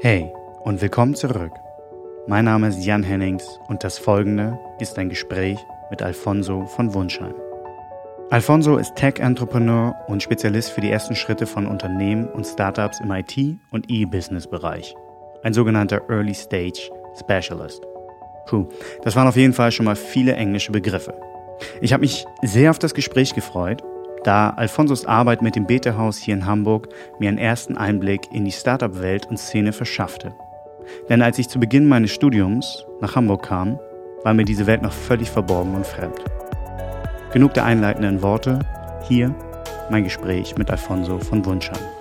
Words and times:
Hey 0.00 0.32
und 0.64 0.80
willkommen 0.80 1.14
zurück. 1.14 1.52
Mein 2.26 2.46
Name 2.46 2.68
ist 2.68 2.84
Jan 2.84 3.02
Hennings 3.02 3.60
und 3.68 3.84
das 3.84 3.98
folgende 3.98 4.58
ist 4.78 4.98
ein 4.98 5.08
Gespräch 5.08 5.58
mit 5.90 6.02
Alfonso 6.02 6.66
von 6.66 6.94
Wunschheim. 6.94 7.34
Alfonso 8.30 8.76
ist 8.76 8.94
Tech-Entrepreneur 8.94 9.94
und 10.06 10.22
Spezialist 10.22 10.70
für 10.70 10.80
die 10.80 10.90
ersten 10.90 11.16
Schritte 11.16 11.46
von 11.46 11.66
Unternehmen 11.66 12.28
und 12.28 12.46
Startups 12.46 13.00
im 13.00 13.10
IT- 13.10 13.58
und 13.70 13.90
E-Business-Bereich. 13.90 14.94
Ein 15.42 15.52
sogenannter 15.52 16.02
Early 16.08 16.34
Stage 16.34 16.90
Specialist. 17.18 17.84
Puh, 18.46 18.68
das 19.02 19.16
waren 19.16 19.28
auf 19.28 19.36
jeden 19.36 19.52
Fall 19.52 19.72
schon 19.72 19.86
mal 19.86 19.96
viele 19.96 20.34
englische 20.34 20.72
Begriffe. 20.72 21.14
Ich 21.80 21.92
habe 21.92 22.02
mich 22.02 22.24
sehr 22.42 22.70
auf 22.70 22.78
das 22.78 22.94
Gespräch 22.94 23.34
gefreut, 23.34 23.82
da 24.24 24.50
Alfonsos 24.50 25.06
Arbeit 25.06 25.42
mit 25.42 25.56
dem 25.56 25.66
Beta-Haus 25.66 26.18
hier 26.18 26.34
in 26.34 26.46
Hamburg 26.46 26.88
mir 27.18 27.28
einen 27.28 27.38
ersten 27.38 27.76
Einblick 27.76 28.22
in 28.32 28.44
die 28.44 28.52
Startup-Welt 28.52 29.26
und 29.26 29.38
Szene 29.38 29.72
verschaffte. 29.72 30.34
Denn 31.08 31.22
als 31.22 31.38
ich 31.38 31.48
zu 31.48 31.58
Beginn 31.58 31.88
meines 31.88 32.10
Studiums 32.10 32.84
nach 33.00 33.16
Hamburg 33.16 33.44
kam, 33.46 33.78
war 34.22 34.34
mir 34.34 34.44
diese 34.44 34.66
Welt 34.66 34.82
noch 34.82 34.92
völlig 34.92 35.30
verborgen 35.30 35.74
und 35.74 35.86
fremd. 35.86 36.18
Genug 37.32 37.54
der 37.54 37.64
einleitenden 37.64 38.22
Worte, 38.22 38.58
hier 39.08 39.34
mein 39.90 40.04
Gespräch 40.04 40.56
mit 40.58 40.70
Alfonso 40.70 41.18
von 41.18 41.44
Wunschheim. 41.44 41.99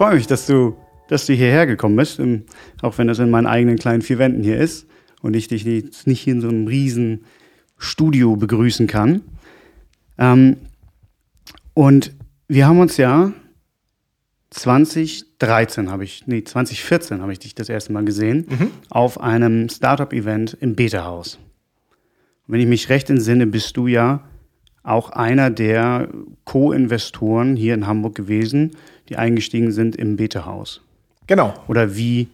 Freue 0.00 0.14
mich, 0.14 0.26
dass 0.26 0.46
du, 0.46 0.78
dass 1.08 1.26
du 1.26 1.34
hierher 1.34 1.66
gekommen 1.66 1.94
bist, 1.94 2.22
auch 2.80 2.96
wenn 2.96 3.06
das 3.06 3.18
in 3.18 3.28
meinen 3.28 3.46
eigenen 3.46 3.76
kleinen 3.76 4.00
vier 4.00 4.18
Wänden 4.18 4.42
hier 4.42 4.56
ist 4.56 4.86
und 5.20 5.36
ich 5.36 5.46
dich 5.46 5.66
nicht 5.66 6.20
hier 6.20 6.32
in 6.32 6.40
so 6.40 6.48
einem 6.48 6.66
riesen 6.66 7.26
Studio 7.76 8.34
begrüßen 8.34 8.86
kann. 8.86 9.20
Ähm, 10.16 10.56
und 11.74 12.14
wir 12.48 12.66
haben 12.66 12.78
uns 12.78 12.96
ja 12.96 13.32
2013 14.48 15.90
habe 15.90 16.04
ich, 16.04 16.26
nee, 16.26 16.44
2014 16.44 17.20
habe 17.20 17.32
ich 17.32 17.40
dich 17.40 17.54
das 17.54 17.68
erste 17.68 17.92
Mal 17.92 18.06
gesehen, 18.06 18.46
mhm. 18.48 18.70
auf 18.88 19.20
einem 19.20 19.68
Startup-Event 19.68 20.56
im 20.62 20.76
Beta-Haus. 20.76 21.38
Wenn 22.46 22.60
ich 22.60 22.66
mich 22.66 22.88
recht 22.88 23.10
entsinne, 23.10 23.46
bist 23.46 23.76
du 23.76 23.86
ja 23.86 24.24
auch 24.82 25.10
einer 25.10 25.50
der 25.50 26.08
Co-Investoren 26.44 27.54
hier 27.54 27.74
in 27.74 27.86
Hamburg 27.86 28.14
gewesen, 28.14 28.76
die 29.10 29.16
eingestiegen 29.16 29.72
sind 29.72 29.96
im 29.96 30.16
Beta-Haus. 30.16 30.80
Genau. 31.26 31.54
Oder 31.68 31.96
wie 31.96 32.28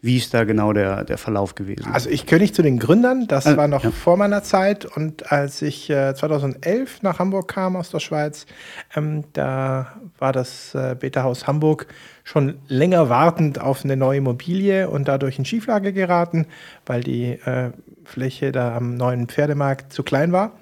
wie 0.00 0.16
ist 0.16 0.32
da 0.32 0.44
genau 0.44 0.72
der, 0.72 1.02
der 1.02 1.18
Verlauf 1.18 1.56
gewesen? 1.56 1.90
Also 1.92 2.08
ich 2.08 2.24
gehöre 2.24 2.40
nicht 2.40 2.54
zu 2.54 2.62
den 2.62 2.78
Gründern, 2.78 3.26
das 3.26 3.46
also, 3.46 3.58
war 3.58 3.66
noch 3.66 3.82
ja. 3.82 3.90
vor 3.90 4.16
meiner 4.16 4.44
Zeit. 4.44 4.84
Und 4.84 5.32
als 5.32 5.60
ich 5.60 5.90
äh, 5.90 6.14
2011 6.14 7.02
nach 7.02 7.18
Hamburg 7.18 7.48
kam 7.48 7.74
aus 7.74 7.90
der 7.90 7.98
Schweiz, 7.98 8.46
ähm, 8.94 9.24
da 9.32 9.94
war 10.20 10.32
das 10.32 10.72
äh, 10.76 10.94
Beta-Haus 10.98 11.48
Hamburg 11.48 11.88
schon 12.22 12.58
länger 12.68 13.08
wartend 13.08 13.60
auf 13.60 13.84
eine 13.84 13.96
neue 13.96 14.18
Immobilie 14.18 14.88
und 14.88 15.08
dadurch 15.08 15.36
in 15.36 15.44
Schieflage 15.44 15.92
geraten, 15.92 16.46
weil 16.86 17.02
die 17.02 17.32
äh, 17.32 17.72
Fläche 18.04 18.52
da 18.52 18.76
am 18.76 18.96
neuen 18.96 19.26
Pferdemarkt 19.26 19.92
zu 19.92 20.04
klein 20.04 20.30
war 20.30 20.52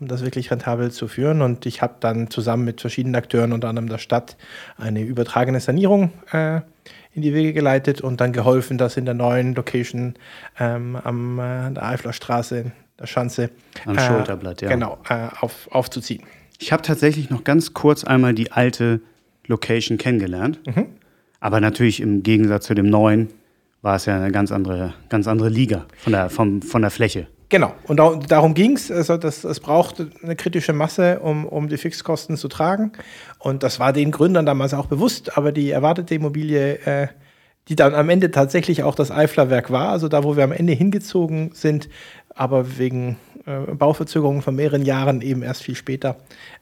um 0.00 0.08
das 0.08 0.24
wirklich 0.24 0.50
rentabel 0.50 0.90
zu 0.90 1.08
führen. 1.08 1.42
Und 1.42 1.66
ich 1.66 1.82
habe 1.82 1.94
dann 2.00 2.30
zusammen 2.30 2.64
mit 2.64 2.80
verschiedenen 2.80 3.14
Akteuren, 3.14 3.52
unter 3.52 3.68
anderem 3.68 3.88
der 3.88 3.98
Stadt, 3.98 4.36
eine 4.76 5.02
übertragene 5.02 5.60
Sanierung 5.60 6.12
äh, 6.32 6.60
in 7.12 7.22
die 7.22 7.32
Wege 7.32 7.52
geleitet 7.52 8.00
und 8.00 8.20
dann 8.20 8.32
geholfen, 8.32 8.76
das 8.76 8.96
in 8.96 9.04
der 9.04 9.14
neuen 9.14 9.54
Location 9.54 10.14
ähm, 10.58 10.96
am 10.96 11.38
äh, 11.38 11.70
der 11.70 11.84
Eifler 11.84 12.12
Straße, 12.12 12.72
der 12.98 13.06
Schanze, 13.06 13.50
am 13.86 13.96
äh, 13.96 14.00
Schulterblatt, 14.00 14.62
ja. 14.62 14.68
Genau, 14.68 14.98
äh, 15.08 15.28
auf, 15.40 15.68
aufzuziehen. 15.70 16.24
Ich 16.58 16.72
habe 16.72 16.82
tatsächlich 16.82 17.30
noch 17.30 17.44
ganz 17.44 17.74
kurz 17.74 18.04
einmal 18.04 18.34
die 18.34 18.52
alte 18.52 19.00
Location 19.46 19.98
kennengelernt. 19.98 20.60
Mhm. 20.66 20.86
Aber 21.40 21.60
natürlich 21.60 22.00
im 22.00 22.22
Gegensatz 22.22 22.66
zu 22.66 22.74
dem 22.74 22.88
neuen 22.88 23.28
war 23.82 23.96
es 23.96 24.06
ja 24.06 24.16
eine 24.16 24.32
ganz 24.32 24.50
andere, 24.50 24.94
ganz 25.10 25.28
andere 25.28 25.50
Liga 25.50 25.84
von 25.98 26.14
der, 26.14 26.30
vom, 26.30 26.62
von 26.62 26.80
der 26.80 26.90
Fläche. 26.90 27.26
Genau, 27.54 27.72
und 27.86 27.98
da, 27.98 28.16
darum 28.16 28.52
ging 28.52 28.74
es. 28.74 28.90
Also 28.90 29.16
das, 29.16 29.44
es 29.44 29.60
braucht 29.60 30.04
eine 30.24 30.34
kritische 30.34 30.72
Masse, 30.72 31.20
um, 31.20 31.46
um 31.46 31.68
die 31.68 31.76
Fixkosten 31.76 32.36
zu 32.36 32.48
tragen. 32.48 32.90
Und 33.38 33.62
das 33.62 33.78
war 33.78 33.92
den 33.92 34.10
Gründern 34.10 34.44
damals 34.44 34.74
auch 34.74 34.86
bewusst, 34.86 35.38
aber 35.38 35.52
die 35.52 35.70
erwartete 35.70 36.16
Immobilie, 36.16 36.78
äh, 36.84 37.06
die 37.68 37.76
dann 37.76 37.94
am 37.94 38.10
Ende 38.10 38.32
tatsächlich 38.32 38.82
auch 38.82 38.96
das 38.96 39.12
Eiflerwerk 39.12 39.70
war, 39.70 39.90
also 39.90 40.08
da, 40.08 40.24
wo 40.24 40.36
wir 40.36 40.42
am 40.42 40.50
Ende 40.50 40.72
hingezogen 40.72 41.52
sind, 41.54 41.88
aber 42.34 42.78
wegen 42.78 43.16
äh, 43.46 43.74
Bauverzögerungen 43.74 44.42
von 44.42 44.56
mehreren 44.56 44.84
Jahren, 44.84 45.20
eben 45.20 45.42
erst 45.42 45.62
viel 45.62 45.76
später, 45.76 46.16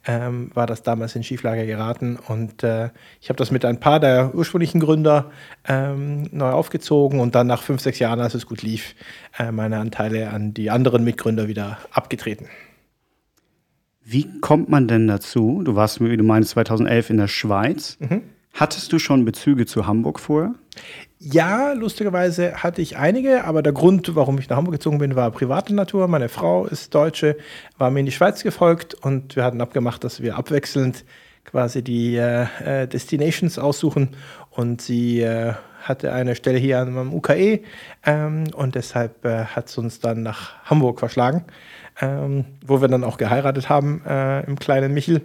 ähm, 0.07 0.51
war 0.55 0.67
das 0.67 0.83
damals 0.83 1.17
in 1.17 1.23
Schieflage 1.23 1.67
geraten. 1.67 2.19
Und 2.29 2.63
äh, 2.63 2.91
ich 3.21 3.29
habe 3.29 3.39
das 3.39 3.51
mit 3.51 3.65
ein 3.65 3.81
paar 3.81 4.01
der 4.01 4.35
ursprünglichen 4.35 4.81
Gründer 4.81 5.31
ähm, 5.67 6.29
neu 6.33 6.51
aufgezogen 6.51 7.21
und 7.21 7.35
dann 7.35 7.47
nach 7.47 7.63
fünf, 7.63 7.81
sechs 7.81 7.99
Jahren, 7.99 8.21
als 8.21 8.35
es 8.35 8.47
gut 8.47 8.63
lief, 8.63 8.95
äh, 9.39 9.51
meine 9.51 9.79
Anteile 9.79 10.31
an 10.31 10.55
die 10.55 10.71
anderen 10.71 11.05
Mitgründer 11.05 11.49
wieder 11.49 11.79
abgetreten. 11.91 12.49
Wie 14.05 14.41
kommt 14.41 14.69
man 14.69 14.89
denn 14.89 15.07
dazu? 15.07 15.63
Du 15.65 15.77
warst, 15.77 16.01
wie 16.01 16.17
du 16.17 16.25
meinst, 16.25 16.51
2011 16.51 17.11
in 17.11 17.17
der 17.19 17.29
Schweiz. 17.29 17.97
Mhm. 18.01 18.23
Hattest 18.53 18.93
du 18.93 18.99
schon 18.99 19.25
Bezüge 19.25 19.65
zu 19.65 19.87
Hamburg 19.87 20.21
vorher? 20.21 20.55
Ja, 21.25 21.73
lustigerweise 21.73 22.65
hatte 22.65 22.83
ich 22.83 22.97
einige, 22.97 23.45
aber 23.45 23.63
der 23.63 23.73
Grund, 23.73 24.17
warum 24.17 24.41
ich 24.41 24.49
nach 24.49 24.57
Hamburg 24.57 24.75
gezogen 24.75 24.99
bin, 24.99 25.15
war 25.15 25.31
private 25.31 25.73
Natur. 25.73 26.09
Meine 26.09 26.29
Frau 26.29 26.67
ist 26.67 26.93
Deutsche, 26.97 27.37
war 27.79 27.93
mir 27.93 28.01
in 28.01 28.07
die 28.07 28.13
Schweiz 28.13 28.43
gefolgt 28.43 28.95
und 28.95 29.37
wir 29.37 29.45
hatten 29.45 29.61
abgemacht, 29.61 30.03
dass 30.03 30.21
wir 30.21 30.37
abwechselnd 30.37 31.05
quasi 31.45 31.83
die 31.83 32.17
äh, 32.17 32.47
äh 32.65 32.89
Destinations 32.89 33.61
aussuchen 33.61 34.17
und 34.51 34.83
sie 34.83 35.21
äh, 35.21 35.53
hatte 35.83 36.13
eine 36.13 36.35
Stelle 36.35 36.59
hier 36.59 36.81
am 36.81 37.15
UKE 37.15 37.61
ähm, 38.05 38.45
und 38.57 38.75
deshalb 38.75 39.25
äh, 39.25 39.45
hat 39.45 39.69
es 39.69 39.79
uns 39.79 40.01
dann 40.01 40.25
nach 40.25 40.65
Hamburg 40.65 40.99
verschlagen, 40.99 41.45
ähm, 42.01 42.47
wo 42.67 42.81
wir 42.81 42.89
dann 42.89 43.05
auch 43.05 43.17
geheiratet 43.17 43.69
haben 43.69 44.03
äh, 44.05 44.45
im 44.45 44.59
kleinen 44.59 44.93
Michel. 44.93 45.23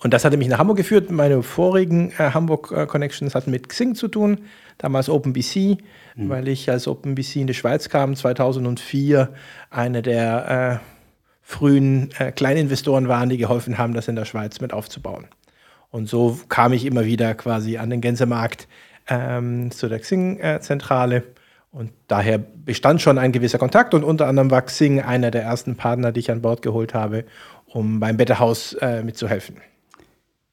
Und 0.00 0.14
das 0.14 0.24
hatte 0.24 0.36
mich 0.36 0.48
nach 0.48 0.58
Hamburg 0.58 0.76
geführt. 0.76 1.10
Meine 1.10 1.42
vorigen 1.42 2.10
äh, 2.12 2.30
Hamburg-Connections 2.32 3.34
hatten 3.34 3.50
mit 3.50 3.68
Xing 3.68 3.94
zu 3.94 4.08
tun, 4.08 4.38
damals 4.78 5.08
OpenBC, 5.08 5.78
mhm. 6.16 6.28
weil 6.28 6.48
ich 6.48 6.70
als 6.70 6.88
OpenBC 6.88 7.36
in 7.36 7.46
die 7.46 7.54
Schweiz 7.54 7.88
kam, 7.88 8.16
2004 8.16 9.28
eine 9.70 10.02
der 10.02 10.80
äh, 10.82 10.86
frühen 11.42 12.10
äh, 12.18 12.32
Kleininvestoren 12.32 13.08
waren, 13.08 13.28
die 13.28 13.38
geholfen 13.38 13.78
haben, 13.78 13.94
das 13.94 14.08
in 14.08 14.16
der 14.16 14.24
Schweiz 14.24 14.60
mit 14.60 14.72
aufzubauen. 14.72 15.26
Und 15.90 16.08
so 16.08 16.38
kam 16.48 16.72
ich 16.72 16.84
immer 16.84 17.04
wieder 17.04 17.34
quasi 17.34 17.78
an 17.78 17.90
den 17.90 18.00
Gänsemarkt 18.00 18.68
ähm, 19.08 19.70
zu 19.70 19.88
der 19.88 20.00
Xing-Zentrale. 20.00 21.24
Und 21.70 21.92
daher 22.06 22.38
bestand 22.38 23.02
schon 23.02 23.18
ein 23.18 23.32
gewisser 23.32 23.58
Kontakt 23.58 23.94
und 23.94 24.04
unter 24.04 24.26
anderem 24.26 24.50
war 24.50 24.62
Xing 24.62 25.00
einer 25.00 25.30
der 25.30 25.42
ersten 25.42 25.76
Partner, 25.76 26.12
die 26.12 26.20
ich 26.20 26.30
an 26.30 26.42
Bord 26.42 26.62
geholt 26.62 26.94
habe, 26.94 27.24
um 27.66 28.00
beim 28.00 28.16
Beta-Haus 28.16 28.74
äh, 28.74 29.02
mitzuhelfen. 29.02 29.56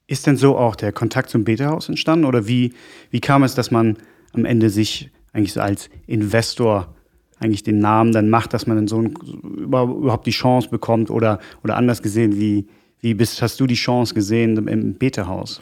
Ist 0.08 0.28
denn 0.28 0.38
so 0.38 0.58
auch 0.58 0.76
der 0.76 0.92
Kontakt 0.92 1.30
zum 1.30 1.44
Beta-Haus 1.44 1.90
entstanden 1.90 2.26
oder 2.26 2.48
wie, 2.48 2.74
wie 3.12 3.22
kam 3.22 3.44
es, 3.44 3.56
dass 3.56 3.72
man 3.72 3.98
am 4.38 4.46
Ende 4.46 4.70
sich 4.70 5.12
eigentlich 5.34 5.54
so 5.54 5.62
als 5.62 5.90
Investor 6.08 6.96
eigentlich 7.40 7.64
den 7.64 7.80
Namen 7.80 8.12
dann 8.12 8.30
macht, 8.30 8.54
dass 8.54 8.68
man 8.68 8.78
dann 8.78 8.88
so 8.88 9.02
ein, 9.02 9.14
überhaupt 9.44 10.26
die 10.26 10.32
Chance 10.32 10.70
bekommt 10.70 11.10
oder, 11.10 11.40
oder 11.64 11.76
anders 11.76 12.02
gesehen, 12.02 12.40
wie, 12.40 12.68
wie 13.02 13.14
bist, 13.14 13.42
hast 13.42 13.60
du 13.60 13.68
die 13.68 13.76
Chance 13.76 14.14
gesehen 14.14 14.68
im 14.68 14.94
Beta-Haus? 14.94 15.62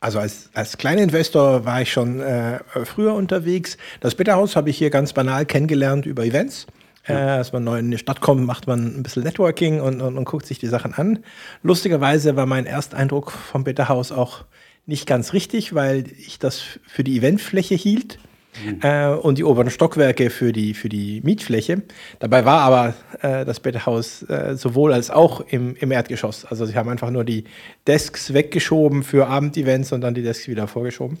Also 0.00 0.18
als, 0.18 0.50
als 0.54 0.76
kleiner 0.78 1.02
Investor 1.02 1.64
war 1.64 1.82
ich 1.82 1.92
schon 1.92 2.20
äh, 2.20 2.60
früher 2.84 3.14
unterwegs. 3.14 3.76
Das 4.00 4.14
Beta-Haus 4.14 4.56
habe 4.56 4.70
ich 4.70 4.78
hier 4.78 4.90
ganz 4.90 5.12
banal 5.12 5.46
kennengelernt 5.46 6.06
über 6.06 6.24
Events. 6.24 6.66
Ja. 7.06 7.14
Äh, 7.14 7.38
als 7.38 7.52
man 7.52 7.64
neu 7.64 7.78
in 7.78 7.90
die 7.90 7.98
Stadt 7.98 8.20
kommt, 8.20 8.44
macht 8.46 8.66
man 8.66 8.96
ein 8.98 9.02
bisschen 9.02 9.22
Networking 9.22 9.80
und, 9.80 10.00
und, 10.00 10.18
und 10.18 10.24
guckt 10.24 10.46
sich 10.46 10.58
die 10.58 10.66
Sachen 10.66 10.94
an. 10.94 11.20
Lustigerweise 11.62 12.36
war 12.36 12.46
mein 12.46 12.66
Ersteindruck 12.66 13.30
vom 13.32 13.64
Beta-Haus 13.64 14.12
auch 14.12 14.44
nicht 14.86 15.06
ganz 15.06 15.32
richtig, 15.32 15.74
weil 15.74 16.04
ich 16.16 16.38
das 16.38 16.62
für 16.86 17.04
die 17.04 17.18
Eventfläche 17.18 17.74
hielt 17.74 18.18
mhm. 18.64 18.80
äh, 18.82 19.08
und 19.08 19.38
die 19.38 19.44
oberen 19.44 19.70
Stockwerke 19.70 20.30
für 20.30 20.52
die, 20.52 20.74
für 20.74 20.88
die 20.88 21.20
Mietfläche. 21.22 21.82
Dabei 22.20 22.44
war 22.44 22.60
aber 22.60 22.94
äh, 23.20 23.44
das 23.44 23.60
Beta-Haus 23.60 24.22
äh, 24.22 24.56
sowohl 24.56 24.92
als 24.92 25.10
auch 25.10 25.40
im, 25.40 25.74
im 25.76 25.90
Erdgeschoss. 25.90 26.44
Also 26.44 26.66
sie 26.66 26.76
haben 26.76 26.88
einfach 26.88 27.10
nur 27.10 27.24
die 27.24 27.44
Desks 27.86 28.32
weggeschoben 28.32 29.02
für 29.02 29.26
Abendevents 29.26 29.92
und 29.92 30.00
dann 30.00 30.14
die 30.14 30.22
Desks 30.22 30.48
wieder 30.48 30.68
vorgeschoben. 30.68 31.18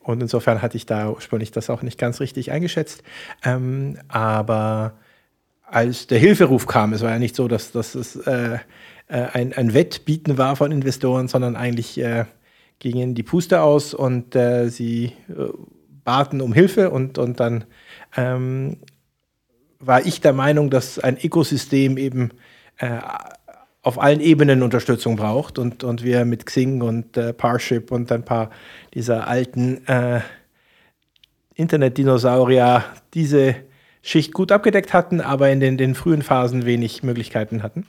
Und 0.00 0.20
insofern 0.20 0.62
hatte 0.62 0.76
ich 0.76 0.86
da 0.86 1.10
ursprünglich 1.10 1.50
das 1.50 1.70
auch 1.70 1.82
nicht 1.82 1.98
ganz 1.98 2.20
richtig 2.20 2.52
eingeschätzt. 2.52 3.02
Ähm, 3.44 3.98
aber 4.08 4.94
als 5.64 6.06
der 6.06 6.18
Hilferuf 6.18 6.66
kam, 6.66 6.92
es 6.92 7.02
war 7.02 7.10
ja 7.10 7.18
nicht 7.18 7.34
so, 7.34 7.48
dass, 7.48 7.72
dass 7.72 7.94
es 7.94 8.14
äh, 8.14 8.58
äh, 9.08 9.22
ein, 9.32 9.52
ein 9.52 9.74
Wettbieten 9.74 10.38
war 10.38 10.56
von 10.56 10.70
Investoren, 10.70 11.28
sondern 11.28 11.56
eigentlich 11.56 11.98
äh, 11.98 12.24
gingen 12.78 13.14
die 13.14 13.22
Puste 13.22 13.62
aus 13.62 13.94
und 13.94 14.34
äh, 14.34 14.68
sie 14.68 15.12
äh, 15.28 15.48
baten 16.04 16.40
um 16.40 16.52
Hilfe 16.52 16.90
und, 16.90 17.18
und 17.18 17.40
dann 17.40 17.64
ähm, 18.16 18.78
war 19.78 20.06
ich 20.06 20.20
der 20.20 20.32
Meinung, 20.32 20.70
dass 20.70 20.98
ein 20.98 21.18
Ökosystem 21.22 21.98
eben 21.98 22.30
äh, 22.78 22.98
auf 23.82 24.00
allen 24.00 24.20
Ebenen 24.20 24.62
Unterstützung 24.62 25.16
braucht 25.16 25.58
und, 25.58 25.84
und 25.84 26.02
wir 26.02 26.24
mit 26.24 26.44
Xing 26.44 26.82
und 26.82 27.16
äh, 27.16 27.32
Parship 27.32 27.92
und 27.92 28.10
ein 28.10 28.24
paar 28.24 28.50
dieser 28.94 29.28
alten 29.28 29.86
äh, 29.86 30.20
Internet-Dinosaurier 31.54 32.84
diese 33.14 33.56
Schicht 34.02 34.32
gut 34.32 34.52
abgedeckt 34.52 34.92
hatten, 34.92 35.20
aber 35.20 35.50
in 35.50 35.60
den, 35.60 35.76
den 35.76 35.94
frühen 35.94 36.22
Phasen 36.22 36.66
wenig 36.66 37.02
Möglichkeiten 37.02 37.62
hatten. 37.62 37.86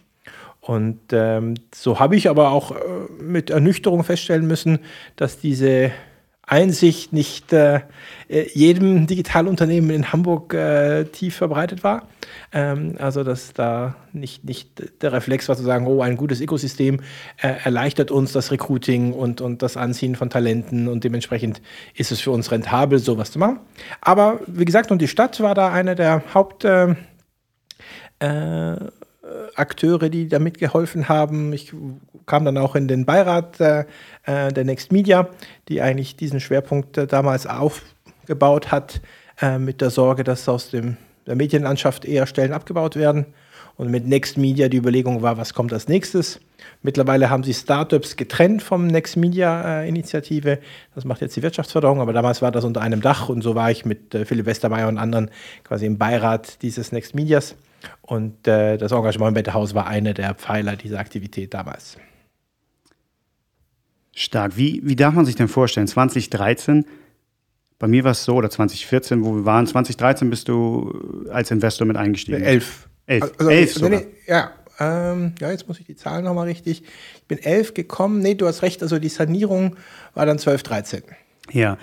Und 0.67 0.99
ähm, 1.13 1.53
so 1.73 1.97
habe 1.97 2.17
ich 2.17 2.29
aber 2.29 2.51
auch 2.51 2.71
äh, 2.71 2.77
mit 3.21 3.51
Ernüchterung 3.51 4.03
feststellen 4.03 4.45
müssen, 4.45 4.79
dass 5.15 5.39
diese 5.39 5.91
Einsicht 6.45 7.13
nicht 7.13 7.53
äh, 7.53 7.81
äh, 8.27 8.49
jedem 8.53 9.07
Digitalunternehmen 9.07 9.91
in 9.91 10.11
Hamburg 10.11 10.53
äh, 10.53 11.05
tief 11.05 11.37
verbreitet 11.37 11.85
war. 11.85 12.09
Ähm, 12.51 12.95
also 12.99 13.23
dass 13.23 13.53
da 13.53 13.95
nicht, 14.11 14.43
nicht 14.43 15.01
der 15.01 15.13
Reflex 15.13 15.47
war 15.47 15.55
zu 15.55 15.63
sagen, 15.63 15.87
oh, 15.87 16.01
ein 16.01 16.17
gutes 16.17 16.41
Ökosystem 16.41 16.99
äh, 17.41 17.53
erleichtert 17.63 18.11
uns 18.11 18.33
das 18.33 18.51
Recruiting 18.51 19.13
und, 19.13 19.39
und 19.39 19.61
das 19.61 19.77
Anziehen 19.77 20.15
von 20.15 20.29
Talenten 20.29 20.89
und 20.89 21.05
dementsprechend 21.05 21.61
ist 21.95 22.11
es 22.11 22.19
für 22.19 22.31
uns 22.31 22.51
rentabel, 22.51 22.99
sowas 22.99 23.31
zu 23.31 23.39
machen. 23.39 23.61
Aber 24.01 24.41
wie 24.47 24.65
gesagt, 24.65 24.91
und 24.91 25.01
die 25.01 25.07
Stadt 25.07 25.39
war 25.39 25.55
da 25.55 25.71
einer 25.71 25.95
der 25.95 26.23
Haupt... 26.33 26.65
Äh, 26.65 26.95
äh 28.19 28.75
Akteure, 29.55 30.09
die 30.09 30.27
da 30.27 30.39
mitgeholfen 30.39 31.09
haben. 31.09 31.53
Ich 31.53 31.73
kam 32.25 32.45
dann 32.45 32.57
auch 32.57 32.75
in 32.75 32.87
den 32.87 33.05
Beirat 33.05 33.59
äh, 33.59 33.85
äh, 34.23 34.51
der 34.51 34.65
Next 34.65 34.91
Media, 34.91 35.29
die 35.67 35.81
eigentlich 35.81 36.15
diesen 36.15 36.39
Schwerpunkt 36.39 36.97
äh, 36.97 37.07
damals 37.07 37.47
aufgebaut 37.47 38.71
hat, 38.71 39.01
äh, 39.41 39.57
mit 39.57 39.81
der 39.81 39.89
Sorge, 39.89 40.23
dass 40.23 40.47
aus 40.47 40.69
dem, 40.69 40.97
der 41.25 41.35
Medienlandschaft 41.35 42.05
eher 42.05 42.27
Stellen 42.27 42.53
abgebaut 42.53 42.95
werden. 42.95 43.25
Und 43.77 43.91
mit 43.91 44.07
Next 44.07 44.37
Media 44.37 44.69
die 44.69 44.77
Überlegung 44.77 45.21
war, 45.21 45.37
was 45.37 45.53
kommt 45.53 45.71
als 45.71 45.87
nächstes. 45.87 46.39
Mittlerweile 46.81 47.29
haben 47.29 47.43
sie 47.43 47.53
Startups 47.53 48.15
getrennt 48.15 48.63
vom 48.63 48.87
Next 48.87 49.17
Media 49.17 49.81
äh, 49.81 49.87
Initiative. 49.87 50.59
Das 50.95 51.05
macht 51.05 51.21
jetzt 51.21 51.35
die 51.35 51.43
Wirtschaftsförderung, 51.43 52.01
aber 52.01 52.11
damals 52.11 52.41
war 52.41 52.51
das 52.51 52.63
unter 52.63 52.81
einem 52.81 53.01
Dach 53.01 53.29
und 53.29 53.41
so 53.43 53.53
war 53.53 53.69
ich 53.69 53.85
mit 53.85 54.15
äh, 54.15 54.25
Philipp 54.25 54.47
Westermeier 54.47 54.87
und 54.87 54.97
anderen 54.97 55.29
quasi 55.63 55.85
im 55.85 55.97
Beirat 55.97 56.61
dieses 56.63 56.91
Next 56.91 57.13
Medias. 57.13 57.55
Und 58.01 58.47
äh, 58.47 58.77
das 58.77 58.91
Engagement 58.91 59.29
im 59.29 59.35
Wetterhaus 59.35 59.73
war 59.73 59.87
einer 59.87 60.13
der 60.13 60.33
Pfeiler 60.33 60.75
dieser 60.75 60.99
Aktivität 60.99 61.53
damals. 61.53 61.97
Stark. 64.13 64.57
Wie, 64.57 64.81
wie 64.83 64.95
darf 64.95 65.13
man 65.13 65.25
sich 65.25 65.35
denn 65.35 65.47
vorstellen? 65.47 65.87
2013, 65.87 66.85
bei 67.77 67.87
mir 67.87 68.03
war 68.03 68.11
es 68.11 68.23
so, 68.23 68.35
oder 68.35 68.49
2014, 68.49 69.23
wo 69.23 69.35
wir 69.35 69.45
waren, 69.45 69.67
2013 69.67 70.29
bist 70.29 70.47
du 70.47 71.25
als 71.31 71.51
Investor 71.51 71.85
mit 71.85 71.97
eingestiegen. 71.97 72.41
Elf. 72.41 72.89
Elf. 73.05 73.31
Also, 73.37 73.49
elf 73.49 73.73
sogar. 73.73 73.89
Nee, 73.91 74.07
ja, 74.25 74.51
ähm, 74.79 75.33
ja, 75.39 75.51
jetzt 75.51 75.67
muss 75.67 75.79
ich 75.79 75.85
die 75.85 75.95
Zahlen 75.95 76.25
nochmal 76.25 76.47
richtig. 76.47 76.83
Ich 77.15 77.27
bin 77.27 77.39
elf 77.39 77.73
gekommen. 77.73 78.19
Nee, 78.19 78.35
du 78.35 78.47
hast 78.47 78.61
recht, 78.61 78.81
also 78.81 78.99
die 78.99 79.09
Sanierung 79.09 79.75
war 80.13 80.25
dann 80.25 80.39
12, 80.39 80.63
13. 80.63 81.03
Ja. 81.51 81.77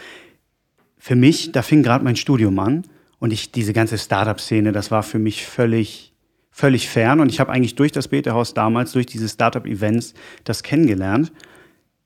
Für 0.99 1.17
mich, 1.17 1.53
da 1.53 1.63
fing 1.63 1.83
gerade 1.83 2.05
mein 2.05 2.17
Studium 2.17 2.59
an 2.59 2.85
und 3.25 3.33
ich, 3.33 3.51
diese 3.51 3.73
ganze 3.73 3.97
Startup-Szene, 3.97 4.73
das 4.73 4.91
war 4.91 5.03
für 5.03 5.19
mich 5.19 5.47
völlig, 5.47 6.13
völlig 6.51 6.91
fern. 6.91 7.21
Und 7.21 7.31
ich 7.31 7.41
habe 7.41 7.51
eigentlich 7.51 7.75
durch 7.75 7.91
das 7.91 8.09
Betehaus 8.09 8.53
damals, 8.53 8.93
durch 8.93 9.07
diese 9.07 9.31
Startup-Events, 9.31 10.13
das 10.45 10.63
kennengelernt. 10.63 11.33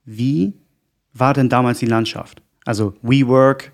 Wie 0.04 0.54
war 1.12 1.34
denn 1.34 1.48
damals 1.48 1.80
die 1.80 1.86
Landschaft? 1.86 2.40
Also 2.64 2.94
WeWork 3.02 3.72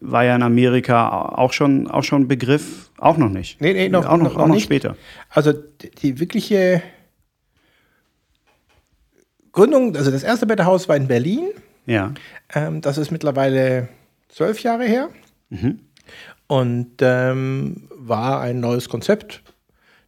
war 0.00 0.24
ja 0.24 0.34
in 0.34 0.42
Amerika 0.42 1.10
auch 1.10 1.52
schon, 1.52 1.90
auch 1.90 2.04
schon 2.04 2.22
ein 2.22 2.28
Begriff, 2.28 2.90
auch 2.96 3.18
noch 3.18 3.28
nicht. 3.28 3.60
Nee, 3.60 3.74
nee, 3.74 3.90
noch, 3.90 4.06
auch 4.06 4.16
noch, 4.16 4.32
noch, 4.32 4.36
auch 4.44 4.46
noch 4.46 4.58
später. 4.58 4.96
Also 5.28 5.52
die, 5.52 6.18
wirkliche 6.18 6.82
Gründung, 9.52 9.94
also 9.94 10.10
das 10.10 10.22
erste 10.22 10.46
Betehaus 10.46 10.88
war 10.88 10.96
in 10.96 11.06
Berlin. 11.06 11.50
Ja. 11.84 12.14
Ähm, 12.54 12.80
das 12.80 12.96
ist 12.96 13.10
mittlerweile 13.10 13.90
zwölf 14.30 14.62
Jahre 14.62 14.86
her. 14.86 15.10
Mhm 15.50 15.80
und 16.48 16.96
ähm, 17.00 17.88
war 17.90 18.40
ein 18.40 18.58
neues 18.58 18.88
Konzept, 18.88 19.42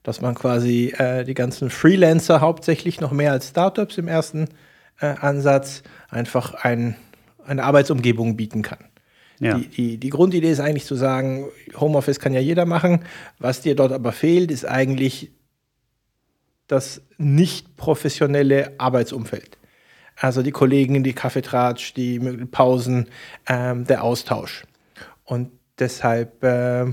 dass 0.02 0.20
man 0.20 0.34
quasi 0.34 0.92
äh, 0.96 1.24
die 1.24 1.34
ganzen 1.34 1.70
Freelancer 1.70 2.40
hauptsächlich 2.40 3.00
noch 3.00 3.12
mehr 3.12 3.32
als 3.32 3.50
Startups 3.50 3.98
im 3.98 4.08
ersten 4.08 4.48
äh, 5.00 5.06
Ansatz 5.06 5.82
einfach 6.08 6.54
ein, 6.54 6.96
eine 7.44 7.62
Arbeitsumgebung 7.62 8.36
bieten 8.36 8.62
kann. 8.62 8.78
Ja. 9.38 9.58
Die, 9.58 9.68
die, 9.68 9.98
die, 9.98 10.10
Grundidee 10.10 10.50
ist 10.50 10.60
eigentlich 10.60 10.84
zu 10.86 10.94
sagen, 10.94 11.46
Homeoffice 11.78 12.20
kann 12.20 12.34
ja 12.34 12.40
jeder 12.40 12.66
machen. 12.66 13.04
Was 13.38 13.60
dir 13.60 13.74
dort 13.74 13.92
aber 13.92 14.12
fehlt, 14.12 14.50
ist 14.50 14.66
eigentlich 14.66 15.30
das 16.66 17.02
nicht 17.18 17.76
professionelle 17.76 18.74
Arbeitsumfeld. 18.78 19.58
Also 20.16 20.42
die 20.42 20.52
Kollegen, 20.52 21.02
die 21.02 21.14
Kaffeetratsch, 21.14 21.94
die 21.94 22.18
Pausen, 22.18 23.08
ähm, 23.46 23.86
der 23.86 24.04
Austausch. 24.04 24.64
Und 25.24 25.50
Deshalb 25.80 26.44
äh, 26.44 26.86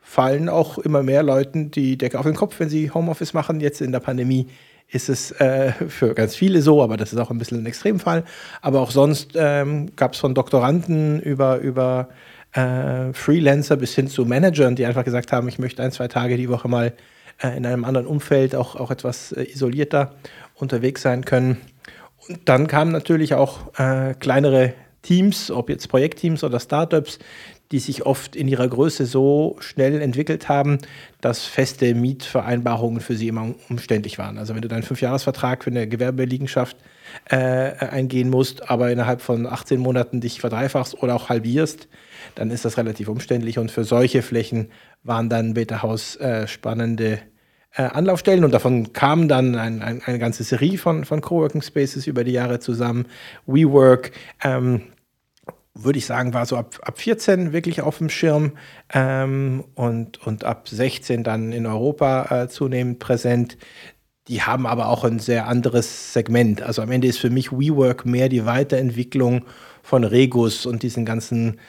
fallen 0.00 0.48
auch 0.48 0.78
immer 0.78 1.02
mehr 1.02 1.22
Leuten 1.22 1.70
die 1.70 1.98
Decke 1.98 2.18
auf 2.18 2.26
den 2.26 2.36
Kopf, 2.36 2.60
wenn 2.60 2.68
sie 2.68 2.90
Homeoffice 2.90 3.34
machen. 3.34 3.60
Jetzt 3.60 3.80
in 3.80 3.92
der 3.92 4.00
Pandemie 4.00 4.46
ist 4.88 5.08
es 5.08 5.32
äh, 5.32 5.72
für 5.72 6.14
ganz 6.14 6.36
viele 6.36 6.62
so, 6.62 6.82
aber 6.82 6.96
das 6.96 7.12
ist 7.12 7.18
auch 7.18 7.30
ein 7.30 7.38
bisschen 7.38 7.58
ein 7.58 7.66
Extremfall. 7.66 8.24
Aber 8.62 8.80
auch 8.80 8.92
sonst 8.92 9.32
ähm, 9.34 9.96
gab 9.96 10.12
es 10.12 10.20
von 10.20 10.34
Doktoranden 10.34 11.20
über, 11.20 11.58
über 11.58 12.08
äh, 12.52 13.12
Freelancer 13.12 13.76
bis 13.76 13.94
hin 13.94 14.08
zu 14.08 14.24
Managern, 14.24 14.76
die 14.76 14.86
einfach 14.86 15.04
gesagt 15.04 15.32
haben, 15.32 15.48
ich 15.48 15.58
möchte 15.58 15.82
ein, 15.82 15.90
zwei 15.90 16.08
Tage 16.08 16.36
die 16.36 16.48
Woche 16.48 16.68
mal 16.68 16.92
äh, 17.42 17.56
in 17.56 17.66
einem 17.66 17.84
anderen 17.84 18.06
Umfeld 18.06 18.54
auch, 18.54 18.76
auch 18.76 18.90
etwas 18.90 19.32
äh, 19.32 19.42
isolierter 19.42 20.14
unterwegs 20.54 21.02
sein 21.02 21.24
können. 21.24 21.58
Und 22.28 22.40
dann 22.44 22.66
kamen 22.66 22.92
natürlich 22.92 23.34
auch 23.34 23.78
äh, 23.78 24.14
kleinere 24.14 24.74
Teams, 25.02 25.50
ob 25.50 25.68
jetzt 25.68 25.88
Projektteams 25.88 26.42
oder 26.42 26.58
Startups, 26.58 27.18
die 27.72 27.78
sich 27.78 28.06
oft 28.06 28.36
in 28.36 28.48
ihrer 28.48 28.68
Größe 28.68 29.06
so 29.06 29.56
schnell 29.60 30.00
entwickelt 30.00 30.48
haben, 30.48 30.78
dass 31.20 31.44
feste 31.44 31.94
Mietvereinbarungen 31.94 33.00
für 33.00 33.16
sie 33.16 33.28
immer 33.28 33.54
umständlich 33.68 34.18
waren. 34.18 34.38
Also 34.38 34.54
wenn 34.54 34.62
du 34.62 34.68
deinen 34.68 34.84
Fünfjahresvertrag 34.84 35.64
für 35.64 35.70
eine 35.70 35.88
Gewerbeliegenschaft 35.88 36.76
äh, 37.28 37.36
eingehen 37.36 38.30
musst, 38.30 38.70
aber 38.70 38.90
innerhalb 38.90 39.20
von 39.20 39.46
18 39.46 39.80
Monaten 39.80 40.20
dich 40.20 40.40
verdreifachst 40.40 41.02
oder 41.02 41.16
auch 41.16 41.28
halbierst, 41.28 41.88
dann 42.34 42.50
ist 42.50 42.64
das 42.64 42.76
relativ 42.76 43.08
umständlich. 43.08 43.58
Und 43.58 43.70
für 43.70 43.84
solche 43.84 44.22
Flächen 44.22 44.70
waren 45.02 45.28
dann 45.28 45.54
Beta 45.54 45.82
House 45.82 46.16
äh, 46.16 46.46
spannende 46.46 47.20
äh, 47.76 47.82
Anlaufstellen 47.82 48.44
und 48.44 48.52
davon 48.52 48.92
kamen 48.92 49.28
dann 49.28 49.54
ein, 49.56 49.82
ein, 49.82 50.02
eine 50.04 50.18
ganze 50.18 50.44
Serie 50.44 50.78
von, 50.78 51.04
von 51.04 51.20
Coworking 51.20 51.62
Spaces 51.62 52.06
über 52.06 52.24
die 52.24 52.32
Jahre 52.32 52.58
zusammen. 52.58 53.06
WeWork, 53.46 54.12
ähm, 54.42 54.82
würde 55.76 55.98
ich 55.98 56.06
sagen, 56.06 56.34
war 56.34 56.46
so 56.46 56.56
ab, 56.56 56.78
ab 56.82 56.98
14 56.98 57.52
wirklich 57.52 57.82
auf 57.82 57.98
dem 57.98 58.08
Schirm 58.08 58.52
ähm, 58.92 59.64
und, 59.74 60.26
und 60.26 60.44
ab 60.44 60.68
16 60.68 61.22
dann 61.22 61.52
in 61.52 61.66
Europa 61.66 62.44
äh, 62.44 62.48
zunehmend 62.48 62.98
präsent. 62.98 63.58
Die 64.28 64.42
haben 64.42 64.66
aber 64.66 64.88
auch 64.88 65.04
ein 65.04 65.18
sehr 65.18 65.46
anderes 65.46 66.12
Segment. 66.12 66.62
Also 66.62 66.82
am 66.82 66.90
Ende 66.90 67.06
ist 67.06 67.18
für 67.18 67.30
mich 67.30 67.52
WeWork 67.52 68.06
mehr 68.06 68.28
die 68.28 68.46
Weiterentwicklung 68.46 69.44
von 69.82 70.02
Regus 70.02 70.66
und 70.66 70.82
diesen 70.82 71.04
ganzen 71.04 71.60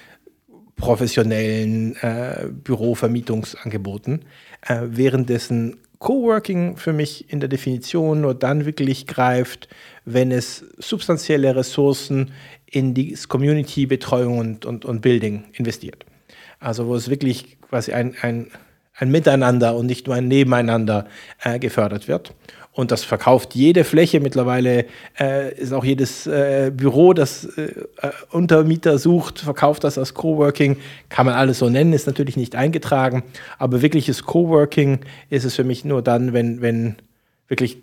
professionellen 0.76 1.96
äh, 1.98 2.48
Bürovermietungsangeboten, 2.52 4.26
äh, 4.62 4.82
währenddessen 4.86 5.78
Coworking 6.00 6.77
für 6.77 6.94
mich 6.94 7.32
in 7.32 7.39
der 7.39 7.50
Definition 7.50 8.22
nur 8.22 8.36
dann 8.36 8.66
wirklich 8.66 9.08
greift, 9.08 9.68
wenn 10.06 10.32
es 10.32 10.66
substanzielle 10.77 11.56
Ressourcen 11.56 12.32
in 12.66 12.94
die 12.94 13.13
Community-Betreuung 13.27 14.38
und, 14.38 14.66
und, 14.66 14.86
und 14.86 15.01
Building 15.01 15.46
investiert. 15.54 16.06
Also 16.60 16.88
wo 16.88 16.96
es 16.96 17.10
wirklich 17.10 17.58
quasi 17.62 17.94
ein, 17.94 18.16
ein, 18.22 18.48
ein 18.96 19.10
Miteinander 19.10 19.75
und 19.75 19.86
nicht 19.86 20.08
nur 20.08 20.16
ein 20.16 20.27
Nebeneinander 20.27 21.08
äh, 21.44 21.60
gefördert 21.60 22.08
wird. 22.08 22.34
Und 22.78 22.92
das 22.92 23.04
verkauft 23.04 23.56
jede 23.56 23.84
Fläche. 23.84 24.20
Mittlerweile 24.20 24.86
äh, 25.20 25.52
ist 25.56 25.74
auch 25.74 25.84
jedes 25.84 26.28
äh, 26.28 26.72
Büro, 26.72 27.14
das 27.14 27.46
äh, 27.58 27.72
Untermieter 28.30 29.00
sucht, 29.00 29.40
verkauft 29.40 29.84
das 29.84 29.98
als 29.98 30.14
Coworking. 30.14 30.78
Kann 31.10 31.26
man 31.26 31.34
alles 31.34 31.58
so 31.58 31.70
nennen, 31.70 31.92
ist 31.92 32.06
natürlich 32.06 32.38
nicht 32.38 32.56
eingetragen. 32.56 33.24
Aber 33.58 33.82
wirkliches 33.82 34.22
Coworking 34.26 35.00
ist 35.32 35.44
es 35.44 35.56
für 35.56 35.64
mich 35.64 35.86
nur 35.86 36.04
dann, 36.04 36.34
wenn, 36.34 36.62
wenn 36.62 36.98
wirklich 37.48 37.80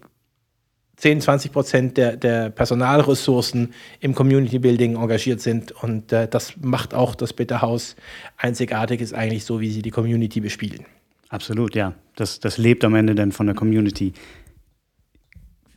10, 0.99 1.23
20 1.23 1.51
Prozent 1.51 1.97
der, 1.97 2.17
der 2.17 2.51
Personalressourcen 2.51 3.75
im 3.99 4.15
Community 4.15 4.61
Building 4.61 4.95
engagiert 4.95 5.41
sind. 5.41 5.73
Und 5.73 6.13
äh, 6.13 6.29
das 6.29 6.55
macht 6.63 6.95
auch 6.95 7.17
das 7.17 7.33
Better 7.33 7.63
House 7.63 7.97
einzigartig, 8.37 9.01
ist 9.01 9.13
eigentlich 9.13 9.45
so, 9.45 9.59
wie 9.59 9.73
sie 9.73 9.83
die 9.83 9.91
Community 9.91 10.39
bespielen. 10.39 10.87
Absolut, 11.31 11.75
ja. 11.75 11.95
Das, 12.15 12.39
das 12.39 12.59
lebt 12.59 12.85
am 12.85 12.95
Ende 12.95 13.17
dann 13.17 13.33
von 13.33 13.47
der 13.47 13.57
Community. 13.57 14.13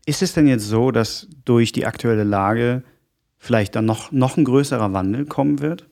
Ist 0.07 0.21
es 0.21 0.31
denn 0.31 0.47
jetzt 0.47 0.65
so, 0.65 0.91
dass 0.91 1.27
durch 1.43 1.73
die 1.73 1.85
aktuelle 1.85 2.23
Lage 2.23 2.81
vielleicht 3.37 3.75
dann 3.75 3.83
noch, 3.83 4.09
noch 4.13 4.37
ein 4.37 4.45
größerer 4.45 4.93
Wandel 4.93 5.25
kommen 5.25 5.59
wird? 5.59 5.85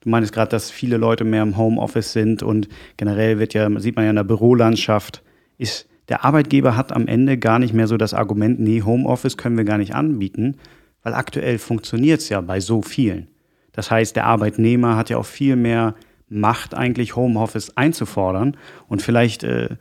Du 0.00 0.10
meinst 0.10 0.34
gerade, 0.34 0.50
dass 0.50 0.70
viele 0.70 0.98
Leute 0.98 1.24
mehr 1.24 1.44
im 1.44 1.56
Homeoffice 1.56 2.12
sind 2.12 2.42
und 2.42 2.68
generell 2.98 3.38
wird 3.38 3.54
ja, 3.54 3.66
sieht 3.80 3.96
man 3.96 4.04
ja 4.04 4.10
in 4.10 4.16
der 4.16 4.24
Bürolandschaft, 4.24 5.22
ist 5.56 5.88
der 6.10 6.26
Arbeitgeber 6.26 6.76
hat 6.76 6.92
am 6.92 7.06
Ende 7.06 7.38
gar 7.38 7.58
nicht 7.58 7.72
mehr 7.72 7.86
so 7.86 7.96
das 7.96 8.12
Argument, 8.12 8.60
nee, 8.60 8.82
Homeoffice 8.82 9.38
können 9.38 9.56
wir 9.56 9.64
gar 9.64 9.78
nicht 9.78 9.94
anbieten, 9.94 10.58
weil 11.02 11.14
aktuell 11.14 11.56
funktioniert 11.58 12.20
es 12.20 12.28
ja 12.28 12.42
bei 12.42 12.60
so 12.60 12.82
vielen. 12.82 13.28
Das 13.72 13.90
heißt, 13.90 14.14
der 14.14 14.26
Arbeitnehmer 14.26 14.94
hat 14.94 15.08
ja 15.08 15.16
auch 15.16 15.26
viel 15.26 15.56
mehr 15.56 15.94
Macht, 16.28 16.74
eigentlich 16.74 17.16
Homeoffice 17.16 17.74
einzufordern. 17.78 18.58
Und 18.88 19.00
vielleicht, 19.00 19.42
äh, 19.42 19.76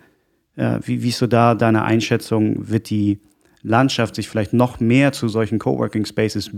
äh, 0.55 0.79
wie, 0.85 1.03
wie 1.03 1.09
ist 1.09 1.17
so 1.17 1.27
da 1.27 1.53
deine 1.53 1.83
Einschätzung, 1.83 2.69
wird 2.69 2.89
die 2.89 3.19
Landschaft 3.67 4.15
sich 4.15 4.29
vielleicht 4.29 4.53
noch 4.53 4.79
mehr 4.79 5.11
zu 5.11 5.27
solchen 5.27 5.59
Coworking 5.59 6.05
Spaces 6.05 6.49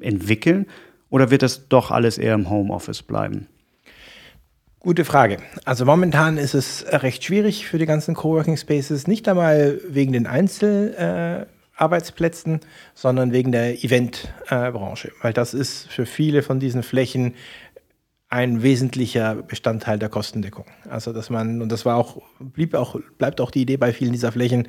entwickeln? 0.00 0.66
Oder 1.10 1.30
wird 1.30 1.42
das 1.42 1.68
doch 1.68 1.90
alles 1.90 2.16
eher 2.18 2.34
im 2.34 2.50
Homeoffice 2.50 3.02
bleiben? 3.02 3.48
Gute 4.80 5.04
Frage. 5.04 5.38
Also 5.64 5.84
momentan 5.84 6.38
ist 6.38 6.54
es 6.54 6.86
recht 6.88 7.24
schwierig 7.24 7.66
für 7.66 7.78
die 7.78 7.86
ganzen 7.86 8.14
Coworking 8.14 8.56
Spaces, 8.56 9.08
nicht 9.08 9.28
einmal 9.28 9.80
wegen 9.88 10.12
den 10.12 10.28
Einzelarbeitsplätzen, 10.28 12.54
äh, 12.54 12.60
sondern 12.94 13.32
wegen 13.32 13.50
der 13.50 13.82
Eventbranche, 13.82 15.08
äh, 15.08 15.22
weil 15.22 15.32
das 15.32 15.52
ist 15.52 15.88
für 15.88 16.06
viele 16.06 16.42
von 16.42 16.60
diesen 16.60 16.84
Flächen 16.84 17.34
ein 18.28 18.62
wesentlicher 18.62 19.34
Bestandteil 19.34 19.98
der 19.98 20.10
Kostendeckung. 20.10 20.66
Also 20.88 21.12
dass 21.12 21.28
man, 21.28 21.60
und 21.60 21.72
das 21.72 21.84
war 21.84 21.96
auch, 21.96 22.22
blieb 22.38 22.74
auch, 22.74 23.00
bleibt 23.16 23.40
auch 23.40 23.50
die 23.50 23.62
Idee 23.62 23.78
bei 23.78 23.92
vielen 23.92 24.12
dieser 24.12 24.30
Flächen, 24.30 24.68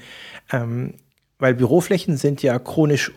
ähm, 0.52 0.96
weil 1.40 1.56
Büroflächen 1.56 2.18
sind 2.18 2.44
ja 2.44 2.60
chronisch 2.60 3.12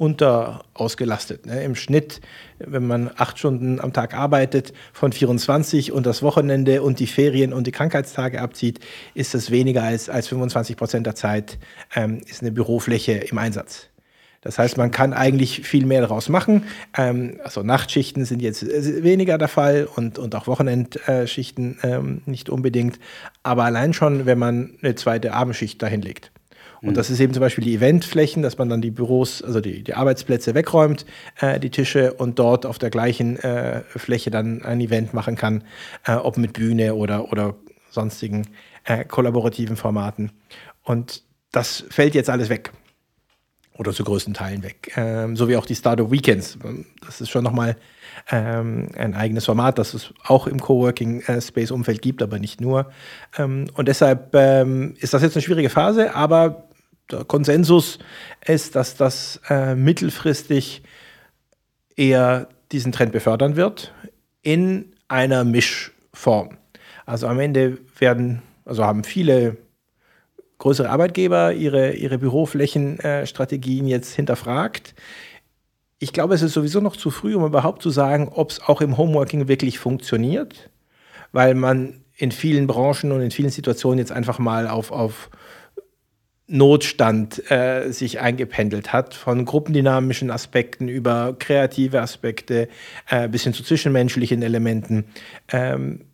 unter 0.00 0.64
ausgelastet. 0.72 1.44
Ne? 1.44 1.62
Im 1.62 1.74
Schnitt, 1.74 2.22
wenn 2.58 2.86
man 2.86 3.10
acht 3.16 3.38
Stunden 3.38 3.80
am 3.80 3.92
Tag 3.92 4.14
arbeitet, 4.14 4.72
von 4.94 5.12
24 5.12 5.92
und 5.92 6.06
das 6.06 6.22
Wochenende 6.22 6.80
und 6.80 7.00
die 7.00 7.06
Ferien 7.06 7.52
und 7.52 7.66
die 7.66 7.70
Krankheitstage 7.70 8.40
abzieht, 8.40 8.80
ist 9.12 9.34
das 9.34 9.50
weniger 9.50 9.82
als, 9.82 10.08
als 10.08 10.26
25 10.28 10.78
Prozent 10.78 11.06
der 11.06 11.16
Zeit 11.16 11.58
ähm, 11.94 12.22
ist 12.26 12.40
eine 12.40 12.50
Bürofläche 12.50 13.12
im 13.12 13.36
Einsatz. 13.36 13.88
Das 14.40 14.58
heißt, 14.58 14.78
man 14.78 14.90
kann 14.90 15.12
eigentlich 15.12 15.66
viel 15.66 15.84
mehr 15.84 16.00
daraus 16.00 16.30
machen. 16.30 16.64
Ähm, 16.96 17.38
also 17.44 17.62
Nachtschichten 17.62 18.24
sind 18.24 18.40
jetzt 18.40 18.66
weniger 18.66 19.36
der 19.36 19.48
Fall 19.48 19.86
und, 19.96 20.18
und 20.18 20.34
auch 20.34 20.46
Wochenendschichten 20.46 21.78
ähm, 21.82 22.22
nicht 22.24 22.48
unbedingt. 22.48 22.98
Aber 23.42 23.64
allein 23.64 23.92
schon, 23.92 24.24
wenn 24.24 24.38
man 24.38 24.78
eine 24.82 24.94
zweite 24.94 25.34
Abendschicht 25.34 25.82
dahin 25.82 26.00
legt. 26.00 26.32
Und 26.82 26.96
das 26.96 27.10
ist 27.10 27.20
eben 27.20 27.34
zum 27.34 27.40
Beispiel 27.40 27.64
die 27.64 27.74
Eventflächen, 27.74 28.42
dass 28.42 28.56
man 28.56 28.68
dann 28.68 28.80
die 28.80 28.90
Büros, 28.90 29.42
also 29.42 29.60
die, 29.60 29.82
die 29.82 29.94
Arbeitsplätze 29.94 30.54
wegräumt, 30.54 31.04
äh, 31.40 31.60
die 31.60 31.70
Tische 31.70 32.14
und 32.14 32.38
dort 32.38 32.64
auf 32.64 32.78
der 32.78 32.90
gleichen 32.90 33.38
äh, 33.38 33.82
Fläche 33.82 34.30
dann 34.30 34.62
ein 34.62 34.80
Event 34.80 35.12
machen 35.12 35.36
kann, 35.36 35.64
äh, 36.06 36.12
ob 36.14 36.38
mit 36.38 36.54
Bühne 36.54 36.94
oder, 36.94 37.30
oder 37.30 37.54
sonstigen 37.90 38.46
äh, 38.84 39.04
kollaborativen 39.04 39.76
Formaten. 39.76 40.32
Und 40.82 41.22
das 41.52 41.84
fällt 41.90 42.14
jetzt 42.14 42.30
alles 42.30 42.48
weg. 42.48 42.72
Oder 43.76 43.92
zu 43.92 44.04
größten 44.04 44.34
Teilen 44.34 44.62
weg. 44.62 44.92
Ähm, 44.96 45.36
so 45.36 45.48
wie 45.48 45.56
auch 45.56 45.64
die 45.64 45.74
Startup 45.74 46.10
Weekends. 46.10 46.58
Das 47.04 47.22
ist 47.22 47.30
schon 47.30 47.42
nochmal 47.42 47.76
ähm, 48.30 48.88
ein 48.94 49.14
eigenes 49.14 49.46
Format, 49.46 49.78
das 49.78 49.94
es 49.94 50.12
auch 50.26 50.46
im 50.46 50.60
Coworking-Space-Umfeld 50.60 51.98
äh, 51.98 52.00
gibt, 52.00 52.22
aber 52.22 52.38
nicht 52.38 52.60
nur. 52.60 52.90
Ähm, 53.38 53.68
und 53.74 53.88
deshalb 53.88 54.34
ähm, 54.34 54.94
ist 54.98 55.14
das 55.14 55.22
jetzt 55.22 55.34
eine 55.34 55.42
schwierige 55.42 55.70
Phase, 55.70 56.14
aber 56.14 56.68
der 57.12 57.24
Konsensus 57.24 57.98
ist, 58.44 58.76
dass 58.76 58.96
das 58.96 59.40
äh, 59.48 59.74
mittelfristig 59.74 60.82
eher 61.96 62.48
diesen 62.72 62.92
Trend 62.92 63.12
befördern 63.12 63.56
wird 63.56 63.92
in 64.42 64.92
einer 65.08 65.44
Mischform. 65.44 66.56
Also 67.04 67.26
am 67.26 67.40
Ende 67.40 67.78
werden, 67.98 68.42
also 68.64 68.84
haben 68.84 69.04
viele 69.04 69.56
größere 70.58 70.90
Arbeitgeber 70.90 71.52
ihre, 71.52 71.92
ihre 71.92 72.18
Büroflächenstrategien 72.18 73.86
äh, 73.86 73.90
jetzt 73.90 74.14
hinterfragt. 74.14 74.94
Ich 75.98 76.12
glaube, 76.12 76.34
es 76.34 76.42
ist 76.42 76.52
sowieso 76.52 76.80
noch 76.80 76.96
zu 76.96 77.10
früh, 77.10 77.34
um 77.34 77.44
überhaupt 77.44 77.82
zu 77.82 77.90
sagen, 77.90 78.28
ob 78.28 78.50
es 78.50 78.60
auch 78.60 78.80
im 78.80 78.96
Homeworking 78.96 79.48
wirklich 79.48 79.78
funktioniert, 79.78 80.70
weil 81.32 81.54
man 81.54 82.04
in 82.16 82.32
vielen 82.32 82.66
Branchen 82.66 83.12
und 83.12 83.22
in 83.22 83.30
vielen 83.30 83.50
Situationen 83.50 83.98
jetzt 83.98 84.12
einfach 84.12 84.38
mal 84.38 84.68
auf, 84.68 84.90
auf 84.90 85.30
Notstand 86.50 87.48
äh, 87.50 87.92
sich 87.92 88.20
eingependelt 88.20 88.92
hat, 88.92 89.14
von 89.14 89.44
gruppendynamischen 89.44 90.32
Aspekten 90.32 90.88
über 90.88 91.36
kreative 91.38 92.00
Aspekte 92.00 92.68
äh, 93.08 93.28
bis 93.28 93.44
hin 93.44 93.54
zu 93.54 93.62
zwischenmenschlichen 93.62 94.42
Elementen, 94.42 95.04
ähm, 95.52 96.06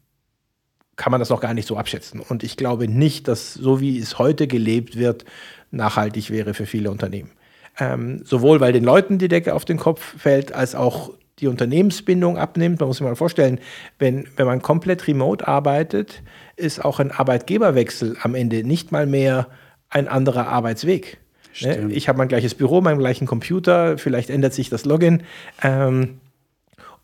kann 0.97 1.11
man 1.11 1.21
das 1.21 1.31
noch 1.31 1.41
gar 1.41 1.55
nicht 1.55 1.67
so 1.67 1.79
abschätzen. 1.79 2.21
Und 2.21 2.43
ich 2.43 2.59
glaube 2.59 2.87
nicht, 2.87 3.29
dass 3.29 3.55
so 3.55 3.81
wie 3.81 3.99
es 3.99 4.19
heute 4.19 4.47
gelebt 4.47 4.97
wird, 4.97 5.25
nachhaltig 5.71 6.31
wäre 6.31 6.53
für 6.53 6.67
viele 6.67 6.91
Unternehmen. 6.91 7.31
Ähm, 7.79 8.23
sowohl 8.25 8.61
weil 8.61 8.75
den 8.75 8.85
Leuten 8.85 9.19
die 9.19 9.29
Decke 9.29 9.55
auf 9.55 9.65
den 9.65 9.79
Kopf 9.79 10.19
fällt, 10.19 10.53
als 10.53 10.75
auch 10.75 11.13
die 11.39 11.49
Unternehmensbindung 11.49 12.37
abnimmt. 12.37 12.81
Man 12.81 12.89
muss 12.89 12.99
sich 12.99 13.07
mal 13.07 13.17
vorstellen, 13.17 13.59
wenn, 13.99 14.27
wenn 14.37 14.47
man 14.47 14.61
komplett 14.61 15.07
remote 15.09 15.47
arbeitet, 15.47 16.23
ist 16.57 16.85
auch 16.85 16.99
ein 17.01 17.11
Arbeitgeberwechsel 17.11 18.17
am 18.23 18.35
Ende 18.35 18.65
nicht 18.65 18.93
mal 18.93 19.07
mehr 19.07 19.49
ein 19.89 20.09
anderer 20.09 20.49
Arbeitsweg. 20.49 21.19
Ne? 21.61 21.89
Ich 21.93 22.09
habe 22.09 22.19
mein 22.19 22.29
gleiches 22.29 22.55
Büro, 22.55 22.81
meinen 22.81 22.99
gleichen 22.99 23.27
Computer, 23.27 23.99
vielleicht 23.99 24.31
ändert 24.31 24.55
sich 24.55 24.69
das 24.69 24.85
Login. 24.85 25.23
Ähm, 25.63 26.21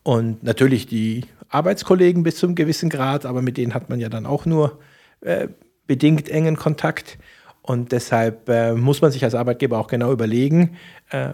und 0.02 0.42
natürlich 0.42 0.86
die 0.86 1.24
Arbeitskollegen 1.48 2.22
bis 2.22 2.36
zum 2.36 2.54
gewissen 2.54 2.88
Grad, 2.88 3.24
aber 3.24 3.42
mit 3.42 3.56
denen 3.56 3.74
hat 3.74 3.88
man 3.88 4.00
ja 4.00 4.08
dann 4.08 4.26
auch 4.26 4.46
nur 4.46 4.78
äh, 5.20 5.48
bedingt 5.86 6.28
engen 6.28 6.56
Kontakt. 6.56 7.18
Und 7.62 7.92
deshalb 7.92 8.48
äh, 8.48 8.74
muss 8.74 9.00
man 9.00 9.12
sich 9.12 9.22
als 9.22 9.34
Arbeitgeber 9.34 9.78
auch 9.78 9.86
genau 9.86 10.12
überlegen, 10.12 10.76
äh, 11.10 11.28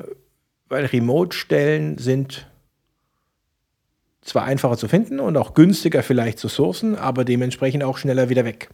weil 0.69 0.85
Remote-Stellen 0.85 1.97
sind 1.97 2.47
zwar 4.21 4.45
einfacher 4.45 4.77
zu 4.77 4.89
finden 4.89 5.21
und 5.21 5.37
auch 5.39 5.55
günstiger 5.55 6.03
vielleicht 6.03 6.39
zu 6.39 6.49
sourcen, 6.49 6.97
aber 6.97 7.25
dementsprechend 7.25 7.83
auch 7.83 7.97
schneller 7.97 8.29
wieder 8.29 8.45
weg. 8.45 8.69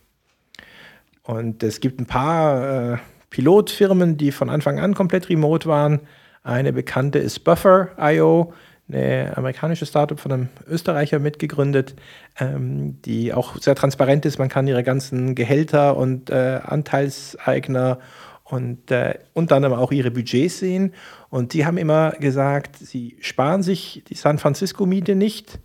Und 1.24 1.62
es 1.62 1.80
gibt 1.80 2.00
ein 2.00 2.06
paar 2.06 2.94
äh, 2.94 2.98
Pilotfirmen, 3.30 4.16
die 4.16 4.30
von 4.30 4.50
Anfang 4.50 4.78
an 4.78 4.94
komplett 4.94 5.28
remote 5.28 5.68
waren. 5.68 6.00
Eine 6.42 6.72
bekannte 6.72 7.18
ist 7.18 7.40
Buffer.io, 7.40 8.52
eine 8.88 9.34
amerikanische 9.36 9.86
Startup 9.86 10.20
von 10.20 10.32
einem 10.32 10.48
Österreicher 10.68 11.18
mitgegründet, 11.18 11.94
ähm, 12.38 13.00
die 13.02 13.32
auch 13.32 13.56
sehr 13.56 13.74
transparent 13.74 14.26
ist. 14.26 14.38
Man 14.38 14.50
kann 14.50 14.68
ihre 14.68 14.82
ganzen 14.82 15.34
Gehälter 15.34 15.96
und 15.96 16.28
äh, 16.28 16.60
Anteilseigner 16.62 17.98
und 18.44 18.90
äh, 18.90 19.18
unter 19.32 19.56
anderem 19.56 19.78
auch 19.78 19.90
ihre 19.90 20.10
Budgets 20.10 20.58
sehen. 20.58 20.92
Und 21.30 21.54
die 21.54 21.64
haben 21.64 21.78
immer 21.78 22.10
gesagt, 22.12 22.76
sie 22.76 23.16
sparen 23.20 23.62
sich 23.62 24.04
die 24.08 24.14
San 24.14 24.38
Francisco-Miete 24.38 25.14
nicht, 25.14 25.58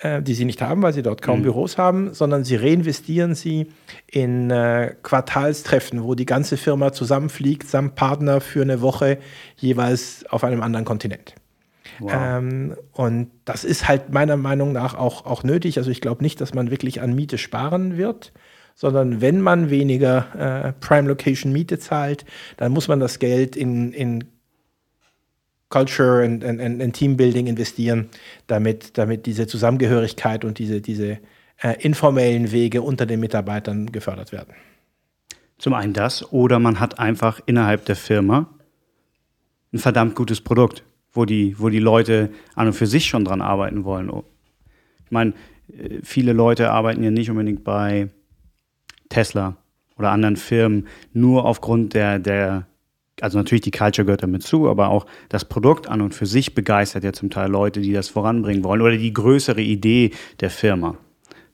äh, 0.00 0.22
die 0.22 0.34
sie 0.34 0.44
nicht 0.44 0.62
haben, 0.62 0.82
weil 0.82 0.92
sie 0.92 1.02
dort 1.02 1.22
kaum 1.22 1.40
mhm. 1.40 1.44
Büros 1.44 1.78
haben, 1.78 2.14
sondern 2.14 2.44
sie 2.44 2.56
reinvestieren 2.56 3.34
sie 3.34 3.68
in 4.06 4.50
äh, 4.50 4.94
Quartalstreffen, 5.02 6.02
wo 6.04 6.14
die 6.14 6.26
ganze 6.26 6.56
Firma 6.56 6.92
zusammenfliegt, 6.92 7.68
samt 7.68 7.94
Partner 7.94 8.40
für 8.40 8.62
eine 8.62 8.80
Woche 8.80 9.18
jeweils 9.56 10.24
auf 10.30 10.44
einem 10.44 10.62
anderen 10.62 10.84
Kontinent. 10.84 11.34
Wow. 11.98 12.12
Ähm, 12.14 12.76
und 12.92 13.30
das 13.44 13.64
ist 13.64 13.88
halt 13.88 14.10
meiner 14.10 14.36
Meinung 14.36 14.72
nach 14.72 14.94
auch, 14.94 15.26
auch 15.26 15.42
nötig. 15.42 15.76
Also 15.78 15.90
ich 15.90 16.00
glaube 16.00 16.22
nicht, 16.22 16.40
dass 16.40 16.54
man 16.54 16.70
wirklich 16.70 17.02
an 17.02 17.14
Miete 17.14 17.36
sparen 17.36 17.96
wird, 17.96 18.32
sondern 18.74 19.20
wenn 19.20 19.40
man 19.40 19.68
weniger 19.68 20.68
äh, 20.68 20.72
Prime 20.80 21.08
Location 21.08 21.52
Miete 21.52 21.78
zahlt, 21.78 22.24
dann 22.56 22.72
muss 22.72 22.88
man 22.88 23.00
das 23.00 23.18
Geld 23.18 23.54
in, 23.56 23.92
in 23.92 24.24
Culture 25.70 26.24
und, 26.24 26.44
und, 26.44 26.60
und 26.60 26.92
Teambuilding 26.92 27.46
investieren, 27.46 28.10
damit, 28.48 28.98
damit 28.98 29.24
diese 29.26 29.46
Zusammengehörigkeit 29.46 30.44
und 30.44 30.58
diese, 30.58 30.80
diese 30.80 31.18
äh, 31.62 31.80
informellen 31.80 32.52
Wege 32.52 32.82
unter 32.82 33.06
den 33.06 33.20
Mitarbeitern 33.20 33.86
gefördert 33.86 34.32
werden. 34.32 34.52
Zum 35.58 35.74
einen 35.74 35.92
das, 35.92 36.32
oder 36.32 36.58
man 36.58 36.80
hat 36.80 36.98
einfach 36.98 37.40
innerhalb 37.46 37.84
der 37.84 37.96
Firma 37.96 38.48
ein 39.72 39.78
verdammt 39.78 40.16
gutes 40.16 40.40
Produkt, 40.40 40.82
wo 41.12 41.24
die, 41.24 41.54
wo 41.58 41.68
die 41.68 41.78
Leute 41.78 42.30
an 42.54 42.66
und 42.66 42.72
für 42.72 42.86
sich 42.86 43.06
schon 43.06 43.24
dran 43.24 43.40
arbeiten 43.40 43.84
wollen. 43.84 44.10
Ich 45.04 45.10
meine, 45.10 45.34
äh, 45.68 46.00
viele 46.02 46.32
Leute 46.32 46.70
arbeiten 46.70 47.02
ja 47.02 47.10
nicht 47.10 47.30
unbedingt 47.30 47.62
bei 47.62 48.08
Tesla 49.08 49.56
oder 49.96 50.10
anderen 50.10 50.36
Firmen 50.36 50.88
nur 51.12 51.44
aufgrund 51.44 51.94
der, 51.94 52.18
der 52.18 52.66
also 53.22 53.38
natürlich 53.38 53.62
die 53.62 53.70
Culture 53.70 54.04
gehört 54.04 54.22
damit 54.22 54.42
zu, 54.42 54.68
aber 54.68 54.88
auch 54.88 55.06
das 55.28 55.44
Produkt 55.44 55.88
an 55.88 56.00
und 56.00 56.14
für 56.14 56.26
sich 56.26 56.54
begeistert 56.54 57.04
ja 57.04 57.12
zum 57.12 57.30
Teil 57.30 57.50
Leute, 57.50 57.80
die 57.80 57.92
das 57.92 58.08
voranbringen 58.08 58.64
wollen 58.64 58.80
oder 58.80 58.96
die 58.96 59.12
größere 59.12 59.60
Idee 59.60 60.12
der 60.40 60.50
Firma. 60.50 60.96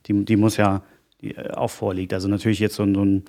Die, 0.05 0.25
die 0.25 0.35
muss 0.35 0.57
ja 0.57 0.83
äh, 1.21 1.49
auch 1.51 1.69
vorliegt. 1.69 2.13
Also 2.13 2.27
natürlich 2.27 2.59
jetzt 2.59 2.75
so, 2.75 2.85
so 2.93 3.03
ein, 3.03 3.25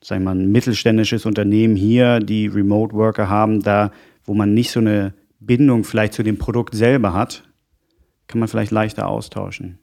sag 0.00 0.18
ich 0.18 0.24
mal, 0.24 0.34
ein 0.34 0.50
mittelständisches 0.50 1.26
Unternehmen 1.26 1.76
hier, 1.76 2.20
die 2.20 2.46
Remote 2.46 2.94
Worker 2.94 3.28
haben, 3.28 3.62
da, 3.62 3.90
wo 4.24 4.34
man 4.34 4.54
nicht 4.54 4.70
so 4.70 4.80
eine 4.80 5.14
Bindung 5.40 5.84
vielleicht 5.84 6.14
zu 6.14 6.22
dem 6.22 6.38
Produkt 6.38 6.74
selber 6.74 7.12
hat, 7.12 7.44
kann 8.26 8.38
man 8.38 8.48
vielleicht 8.48 8.70
leichter 8.70 9.06
austauschen. 9.06 9.78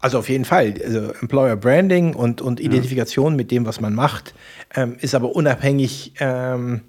Also 0.00 0.18
auf 0.18 0.28
jeden 0.28 0.44
Fall. 0.44 0.74
Also 0.84 1.12
Employer 1.20 1.56
Branding 1.56 2.14
und, 2.14 2.40
und 2.40 2.60
Identifikation 2.60 3.32
ja. 3.32 3.36
mit 3.36 3.50
dem, 3.50 3.66
was 3.66 3.80
man 3.80 3.94
macht, 3.94 4.34
ähm, 4.74 4.96
ist 5.00 5.14
aber 5.14 5.34
unabhängig 5.34 6.12
ähm, 6.20 6.82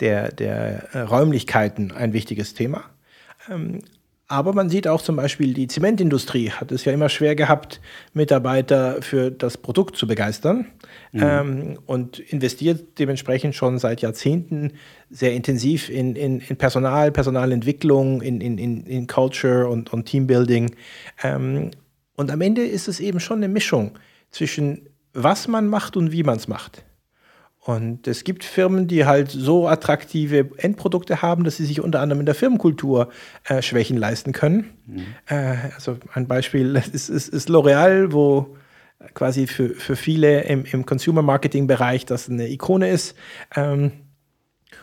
der, 0.00 0.32
der 0.32 0.94
äh, 0.94 1.00
Räumlichkeiten 1.00 1.92
ein 1.92 2.12
wichtiges 2.12 2.54
Thema. 2.54 2.84
Ähm, 3.50 3.80
aber 4.26 4.54
man 4.54 4.70
sieht 4.70 4.88
auch 4.88 5.02
zum 5.02 5.16
Beispiel, 5.16 5.52
die 5.52 5.68
Zementindustrie 5.68 6.50
hat 6.50 6.72
es 6.72 6.86
ja 6.86 6.92
immer 6.92 7.10
schwer 7.10 7.34
gehabt, 7.34 7.80
Mitarbeiter 8.14 9.02
für 9.02 9.30
das 9.30 9.58
Produkt 9.58 9.96
zu 9.96 10.06
begeistern 10.06 10.66
mhm. 11.12 11.22
ähm, 11.22 11.78
und 11.84 12.20
investiert 12.20 12.98
dementsprechend 12.98 13.54
schon 13.54 13.78
seit 13.78 14.00
Jahrzehnten 14.00 14.72
sehr 15.10 15.34
intensiv 15.34 15.90
in, 15.90 16.16
in, 16.16 16.40
in 16.40 16.56
Personal, 16.56 17.12
Personalentwicklung, 17.12 18.22
in, 18.22 18.40
in, 18.40 18.86
in, 18.86 19.06
Culture 19.06 19.68
und, 19.68 19.92
und 19.92 20.06
Teambuilding. 20.06 20.74
Und 22.16 22.30
am 22.30 22.40
Ende 22.40 22.64
ist 22.64 22.88
es 22.88 23.00
eben 23.00 23.20
schon 23.20 23.38
eine 23.38 23.48
Mischung 23.48 23.98
zwischen 24.30 24.88
was 25.14 25.48
man 25.48 25.68
macht 25.68 25.96
und 25.96 26.12
wie 26.12 26.24
man 26.24 26.36
es 26.36 26.48
macht. 26.48 26.84
Und 27.60 28.06
es 28.06 28.24
gibt 28.24 28.44
Firmen, 28.44 28.88
die 28.88 29.06
halt 29.06 29.30
so 29.30 29.66
attraktive 29.68 30.50
Endprodukte 30.58 31.22
haben, 31.22 31.44
dass 31.44 31.56
sie 31.56 31.64
sich 31.64 31.80
unter 31.80 32.00
anderem 32.00 32.20
in 32.20 32.26
der 32.26 32.34
Firmenkultur 32.34 33.08
äh, 33.44 33.62
Schwächen 33.62 33.96
leisten 33.96 34.32
können. 34.32 34.74
Mhm. 34.86 35.06
Äh, 35.26 35.56
also 35.74 35.96
ein 36.12 36.26
Beispiel 36.26 36.76
ist, 36.92 37.08
ist, 37.08 37.28
ist 37.28 37.48
L'Oreal, 37.48 38.12
wo 38.12 38.56
quasi 39.14 39.46
für, 39.46 39.70
für 39.70 39.96
viele 39.96 40.42
im, 40.42 40.64
im 40.66 40.84
Consumer-Marketing-Bereich 40.84 42.04
das 42.04 42.28
eine 42.28 42.48
Ikone 42.50 42.90
ist 42.90 43.16
ähm, 43.56 43.92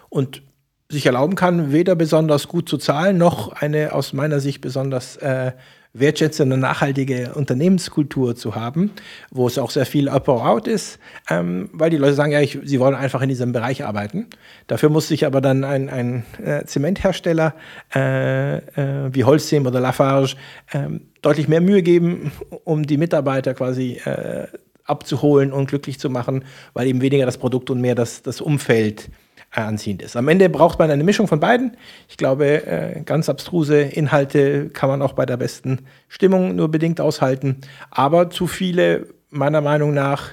und 0.10 0.42
sich 0.90 1.06
erlauben 1.06 1.36
kann, 1.36 1.72
weder 1.72 1.96
besonders 1.96 2.48
gut 2.48 2.68
zu 2.68 2.78
zahlen, 2.78 3.18
noch 3.18 3.54
eine 3.54 3.94
aus 3.94 4.12
meiner 4.12 4.40
Sicht 4.40 4.60
besonders 4.62 5.18
äh, 5.18 5.54
wertschätzende, 5.94 6.58
nachhaltige 6.58 7.34
Unternehmenskultur 7.34 8.36
zu 8.36 8.56
haben, 8.56 8.92
wo 9.30 9.48
es 9.48 9.58
auch 9.58 9.72
sehr 9.72 9.86
viel 9.86 10.08
Up 10.08 10.28
or 10.28 10.48
Out 10.48 10.68
ist, 10.68 11.00
ähm, 11.30 11.70
weil 11.74 11.90
die 11.90 11.98
Leute 11.98 12.14
sagen, 12.14 12.32
ja, 12.32 12.40
ich, 12.40 12.60
sie 12.64 12.80
wollen 12.80 12.96
einfach 12.96 13.22
in 13.22 13.30
diesem 13.30 13.52
Bereich 13.52 13.84
arbeiten. 13.84 14.28
Dafür 14.68 14.90
muss 14.90 15.08
sich 15.08 15.26
aber 15.26 15.42
dann 15.42 15.64
ein, 15.64 15.90
ein 15.90 16.26
äh, 16.44 16.64
Zementhersteller 16.66 17.56
äh, 17.94 18.58
äh, 18.58 19.14
wie 19.14 19.24
Holcim 19.26 19.66
oder 19.66 19.82
Lafarge 19.82 20.36
ähm, 20.74 21.02
deutlich 21.22 21.48
mehr 21.48 21.62
Mühe 21.62 21.84
geben, 21.84 22.32
um 22.64 22.86
die 22.88 22.98
Mitarbeiter 22.98 23.54
quasi 23.54 24.00
äh, 24.06 24.48
abzuholen 24.86 25.52
und 25.52 25.68
glücklich 25.68 26.00
zu 26.00 26.10
machen, 26.10 26.46
weil 26.74 26.88
eben 26.88 27.02
weniger 27.02 27.26
das 27.26 27.38
Produkt 27.38 27.70
und 27.70 27.82
mehr 27.82 27.96
das, 27.96 28.22
das 28.22 28.42
Umfeld 28.42 29.10
anziehend 29.52 30.02
ist. 30.02 30.16
Am 30.16 30.28
Ende 30.28 30.50
braucht 30.50 30.80
man 30.80 30.90
eine 30.90 31.04
Mischung 31.04 31.28
von 31.28 31.40
beiden. 31.40 31.76
Ich 32.08 32.18
glaube, 32.18 32.66
äh, 32.66 33.02
ganz 33.04 33.28
abstruse 33.28 33.82
Inhalte 33.82 34.70
kann 34.70 34.90
man 34.90 35.02
auch 35.02 35.14
bei 35.14 35.26
der 35.26 35.38
besten 35.38 35.86
Stimmung 36.08 36.56
nur 36.56 36.70
bedingt 36.70 37.02
aushalten. 37.02 37.58
Aber 37.90 38.30
zu 38.30 38.48
viele, 38.48 39.08
meiner 39.30 39.62
Meinung 39.62 39.94
nach, 39.94 40.32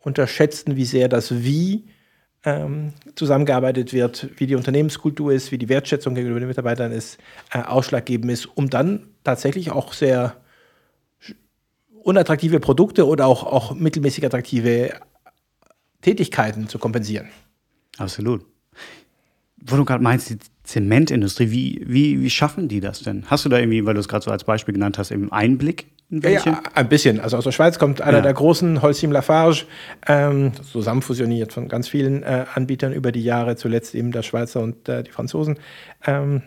unterschätzen, 0.00 0.76
wie 0.76 0.84
sehr 0.84 1.08
das 1.08 1.42
Wie 1.42 1.86
ähm, 2.44 2.92
zusammengearbeitet 3.14 3.94
wird, 3.94 4.28
wie 4.36 4.46
die 4.46 4.54
Unternehmenskultur 4.54 5.32
ist, 5.32 5.50
wie 5.50 5.58
die 5.58 5.70
Wertschätzung 5.70 6.14
gegenüber 6.14 6.40
den 6.40 6.48
Mitarbeitern 6.48 6.92
ist, 6.92 7.18
äh, 7.50 7.60
ausschlaggebend 7.60 8.30
ist, 8.30 8.46
um 8.46 8.68
dann 8.68 9.08
tatsächlich 9.24 9.70
auch 9.70 9.94
sehr 9.94 10.36
unattraktive 12.02 12.60
Produkte 12.60 13.06
oder 13.06 13.26
auch, 13.26 13.44
auch 13.44 13.74
mittelmäßig 13.74 14.26
attraktive 14.26 14.92
Tätigkeiten 16.02 16.68
zu 16.68 16.78
kompensieren. 16.78 17.30
Absolut. 17.98 18.44
Wo 19.66 19.76
du 19.76 19.84
gerade 19.84 20.02
meinst, 20.02 20.30
die 20.30 20.38
Zementindustrie, 20.64 21.50
wie, 21.50 21.82
wie, 21.86 22.20
wie 22.20 22.30
schaffen 22.30 22.68
die 22.68 22.80
das 22.80 23.00
denn? 23.02 23.24
Hast 23.26 23.44
du 23.44 23.48
da 23.48 23.58
irgendwie, 23.58 23.84
weil 23.86 23.94
du 23.94 24.00
es 24.00 24.08
gerade 24.08 24.24
so 24.24 24.30
als 24.30 24.44
Beispiel 24.44 24.74
genannt 24.74 24.98
hast, 24.98 25.10
eben 25.10 25.30
Einblick 25.32 25.86
in 26.10 26.22
welche? 26.22 26.50
Ja, 26.50 26.62
ein 26.74 26.88
bisschen. 26.88 27.20
Also 27.20 27.36
aus 27.36 27.44
der 27.44 27.52
Schweiz 27.52 27.78
kommt 27.78 28.00
einer 28.00 28.18
ja. 28.18 28.22
der 28.22 28.34
großen, 28.34 28.82
Holcim 28.82 29.12
Lafarge, 29.12 29.64
ähm, 30.06 30.52
zusammenfusioniert 30.70 31.52
von 31.52 31.68
ganz 31.68 31.88
vielen 31.88 32.22
äh, 32.22 32.44
Anbietern 32.54 32.92
über 32.92 33.12
die 33.12 33.22
Jahre, 33.22 33.56
zuletzt 33.56 33.94
eben 33.94 34.12
der 34.12 34.22
Schweizer 34.22 34.60
und 34.60 34.88
äh, 34.88 35.02
die 35.02 35.10
Franzosen. 35.10 35.58
Ähm, 36.06 36.42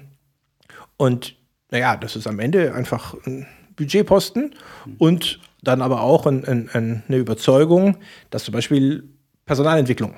und 0.98 1.36
naja, 1.72 1.96
das 1.96 2.16
ist 2.16 2.28
am 2.28 2.40
Ende 2.40 2.74
einfach 2.74 3.16
ein 3.26 3.46
Budgetposten 3.76 4.56
mhm. 4.86 4.96
und 4.98 5.40
dann 5.64 5.82
aber 5.82 6.02
auch 6.02 6.26
ein, 6.26 6.46
ein, 6.46 7.04
eine 7.08 7.18
Überzeugung, 7.18 7.98
dass 8.30 8.44
zum 8.44 8.54
Beispiel 8.54 9.04
Personalentwicklung 9.46 10.16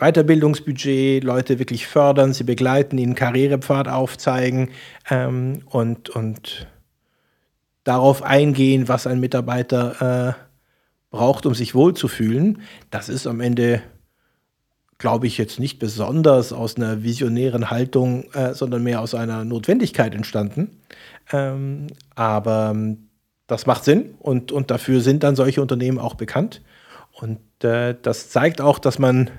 Weiterbildungsbudget, 0.00 1.22
Leute 1.22 1.58
wirklich 1.58 1.86
fördern, 1.86 2.32
sie 2.32 2.44
begleiten, 2.44 2.98
ihnen 2.98 3.14
Karrierepfad 3.14 3.88
aufzeigen 3.88 4.70
ähm, 5.10 5.62
und, 5.66 6.08
und 6.10 6.66
darauf 7.84 8.22
eingehen, 8.22 8.88
was 8.88 9.06
ein 9.06 9.20
Mitarbeiter 9.20 10.36
äh, 10.36 10.50
braucht, 11.10 11.46
um 11.46 11.54
sich 11.54 11.74
wohlzufühlen. 11.74 12.62
Das 12.90 13.08
ist 13.08 13.26
am 13.26 13.40
Ende, 13.40 13.82
glaube 14.98 15.26
ich, 15.26 15.36
jetzt 15.38 15.60
nicht 15.60 15.78
besonders 15.78 16.52
aus 16.52 16.76
einer 16.76 17.02
visionären 17.02 17.70
Haltung, 17.70 18.32
äh, 18.32 18.54
sondern 18.54 18.82
mehr 18.82 19.00
aus 19.00 19.14
einer 19.14 19.44
Notwendigkeit 19.44 20.14
entstanden. 20.14 20.80
Ähm, 21.32 21.88
aber 22.14 22.72
ähm, 22.74 23.08
das 23.46 23.66
macht 23.66 23.84
Sinn 23.84 24.14
und, 24.18 24.52
und 24.52 24.70
dafür 24.70 25.00
sind 25.00 25.24
dann 25.24 25.36
solche 25.36 25.60
Unternehmen 25.60 25.98
auch 25.98 26.14
bekannt. 26.14 26.62
Und 27.12 27.40
äh, 27.64 27.96
das 28.00 28.30
zeigt 28.30 28.60
auch, 28.60 28.78
dass 28.78 28.98
man 28.98 29.30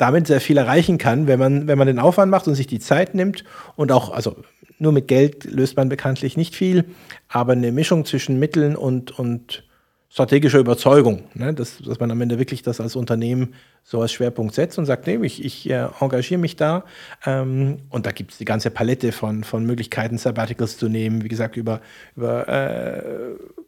damit 0.00 0.26
sehr 0.26 0.40
viel 0.40 0.56
erreichen 0.56 0.96
kann, 0.96 1.26
wenn 1.26 1.38
man, 1.38 1.66
wenn 1.66 1.76
man 1.76 1.86
den 1.86 1.98
Aufwand 1.98 2.30
macht 2.30 2.48
und 2.48 2.54
sich 2.54 2.66
die 2.66 2.80
Zeit 2.80 3.14
nimmt 3.14 3.44
und 3.76 3.92
auch, 3.92 4.10
also 4.10 4.36
nur 4.78 4.92
mit 4.92 5.08
Geld 5.08 5.44
löst 5.44 5.76
man 5.76 5.90
bekanntlich 5.90 6.38
nicht 6.38 6.54
viel, 6.54 6.86
aber 7.28 7.52
eine 7.52 7.70
Mischung 7.70 8.06
zwischen 8.06 8.38
Mitteln 8.38 8.76
und, 8.76 9.18
und 9.18 9.64
strategischer 10.08 10.58
Überzeugung, 10.58 11.24
ne? 11.34 11.52
dass, 11.52 11.78
dass 11.78 12.00
man 12.00 12.10
am 12.10 12.20
Ende 12.22 12.38
wirklich 12.38 12.62
das 12.62 12.80
als 12.80 12.96
Unternehmen 12.96 13.54
so 13.84 14.00
als 14.00 14.12
Schwerpunkt 14.12 14.54
setzt 14.54 14.78
und 14.78 14.86
sagt, 14.86 15.06
nee, 15.06 15.18
ich, 15.22 15.44
ich 15.44 15.68
äh, 15.68 15.86
engagiere 16.00 16.40
mich 16.40 16.56
da. 16.56 16.84
Ähm, 17.26 17.80
und 17.90 18.06
da 18.06 18.12
gibt 18.12 18.32
es 18.32 18.38
die 18.38 18.46
ganze 18.46 18.70
Palette 18.70 19.12
von, 19.12 19.44
von 19.44 19.66
Möglichkeiten, 19.66 20.16
Sabbaticals 20.16 20.78
zu 20.78 20.88
nehmen, 20.88 21.22
wie 21.22 21.28
gesagt, 21.28 21.56
über, 21.56 21.82
über 22.16 22.48
äh, 22.48 23.02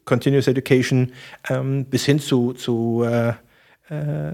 Continuous 0.03 0.47
Education 0.47 1.11
ähm, 1.47 1.85
bis 1.85 2.05
hin 2.05 2.19
zu, 2.19 2.53
zu 2.53 3.05
äh, 3.05 3.33
äh 3.89 4.33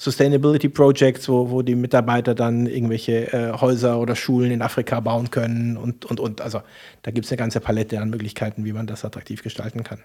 Sustainability 0.00 0.70
Projects, 0.70 1.28
wo, 1.28 1.50
wo 1.50 1.60
die 1.60 1.74
Mitarbeiter 1.74 2.34
dann 2.34 2.64
irgendwelche 2.64 3.34
äh, 3.34 3.52
Häuser 3.52 4.00
oder 4.00 4.16
Schulen 4.16 4.50
in 4.50 4.62
Afrika 4.62 4.98
bauen 5.00 5.30
können 5.30 5.76
und, 5.76 6.06
und, 6.06 6.18
und. 6.18 6.40
Also 6.40 6.62
da 7.02 7.10
gibt 7.10 7.26
es 7.26 7.32
eine 7.32 7.36
ganze 7.36 7.60
Palette 7.60 8.00
an 8.00 8.08
Möglichkeiten, 8.08 8.64
wie 8.64 8.72
man 8.72 8.86
das 8.86 9.04
attraktiv 9.04 9.42
gestalten 9.42 9.84
kann. 9.84 9.98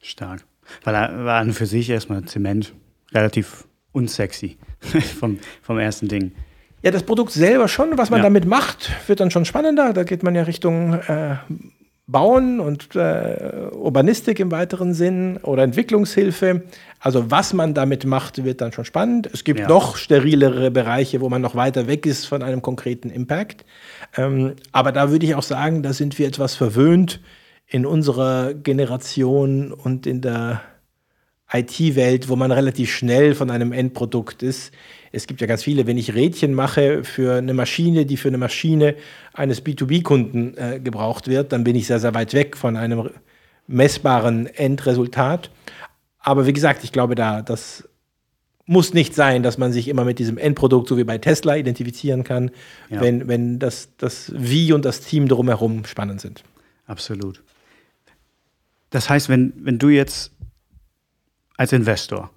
Stark. 0.00 0.44
Weil 0.82 0.94
er 0.94 1.24
war 1.26 1.44
für 1.52 1.66
sich 1.66 1.90
erstmal 1.90 2.24
Zement 2.24 2.72
relativ 3.12 3.66
unsexy 3.92 4.56
vom, 5.20 5.38
vom 5.60 5.78
ersten 5.78 6.08
Ding. 6.08 6.32
Ja, 6.80 6.90
das 6.90 7.02
Produkt 7.02 7.32
selber 7.32 7.68
schon, 7.68 7.98
was 7.98 8.08
man 8.08 8.20
ja. 8.20 8.24
damit 8.24 8.46
macht, 8.46 8.90
wird 9.08 9.20
dann 9.20 9.30
schon 9.30 9.44
spannender. 9.44 9.92
Da 9.92 10.04
geht 10.04 10.22
man 10.22 10.34
ja 10.34 10.44
Richtung 10.44 10.94
äh, 10.94 11.36
Bauen 12.06 12.60
und 12.60 12.96
äh, 12.96 13.68
Urbanistik 13.72 14.40
im 14.40 14.50
weiteren 14.50 14.94
Sinn 14.94 15.36
oder 15.42 15.62
Entwicklungshilfe. 15.64 16.62
Also 17.04 17.32
was 17.32 17.52
man 17.52 17.74
damit 17.74 18.04
macht, 18.04 18.44
wird 18.44 18.60
dann 18.60 18.70
schon 18.70 18.84
spannend. 18.84 19.28
Es 19.32 19.42
gibt 19.42 19.58
ja. 19.58 19.68
noch 19.68 19.96
sterilere 19.96 20.70
Bereiche, 20.70 21.20
wo 21.20 21.28
man 21.28 21.42
noch 21.42 21.56
weiter 21.56 21.88
weg 21.88 22.06
ist 22.06 22.26
von 22.26 22.44
einem 22.44 22.62
konkreten 22.62 23.10
Impact. 23.10 23.64
Ähm, 24.16 24.54
aber 24.70 24.92
da 24.92 25.10
würde 25.10 25.26
ich 25.26 25.34
auch 25.34 25.42
sagen, 25.42 25.82
da 25.82 25.92
sind 25.92 26.20
wir 26.20 26.28
etwas 26.28 26.54
verwöhnt 26.54 27.20
in 27.66 27.86
unserer 27.86 28.54
Generation 28.54 29.72
und 29.72 30.06
in 30.06 30.20
der 30.20 30.60
IT-Welt, 31.52 32.28
wo 32.28 32.36
man 32.36 32.52
relativ 32.52 32.92
schnell 32.92 33.34
von 33.34 33.50
einem 33.50 33.72
Endprodukt 33.72 34.44
ist. 34.44 34.72
Es 35.10 35.26
gibt 35.26 35.40
ja 35.40 35.48
ganz 35.48 35.64
viele, 35.64 35.88
wenn 35.88 35.98
ich 35.98 36.14
Rädchen 36.14 36.54
mache 36.54 37.02
für 37.02 37.34
eine 37.34 37.52
Maschine, 37.52 38.06
die 38.06 38.16
für 38.16 38.28
eine 38.28 38.38
Maschine 38.38 38.94
eines 39.34 39.64
B2B-Kunden 39.64 40.56
äh, 40.56 40.78
gebraucht 40.78 41.26
wird, 41.26 41.50
dann 41.52 41.64
bin 41.64 41.74
ich 41.74 41.88
sehr, 41.88 41.98
sehr 41.98 42.14
weit 42.14 42.32
weg 42.32 42.56
von 42.56 42.76
einem 42.76 43.10
messbaren 43.66 44.46
Endresultat. 44.46 45.50
Aber 46.22 46.46
wie 46.46 46.52
gesagt, 46.52 46.84
ich 46.84 46.92
glaube, 46.92 47.14
da 47.14 47.42
das 47.42 47.88
muss 48.64 48.94
nicht 48.94 49.14
sein, 49.14 49.42
dass 49.42 49.58
man 49.58 49.72
sich 49.72 49.88
immer 49.88 50.04
mit 50.04 50.18
diesem 50.18 50.38
Endprodukt, 50.38 50.88
so 50.88 50.96
wie 50.96 51.04
bei 51.04 51.18
Tesla, 51.18 51.56
identifizieren 51.56 52.24
kann, 52.24 52.50
ja. 52.90 53.00
wenn, 53.00 53.28
wenn 53.28 53.58
das, 53.58 53.90
das 53.98 54.32
Wie 54.34 54.72
und 54.72 54.84
das 54.84 55.00
Team 55.00 55.28
drumherum 55.28 55.84
spannend 55.84 56.20
sind. 56.20 56.44
Absolut. 56.86 57.42
Das 58.90 59.10
heißt, 59.10 59.28
wenn, 59.28 59.52
wenn 59.56 59.78
du 59.78 59.88
jetzt 59.88 60.32
als 61.56 61.72
Investor 61.72 62.30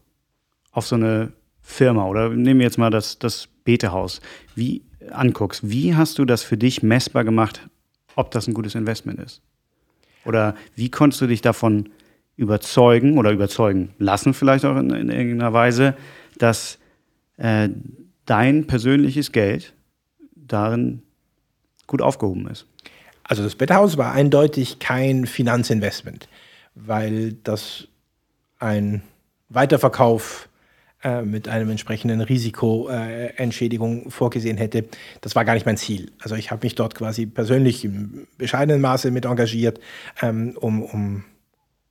auf 0.72 0.88
so 0.88 0.96
eine 0.96 1.32
Firma 1.62 2.06
oder 2.06 2.30
nehmen 2.30 2.60
wir 2.60 2.66
jetzt 2.66 2.78
mal 2.78 2.90
das, 2.90 3.20
das 3.20 3.48
Betehaus, 3.64 4.22
wie 4.56 4.82
anguckst, 5.12 5.70
wie 5.70 5.96
hast 5.96 6.18
du 6.18 6.26
das 6.26 6.44
für 6.44 6.58
dich 6.58 6.82
messbar 6.82 7.24
gemacht, 7.24 7.68
ob 8.16 8.32
das 8.32 8.48
ein 8.48 8.54
gutes 8.54 8.76
Investment 8.76 9.20
ist? 9.20 9.42
Oder 10.26 10.56
wie 10.76 10.90
konntest 10.90 11.22
du 11.22 11.28
dich 11.28 11.42
davon 11.42 11.90
überzeugen 12.38 13.18
oder 13.18 13.32
überzeugen 13.32 13.94
lassen, 13.98 14.34
vielleicht 14.34 14.66
auch 14.66 14.78
in, 14.78 14.90
in 14.92 15.10
irgendeiner 15.10 15.54
Weise, 15.54 15.96
dass 16.38 16.80
äh, 17.38 17.70
dein 18.26 18.68
persönliches 18.68 19.32
Geld 19.32 19.74
darin 20.36 21.02
gut 21.88 22.02
aufgehoben 22.02 22.48
ist? 22.48 22.66
Also 23.24 23.44
das 23.44 23.56
Better 23.56 23.76
House 23.76 23.98
war 23.98 24.14
eindeutig 24.14 24.80
kein 24.80 25.26
Finanzinvestment, 25.26 26.28
weil 26.76 27.34
das 27.44 27.88
ein 28.60 29.02
Weiterverkauf 29.50 30.50
äh, 31.04 31.22
mit 31.22 31.48
einem 31.48 31.70
entsprechenden 31.70 32.22
Risikoentschädigung 32.22 34.08
äh, 34.08 34.10
vorgesehen 34.10 34.58
hätte. 34.58 34.86
Das 35.22 35.36
war 35.36 35.46
gar 35.46 35.54
nicht 35.54 35.66
mein 35.66 35.78
Ziel. 35.78 36.12
Also 36.20 36.36
ich 36.36 36.52
habe 36.52 36.66
mich 36.66 36.76
dort 36.76 36.96
quasi 36.96 37.26
persönlich 37.26 37.86
im 37.86 38.28
bescheidenen 38.38 38.82
Maße 38.82 39.12
mit 39.12 39.26
engagiert, 39.26 39.80
ähm, 40.22 40.58
um, 40.60 40.82
um, 40.82 41.24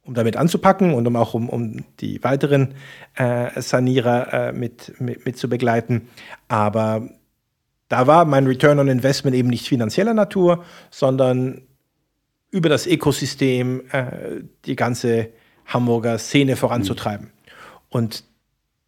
um 0.05 0.14
damit 0.14 0.37
anzupacken 0.37 0.95
und 0.95 1.07
um 1.07 1.17
auch 1.17 1.35
um, 1.35 1.49
um 1.49 1.85
die 2.01 2.23
weiteren 2.23 2.75
äh, 3.14 3.61
Sanierer 3.61 4.49
äh, 4.49 4.53
mit, 4.53 5.01
mit, 5.01 5.25
mit 5.25 5.38
zu 5.38 5.49
begleiten. 5.49 6.09
Aber 6.49 7.09
da 7.88 8.07
war 8.07 8.25
mein 8.25 8.47
Return 8.47 8.79
on 8.79 8.88
Investment 8.88 9.37
eben 9.37 9.49
nicht 9.49 9.69
finanzieller 9.69 10.14
Natur, 10.14 10.64
sondern 10.90 11.62
über 12.51 12.69
das 12.69 12.87
Ökosystem 12.87 13.83
äh, 13.90 14.43
die 14.64 14.77
ganze 14.77 15.31
Hamburger 15.67 16.19
Szene 16.19 16.57
voranzutreiben. 16.57 17.27
Mhm. 17.27 17.33
Und 17.88 18.25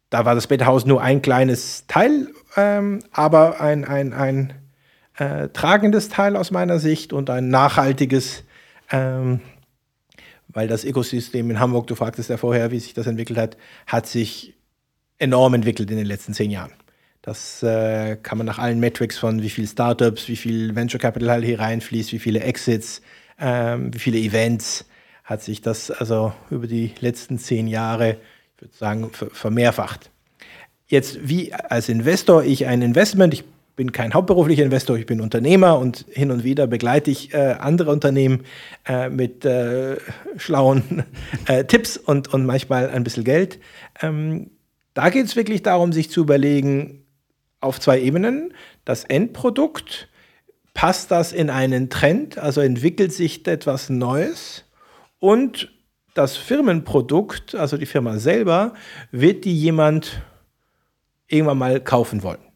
da 0.09 0.25
war 0.25 0.35
das 0.35 0.47
Betthaus 0.47 0.85
nur 0.85 1.01
ein 1.01 1.21
kleines 1.21 1.85
Teil, 1.87 2.29
ähm, 2.55 2.99
aber 3.11 3.59
ein, 3.59 3.83
ein, 3.83 4.13
ein 4.13 4.53
äh, 5.17 5.49
tragendes 5.49 6.09
Teil 6.09 6.35
aus 6.35 6.51
meiner 6.51 6.79
Sicht 6.79 7.11
und 7.11 7.29
ein 7.29 7.49
nachhaltiges, 7.49 8.43
ähm, 8.91 9.41
weil 10.57 10.67
das 10.67 10.83
Ökosystem 10.83 11.51
in 11.51 11.59
Hamburg, 11.59 11.85
du 11.85 11.93
fragtest 11.93 12.31
ja 12.31 12.37
vorher, 12.37 12.71
wie 12.71 12.79
sich 12.79 12.95
das 12.95 13.05
entwickelt 13.05 13.37
hat, 13.37 13.57
hat 13.85 14.07
sich 14.07 14.55
enorm 15.19 15.53
entwickelt 15.53 15.91
in 15.91 15.97
den 15.97 16.07
letzten 16.07 16.33
zehn 16.33 16.49
Jahren. 16.49 16.71
Das 17.21 17.61
äh, 17.61 18.15
kann 18.15 18.39
man 18.39 18.47
nach 18.47 18.57
allen 18.57 18.79
Metrics 18.79 19.19
von 19.19 19.43
wie 19.43 19.51
viele 19.51 19.67
Startups, 19.67 20.27
wie 20.27 20.35
viel 20.35 20.75
Venture 20.75 20.99
Capital 20.99 21.29
halt 21.29 21.45
hier 21.45 21.59
reinfließt, 21.59 22.11
wie 22.11 22.17
viele 22.17 22.39
Exits, 22.39 23.03
ähm, 23.39 23.93
wie 23.93 23.99
viele 23.99 24.17
Events, 24.17 24.85
hat 25.23 25.43
sich 25.43 25.61
das 25.61 25.91
also 25.91 26.33
über 26.49 26.65
die 26.65 26.91
letzten 27.01 27.37
zehn 27.37 27.67
Jahre 27.67 28.17
ich 28.55 28.61
würde 28.63 28.73
sagen, 28.75 29.11
vermehrfacht. 29.11 30.09
Jetzt, 30.87 31.19
wie 31.29 31.53
als 31.53 31.87
Investor 31.87 32.43
ich 32.43 32.65
ein 32.65 32.81
Investment, 32.81 33.31
ich 33.31 33.43
bin 33.77 33.91
kein 33.91 34.15
hauptberuflicher 34.15 34.65
Investor, 34.65 34.97
ich 34.97 35.05
bin 35.05 35.21
Unternehmer 35.21 35.77
und 35.77 36.05
hin 36.09 36.31
und 36.31 36.43
wieder 36.43 36.65
begleite 36.65 37.11
ich 37.11 37.33
äh, 37.33 37.55
andere 37.59 37.91
Unternehmen 37.91 38.43
äh, 38.87 39.07
mit 39.09 39.45
äh, 39.45 39.97
schlauen 40.35 41.03
äh, 41.45 41.63
Tipps 41.63 41.95
und, 41.95 42.33
und 42.33 42.45
manchmal 42.45 42.89
ein 42.89 43.03
bisschen 43.03 43.23
Geld. 43.23 43.59
Ähm, 44.01 44.49
da 44.95 45.09
geht 45.09 45.27
es 45.27 45.35
wirklich 45.35 45.61
darum, 45.61 45.93
sich 45.93 46.09
zu 46.09 46.21
überlegen, 46.21 47.05
auf 47.61 47.79
zwei 47.79 48.01
Ebenen, 48.01 48.51
das 48.83 49.03
Endprodukt, 49.03 50.09
passt 50.73 51.11
das 51.11 51.31
in 51.31 51.51
einen 51.51 51.91
Trend, 51.91 52.39
also 52.39 52.61
entwickelt 52.61 53.13
sich 53.13 53.45
etwas 53.47 53.89
Neues 53.89 54.65
und 55.19 55.71
das 56.15 56.35
Firmenprodukt, 56.35 57.53
also 57.53 57.77
die 57.77 57.85
Firma 57.85 58.17
selber, 58.17 58.73
wird 59.11 59.45
die 59.45 59.55
jemand 59.55 60.23
irgendwann 61.27 61.59
mal 61.59 61.79
kaufen 61.79 62.23
wollen. 62.23 62.46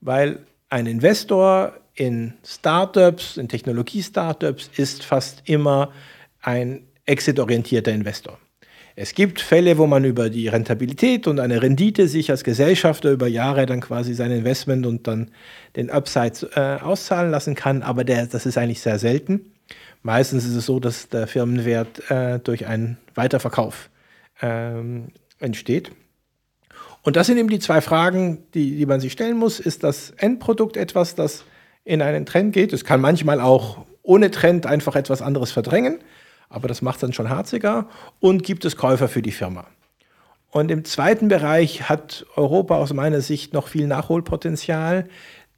Weil 0.00 0.40
ein 0.68 0.86
Investor 0.86 1.74
in 1.94 2.34
Startups, 2.44 3.36
in 3.36 3.48
Technologie-Startups 3.48 4.70
ist 4.76 5.04
fast 5.04 5.42
immer 5.44 5.92
ein 6.40 6.86
exit-orientierter 7.06 7.92
Investor. 7.92 8.38
Es 8.96 9.14
gibt 9.14 9.40
Fälle, 9.40 9.78
wo 9.78 9.86
man 9.86 10.04
über 10.04 10.30
die 10.30 10.48
Rentabilität 10.48 11.26
und 11.26 11.40
eine 11.40 11.62
Rendite 11.62 12.08
sich 12.08 12.30
als 12.30 12.44
Gesellschafter 12.44 13.10
über 13.10 13.28
Jahre 13.28 13.66
dann 13.66 13.80
quasi 13.80 14.14
sein 14.14 14.30
Investment 14.30 14.84
und 14.84 15.06
dann 15.06 15.30
den 15.76 15.90
Upside 15.90 16.50
äh, 16.54 16.82
auszahlen 16.82 17.30
lassen 17.30 17.54
kann, 17.54 17.82
aber 17.82 18.04
der, 18.04 18.26
das 18.26 18.46
ist 18.46 18.58
eigentlich 18.58 18.80
sehr 18.80 18.98
selten. 18.98 19.52
Meistens 20.02 20.44
ist 20.44 20.54
es 20.54 20.66
so, 20.66 20.80
dass 20.80 21.08
der 21.08 21.26
Firmenwert 21.26 22.10
äh, 22.10 22.38
durch 22.40 22.66
einen 22.66 22.98
Weiterverkauf 23.14 23.90
ähm, 24.42 25.08
entsteht. 25.38 25.92
Und 27.02 27.16
das 27.16 27.26
sind 27.26 27.38
eben 27.38 27.48
die 27.48 27.58
zwei 27.58 27.80
Fragen, 27.80 28.44
die, 28.54 28.76
die 28.76 28.86
man 28.86 29.00
sich 29.00 29.12
stellen 29.12 29.38
muss. 29.38 29.60
Ist 29.60 29.84
das 29.84 30.10
Endprodukt 30.10 30.76
etwas, 30.76 31.14
das 31.14 31.44
in 31.84 32.02
einen 32.02 32.26
Trend 32.26 32.52
geht? 32.52 32.72
Es 32.72 32.84
kann 32.84 33.00
manchmal 33.00 33.40
auch 33.40 33.86
ohne 34.02 34.30
Trend 34.30 34.66
einfach 34.66 34.96
etwas 34.96 35.22
anderes 35.22 35.52
verdrängen, 35.52 35.98
aber 36.48 36.68
das 36.68 36.82
macht 36.82 36.96
es 36.96 37.00
dann 37.02 37.12
schon 37.12 37.30
harziger. 37.30 37.88
Und 38.18 38.42
gibt 38.42 38.64
es 38.64 38.76
Käufer 38.76 39.08
für 39.08 39.22
die 39.22 39.32
Firma? 39.32 39.66
Und 40.50 40.70
im 40.70 40.84
zweiten 40.84 41.28
Bereich 41.28 41.88
hat 41.88 42.26
Europa 42.34 42.76
aus 42.76 42.92
meiner 42.92 43.20
Sicht 43.20 43.52
noch 43.52 43.68
viel 43.68 43.86
Nachholpotenzial 43.86 45.06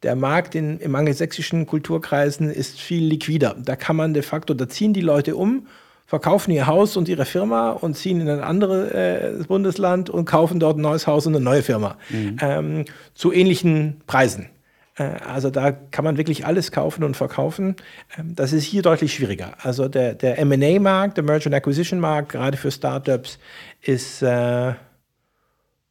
der 0.03 0.17
Markt 0.17 0.55
in, 0.55 0.79
im 0.79 0.95
angelsächsischen 0.95 1.67
Kulturkreisen 1.67 2.51
ist 2.51 2.81
viel 2.81 3.05
liquider. 3.05 3.55
Da 3.59 3.77
kann 3.77 3.97
man 3.97 4.15
de 4.15 4.23
facto, 4.23 4.55
da 4.55 4.69
ziehen 4.69 4.93
die 4.93 5.01
Leute 5.01 5.37
um, 5.37 5.67
verkaufen 6.13 6.51
ihr 6.51 6.67
Haus 6.67 6.99
und 6.99 7.09
ihre 7.09 7.25
Firma 7.25 7.71
und 7.71 7.97
ziehen 7.97 8.21
in 8.21 8.29
ein 8.29 8.41
anderes 8.41 8.93
äh, 8.93 9.45
Bundesland 9.49 10.11
und 10.11 10.27
kaufen 10.27 10.61
dort 10.61 10.77
ein 10.77 10.83
neues 10.83 11.07
Haus 11.07 11.27
und 11.27 11.35
eine 11.35 11.43
neue 11.43 11.63
Firma 11.63 11.97
mhm. 12.11 12.37
ähm, 12.43 12.85
zu 13.15 13.33
ähnlichen 13.33 14.03
Preisen. 14.07 14.51
Äh, 14.99 15.05
also 15.27 15.49
da 15.49 15.73
kann 15.73 16.05
man 16.05 16.19
wirklich 16.19 16.45
alles 16.45 16.71
kaufen 16.71 17.03
und 17.03 17.17
verkaufen. 17.17 17.77
Ähm, 18.19 18.35
das 18.35 18.53
ist 18.53 18.65
hier 18.65 18.83
deutlich 18.83 19.15
schwieriger. 19.15 19.55
Also 19.63 19.89
der, 19.89 20.13
der 20.13 20.39
M&A-Markt, 20.39 21.17
der 21.17 21.25
Merger 21.25 21.47
and 21.47 21.55
Acquisition-Markt, 21.55 22.29
gerade 22.33 22.59
für 22.59 22.71
Startups, 22.71 23.39
ist 23.81 24.21
äh, 24.21 24.75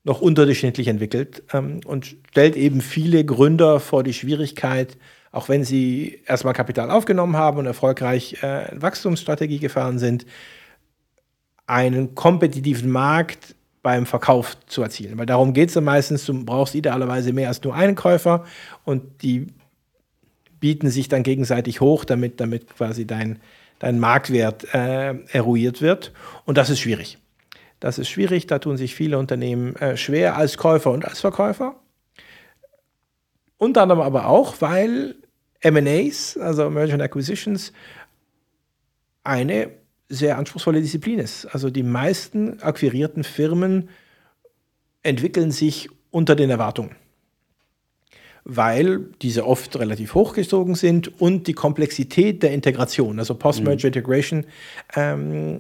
noch 0.04 0.22
unterdurchschnittlich 0.22 0.88
entwickelt 0.88 1.42
ähm, 1.52 1.80
und 1.84 2.16
stellt 2.30 2.56
eben 2.56 2.82
viele 2.82 3.26
Gründer 3.26 3.80
vor 3.80 4.04
die 4.04 4.14
Schwierigkeit, 4.14 4.98
auch 5.32 5.50
wenn 5.50 5.64
sie 5.64 6.22
erstmal 6.26 6.54
Kapital 6.54 6.92
aufgenommen 6.92 7.38
haben 7.38 7.58
und 7.58 7.66
erfolgreich 7.66 8.42
äh, 8.44 8.68
Wachstumsstrategie 8.74 9.60
gefahren 9.60 9.98
sind, 9.98 10.26
einen 11.68 12.16
kompetitiven 12.16 12.92
Markt 12.92 13.56
beim 13.82 14.06
Verkauf 14.06 14.58
zu 14.68 14.84
erzielen. 14.84 15.18
Weil 15.18 15.26
darum 15.26 15.54
geht 15.54 15.70
es 15.70 15.76
ja 15.76 15.82
meistens, 15.82 16.26
du 16.26 16.46
brauchst 16.46 16.76
idealerweise 16.76 17.34
mehr 17.34 17.48
als 17.48 17.64
nur 17.64 17.74
einen 17.74 17.96
Käufer 17.96 18.46
und 18.84 19.24
die 19.24 19.48
bieten 20.60 20.90
sich 20.90 21.08
dann 21.08 21.24
gegenseitig 21.24 21.82
hoch, 21.82 22.06
damit, 22.06 22.40
damit 22.40 22.76
quasi 22.76 23.08
dein, 23.08 23.40
dein 23.80 24.00
Marktwert 24.00 24.74
äh, 24.74 25.16
eruiert 25.32 25.82
wird. 25.82 26.12
Und 26.46 26.58
das 26.58 26.70
ist 26.70 26.80
schwierig. 26.80 27.18
Das 27.80 27.98
ist 27.98 28.10
schwierig, 28.10 28.46
da 28.46 28.60
tun 28.60 28.78
sich 28.78 28.94
viele 28.94 29.18
Unternehmen 29.18 29.76
äh, 29.78 29.98
schwer 29.98 30.38
als 30.38 30.58
Käufer 30.58 30.92
und 30.92 31.04
als 31.04 31.20
Verkäufer. 31.20 31.76
Unter 33.58 33.84
anderem 33.84 34.02
aber 34.02 34.28
auch, 34.28 34.56
weil 34.60 35.16
MAs, 35.64 36.38
also 36.38 36.70
Merger 36.70 36.94
and 36.94 37.04
Acquisitions, 37.04 37.72
eine 39.24 39.70
sehr 40.10 40.38
anspruchsvolle 40.38 40.82
Disziplin 40.82 41.20
ist. 41.20 41.46
Also 41.46 41.70
die 41.70 41.84
meisten 41.84 42.62
akquirierten 42.62 43.24
Firmen 43.24 43.90
entwickeln 45.04 45.52
sich 45.52 45.90
unter 46.12 46.36
den 46.36 46.50
Erwartungen, 46.50 46.96
weil 48.44 49.00
diese 49.22 49.46
oft 49.46 49.80
relativ 49.80 50.14
hochgezogen 50.14 50.76
sind 50.76 51.22
und 51.22 51.48
die 51.48 51.54
Komplexität 51.54 52.44
der 52.44 52.52
Integration, 52.52 53.20
also 53.20 53.36
Post-Merger 53.36 53.88
mhm. 53.88 53.94
Integration, 53.94 54.46
ähm, 54.96 55.60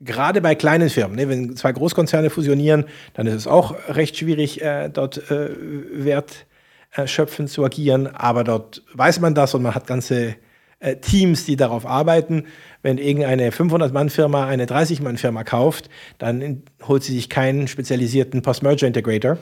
gerade 0.00 0.40
bei 0.40 0.54
kleinen 0.54 0.88
Firmen, 0.88 1.16
ne, 1.16 1.28
wenn 1.28 1.56
zwei 1.56 1.72
Großkonzerne 1.72 2.30
fusionieren, 2.30 2.84
dann 3.14 3.26
ist 3.26 3.34
es 3.34 3.46
auch 3.46 3.74
recht 3.88 4.16
schwierig, 4.16 4.62
äh, 4.62 4.88
dort 4.88 5.30
äh, 5.30 5.50
wertschöpfend 5.92 6.46
zu 6.46 6.57
agieren. 6.94 8.06
Aber 8.06 8.44
dort 8.44 8.82
weiß 8.94 9.20
man 9.20 9.34
das 9.34 9.54
und 9.54 9.62
man 9.62 9.74
hat 9.74 9.86
ganze 9.86 10.36
äh, 10.80 10.96
Teams, 10.96 11.44
die 11.44 11.56
darauf 11.56 11.86
arbeiten. 11.86 12.44
Wenn 12.82 12.98
irgendeine 12.98 13.50
500-Mann-Firma 13.50 14.46
eine 14.46 14.66
30-Mann-Firma 14.66 15.44
kauft, 15.44 15.90
dann 16.18 16.62
holt 16.86 17.02
sie 17.02 17.14
sich 17.14 17.28
keinen 17.28 17.68
spezialisierten 17.68 18.42
Post-Merger-Integrator 18.42 19.38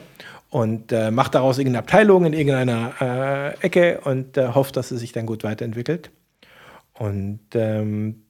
und 0.49 0.91
äh, 0.91 1.11
macht 1.11 1.35
daraus 1.35 1.57
irgendeine 1.57 1.79
Abteilung 1.83 2.25
in 2.25 2.33
irgendeiner 2.33 2.93
äh, 3.61 3.65
Ecke 3.65 4.01
und 4.03 4.37
äh, 4.37 4.49
hofft, 4.49 4.77
dass 4.77 4.89
sie 4.89 4.97
sich 4.97 5.11
dann 5.11 5.25
gut 5.25 5.43
weiterentwickelt. 5.43 6.09
Und 6.93 7.41
ähm, 7.53 8.23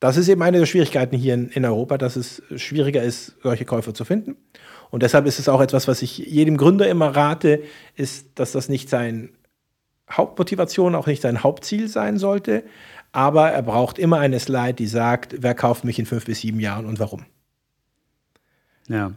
das 0.00 0.16
ist 0.16 0.28
eben 0.28 0.42
eine 0.42 0.58
der 0.58 0.66
Schwierigkeiten 0.66 1.16
hier 1.16 1.34
in, 1.34 1.48
in, 1.48 1.64
Europa, 1.64 1.98
dass 1.98 2.16
es 2.16 2.42
schwieriger 2.56 3.02
ist, 3.02 3.36
solche 3.42 3.64
Käufer 3.64 3.94
zu 3.94 4.04
finden. 4.04 4.36
Und 4.94 5.02
deshalb 5.02 5.26
ist 5.26 5.40
es 5.40 5.48
auch 5.48 5.60
etwas, 5.60 5.88
was 5.88 6.02
ich 6.02 6.18
jedem 6.18 6.56
Gründer 6.56 6.88
immer 6.88 7.08
rate, 7.16 7.64
ist, 7.96 8.28
dass 8.36 8.52
das 8.52 8.68
nicht 8.68 8.88
seine 8.88 9.30
Hauptmotivation, 10.08 10.94
auch 10.94 11.08
nicht 11.08 11.20
sein 11.20 11.42
Hauptziel 11.42 11.88
sein 11.88 12.16
sollte. 12.16 12.62
Aber 13.10 13.50
er 13.50 13.62
braucht 13.62 13.98
immer 13.98 14.20
eine 14.20 14.38
Slide, 14.38 14.74
die 14.74 14.86
sagt, 14.86 15.34
wer 15.40 15.56
kauft 15.56 15.82
mich 15.82 15.98
in 15.98 16.06
fünf 16.06 16.26
bis 16.26 16.42
sieben 16.42 16.60
Jahren 16.60 16.86
und 16.86 17.00
warum. 17.00 17.26
Ja. 18.86 19.10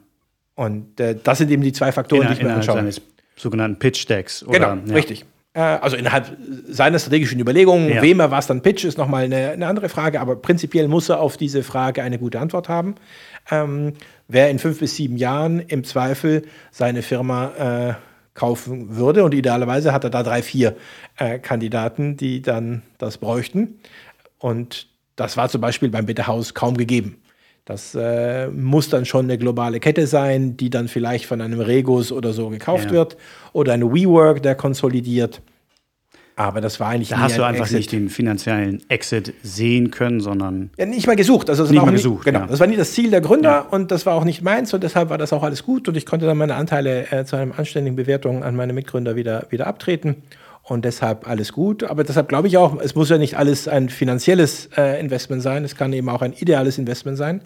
Und 0.55 0.99
äh, 0.99 1.15
das 1.23 1.37
sind 1.37 1.51
eben 1.51 1.61
die 1.61 1.73
zwei 1.73 1.91
Faktoren, 1.91 2.23
in, 2.23 2.27
die 2.29 2.33
ich 2.33 2.41
mir 2.41 2.55
anschaue. 2.55 2.89
sogenannten 3.35 3.77
Pitch 3.77 4.09
Decks. 4.09 4.43
Oder, 4.43 4.77
genau, 4.77 4.87
ja. 4.87 4.95
richtig. 4.95 5.25
Äh, 5.57 5.59
also 5.59 5.95
innerhalb 5.95 6.37
seiner 6.67 6.97
strategischen 6.97 7.39
Überlegungen, 7.39 7.89
ja. 7.89 8.01
wem 8.01 8.19
er 8.19 8.31
was 8.31 8.45
dann 8.45 8.61
pitcht, 8.61 8.85
ist 8.85 8.97
nochmal 8.97 9.25
eine, 9.25 9.49
eine 9.49 9.67
andere 9.67 9.89
Frage, 9.89 10.21
aber 10.21 10.35
prinzipiell 10.35 10.87
muss 10.87 11.09
er 11.09 11.19
auf 11.19 11.35
diese 11.35 11.63
Frage 11.63 12.03
eine 12.03 12.19
gute 12.19 12.39
Antwort 12.39 12.69
haben. 12.69 12.95
Ähm, 13.49 13.93
wer 14.27 14.49
in 14.49 14.59
fünf 14.59 14.79
bis 14.79 14.95
sieben 14.95 15.17
Jahren 15.17 15.59
im 15.59 15.83
Zweifel 15.83 16.43
seine 16.71 17.01
Firma 17.01 17.89
äh, 17.89 17.93
kaufen 18.33 18.95
würde. 18.95 19.23
Und 19.23 19.33
idealerweise 19.33 19.93
hat 19.93 20.03
er 20.03 20.09
da 20.09 20.23
drei, 20.23 20.41
vier 20.41 20.75
äh, 21.17 21.39
Kandidaten, 21.39 22.17
die 22.17 22.41
dann 22.41 22.83
das 22.97 23.17
bräuchten. 23.17 23.79
Und 24.37 24.87
das 25.15 25.35
war 25.35 25.49
zum 25.49 25.61
Beispiel 25.61 25.89
beim 25.89 26.05
Bitterhaus 26.05 26.53
kaum 26.53 26.77
gegeben. 26.77 27.17
Das 27.65 27.95
äh, 27.95 28.47
muss 28.47 28.87
dann 28.89 29.03
schon 29.03 29.25
eine 29.25 29.37
globale 29.37 29.81
Kette 29.81 30.07
sein, 30.07 30.55
die 30.55 30.69
dann 30.69 30.87
vielleicht 30.87 31.25
von 31.25 31.41
einem 31.41 31.59
Regus 31.59 32.13
oder 32.13 32.31
so 32.31 32.47
gekauft 32.49 32.85
ja. 32.85 32.91
wird 32.91 33.17
oder 33.51 33.73
ein 33.73 33.93
WeWork, 33.93 34.41
der 34.41 34.55
konsolidiert. 34.55 35.41
Aber 36.39 36.61
das 36.61 36.79
war 36.79 36.89
eigentlich 36.89 37.09
Da 37.09 37.17
hast 37.17 37.35
du 37.35 37.41
ein 37.41 37.49
einfach 37.49 37.65
Exit. 37.65 37.77
nicht 37.77 37.91
den 37.91 38.09
finanziellen 38.09 38.83
Exit 38.89 39.33
sehen 39.41 39.89
können, 39.89 40.21
sondern. 40.21 40.69
Ja, 40.77 40.85
nicht 40.85 41.07
mal 41.07 41.15
gesucht. 41.15 41.49
Also 41.49 41.63
nicht 41.63 41.83
mal 41.83 41.91
gesucht. 41.91 42.25
Genau. 42.25 42.41
Ja. 42.41 42.45
Das 42.45 42.59
war 42.59 42.67
nie 42.67 42.75
das 42.75 42.93
Ziel 42.93 43.09
der 43.09 43.21
Gründer 43.21 43.49
ja. 43.49 43.59
und 43.61 43.89
das 43.89 44.05
war 44.05 44.13
auch 44.13 44.23
nicht 44.23 44.43
meins 44.43 44.71
und 44.71 44.83
deshalb 44.83 45.09
war 45.09 45.17
das 45.17 45.33
auch 45.33 45.41
alles 45.41 45.63
gut 45.63 45.87
und 45.87 45.97
ich 45.97 46.05
konnte 46.05 46.27
dann 46.27 46.37
meine 46.37 46.53
Anteile 46.53 47.11
äh, 47.11 47.25
zu 47.25 47.37
einer 47.37 47.57
anständigen 47.57 47.95
Bewertung 47.95 48.43
an 48.43 48.55
meine 48.55 48.73
Mitgründer 48.73 49.15
wieder, 49.15 49.47
wieder 49.49 49.65
abtreten 49.65 50.17
und 50.61 50.85
deshalb 50.85 51.27
alles 51.27 51.53
gut. 51.53 51.83
Aber 51.83 52.03
deshalb 52.03 52.29
glaube 52.29 52.47
ich 52.47 52.57
auch, 52.57 52.79
es 52.79 52.93
muss 52.93 53.09
ja 53.09 53.17
nicht 53.17 53.35
alles 53.35 53.67
ein 53.67 53.89
finanzielles 53.89 54.69
äh, 54.77 54.99
Investment 54.99 55.41
sein, 55.41 55.65
es 55.65 55.75
kann 55.75 55.91
eben 55.91 56.07
auch 56.07 56.21
ein 56.21 56.33
ideales 56.33 56.77
Investment 56.77 57.17
sein. 57.17 57.41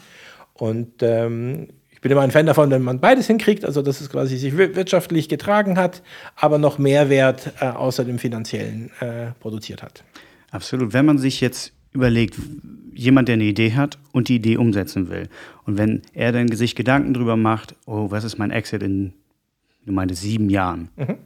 Und 0.53 1.01
ähm, 1.01 1.69
ich 2.01 2.09
bin 2.09 2.13
immer 2.13 2.21
ein 2.21 2.31
Fan 2.31 2.47
davon, 2.47 2.71
wenn 2.71 2.81
man 2.81 2.99
beides 2.99 3.27
hinkriegt, 3.27 3.63
also 3.63 3.83
dass 3.83 4.01
es 4.01 4.09
quasi 4.09 4.35
sich 4.35 4.57
wirtschaftlich 4.57 5.29
getragen 5.29 5.77
hat, 5.77 6.01
aber 6.35 6.57
noch 6.57 6.79
Mehrwert 6.79 7.53
äh, 7.59 7.65
außer 7.65 8.03
dem 8.05 8.17
finanziellen 8.17 8.89
äh, 9.01 9.33
produziert 9.39 9.83
hat. 9.83 10.03
Absolut. 10.49 10.93
Wenn 10.93 11.05
man 11.05 11.19
sich 11.19 11.41
jetzt 11.41 11.73
überlegt, 11.91 12.39
jemand, 12.95 13.27
der 13.27 13.33
eine 13.33 13.43
Idee 13.43 13.73
hat 13.73 13.99
und 14.13 14.29
die 14.29 14.37
Idee 14.37 14.57
umsetzen 14.57 15.09
will, 15.09 15.29
und 15.67 15.77
wenn 15.77 16.01
er 16.13 16.31
dann 16.31 16.47
sich 16.47 16.75
Gedanken 16.75 17.13
darüber 17.13 17.37
macht, 17.37 17.75
oh, 17.85 18.09
was 18.09 18.23
ist 18.23 18.39
mein 18.39 18.49
Exit 18.49 18.81
in, 18.81 19.13
du 19.85 19.91
meintest, 19.91 20.23
sieben 20.23 20.49
Jahren, 20.49 20.89
mhm. 20.95 21.17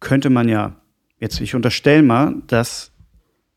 könnte 0.00 0.28
man 0.28 0.48
ja, 0.48 0.74
jetzt, 1.20 1.40
ich 1.40 1.54
unterstelle 1.54 2.02
mal, 2.02 2.34
dass 2.48 2.90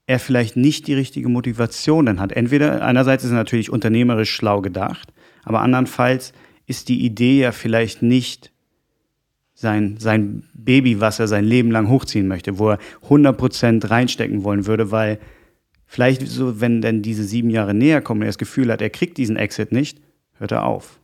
er 0.06 0.20
vielleicht 0.20 0.56
nicht 0.56 0.86
die 0.86 0.94
richtige 0.94 1.30
Motivation 1.30 2.06
dann 2.06 2.20
hat. 2.20 2.32
Entweder 2.32 2.86
einerseits 2.86 3.24
ist 3.24 3.32
er 3.32 3.38
natürlich 3.38 3.72
unternehmerisch 3.72 4.30
schlau 4.30 4.62
gedacht, 4.62 5.12
aber 5.44 5.62
andernfalls 5.62 6.32
ist 6.66 6.90
die 6.90 7.06
Idee 7.06 7.40
ja 7.40 7.52
vielleicht 7.52 8.02
nicht 8.02 8.52
sein, 9.54 9.98
sein 10.00 10.44
Baby, 10.54 11.00
was 11.00 11.20
er 11.20 11.28
sein 11.28 11.46
Leben 11.46 11.72
lang 11.72 11.90
hochziehen 11.90 12.28
möchte, 12.28 12.58
wo 12.58 12.72
er 12.72 12.80
100% 13.08 13.90
reinstecken 13.90 14.44
wollen 14.44 14.66
würde, 14.66 14.92
weil 14.92 15.20
vielleicht 15.86 16.28
so, 16.28 16.60
wenn 16.60 16.82
denn 16.82 17.02
diese 17.02 17.24
sieben 17.24 17.50
Jahre 17.50 17.74
näher 17.74 18.02
kommen 18.02 18.22
und 18.22 18.26
er 18.26 18.30
das 18.30 18.38
Gefühl 18.38 18.72
hat, 18.72 18.82
er 18.82 18.90
kriegt 18.90 19.18
diesen 19.18 19.38
Exit 19.38 19.72
nicht, 19.72 20.00
hört 20.38 20.52
er 20.52 20.66
auf. 20.66 21.00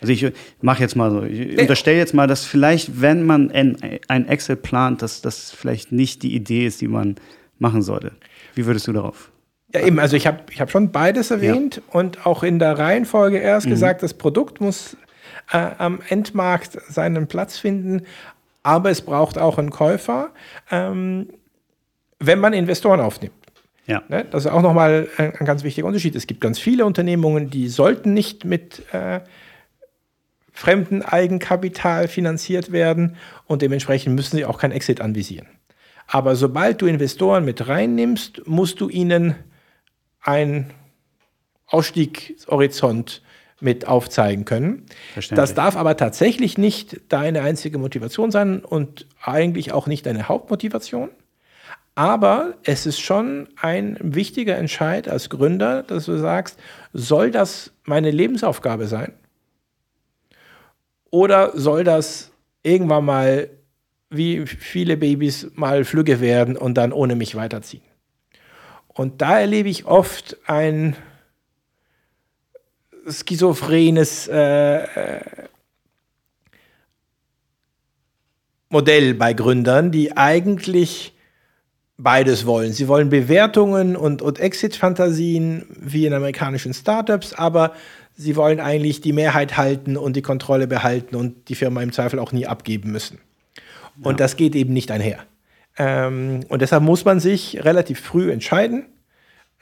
Also 0.00 0.12
ich 0.12 0.32
mache 0.60 0.82
jetzt 0.82 0.94
mal 0.94 1.10
so, 1.10 1.22
ich 1.22 1.58
unterstelle 1.58 1.96
jetzt 1.96 2.12
mal, 2.12 2.26
dass 2.26 2.44
vielleicht, 2.44 3.00
wenn 3.00 3.24
man 3.24 3.50
ein, 3.50 3.76
ein 4.08 4.28
Exit 4.28 4.62
plant, 4.62 5.00
dass 5.00 5.22
das 5.22 5.50
vielleicht 5.52 5.90
nicht 5.90 6.22
die 6.22 6.34
Idee 6.34 6.66
ist, 6.66 6.80
die 6.80 6.88
man 6.88 7.16
machen 7.58 7.82
sollte. 7.82 8.12
Wie 8.54 8.66
würdest 8.66 8.86
du 8.88 8.92
darauf 8.92 9.32
ja, 9.74 9.80
eben, 9.80 9.98
also 9.98 10.16
ich 10.16 10.26
habe 10.26 10.40
ich 10.50 10.60
hab 10.60 10.70
schon 10.70 10.92
beides 10.92 11.30
erwähnt 11.30 11.76
ja. 11.76 11.82
und 11.98 12.26
auch 12.26 12.42
in 12.42 12.58
der 12.58 12.78
Reihenfolge 12.78 13.38
erst 13.38 13.66
mhm. 13.66 13.70
gesagt, 13.70 14.02
das 14.02 14.14
Produkt 14.14 14.60
muss 14.60 14.96
äh, 15.52 15.58
am 15.78 16.00
Endmarkt 16.08 16.78
seinen 16.88 17.26
Platz 17.26 17.58
finden, 17.58 18.02
aber 18.62 18.90
es 18.90 19.02
braucht 19.02 19.38
auch 19.38 19.58
einen 19.58 19.70
Käufer, 19.70 20.30
ähm, 20.70 21.28
wenn 22.18 22.38
man 22.38 22.52
Investoren 22.52 23.00
aufnimmt. 23.00 23.34
Ja. 23.86 24.02
Ne? 24.08 24.24
Das 24.30 24.44
ist 24.44 24.50
auch 24.50 24.62
nochmal 24.62 25.08
ein, 25.16 25.32
ein 25.38 25.46
ganz 25.46 25.62
wichtiger 25.62 25.86
Unterschied. 25.86 26.16
Es 26.16 26.26
gibt 26.26 26.40
ganz 26.40 26.58
viele 26.58 26.84
Unternehmungen, 26.84 27.50
die 27.50 27.68
sollten 27.68 28.14
nicht 28.14 28.44
mit 28.44 28.82
äh, 28.92 29.20
fremden 30.52 31.02
Eigenkapital 31.02 32.08
finanziert 32.08 32.72
werden 32.72 33.16
und 33.46 33.62
dementsprechend 33.62 34.14
müssen 34.14 34.36
sie 34.36 34.44
auch 34.44 34.58
kein 34.58 34.72
Exit 34.72 35.00
anvisieren. 35.00 35.46
Aber 36.08 36.36
sobald 36.36 36.80
du 36.80 36.86
Investoren 36.86 37.44
mit 37.44 37.68
reinnimmst, 37.68 38.46
musst 38.46 38.80
du 38.80 38.88
ihnen 38.88 39.34
ein 40.26 40.70
Ausstiegshorizont 41.66 43.22
mit 43.60 43.86
aufzeigen 43.88 44.44
können. 44.44 44.86
Das 45.30 45.54
darf 45.54 45.76
aber 45.76 45.96
tatsächlich 45.96 46.58
nicht 46.58 47.00
deine 47.08 47.40
einzige 47.42 47.78
Motivation 47.78 48.30
sein 48.30 48.64
und 48.64 49.06
eigentlich 49.22 49.72
auch 49.72 49.86
nicht 49.86 50.04
deine 50.04 50.28
Hauptmotivation. 50.28 51.10
Aber 51.94 52.54
es 52.62 52.84
ist 52.84 53.00
schon 53.00 53.48
ein 53.56 53.96
wichtiger 54.02 54.58
Entscheid 54.58 55.08
als 55.08 55.30
Gründer, 55.30 55.82
dass 55.82 56.04
du 56.04 56.18
sagst, 56.18 56.58
soll 56.92 57.30
das 57.30 57.72
meine 57.84 58.10
Lebensaufgabe 58.10 58.86
sein? 58.86 59.14
Oder 61.10 61.52
soll 61.58 61.84
das 61.84 62.32
irgendwann 62.62 63.06
mal 63.06 63.48
wie 64.10 64.46
viele 64.46 64.98
Babys 64.98 65.50
mal 65.54 65.84
flügge 65.84 66.20
werden 66.20 66.56
und 66.58 66.74
dann 66.74 66.92
ohne 66.92 67.16
mich 67.16 67.34
weiterziehen? 67.34 67.82
Und 68.96 69.20
da 69.20 69.38
erlebe 69.38 69.68
ich 69.68 69.84
oft 69.84 70.38
ein 70.46 70.96
schizophrenes 73.06 74.26
äh, 74.26 74.84
äh, 74.84 75.20
Modell 78.70 79.14
bei 79.14 79.34
Gründern, 79.34 79.92
die 79.92 80.16
eigentlich 80.16 81.12
beides 81.98 82.46
wollen. 82.46 82.72
Sie 82.72 82.88
wollen 82.88 83.10
Bewertungen 83.10 83.96
und, 83.96 84.22
und 84.22 84.38
Exit-Fantasien 84.38 85.66
wie 85.78 86.06
in 86.06 86.14
amerikanischen 86.14 86.72
Startups, 86.72 87.34
aber 87.34 87.74
sie 88.16 88.34
wollen 88.34 88.60
eigentlich 88.60 89.02
die 89.02 89.12
Mehrheit 89.12 89.58
halten 89.58 89.98
und 89.98 90.16
die 90.16 90.22
Kontrolle 90.22 90.66
behalten 90.66 91.16
und 91.16 91.50
die 91.50 91.54
Firma 91.54 91.82
im 91.82 91.92
Zweifel 91.92 92.18
auch 92.18 92.32
nie 92.32 92.46
abgeben 92.46 92.92
müssen. 92.92 93.18
Und 94.02 94.12
ja. 94.12 94.16
das 94.16 94.36
geht 94.36 94.54
eben 94.54 94.72
nicht 94.72 94.90
einher. 94.90 95.26
Ähm, 95.78 96.40
und 96.48 96.62
deshalb 96.62 96.82
muss 96.82 97.04
man 97.04 97.20
sich 97.20 97.64
relativ 97.64 98.00
früh 98.00 98.30
entscheiden, 98.32 98.86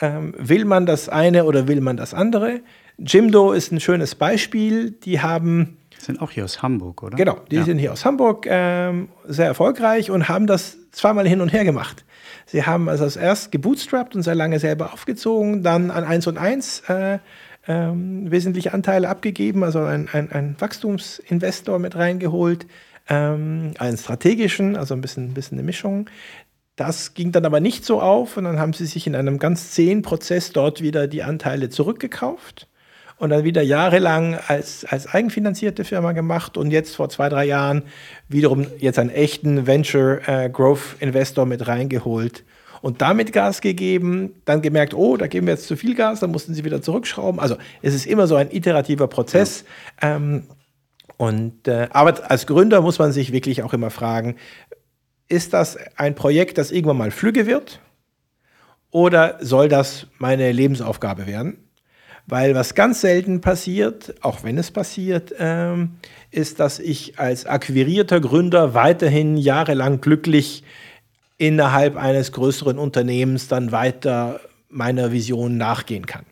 ähm, 0.00 0.34
will 0.38 0.64
man 0.64 0.86
das 0.86 1.08
eine 1.08 1.44
oder 1.44 1.68
will 1.68 1.80
man 1.80 1.96
das 1.96 2.14
andere. 2.14 2.60
Jimdo 2.98 3.52
ist 3.52 3.72
ein 3.72 3.80
schönes 3.80 4.14
Beispiel. 4.14 4.90
Die 4.90 5.20
haben. 5.20 5.78
Sind 5.98 6.20
auch 6.20 6.30
hier 6.30 6.44
aus 6.44 6.62
Hamburg, 6.62 7.02
oder? 7.02 7.16
Genau, 7.16 7.38
die 7.50 7.56
ja. 7.56 7.64
sind 7.64 7.78
hier 7.78 7.92
aus 7.92 8.04
Hamburg 8.04 8.46
ähm, 8.48 9.08
sehr 9.26 9.46
erfolgreich 9.46 10.10
und 10.10 10.28
haben 10.28 10.46
das 10.46 10.76
zweimal 10.90 11.26
hin 11.26 11.40
und 11.40 11.52
her 11.52 11.64
gemacht. 11.64 12.04
Sie 12.46 12.64
haben 12.64 12.88
also 12.88 13.18
erst 13.18 13.52
gebootstrapped 13.52 14.14
und 14.14 14.22
sehr 14.22 14.34
lange 14.34 14.58
selber 14.58 14.92
aufgezogen, 14.92 15.62
dann 15.62 15.90
an 15.90 16.04
1 16.04 16.26
und 16.26 16.36
1 16.36 16.80
äh, 16.88 17.18
ähm, 17.66 18.30
wesentliche 18.30 18.74
Anteile 18.74 19.08
abgegeben, 19.08 19.64
also 19.64 19.80
ein, 19.80 20.08
ein, 20.12 20.30
ein 20.30 20.56
Wachstumsinvestor 20.58 21.78
mit 21.78 21.96
reingeholt, 21.96 22.66
ähm, 23.08 23.72
einen 23.78 23.96
strategischen, 23.96 24.76
also 24.76 24.94
ein 24.94 25.00
bisschen, 25.00 25.30
ein 25.30 25.34
bisschen 25.34 25.58
eine 25.58 25.66
Mischung. 25.66 26.08
Das 26.76 27.14
ging 27.14 27.30
dann 27.30 27.44
aber 27.44 27.60
nicht 27.60 27.84
so 27.84 28.00
auf 28.00 28.36
und 28.36 28.44
dann 28.44 28.58
haben 28.58 28.72
sie 28.72 28.86
sich 28.86 29.06
in 29.06 29.14
einem 29.14 29.38
ganz 29.38 29.70
zähen 29.70 30.02
Prozess 30.02 30.52
dort 30.52 30.82
wieder 30.82 31.06
die 31.06 31.22
Anteile 31.22 31.70
zurückgekauft 31.70 32.68
und 33.16 33.30
dann 33.30 33.44
wieder 33.44 33.62
jahrelang 33.62 34.38
als, 34.48 34.84
als 34.84 35.06
eigenfinanzierte 35.06 35.84
Firma 35.84 36.12
gemacht 36.12 36.56
und 36.56 36.72
jetzt 36.72 36.96
vor 36.96 37.08
zwei, 37.08 37.28
drei 37.28 37.44
Jahren 37.44 37.82
wiederum 38.28 38.66
jetzt 38.78 38.98
einen 38.98 39.10
echten 39.10 39.66
Venture 39.66 40.20
äh, 40.26 40.50
Growth 40.50 40.96
Investor 40.98 41.46
mit 41.46 41.68
reingeholt 41.68 42.44
und 42.84 43.00
damit 43.00 43.32
Gas 43.32 43.60
gegeben, 43.60 44.34
dann 44.44 44.60
gemerkt, 44.60 44.92
oh, 44.92 45.16
da 45.16 45.26
geben 45.26 45.46
wir 45.46 45.54
jetzt 45.54 45.68
zu 45.68 45.74
viel 45.76 45.94
Gas, 45.94 46.20
dann 46.20 46.30
mussten 46.30 46.52
sie 46.52 46.64
wieder 46.64 46.82
zurückschrauben. 46.82 47.40
Also 47.40 47.56
es 47.80 47.94
ist 47.94 48.06
immer 48.06 48.26
so 48.26 48.34
ein 48.36 48.50
iterativer 48.50 49.06
Prozess. 49.06 49.64
Ja. 50.02 50.16
Ähm, 50.16 50.42
und, 51.16 51.68
äh, 51.68 51.88
aber 51.90 52.30
als 52.30 52.46
Gründer 52.46 52.80
muss 52.80 52.98
man 52.98 53.12
sich 53.12 53.32
wirklich 53.32 53.62
auch 53.62 53.72
immer 53.72 53.90
fragen, 53.90 54.36
ist 55.28 55.52
das 55.52 55.78
ein 55.96 56.14
Projekt, 56.14 56.58
das 56.58 56.70
irgendwann 56.70 56.98
mal 56.98 57.10
flügge 57.10 57.46
wird? 57.46 57.80
Oder 58.90 59.38
soll 59.40 59.68
das 59.68 60.06
meine 60.18 60.52
Lebensaufgabe 60.52 61.26
werden? 61.26 61.58
Weil 62.26 62.54
was 62.54 62.74
ganz 62.74 63.00
selten 63.00 63.40
passiert, 63.40 64.14
auch 64.22 64.44
wenn 64.44 64.56
es 64.56 64.70
passiert, 64.70 65.34
ähm, 65.38 65.96
ist, 66.30 66.58
dass 66.58 66.78
ich 66.78 67.18
als 67.18 67.44
akquirierter 67.44 68.20
Gründer 68.20 68.72
weiterhin 68.72 69.36
jahrelang 69.36 70.00
glücklich 70.00 70.64
innerhalb 71.36 71.96
eines 71.96 72.32
größeren 72.32 72.78
Unternehmens 72.78 73.48
dann 73.48 73.72
weiter 73.72 74.40
meiner 74.68 75.12
Vision 75.12 75.56
nachgehen 75.56 76.06
kann. 76.06 76.24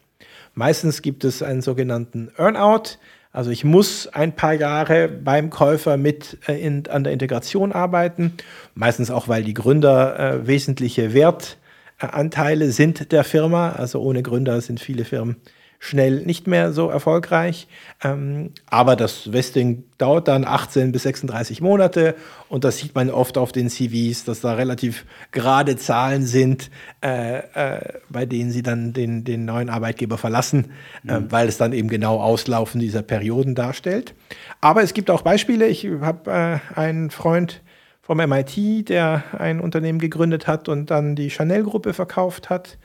Meistens 0.55 1.03
gibt 1.03 1.25
es 1.25 1.42
einen 1.42 1.62
sogenannten 1.62 2.31
Earnout. 2.37 2.99
Also 3.33 3.51
ich 3.51 3.64
muss 3.64 4.09
ein 4.09 4.37
paar 4.37 4.53
Jahre 4.53 5.09
beim 5.09 5.49
Käufer 5.49 5.97
mit 5.97 6.38
äh, 6.47 6.61
in, 6.61 6.87
an 6.88 7.05
der 7.05 7.14
Integration 7.14 7.73
arbeiten, 7.73 8.35
meistens 8.75 9.11
auch, 9.11 9.27
weil 9.27 9.42
die 9.42 9.55
Gründer 9.55 10.18
äh, 10.18 10.47
wesentliche 10.47 11.14
Wertanteile 11.14 12.71
sind 12.73 13.11
der 13.11 13.25
Firma. 13.25 13.73
Also 13.73 14.01
ohne 14.03 14.23
Gründer 14.23 14.61
sind 14.61 14.81
viele 14.81 15.05
Firmen 15.07 15.37
schnell 15.85 16.21
nicht 16.21 16.47
mehr 16.47 16.73
so 16.73 16.90
erfolgreich. 16.90 17.66
Ähm, 18.05 18.53
aber 18.66 18.95
das 18.95 19.33
Vesting 19.33 19.83
dauert 19.99 20.29
dann 20.29 20.45
18 20.45 20.92
bis 20.92 21.03
36 21.03 21.61
Monate 21.61 22.14
und 22.49 22.62
das 22.62 22.79
sieht 22.79 22.95
man 22.95 23.11
oft 23.11 23.37
auf 23.37 23.51
den 23.51 23.68
CVs, 23.68 24.23
dass 24.25 24.42
da 24.42 24.55
relativ 24.55 25.05
gerade 25.33 25.77
Zahlen 25.77 26.25
sind, 26.25 26.71
äh, 27.05 27.38
äh, 27.38 27.99
bei 28.09 28.27
denen 28.27 28.53
sie 28.53 28.62
dann 28.62 28.92
den, 28.92 29.25
den 29.25 29.45
neuen 29.45 29.68
Arbeitgeber 29.68 30.18
verlassen, 30.18 30.71
äh, 31.05 31.18
mhm. 31.18 31.27
äh, 31.27 31.33
weil 31.33 31.49
es 31.49 31.59
dann 31.59 31.73
eben 31.73 31.88
genau 31.88 32.21
Auslaufen 32.21 32.81
dieser 32.81 33.03
Perioden 33.03 33.57
darstellt. 33.57 34.14
Aber 34.61 34.85
es 34.85 34.95
gibt 34.95 35.11
auch 35.11 35.23
Beispiele. 35.23 35.66
Ich 35.66 35.88
habe 36.01 36.31
äh, 36.31 36.79
einen 36.79 37.11
Freund 37.11 37.61
vom 38.03 38.18
MIT, 38.18 38.88
der 38.88 39.25
ein 39.37 39.59
Unternehmen 39.59 39.99
gegründet 39.99 40.47
hat 40.47 40.68
und 40.68 40.92
dann 40.92 41.16
die 41.16 41.31
Chanel-Gruppe 41.31 41.92
verkauft 41.92 42.51
hat. 42.51 42.79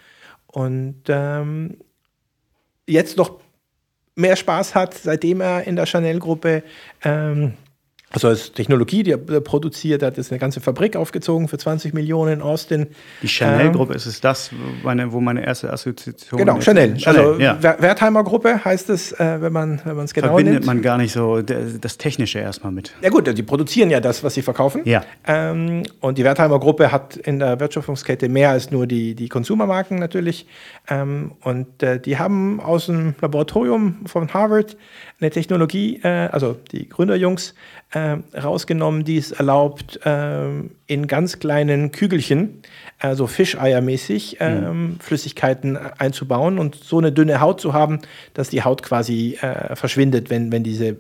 Und 0.47 1.03
ähm, 1.10 1.77
jetzt 2.88 3.17
noch 3.17 3.39
mehr 4.15 4.36
Spaß 4.36 4.73
hat, 4.73 4.95
seitdem 4.95 5.41
er 5.41 5.65
in 5.65 5.76
der 5.76 5.86
Chanel-Gruppe 5.86 6.63
ähm, 7.04 7.54
also 8.10 8.30
als 8.30 8.54
Technologie, 8.54 9.04
die 9.04 9.12
er 9.12 9.17
produziert, 9.17 10.02
hat 10.02 10.15
jetzt 10.15 10.32
eine 10.32 10.39
ganze 10.39 10.62
Fabrik 10.62 10.96
aufgezogen 10.96 11.50
für 11.50 11.58
20 11.58 11.93
Millionen 11.93 12.34
in 12.36 12.41
Austin. 12.41 12.88
Die 13.22 13.28
Chanel-Gruppe, 13.28 13.91
ähm, 13.93 13.98
ist 13.98 14.06
es 14.06 14.22
das, 14.22 14.50
meine, 14.82 15.12
wo 15.12 15.20
meine 15.20 15.46
erste 15.46 15.74
Assoziation 15.74 16.38
Genau, 16.39 16.58
ist? 16.58 16.63
Chanel. 16.63 16.98
Chanel. 16.98 17.22
Also 17.22 17.39
ja. 17.41 17.62
Wertheimer-Gruppe 17.62 18.63
heißt 18.63 18.89
es, 18.89 19.12
äh, 19.12 19.41
wenn 19.41 19.52
man 19.52 19.82
wenn 19.84 19.98
es 20.00 20.13
genau 20.13 20.28
Verbindet 20.30 20.54
nimmt. 20.54 20.65
man 20.65 20.82
gar 20.82 20.98
nicht 20.98 21.12
so 21.12 21.41
das 21.41 21.98
Technische 21.98 22.39
erstmal 22.39 22.72
mit. 22.72 22.93
Ja 23.02 23.10
gut, 23.10 23.28
die 23.38 23.43
produzieren 23.43 23.89
ja 23.89 24.00
das, 24.00 24.24
was 24.24 24.36
sie 24.36 24.41
verkaufen. 24.41 24.84
Ja. 24.86 25.04
Ähm, 25.26 25.84
und 26.00 26.17
die 26.17 26.24
Wertheimer-Gruppe 26.24 26.93
hat 26.93 27.17
in 27.17 27.39
der 27.39 27.60
Wertschöpfungskette 27.60 28.30
mehr 28.30 28.52
als 28.52 28.72
nur 28.72 28.88
die, 28.88 29.15
die 29.15 29.28
Konsumermarken 29.28 30.00
natürlich. 30.00 30.48
Ähm, 30.88 31.34
und 31.41 31.84
äh, 31.84 32.00
die 32.00 32.17
haben 32.17 32.62
aus 32.62 32.86
dem 32.86 33.15
Laboratorium 33.20 34.06
von 34.06 34.34
Harvard 34.34 34.78
eine 35.19 35.32
Technologie, 35.32 35.99
äh, 36.03 36.30
also 36.32 36.58
die 36.71 36.89
Gründerjungs, 36.89 37.56
äh, 37.91 38.17
rausgenommen, 38.38 39.03
die 39.03 39.17
es 39.17 39.32
erlaubt, 39.32 39.99
äh, 40.06 40.49
in 40.88 41.08
ganz 41.08 41.39
kleinen 41.39 41.91
Kügelchen, 41.91 42.62
also 42.99 43.27
Fischeiermäßig, 43.27 44.39
äh, 44.41 44.56
mhm. 44.56 44.99
Flüssigkeiten 44.99 45.77
einzubauen 45.77 46.60
und 46.60 46.75
so 46.75 46.99
eine 46.99 47.12
dünne 47.12 47.41
Haut 47.41 47.62
zu 47.62 47.73
haben, 47.73 47.99
dass 48.34 48.49
die 48.49 48.63
Haut 48.63 48.84
quasi 48.84 49.38
verschwindet, 49.73 50.30
wenn, 50.30 50.51
wenn 50.51 50.63
diese 50.63 50.97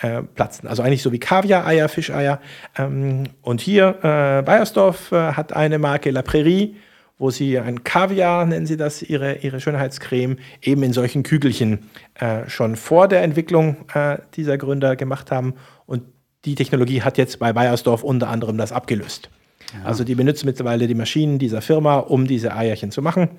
äh, 0.00 0.22
platzen. 0.22 0.68
Also 0.68 0.82
eigentlich 0.82 1.02
so 1.02 1.12
wie 1.12 1.18
Kaviar-Eier, 1.18 1.88
Fischeier. 1.88 2.40
Ähm, 2.76 3.24
und 3.42 3.60
hier, 3.60 3.96
äh, 3.98 4.42
Bayersdorf 4.42 5.12
äh, 5.12 5.32
hat 5.32 5.52
eine 5.52 5.78
Marke 5.78 6.10
La 6.10 6.22
Prairie, 6.22 6.76
wo 7.18 7.30
sie 7.30 7.58
ein 7.58 7.84
Kaviar, 7.84 8.46
nennen 8.46 8.66
sie 8.66 8.76
das, 8.76 9.02
ihre, 9.02 9.38
ihre 9.38 9.60
Schönheitscreme, 9.60 10.36
eben 10.62 10.82
in 10.82 10.92
solchen 10.92 11.24
Kügelchen 11.24 11.90
äh, 12.14 12.48
schon 12.48 12.76
vor 12.76 13.08
der 13.08 13.22
Entwicklung 13.22 13.76
äh, 13.92 14.18
dieser 14.34 14.56
Gründer 14.56 14.96
gemacht 14.96 15.30
haben. 15.30 15.54
Und 15.86 16.04
die 16.44 16.54
Technologie 16.54 17.02
hat 17.02 17.18
jetzt 17.18 17.38
bei 17.38 17.52
Bayersdorf 17.52 18.04
unter 18.04 18.28
anderem 18.28 18.56
das 18.56 18.72
abgelöst. 18.72 19.30
Ja. 19.74 19.84
Also 19.84 20.04
die 20.04 20.14
benutzen 20.14 20.46
mittlerweile 20.46 20.86
die 20.86 20.94
Maschinen 20.94 21.38
dieser 21.38 21.60
Firma, 21.60 21.98
um 21.98 22.26
diese 22.26 22.54
Eierchen 22.54 22.90
zu 22.90 23.02
machen. 23.02 23.30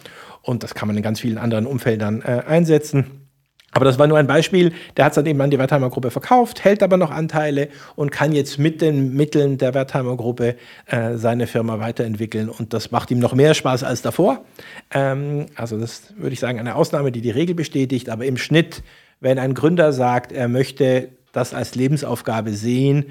Und 0.41 0.63
das 0.63 0.75
kann 0.75 0.87
man 0.87 0.97
in 0.97 1.03
ganz 1.03 1.21
vielen 1.21 1.37
anderen 1.37 1.65
Umfeldern 1.65 2.21
äh, 2.21 2.43
einsetzen. 2.45 3.28
Aber 3.71 3.85
das 3.85 3.99
war 3.99 4.07
nur 4.07 4.17
ein 4.17 4.27
Beispiel. 4.27 4.73
Der 4.97 5.05
hat 5.05 5.11
es 5.11 5.15
dann 5.15 5.25
eben 5.25 5.39
an 5.41 5.51
die 5.51 5.59
Wertheimer 5.59 5.89
Gruppe 5.89 6.11
verkauft, 6.11 6.63
hält 6.63 6.81
aber 6.81 6.97
noch 6.97 7.11
Anteile 7.11 7.69
und 7.95 8.11
kann 8.11 8.31
jetzt 8.31 8.57
mit 8.57 8.81
den 8.81 9.13
Mitteln 9.13 9.57
der 9.57 9.73
Wertheimer 9.73 10.17
Gruppe 10.17 10.55
äh, 10.87 11.15
seine 11.15 11.47
Firma 11.47 11.79
weiterentwickeln. 11.79 12.49
Und 12.49 12.73
das 12.73 12.91
macht 12.91 13.11
ihm 13.11 13.19
noch 13.19 13.35
mehr 13.35 13.53
Spaß 13.53 13.83
als 13.83 14.01
davor. 14.01 14.43
Ähm, 14.91 15.45
also 15.55 15.77
das 15.77 16.13
würde 16.17 16.33
ich 16.33 16.39
sagen, 16.39 16.59
eine 16.59 16.75
Ausnahme, 16.75 17.11
die 17.11 17.21
die 17.21 17.31
Regel 17.31 17.55
bestätigt. 17.55 18.09
Aber 18.09 18.25
im 18.25 18.37
Schnitt, 18.37 18.83
wenn 19.19 19.37
ein 19.37 19.53
Gründer 19.53 19.93
sagt, 19.93 20.31
er 20.31 20.47
möchte 20.47 21.09
das 21.31 21.53
als 21.53 21.75
Lebensaufgabe 21.75 22.53
sehen, 22.53 23.05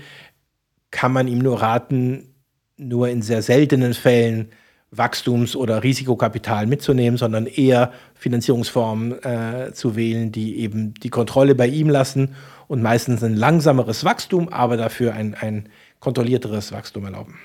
kann 0.90 1.12
man 1.12 1.29
ihm 1.29 1.38
nur 1.38 1.62
raten, 1.62 2.35
nur 2.77 3.09
in 3.09 3.23
sehr 3.23 3.42
seltenen 3.42 3.94
Fällen 3.94 4.51
Wachstums- 4.90 5.55
oder 5.55 5.83
Risikokapital 5.83 6.66
mitzunehmen, 6.66 7.18
sondern 7.18 7.46
eher 7.46 7.92
Finanzierungsformen 8.14 9.22
äh, 9.22 9.72
zu 9.72 9.96
wählen, 9.96 10.33
die 10.33 10.59
eben 10.61 10.94
die 10.94 11.11
Kontrolle 11.11 11.55
bei 11.55 11.66
ihm 11.66 11.90
lassen 11.90 12.35
und 12.68 12.83
meistens 12.83 13.22
ein 13.22 13.37
langsameres 13.37 14.05
Wachstum, 14.05 14.48
aber 14.48 14.77
dafür 14.77 15.14
ein, 15.14 15.35
ein 15.35 15.68
kontrollierteres 16.01 16.72
Wachstum 16.72 17.05
erlauben. 17.05 17.38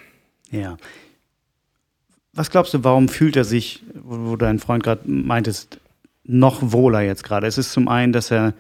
Ja. 0.51 0.77
Was 2.33 2.49
glaubst 2.49 2.73
du, 2.73 2.83
warum 2.83 3.09
fühlt 3.09 3.35
er 3.35 3.43
sich, 3.43 3.83
wo, 3.93 4.31
wo 4.31 4.35
dein 4.35 4.59
Freund 4.59 4.83
gerade 4.83 5.01
meintest, 5.09 5.79
noch 6.23 6.59
wohler 6.61 7.01
jetzt 7.01 7.23
gerade? 7.23 7.47
Es 7.47 7.57
ist 7.57 7.73
zum 7.73 7.87
einen, 7.87 8.13
dass 8.13 8.31
er 8.31 8.53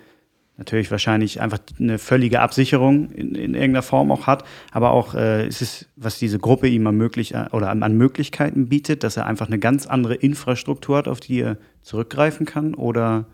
natürlich 0.57 0.91
wahrscheinlich 0.91 1.41
einfach 1.41 1.59
eine 1.79 1.97
völlige 1.97 2.41
Absicherung 2.41 3.11
in, 3.11 3.35
in 3.35 3.53
irgendeiner 3.55 3.81
Form 3.81 4.11
auch 4.11 4.27
hat, 4.27 4.43
aber 4.71 4.91
auch 4.91 5.15
äh, 5.15 5.47
ist 5.47 5.61
es, 5.61 5.87
was 5.95 6.19
diese 6.19 6.39
Gruppe 6.39 6.67
ihm 6.67 6.85
ermöglicht 6.85 7.33
äh, 7.33 7.45
oder 7.51 7.69
an 7.69 7.97
Möglichkeiten 7.97 8.69
bietet, 8.69 9.03
dass 9.03 9.17
er 9.17 9.25
einfach 9.25 9.47
eine 9.47 9.59
ganz 9.59 9.87
andere 9.87 10.15
Infrastruktur 10.15 10.97
hat, 10.97 11.07
auf 11.07 11.19
die 11.19 11.41
er 11.41 11.57
zurückgreifen 11.81 12.45
kann 12.45 12.75
oder, 12.75 13.25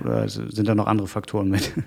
oder 0.00 0.28
sind 0.28 0.66
da 0.66 0.74
noch 0.74 0.86
andere 0.86 1.08
Faktoren 1.08 1.48
mit? 1.48 1.72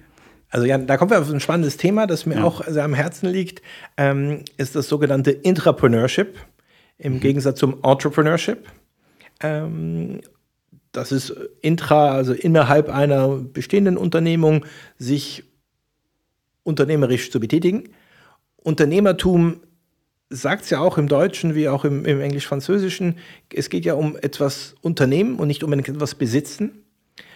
Also 0.50 0.65
ja, 0.65 0.78
da 0.78 0.95
kommen 0.95 1.12
wir 1.12 1.19
auf 1.19 1.30
ein 1.30 1.41
spannendes 1.41 1.76
Thema, 1.76 2.08
das 2.08 2.26
mir 2.26 2.36
ja. 2.36 2.43
auch 2.45 2.65
sehr 2.65 2.86
am 2.86 2.93
Herzen 2.93 3.28
liegt, 3.28 3.62
ähm, 3.97 4.45
ist 4.56 4.78
das 4.78 4.88
sogenannte 4.88 5.32
Intrapreneurship 5.32 6.38
im 6.97 7.15
mhm. 7.15 7.19
Gegensatz 7.19 7.60
zum 7.60 7.84
Entrepreneurship. 7.84 8.65
Ähm, 9.41 10.21
das 10.97 11.12
ist 11.12 11.33
intra, 11.62 12.12
also 12.12 12.33
innerhalb 12.33 12.89
einer 12.89 13.27
bestehenden 13.38 13.97
Unternehmung, 13.97 14.65
sich 14.97 15.43
unternehmerisch 16.63 17.31
zu 17.31 17.39
betätigen. 17.39 17.89
Unternehmertum 18.57 19.62
sagt 20.29 20.63
es 20.63 20.71
ja 20.71 20.79
auch 20.79 20.97
im 20.97 21.07
Deutschen 21.07 21.53
wie 21.53 21.69
auch 21.69 21.86
im, 21.86 22.03
im 22.03 22.19
Englisch-Französischen, 22.19 23.19
es 23.53 23.69
geht 23.69 23.86
ja 23.86 23.93
um 23.93 24.17
etwas 24.17 24.75
unternehmen 24.81 25.36
und 25.36 25.47
nicht 25.47 25.63
um 25.63 25.71
etwas 25.71 26.15
besitzen. 26.15 26.83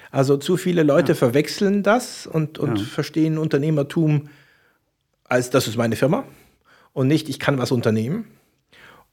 Also 0.10 0.38
zu 0.38 0.58
viele 0.58 0.82
Leute 0.82 1.12
ja. 1.12 1.16
verwechseln 1.16 1.84
das 1.84 2.26
und, 2.26 2.58
und 2.58 2.80
ja. 2.80 2.84
verstehen 2.84 3.38
Unternehmertum 3.38 4.28
als 5.24 5.52
das 5.52 5.68
ist 5.68 5.78
meine 5.78 5.96
Firma 5.96 6.26
und 6.92 7.08
nicht 7.08 7.30
ich 7.30 7.40
kann 7.40 7.60
was 7.60 7.72
unternehmen. 7.72 8.26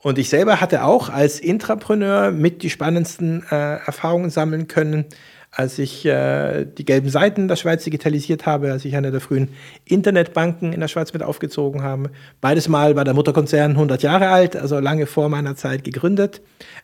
Und 0.01 0.19
ich 0.19 0.29
selber 0.29 0.61
hatte 0.61 0.85
auch 0.85 1.09
als 1.09 1.41
Intrapreneur 1.41 2.31
mit 2.31 2.63
die 2.63 2.71
spannendsten 2.71 3.45
äh, 3.51 3.79
Erfahrungen 3.85 4.31
sammeln 4.31 4.69
können, 4.69 5.07
als 5.51 5.79
ich 5.79 6.05
äh, 6.07 6.67
die 6.67 6.85
gelben 6.85 7.09
Seiten 7.09 7.49
der 7.49 7.57
Schweiz 7.57 7.83
digitalisiert 7.83 8.47
habe, 8.47 8.71
als 8.71 8.85
ich 8.85 8.95
eine 8.95 9.11
der 9.11 9.21
frühen 9.21 9.49
Internetbanken 9.85 10.73
in 10.73 10.81
der 10.81 10.89
Schweiz 10.89 11.13
mit 11.13 11.23
aufgezogen 11.23 11.83
habe. 11.83 12.11
Beides 12.41 12.69
Mal 12.69 12.95
war 12.95 13.05
der 13.05 13.15
Mutterkonzern 13.15 13.73
100 13.73 14.03
Jahre 14.03 14.29
alt, 14.29 14.55
also 14.55 14.79
lange 14.79 15.07
vor 15.07 15.29
meiner 15.29 15.57
Zeit 15.57 15.83
gegründet. 15.83 16.43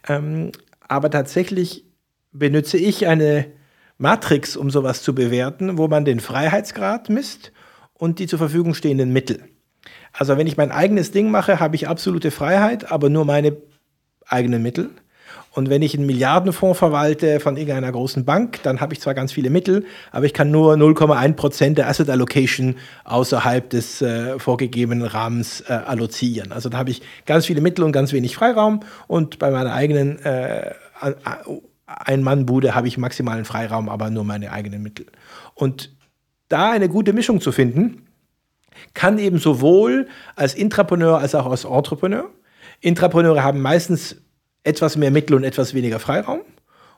Ähm, 0.08 0.50
aber 0.80 1.10
tatsächlich 1.10 1.84
benutze 2.32 2.78
ich 2.78 3.06
eine 3.06 3.46
Matrix, 3.96 4.56
um 4.56 4.70
sowas 4.70 5.02
zu 5.02 5.14
bewerten, 5.14 5.78
wo 5.78 5.86
man 5.86 6.04
den 6.04 6.18
Freiheitsgrad 6.18 7.10
misst 7.10 7.52
und 7.92 8.18
die 8.18 8.26
zur 8.26 8.40
Verfügung 8.40 8.74
stehenden 8.74 9.12
Mittel. 9.12 9.40
Also 10.16 10.38
wenn 10.38 10.46
ich 10.46 10.56
mein 10.56 10.70
eigenes 10.70 11.10
Ding 11.10 11.30
mache, 11.30 11.60
habe 11.60 11.76
ich 11.76 11.88
absolute 11.88 12.30
Freiheit, 12.30 12.90
aber 12.90 13.10
nur 13.10 13.24
meine 13.24 13.56
eigenen 14.26 14.62
Mittel. 14.62 14.90
Und 15.50 15.70
wenn 15.70 15.82
ich 15.82 15.96
einen 15.96 16.06
Milliardenfonds 16.06 16.78
verwalte 16.78 17.38
von 17.38 17.56
irgendeiner 17.56 17.92
großen 17.92 18.24
Bank, 18.24 18.60
dann 18.64 18.80
habe 18.80 18.92
ich 18.92 19.00
zwar 19.00 19.14
ganz 19.14 19.32
viele 19.32 19.50
Mittel, 19.50 19.84
aber 20.10 20.26
ich 20.26 20.34
kann 20.34 20.50
nur 20.50 20.74
0,1 20.74 21.34
Prozent 21.34 21.78
der 21.78 21.88
Asset 21.88 22.10
Allocation 22.10 22.76
außerhalb 23.04 23.70
des 23.70 24.02
äh, 24.02 24.38
vorgegebenen 24.38 25.06
Rahmens 25.06 25.62
äh, 25.62 25.72
allozieren. 25.72 26.50
Also 26.50 26.68
da 26.68 26.78
habe 26.78 26.90
ich 26.90 27.02
ganz 27.24 27.46
viele 27.46 27.60
Mittel 27.60 27.84
und 27.84 27.92
ganz 27.92 28.12
wenig 28.12 28.34
Freiraum. 28.34 28.80
Und 29.06 29.38
bei 29.38 29.50
meiner 29.50 29.72
eigenen 29.72 30.18
äh, 30.24 30.74
Ein-Mann-Bude 31.86 32.74
habe 32.74 32.88
ich 32.88 32.98
maximalen 32.98 33.44
Freiraum, 33.44 33.88
aber 33.88 34.10
nur 34.10 34.24
meine 34.24 34.50
eigenen 34.50 34.82
Mittel. 34.82 35.06
Und 35.54 35.94
da 36.48 36.70
eine 36.70 36.88
gute 36.88 37.12
Mischung 37.12 37.40
zu 37.40 37.52
finden, 37.52 38.03
kann 38.92 39.18
eben 39.18 39.38
sowohl 39.38 40.08
als 40.36 40.54
Intrapreneur 40.54 41.18
als 41.18 41.34
auch 41.34 41.50
als 41.50 41.64
Entrepreneur. 41.64 42.28
Intrapreneure 42.80 43.42
haben 43.42 43.60
meistens 43.60 44.16
etwas 44.62 44.96
mehr 44.96 45.10
Mittel 45.10 45.34
und 45.34 45.44
etwas 45.44 45.74
weniger 45.74 45.98
Freiraum. 45.98 46.40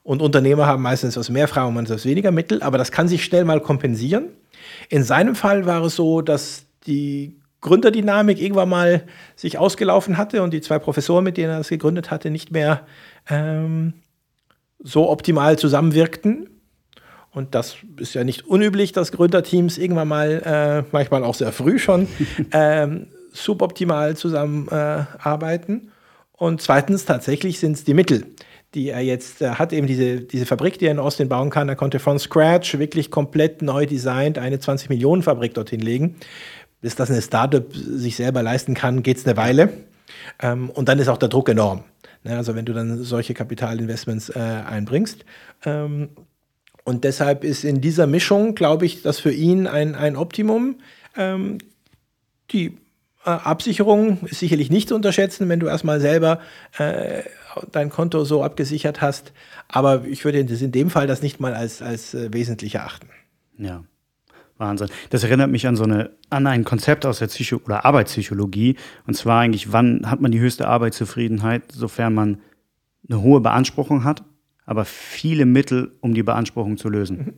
Und 0.03 0.22
Unternehmer 0.22 0.66
haben 0.66 0.83
meistens 0.83 1.14
etwas 1.14 1.31
mehr 1.31 1.49
Freiraum 1.49 1.77
und 1.77 1.85
etwas 1.87 2.05
weniger 2.05 2.31
Mittel, 2.31 2.62
aber 2.62 2.79
das 2.79 2.92
kann 2.92 3.09
sich 3.09 3.25
schnell 3.25 3.44
mal 3.44 3.61
kompensieren. 3.61 4.29
In 4.88 5.03
seinem 5.03 5.35
Fall 5.35 5.66
war 5.66 5.83
es 5.85 5.96
so, 5.96 6.22
dass 6.22 6.66
die 6.87 7.40
Gründerdynamik 7.61 8.40
irgendwann 8.40 8.68
mal 8.68 9.03
sich 9.35 9.59
ausgelaufen 9.59 10.17
hatte 10.17 10.42
und 10.42 10.52
die 10.52 10.60
zwei 10.60 10.79
Professoren, 10.79 11.25
mit 11.25 11.37
denen 11.37 11.50
er 11.50 11.58
das 11.58 11.69
gegründet 11.69 12.10
hatte, 12.10 12.31
nicht 12.31 12.52
mehr 12.52 12.87
ähm, 13.29 13.94
so 14.79 15.10
optimal 15.10 15.58
zusammenwirkten. 15.58 16.56
Und 17.37 17.54
das 17.54 17.76
ist 17.98 18.14
ja 18.14 18.24
nicht 18.24 18.46
unüblich, 18.46 18.92
dass 18.92 19.12
Gründerteams 19.12 19.76
irgendwann 19.76 20.08
mal, 20.08 20.42
äh, 20.42 20.88
manchmal 20.90 21.22
auch 21.22 21.34
sehr 21.34 21.52
früh 21.52 21.78
schon, 21.78 22.08
ähm, 22.50 23.08
suboptimal 23.30 24.16
zusammenarbeiten. 24.16 25.74
Äh, 25.74 26.42
und 26.42 26.62
zweitens, 26.62 27.04
tatsächlich 27.04 27.58
sind 27.58 27.72
es 27.72 27.84
die 27.84 27.92
Mittel, 27.92 28.24
die 28.72 28.88
er 28.88 29.02
jetzt 29.02 29.42
äh, 29.42 29.50
hat, 29.50 29.74
eben 29.74 29.87
diese, 29.87 30.22
diese 30.22 30.46
Fabrik, 30.46 30.78
die 30.78 30.87
er 30.87 30.92
in 30.92 30.98
Austin 30.98 31.28
bauen 31.28 31.50
kann. 31.50 31.68
Er 31.68 31.76
konnte 31.76 31.98
von 31.98 32.18
Scratch 32.18 32.78
wirklich 32.78 33.10
komplett 33.10 33.60
neu 33.60 33.84
designt 33.84 34.38
eine 34.38 34.58
20 34.58 34.88
Millionen 34.88 35.22
Fabrik 35.22 35.52
dorthin 35.52 35.80
legen. 35.80 36.16
Bis 36.80 36.94
das 36.94 37.10
eine 37.10 37.20
Startup 37.20 37.66
sich 37.70 38.16
selber 38.16 38.42
leisten 38.42 38.72
kann, 38.72 39.02
geht 39.02 39.18
es 39.18 39.26
eine 39.26 39.37
Weile. 39.37 39.74
Ähm, 40.40 40.70
und 40.70 40.88
dann 40.88 40.98
ist 40.98 41.08
auch 41.08 41.18
der 41.18 41.28
Druck 41.28 41.50
enorm. 41.50 41.84
Ne? 42.24 42.34
Also 42.34 42.54
wenn 42.54 42.64
du 42.64 42.72
dann 42.72 43.02
solche 43.02 43.34
Kapitalinvestments 43.34 44.30
äh, 44.30 44.38
einbringst. 44.38 45.26
Ähm, 45.66 46.08
und 46.87 47.02
deshalb 47.02 47.42
ist 47.42 47.64
in 47.64 47.80
dieser 47.80 48.06
Mischung, 48.06 48.54
glaube 48.54 48.87
ich, 48.87 49.02
das 49.02 49.18
für 49.18 49.32
ihn 49.32 49.66
ein, 49.66 49.96
ein 49.96 50.14
Optimum. 50.14 50.76
Ähm, 51.16 51.58
die 52.52 52.78
äh, 53.24 53.30
Absicherung 53.30 54.20
ist 54.22 54.38
sicherlich 54.38 54.70
nicht 54.70 54.90
zu 54.90 54.94
unterschätzen, 54.94 55.48
wenn 55.48 55.58
du 55.58 55.66
erstmal 55.66 56.00
selber 56.00 56.38
äh, 56.78 57.24
dein 57.72 57.90
Konto 57.90 58.24
so 58.24 58.44
abgesichert 58.44 59.00
hast. 59.00 59.32
Aber 59.66 60.04
ich 60.04 60.24
würde 60.24 60.38
in 60.38 60.70
dem 60.70 60.88
Fall 60.88 61.08
das 61.08 61.22
nicht 61.22 61.40
mal 61.40 61.54
als, 61.54 61.82
als 61.82 62.14
äh, 62.14 62.32
wesentlich 62.32 62.76
erachten. 62.76 63.08
Ja. 63.58 63.82
Wahnsinn. 64.56 64.88
Das 65.10 65.24
erinnert 65.24 65.50
mich 65.50 65.66
an 65.66 65.74
so 65.74 65.82
eine, 65.82 66.12
an 66.30 66.46
ein 66.46 66.62
Konzept 66.62 67.04
aus 67.04 67.18
der 67.18 67.26
Psycho 67.26 67.60
oder 67.64 67.84
Arbeitspsychologie. 67.84 68.76
Und 69.08 69.14
zwar 69.14 69.40
eigentlich, 69.40 69.72
wann 69.72 70.08
hat 70.08 70.20
man 70.20 70.30
die 70.30 70.38
höchste 70.38 70.68
Arbeitszufriedenheit, 70.68 71.72
sofern 71.72 72.14
man 72.14 72.40
eine 73.10 73.22
hohe 73.22 73.40
Beanspruchung 73.40 74.04
hat, 74.04 74.22
aber 74.67 74.85
viele 74.85 75.46
Mittel, 75.46 75.92
um 76.00 76.12
die 76.12 76.23
Beanspruchung 76.23 76.77
zu 76.77 76.88
lösen. 76.88 77.19
Mhm. 77.19 77.33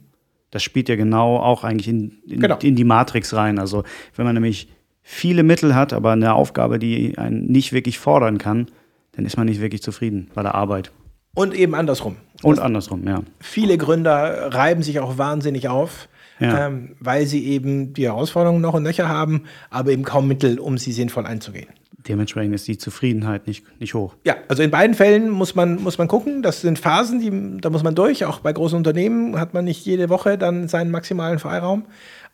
Das 0.51 0.63
spielt 0.63 0.89
ja 0.89 0.97
genau 0.97 1.37
auch 1.37 1.63
eigentlich 1.63 1.89
in, 1.89 2.23
in, 2.27 2.41
genau. 2.41 2.59
in 2.59 2.75
die 2.75 2.85
Matrix 2.85 3.35
rein. 3.35 3.59
Also 3.59 3.85
wenn 4.17 4.25
man 4.25 4.35
nämlich 4.35 4.69
viele 5.03 5.43
Mittel 5.43 5.75
hat, 5.75 5.93
aber 5.93 6.13
eine 6.13 6.35
Aufgabe, 6.35 6.79
die 6.79 7.17
einen 7.19 7.47
nicht 7.47 7.73
wirklich 7.73 7.99
fordern 7.99 8.39
kann, 8.39 8.67
dann 9.13 9.27
ist 9.27 9.37
man 9.37 9.47
nicht 9.47 9.61
wirklich 9.61 9.83
zufrieden 9.83 10.31
bei 10.35 10.43
der 10.43 10.55
Arbeit. 10.55 10.91
Und 11.35 11.55
eben 11.55 11.75
andersrum. 11.75 12.17
Und 12.43 12.57
das 12.57 12.65
andersrum, 12.65 13.07
ja. 13.07 13.23
Viele 13.41 13.77
Gründer 13.77 14.55
reiben 14.55 14.83
sich 14.83 15.01
auch 15.01 15.19
wahnsinnig 15.19 15.69
auf, 15.69 16.09
ja. 16.41 16.67
ähm, 16.67 16.97
weil 17.01 17.27
sie 17.27 17.47
eben 17.47 17.93
die 17.93 18.07
Herausforderungen 18.07 18.61
noch 18.61 18.75
und 18.75 18.83
nöcher 18.83 19.09
haben, 19.09 19.45
aber 19.71 19.91
eben 19.91 20.05
kaum 20.05 20.29
Mittel, 20.29 20.59
um 20.59 20.79
sie 20.79 20.93
sinnvoll 20.93 21.27
einzugehen. 21.27 21.69
Dementsprechend 22.07 22.55
ist 22.55 22.69
die 22.69 22.79
Zufriedenheit 22.79 23.47
nicht, 23.47 23.65
nicht 23.81 23.95
hoch. 23.95 24.15
Ja, 24.25 24.37
also 24.47 24.63
in 24.63 24.71
beiden 24.71 24.95
Fällen 24.95 25.31
muss 25.31 25.57
man, 25.57 25.83
muss 25.83 25.99
man 25.99 26.07
gucken. 26.07 26.43
Das 26.43 26.61
sind 26.61 26.79
Phasen, 26.79 27.19
die, 27.21 27.61
da 27.61 27.71
muss 27.71 27.83
man 27.83 27.97
durch. 27.97 28.25
Auch 28.25 28.39
bei 28.39 28.53
großen 28.53 28.77
Unternehmen 28.77 29.39
hat 29.39 29.53
man 29.53 29.65
nicht 29.65 29.85
jede 29.85 30.09
Woche 30.09 30.39
dann 30.39 30.69
seinen 30.69 30.93
maximalen 30.93 31.41
Freiraum. 31.41 31.87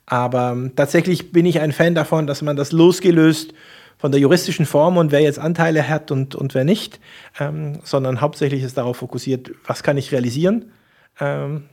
Aber 0.05 0.51
ähm, 0.51 0.73
tatsächlich 0.75 1.31
bin 1.31 1.47
ich 1.47 1.59
ein 1.61 1.71
Fan 1.71 1.95
davon, 1.95 2.27
dass 2.27 2.43
man 2.43 2.55
das 2.55 2.71
losgelöst 2.71 3.53
von 3.97 4.11
der 4.11 4.21
juristischen 4.21 4.65
Form 4.65 4.97
und 4.97 5.11
wer 5.11 5.21
jetzt 5.21 5.39
Anteile 5.39 5.87
hat 5.87 6.11
und, 6.11 6.35
und 6.35 6.53
wer 6.53 6.63
nicht, 6.63 6.99
ähm, 7.39 7.79
sondern 7.83 8.21
hauptsächlich 8.21 8.61
ist 8.61 8.77
darauf 8.77 8.97
fokussiert, 8.97 9.51
was 9.65 9.83
kann 9.83 9.97
ich 9.97 10.11
realisieren 10.11 10.71
ähm, 11.19 11.63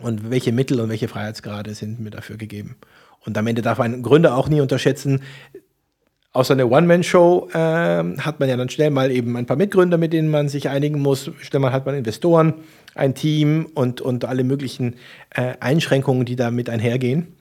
und 0.00 0.30
welche 0.30 0.52
Mittel 0.52 0.80
und 0.80 0.90
welche 0.90 1.08
Freiheitsgrade 1.08 1.74
sind 1.74 1.98
mir 1.98 2.10
dafür 2.10 2.36
gegeben. 2.36 2.76
Und 3.24 3.36
am 3.36 3.46
Ende 3.46 3.62
darf 3.62 3.80
ein 3.80 4.02
Gründer 4.02 4.36
auch 4.36 4.48
nie 4.48 4.60
unterschätzen, 4.60 5.22
außer 6.36 6.52
einer 6.52 6.70
One-Man-Show 6.70 7.48
äh, 7.52 7.56
hat 7.56 8.40
man 8.40 8.48
ja 8.48 8.56
dann 8.56 8.68
schnell 8.68 8.90
mal 8.90 9.10
eben 9.10 9.36
ein 9.36 9.46
paar 9.46 9.56
Mitgründer, 9.56 9.96
mit 9.96 10.12
denen 10.12 10.30
man 10.30 10.48
sich 10.48 10.68
einigen 10.68 11.00
muss. 11.00 11.30
Schnell 11.40 11.60
mal 11.60 11.72
hat 11.72 11.86
man 11.86 11.94
Investoren, 11.94 12.54
ein 12.94 13.14
Team 13.14 13.66
und, 13.74 14.00
und 14.02 14.26
alle 14.26 14.44
möglichen 14.44 14.96
äh, 15.30 15.54
Einschränkungen, 15.60 16.26
die 16.26 16.36
damit 16.36 16.68
einhergehen. 16.68 17.34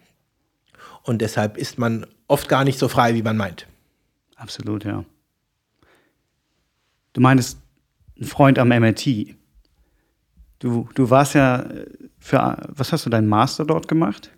Und 1.04 1.22
deshalb 1.22 1.58
ist 1.58 1.78
man 1.78 2.08
oft 2.28 2.48
gar 2.48 2.64
nicht 2.64 2.80
so 2.80 2.88
frei, 2.88 3.14
wie 3.14 3.22
man 3.22 3.38
meint. 3.38 3.68
Absolut, 4.38 4.86
ja. 4.86 5.04
Du 7.14 7.22
meintest 7.22 7.60
ein 8.20 8.26
Freund 8.26 8.60
am 8.60 8.70
MIT. 8.70 9.36
Du, 10.60 10.88
du 10.96 11.10
warst 11.10 11.36
ja 11.36 11.66
für, 12.18 12.58
was 12.70 12.92
hast 12.92 13.06
du, 13.06 13.10
deinen 13.10 13.28
Master 13.28 13.66
dort 13.66 13.88
gemacht? 13.88 14.32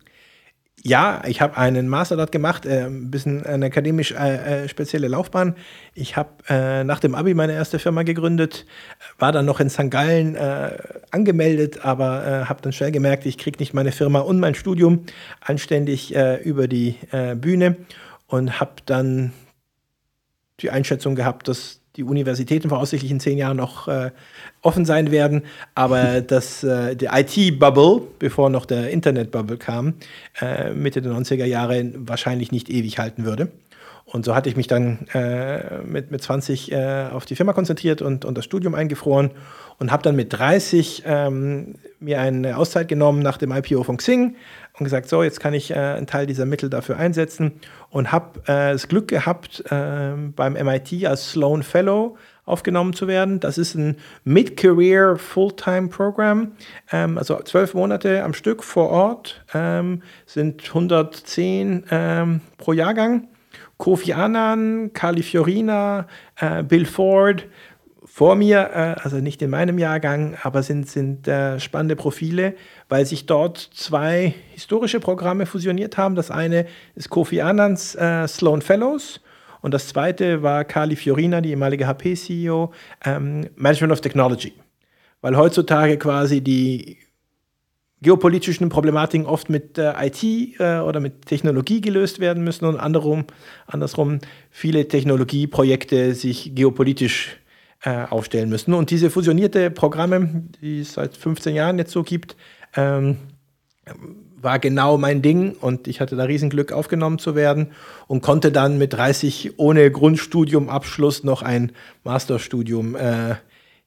Ja, 0.84 1.24
ich 1.26 1.42
habe 1.42 1.58
einen 1.58 1.90
Master 1.90 2.16
dort 2.16 2.32
gemacht, 2.32 2.66
äh, 2.66 2.86
ein 2.86 3.10
bisschen 3.10 3.44
eine 3.46 3.66
akademisch 3.66 4.12
äh, 4.12 4.64
äh, 4.66 4.70
spezielle 4.70 5.08
Laufbahn. 5.08 5.56
Ich 5.96 6.16
habe 6.16 6.30
äh, 6.50 6.84
nach 6.84 7.00
dem 7.00 7.16
Abi 7.16 7.34
meine 7.34 7.54
erste 7.54 7.80
Firma 7.80 8.04
gegründet, 8.04 8.66
war 9.18 9.32
dann 9.32 9.46
noch 9.46 9.60
in 9.60 9.72
St. 9.72 9.90
Gallen 9.90 10.36
äh, 10.36 10.78
angemeldet, 11.10 11.84
aber 11.84 12.26
äh, 12.26 12.46
habe 12.46 12.62
dann 12.62 12.74
schnell 12.74 12.92
gemerkt, 12.92 13.26
ich 13.26 13.40
kriege 13.40 13.58
nicht 13.60 13.74
meine 13.74 13.92
Firma 13.92 14.20
und 14.20 14.40
mein 14.40 14.54
Studium 14.54 15.06
anständig 15.42 16.14
über 16.44 16.68
die 16.68 16.96
Bühne 17.36 17.78
und 18.28 18.60
habe 18.60 18.74
dann 18.86 19.34
die 20.60 20.70
Einschätzung 20.70 21.16
gehabt, 21.16 21.48
dass 21.48 21.77
die 21.98 22.04
Universitäten 22.04 22.70
voraussichtlich 22.70 23.12
in 23.12 23.20
zehn 23.20 23.38
Jahren 23.38 23.58
noch 23.58 23.88
äh, 23.88 24.12
offen 24.62 24.86
sein 24.86 25.12
werden, 25.12 25.44
aber 25.76 26.22
dass 26.28 26.64
äh, 26.64 26.96
die 26.96 27.08
IT-Bubble, 27.08 28.02
bevor 28.20 28.50
noch 28.50 28.66
der 28.66 28.92
Internet-Bubble 28.92 29.58
kam, 29.58 29.96
äh, 30.40 30.72
Mitte 30.72 31.02
der 31.02 31.12
90er 31.12 31.46
Jahre 31.46 31.92
wahrscheinlich 31.96 32.52
nicht 32.52 32.70
ewig 32.70 33.00
halten 33.00 33.26
würde. 33.26 33.50
Und 34.10 34.24
so 34.24 34.34
hatte 34.34 34.48
ich 34.48 34.56
mich 34.56 34.68
dann 34.68 35.06
äh, 35.14 35.80
mit, 35.84 36.12
mit 36.12 36.24
20 36.24 36.72
äh, 36.72 37.08
auf 37.12 37.26
die 37.26 37.36
Firma 37.36 37.52
konzentriert 37.52 38.02
und, 38.02 38.24
und 38.24 38.38
das 38.38 38.46
Studium 38.46 38.74
eingefroren 38.74 39.32
und 39.80 39.92
habe 39.92 40.02
dann 40.02 40.16
mit 40.16 40.32
30 40.32 41.04
ähm, 41.06 41.76
mir 42.00 42.22
eine 42.22 42.56
Auszeit 42.56 42.88
genommen 42.88 43.22
nach 43.22 43.38
dem 43.38 43.52
IPO 43.52 43.84
von 43.84 43.98
Xing 43.98 44.38
und 44.80 44.84
gesagt, 44.86 45.10
so, 45.10 45.24
jetzt 45.24 45.42
kann 45.42 45.54
ich 45.54 45.72
äh, 45.72 45.76
einen 45.76 46.08
Teil 46.08 46.26
dieser 46.26 46.46
Mittel 46.46 46.70
dafür 46.70 46.96
einsetzen 46.96 47.60
und 47.90 48.14
habe 48.14 48.40
äh, 48.46 48.72
das 48.72 48.88
Glück 48.88 49.10
gehabt, 49.10 49.64
äh, 49.70 50.14
beim 50.36 50.54
MIT 50.54 51.06
als 51.06 51.32
Sloan 51.32 51.62
Fellow 51.62 52.18
aufgenommen 52.46 52.94
zu 52.94 53.10
werden. 53.10 53.42
Das 53.42 53.58
ist 53.58 53.76
ein 53.76 53.98
Mid-Career 54.24 55.18
Fulltime-Programm, 55.18 56.54
ähm, 56.94 57.18
also 57.18 57.42
zwölf 57.44 57.74
Monate 57.74 58.24
am 58.24 58.34
Stück 58.34 58.64
vor 58.64 58.90
Ort, 58.90 59.44
ähm, 59.54 60.02
sind 60.26 60.64
110 60.64 61.84
ähm, 61.92 62.40
pro 62.58 62.72
Jahrgang. 62.72 63.28
Kofi 63.78 64.14
Annan, 64.14 64.92
Carly 64.94 65.24
Fiorina, 65.24 66.08
äh, 66.36 66.64
Bill 66.64 66.86
Ford, 66.86 67.46
vor 68.06 68.36
mir, 68.36 68.72
äh, 68.74 69.02
also 69.04 69.18
nicht 69.18 69.42
in 69.42 69.50
meinem 69.50 69.78
Jahrgang, 69.78 70.38
aber 70.42 70.64
sind, 70.64 70.90
sind 70.90 71.28
äh, 71.28 71.60
spannende 71.60 71.96
Profile, 71.96 72.56
weil 72.90 73.06
sich 73.06 73.26
dort 73.26 73.58
zwei 73.58 74.34
historische 74.54 75.00
Programme 75.00 75.46
fusioniert 75.46 75.98
haben. 75.98 76.16
Das 76.16 76.32
eine 76.32 76.66
ist 76.96 77.10
Kofi 77.10 77.42
Annans 77.42 77.96
äh, 77.96 78.28
Sloan 78.28 78.62
Fellows 78.62 79.22
und 79.62 79.74
das 79.74 79.90
zweite 79.90 80.42
war 80.42 80.64
Carly 80.64 80.96
Fiorina, 80.96 81.42
die 81.42 81.50
ehemalige 81.50 81.88
HP-CEO, 81.88 82.72
ähm, 83.06 83.50
Management 83.56 83.94
of 83.94 84.02
Technology. 84.02 84.54
Weil 85.22 85.36
heutzutage 85.36 85.98
quasi 85.98 86.42
die 86.42 86.98
geopolitischen 88.02 88.70
Problematiken 88.70 89.26
oft 89.26 89.50
mit 89.50 89.78
äh, 89.78 89.94
IT 90.06 90.24
äh, 90.60 90.80
oder 90.80 91.00
mit 91.00 91.26
Technologie 91.26 91.82
gelöst 91.82 92.20
werden 92.20 92.44
müssen 92.44 92.66
und 92.66 92.78
andersrum, 92.78 93.26
andersrum 93.66 94.20
viele 94.52 94.88
Technologieprojekte 94.88 96.14
sich 96.14 96.54
geopolitisch 96.54 97.38
äh, 97.84 98.06
aufstellen 98.06 98.50
müssen. 98.50 98.74
Und 98.74 98.92
diese 98.92 99.10
fusionierte 99.10 99.72
Programme, 99.72 100.44
die 100.62 100.82
es 100.82 100.94
seit 100.94 101.18
15 101.18 101.56
Jahren 101.56 101.78
jetzt 101.80 101.92
so 101.92 102.04
gibt, 102.04 102.36
ähm, 102.76 103.18
war 104.40 104.60
genau 104.60 104.98
mein 104.98 105.22
Ding 105.22 105.56
und 105.60 105.88
ich 105.88 106.00
hatte 106.00 106.16
da 106.16 106.26
Riesenglück 106.26 106.72
aufgenommen 106.72 107.18
zu 107.18 107.36
werden 107.36 107.72
und 108.06 108.22
konnte 108.22 108.52
dann 108.52 108.78
mit 108.78 108.94
30 108.94 109.54
ohne 109.58 109.90
Grundstudiumabschluss 109.90 111.24
noch 111.24 111.42
ein 111.42 111.72
Masterstudium 112.04 112.96
äh, 112.96 113.36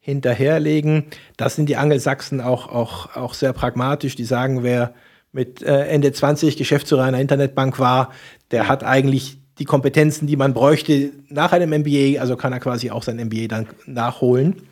hinterherlegen. 0.00 1.06
Das 1.36 1.56
sind 1.56 1.68
die 1.68 1.76
Angelsachsen 1.76 2.40
auch, 2.40 2.68
auch, 2.68 3.14
auch 3.14 3.34
sehr 3.34 3.52
pragmatisch. 3.52 4.16
Die 4.16 4.24
sagen, 4.24 4.62
wer 4.62 4.94
mit 5.32 5.62
äh, 5.62 5.86
Ende 5.86 6.10
20 6.12 6.56
Geschäftsführer 6.56 7.04
einer 7.04 7.20
Internetbank 7.20 7.78
war, 7.78 8.10
der 8.50 8.66
hat 8.66 8.82
eigentlich 8.82 9.38
die 9.58 9.66
Kompetenzen, 9.66 10.26
die 10.26 10.36
man 10.36 10.54
bräuchte 10.54 11.12
nach 11.28 11.52
einem 11.52 11.70
MBA, 11.80 12.18
also 12.18 12.36
kann 12.36 12.52
er 12.52 12.60
quasi 12.60 12.90
auch 12.90 13.02
sein 13.02 13.16
MBA 13.16 13.46
dann 13.46 13.66
nachholen. 13.86 14.62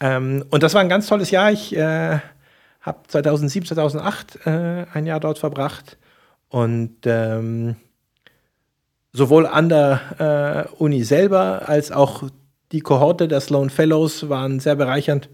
Ähm, 0.00 0.44
und 0.50 0.62
das 0.62 0.74
war 0.74 0.80
ein 0.80 0.88
ganz 0.88 1.08
tolles 1.08 1.30
Jahr. 1.30 1.50
Ich 1.50 1.76
äh, 1.76 2.18
habe 2.80 2.98
2007, 3.08 3.66
2008 3.66 4.46
äh, 4.46 4.86
ein 4.92 5.06
Jahr 5.06 5.20
dort 5.20 5.38
verbracht 5.38 5.98
und 6.48 6.98
ähm, 7.04 7.76
sowohl 9.12 9.46
an 9.46 9.68
der 9.68 10.68
äh, 10.70 10.74
Uni 10.76 11.02
selber 11.02 11.68
als 11.68 11.90
auch 11.90 12.22
die 12.72 12.80
Kohorte 12.80 13.28
der 13.28 13.40
Sloan 13.40 13.70
Fellows 13.70 14.28
waren 14.28 14.60
sehr 14.60 14.76
bereichernd 14.76 15.30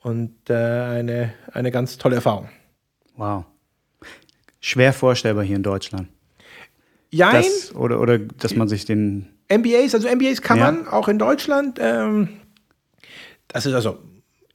und 0.00 0.34
äh, 0.48 0.54
eine, 0.54 1.34
eine 1.52 1.70
ganz 1.70 1.98
tolle 1.98 2.16
Erfahrung. 2.16 2.48
Wow. 3.16 3.44
Schwer 4.60 4.92
vorstellbar 4.92 5.44
hier 5.44 5.56
in 5.56 5.62
Deutschland. 5.62 6.08
Jein. 7.10 7.42
Das, 7.42 7.74
oder, 7.74 8.00
oder 8.00 8.18
dass 8.18 8.54
man 8.54 8.68
sich 8.68 8.84
den. 8.84 9.28
MBAs, 9.50 9.94
also 9.94 10.08
MBAs 10.08 10.42
kann 10.42 10.58
ja. 10.58 10.70
man 10.70 10.88
auch 10.88 11.08
in 11.08 11.18
Deutschland. 11.18 11.78
Ähm, 11.80 12.28
das 13.48 13.64
ist 13.64 13.72
also 13.72 13.98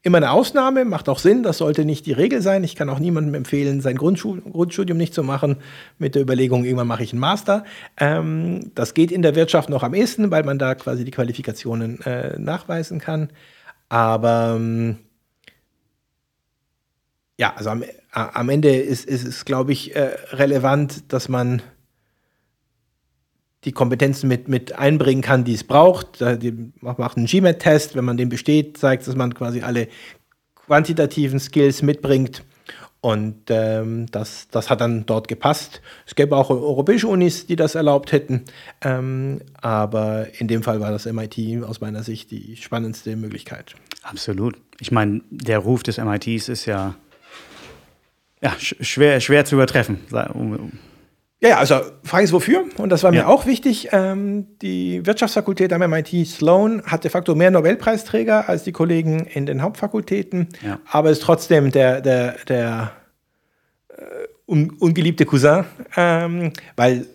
immer 0.04 0.18
eine 0.18 0.32
Ausnahme, 0.32 0.84
macht 0.84 1.08
auch 1.08 1.18
Sinn, 1.18 1.44
das 1.44 1.58
sollte 1.58 1.86
nicht 1.86 2.06
die 2.06 2.12
Regel 2.12 2.42
sein. 2.42 2.64
Ich 2.66 2.76
kann 2.76 2.90
auch 2.90 3.00
niemandem 3.00 3.34
empfehlen, 3.34 3.80
sein 3.80 3.98
Grundstudium 3.98 4.98
nicht 4.98 5.14
zu 5.14 5.24
machen, 5.24 5.58
mit 5.98 6.14
der 6.14 6.22
Überlegung, 6.22 6.66
irgendwann 6.66 6.88
mache 6.88 7.04
ich 7.04 7.14
einen 7.14 7.22
Master. 7.22 7.64
Ähm, 7.98 8.72
das 8.76 8.94
geht 8.94 9.12
in 9.12 9.22
der 9.22 9.36
Wirtschaft 9.36 9.70
noch 9.70 9.82
am 9.82 9.94
ehesten, 9.94 10.30
weil 10.30 10.44
man 10.44 10.60
da 10.60 10.76
quasi 10.76 11.06
die 11.06 11.12
Qualifikationen 11.12 12.02
äh, 12.02 12.38
nachweisen 12.38 13.00
kann. 13.00 13.30
Aber 13.88 14.56
ähm, 14.58 14.98
ja, 17.40 17.54
also 17.56 17.70
am, 17.70 17.84
am 18.12 18.50
Ende 18.50 18.76
ist, 18.76 19.06
ist 19.06 19.26
es, 19.26 19.46
glaube 19.46 19.72
ich, 19.72 19.96
äh, 19.96 20.16
relevant, 20.32 21.14
dass 21.14 21.30
man 21.30 21.62
die 23.66 23.72
Kompetenzen 23.72 24.28
mit, 24.28 24.48
mit 24.48 24.78
einbringen 24.78 25.22
kann, 25.22 25.44
die 25.44 25.54
es 25.54 25.64
braucht. 25.64 26.22
Man 26.22 26.74
macht 26.82 27.18
einen 27.18 27.26
GMAT-Test, 27.26 27.96
wenn 27.96 28.06
man 28.06 28.18
den 28.18 28.30
besteht, 28.30 28.78
zeigt, 28.78 29.08
dass 29.08 29.16
man 29.16 29.34
quasi 29.34 29.62
alle 29.62 29.88
quantitativen 30.56 31.40
Skills 31.40 31.82
mitbringt. 31.82 32.44
Und 33.04 33.50
ähm, 33.50 34.06
das, 34.12 34.48
das 34.50 34.70
hat 34.70 34.80
dann 34.80 35.06
dort 35.06 35.28
gepasst. 35.28 35.82
Es 36.08 36.16
gäbe 36.16 36.38
auch 36.38 36.50
europäische 36.50 37.10
Unis, 37.10 37.46
die 37.46 37.58
das 37.58 37.76
erlaubt 37.76 38.14
hätten. 38.14 38.46
Ähm, 38.82 39.42
aber 39.62 40.28
in 40.40 40.48
dem 40.48 40.64
Fall 40.64 40.80
war 40.80 40.90
das 40.90 41.06
MIT 41.06 41.66
aus 41.66 41.82
meiner 41.82 42.04
Sicht 42.04 42.32
die 42.32 42.56
spannendste 42.56 43.18
Möglichkeit. 43.18 43.76
Absolut. 44.04 44.56
Ich 44.80 44.94
meine, 44.94 45.20
der 45.30 45.60
Ruf 45.60 45.84
des 45.84 45.98
MITs 45.98 46.48
ist 46.48 46.66
ja, 46.66 46.96
ja 48.42 48.56
schwer, 48.58 49.20
schwer 49.20 49.44
zu 49.44 49.56
übertreffen. 49.56 50.00
Ja, 51.44 51.50
ja, 51.50 51.58
also 51.58 51.82
Frage 52.06 52.24
ist 52.24 52.32
wofür, 52.32 52.64
und 52.78 52.88
das 52.88 53.04
war 53.04 53.12
mir 53.12 53.18
ja. 53.18 53.28
auch 53.28 53.46
wichtig. 53.46 53.90
Ähm, 53.92 54.48
die 54.62 55.06
Wirtschaftsfakultät 55.06 55.74
am 55.74 55.82
MIT 55.82 56.26
Sloan 56.26 56.82
hat 56.86 57.04
de 57.04 57.12
facto 57.12 57.36
mehr 57.36 57.52
Nobelpreisträger 57.52 58.48
als 58.48 58.64
die 58.64 58.72
Kollegen 58.72 59.26
in 59.26 59.46
den 59.46 59.62
Hauptfakultäten, 59.62 60.48
ja. 60.66 60.80
aber 60.90 61.10
ist 61.10 61.22
trotzdem 61.22 61.70
der, 61.70 62.00
der, 62.00 62.38
der 62.48 62.94
äh, 63.90 64.04
un, 64.48 64.70
ungeliebte 64.80 65.26
Cousin, 65.26 65.66
ähm, 65.98 66.54
weil 66.78 67.08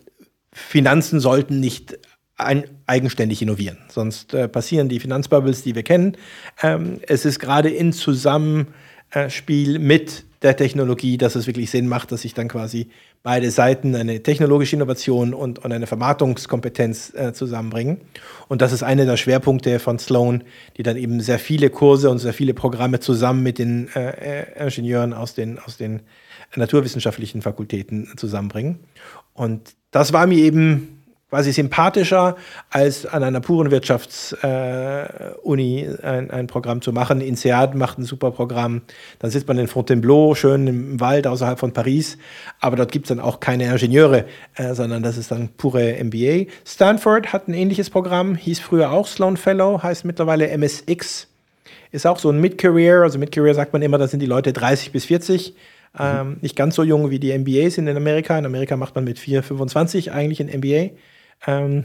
Finanzen 0.52 1.20
sollten 1.20 1.58
nicht 1.58 1.98
ein, 2.36 2.64
eigenständig 2.84 3.40
innovieren, 3.40 3.78
sonst 3.88 4.34
äh, 4.34 4.46
passieren 4.46 4.90
die 4.90 5.00
Finanzbubbles, 5.00 5.62
die 5.62 5.74
wir 5.74 5.84
kennen. 5.84 6.18
Ähm, 6.62 7.00
es 7.06 7.24
ist 7.24 7.38
gerade 7.38 7.70
in 7.70 7.94
Zusammenspiel 7.94 9.78
mit 9.78 10.24
der 10.42 10.56
Technologie, 10.56 11.16
dass 11.16 11.34
es 11.34 11.46
wirklich 11.46 11.70
Sinn 11.70 11.88
macht, 11.88 12.12
dass 12.12 12.22
sich 12.22 12.34
dann 12.34 12.48
quasi 12.48 12.90
beide 13.22 13.50
Seiten 13.50 13.94
eine 13.94 14.22
technologische 14.22 14.76
Innovation 14.76 15.34
und, 15.34 15.58
und 15.58 15.72
eine 15.72 15.86
Vermarktungskompetenz 15.86 17.14
äh, 17.14 17.32
zusammenbringen. 17.32 18.00
Und 18.48 18.62
das 18.62 18.72
ist 18.72 18.82
einer 18.82 19.04
der 19.04 19.16
Schwerpunkte 19.16 19.78
von 19.78 19.98
Sloan, 19.98 20.44
die 20.76 20.82
dann 20.82 20.96
eben 20.96 21.20
sehr 21.20 21.38
viele 21.38 21.70
Kurse 21.70 22.10
und 22.10 22.18
sehr 22.18 22.32
viele 22.32 22.54
Programme 22.54 23.00
zusammen 23.00 23.42
mit 23.42 23.58
den 23.58 23.88
äh, 23.94 24.44
äh 24.44 24.64
Ingenieuren 24.64 25.12
aus 25.12 25.34
den, 25.34 25.58
aus 25.58 25.76
den 25.76 26.02
naturwissenschaftlichen 26.56 27.42
Fakultäten 27.42 28.08
zusammenbringen. 28.16 28.80
Und 29.34 29.74
das 29.90 30.12
war 30.12 30.26
mir 30.26 30.38
eben 30.38 30.97
quasi 31.30 31.52
sympathischer, 31.52 32.36
als 32.70 33.04
an 33.04 33.22
einer 33.22 33.40
puren 33.40 33.70
Wirtschaftsuni 33.70 35.82
äh, 35.82 36.02
ein, 36.02 36.30
ein, 36.30 36.46
Programm 36.46 36.80
zu 36.80 36.92
machen. 36.92 37.20
INSEAD 37.20 37.74
macht 37.74 37.98
ein 37.98 38.04
super 38.04 38.30
Programm. 38.30 38.80
Dann 39.18 39.30
sitzt 39.30 39.46
man 39.46 39.58
in 39.58 39.68
Fontainebleau, 39.68 40.34
schön 40.34 40.66
im 40.66 41.00
Wald 41.00 41.26
außerhalb 41.26 41.58
von 41.58 41.72
Paris. 41.72 42.16
Aber 42.60 42.76
dort 42.76 42.92
gibt 42.92 43.06
es 43.06 43.08
dann 43.08 43.20
auch 43.20 43.40
keine 43.40 43.64
Ingenieure, 43.64 44.24
äh, 44.54 44.74
sondern 44.74 45.02
das 45.02 45.18
ist 45.18 45.30
dann 45.30 45.50
pure 45.56 46.02
MBA. 46.02 46.50
Stanford 46.64 47.32
hat 47.32 47.48
ein 47.48 47.54
ähnliches 47.54 47.90
Programm, 47.90 48.34
hieß 48.34 48.60
früher 48.60 48.90
auch 48.90 49.06
Sloan 49.06 49.36
Fellow, 49.36 49.82
heißt 49.82 50.06
mittlerweile 50.06 50.48
MSX. 50.48 51.28
Ist 51.90 52.06
auch 52.06 52.18
so 52.18 52.30
ein 52.30 52.40
Mid-Career. 52.40 53.02
Also 53.02 53.18
Mid-Career 53.18 53.54
sagt 53.54 53.74
man 53.74 53.82
immer, 53.82 53.98
da 53.98 54.08
sind 54.08 54.20
die 54.20 54.26
Leute 54.26 54.54
30 54.54 54.92
bis 54.92 55.04
40. 55.06 55.54
Mhm. 55.94 55.98
Ähm, 55.98 56.36
nicht 56.40 56.56
ganz 56.56 56.74
so 56.74 56.82
jung 56.82 57.10
wie 57.10 57.18
die 57.18 57.36
MBAs 57.36 57.76
in 57.76 57.88
Amerika. 57.88 58.38
In 58.38 58.46
Amerika 58.46 58.76
macht 58.76 58.94
man 58.94 59.04
mit 59.04 59.18
4, 59.18 59.42
25 59.42 60.12
eigentlich 60.12 60.40
ein 60.40 60.58
MBA. 60.58 60.90
Ähm, 61.46 61.84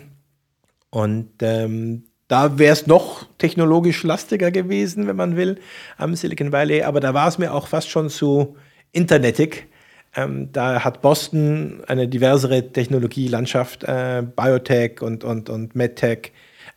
und 0.89 1.29
ähm, 1.41 2.03
da 2.27 2.57
wäre 2.57 2.73
es 2.73 2.87
noch 2.87 3.27
technologisch 3.37 4.03
lastiger 4.03 4.51
gewesen, 4.51 5.07
wenn 5.07 5.15
man 5.15 5.35
will, 5.35 5.59
am 5.97 6.15
Silicon 6.15 6.51
Valley. 6.51 6.83
Aber 6.83 6.99
da 6.99 7.13
war 7.13 7.27
es 7.27 7.37
mir 7.37 7.53
auch 7.53 7.67
fast 7.67 7.89
schon 7.89 8.09
zu 8.09 8.57
internetig. 8.91 9.67
Ähm, 10.15 10.51
da 10.51 10.83
hat 10.83 11.01
Boston 11.01 11.83
eine 11.87 12.07
diversere 12.07 12.71
Technologielandschaft, 12.71 13.83
äh, 13.83 14.23
Biotech 14.35 15.01
und, 15.01 15.23
und, 15.23 15.49
und 15.49 15.75
MedTech. 15.75 16.31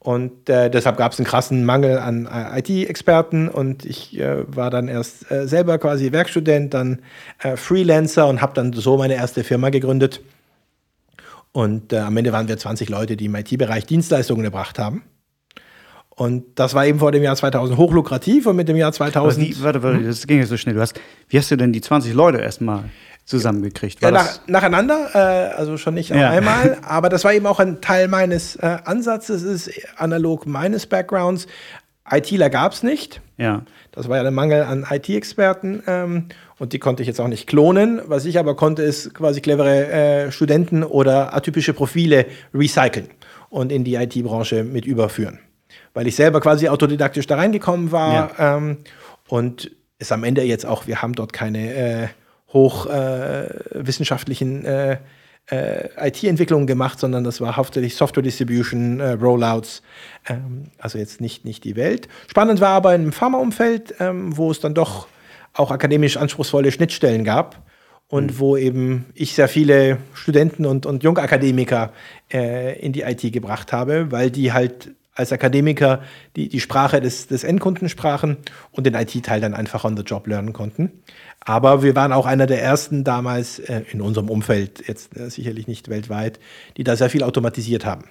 Und 0.04 0.49
äh, 0.49 0.72
deshalb 0.72 0.97
gab 0.97 1.12
es 1.12 1.20
einen 1.20 1.28
krassen 1.28 1.64
Mangel 1.64 1.99
an 1.99 2.26
äh, 2.26 2.60
IT-Experten 2.60 3.47
und 3.47 3.86
ich 3.86 4.20
äh, 4.20 4.43
war 4.47 4.72
dann 4.72 4.88
erst 4.88 5.30
äh, 5.30 5.47
selber 5.47 5.78
quasi 5.78 6.12
Werkstudent, 6.12 6.74
dann 6.74 7.04
äh, 7.38 7.56
Freelancer 7.56 8.28
und 8.28 8.41
habe 8.41 8.54
dann 8.56 8.74
so 8.74 8.97
meine 8.97 9.14
erste 9.14 9.43
Firma 9.43 9.70
gegründet. 9.70 10.22
Und 11.52 11.93
am 11.93 12.18
Ende 12.18 12.32
waren 12.32 12.47
wir 12.47 12.58
20 12.58 12.89
Leute, 12.89 13.16
die 13.16 13.26
im 13.26 13.36
IT-Bereich 13.36 13.86
Dienstleistungen 13.86 14.43
erbracht 14.43 14.80
haben. 14.80 15.04
Und 16.10 16.45
das 16.56 16.74
war 16.74 16.86
eben 16.86 16.99
vor 16.99 17.12
dem 17.12 17.22
Jahr 17.22 17.36
2000 17.36 17.78
hochlukrativ 17.78 18.47
und 18.47 18.56
mit 18.56 18.70
dem 18.70 18.78
Jahr 18.78 18.93
2000. 18.93 19.45
Wie, 19.45 19.64
warte, 19.64 19.84
warte, 19.84 20.02
das 20.04 20.26
ging 20.26 20.39
ja 20.39 20.45
so 20.45 20.58
schnell. 20.58 20.76
Du 20.76 20.82
hast, 20.82 20.99
wie 21.30 21.38
hast 21.38 21.52
du 21.52 21.58
denn 21.58 21.74
die 21.74 21.82
20 21.82 22.14
Leute 22.14 22.39
erstmal 22.39 22.86
zusammengekriegt? 23.26 24.01
ja, 24.01 24.11
nach, 24.11 24.39
nacheinander, 24.47 25.09
äh, 25.13 25.55
also 25.55 25.78
schon 25.78 25.93
nicht 25.93 26.09
ja. 26.09 26.30
einmal, 26.30 26.78
aber 26.82 27.09
das 27.09 27.24
war 27.24 27.34
eben 27.34 27.45
auch 27.45 27.59
ein 27.59 27.82
Teil 27.82 28.07
meines 28.07 28.55
äh, 28.57 28.78
Ansatzes, 28.84 29.43
ist 29.43 29.72
analog 29.97 30.45
meines 30.45 30.86
Backgrounds. 30.86 31.47
ITler 32.09 32.49
gab 32.49 32.74
es 32.74 32.84
nicht. 32.84 33.22
Ja. 33.38 33.63
Das 33.91 34.09
war 34.09 34.17
ja 34.17 34.24
der 34.24 34.32
Mangel 34.32 34.63
an 34.63 34.86
IT-Experten 34.89 35.84
ähm, 35.88 36.26
und 36.59 36.74
die 36.74 36.80
konnte 36.80 37.03
ich 37.03 37.07
jetzt 37.07 37.19
auch 37.19 37.28
nicht 37.28 37.47
klonen. 37.47 38.01
Was 38.05 38.26
ich 38.26 38.38
aber 38.38 38.55
konnte, 38.55 38.84
ist 38.84 39.13
quasi 39.13 39.41
clevere 39.41 39.88
äh, 39.88 40.32
Studenten 40.32 40.84
oder 40.84 41.34
atypische 41.36 41.74
Profile 41.74 42.26
recyceln 42.53 43.09
und 43.49 43.72
in 43.72 43.84
die 43.84 43.95
IT-Branche 43.95 44.63
mit 44.63 44.86
überführen. 44.86 45.39
Weil 45.93 46.07
ich 46.07 46.15
selber 46.15 46.41
quasi 46.41 46.69
autodidaktisch 46.69 47.28
da 47.28 47.36
reingekommen 47.36 47.91
war 47.91 48.32
ja. 48.38 48.57
ähm, 48.57 48.78
und 49.28 49.72
ist 49.99 50.11
am 50.11 50.24
Ende 50.24 50.41
jetzt 50.43 50.65
auch, 50.65 50.88
wir 50.88 51.01
haben 51.01 51.13
dort 51.13 51.34
keine 51.34 51.74
äh, 51.74 52.07
hochwissenschaftlichen 52.54 54.66
äh, 54.66 54.97
äh, 55.49 56.08
IT-Entwicklungen 56.08 56.68
gemacht, 56.68 56.99
sondern 56.99 57.24
das 57.24 57.41
war 57.41 57.58
hauptsächlich 57.58 57.95
Software 57.95 58.24
Distribution, 58.24 58.99
äh, 58.99 59.12
Rollouts, 59.12 59.82
ähm, 60.28 60.66
also 60.78 60.97
jetzt 60.97 61.22
nicht, 61.22 61.45
nicht 61.45 61.64
die 61.64 61.76
Welt. 61.76 62.08
Spannend 62.30 62.62
war 62.62 62.70
aber 62.70 62.95
im 62.95 63.12
Pharmaumfeld, 63.12 63.95
ähm, 63.99 64.36
wo 64.38 64.52
es 64.52 64.60
dann 64.60 64.74
doch 64.74 65.08
auch 65.54 65.72
akademisch 65.72 66.18
anspruchsvolle 66.18 66.72
Schnittstellen 66.72 67.24
gab 67.24 67.62
und 68.08 68.32
mhm. 68.32 68.39
wo 68.39 68.58
eben 68.58 69.06
ich 69.14 69.34
sehr 69.34 69.47
viele 69.47 69.97
Studenten 70.14 70.66
und, 70.66 70.86
und 70.86 71.04
Jungakademiker 71.04 71.91
äh, 72.32 72.80
in 72.80 72.93
die 72.93 73.02
IT 73.02 73.34
gebracht 73.34 73.74
habe, 73.74 74.12
weil 74.12 74.32
die 74.32 74.54
halt 74.54 74.91
als 75.14 75.32
Akademiker 75.32 76.01
die, 76.36 76.47
die 76.47 76.59
Sprache 76.59 77.01
des, 77.01 77.28
des 77.28 77.43
Endkunden 77.43 77.89
sprachen 77.89 78.38
und 78.72 78.86
den 78.86 78.95
IT-Teil 78.95 79.41
dann 79.41 79.53
einfach 79.53 79.84
on 79.84 79.97
the 79.97 80.03
job 80.03 80.28
lernen 80.28 80.53
konnten. 80.53 80.91
Aber 81.41 81.84
wir 81.84 81.95
waren 81.95 82.14
auch 82.14 82.26
einer 82.26 82.47
der 82.47 82.62
ersten 82.62 83.03
damals 83.03 83.59
äh, 83.59 83.84
in 83.91 84.01
unserem 84.01 84.30
Umfeld, 84.30 84.88
jetzt 84.88 85.18
äh, 85.18 85.30
sicherlich 85.30 85.68
nicht 85.68 85.89
weltweit, 85.89 86.39
die 86.78 86.84
da 86.84 86.95
sehr 86.95 87.09
viel 87.09 87.24
automatisiert 87.24 87.86
haben. 87.86 88.05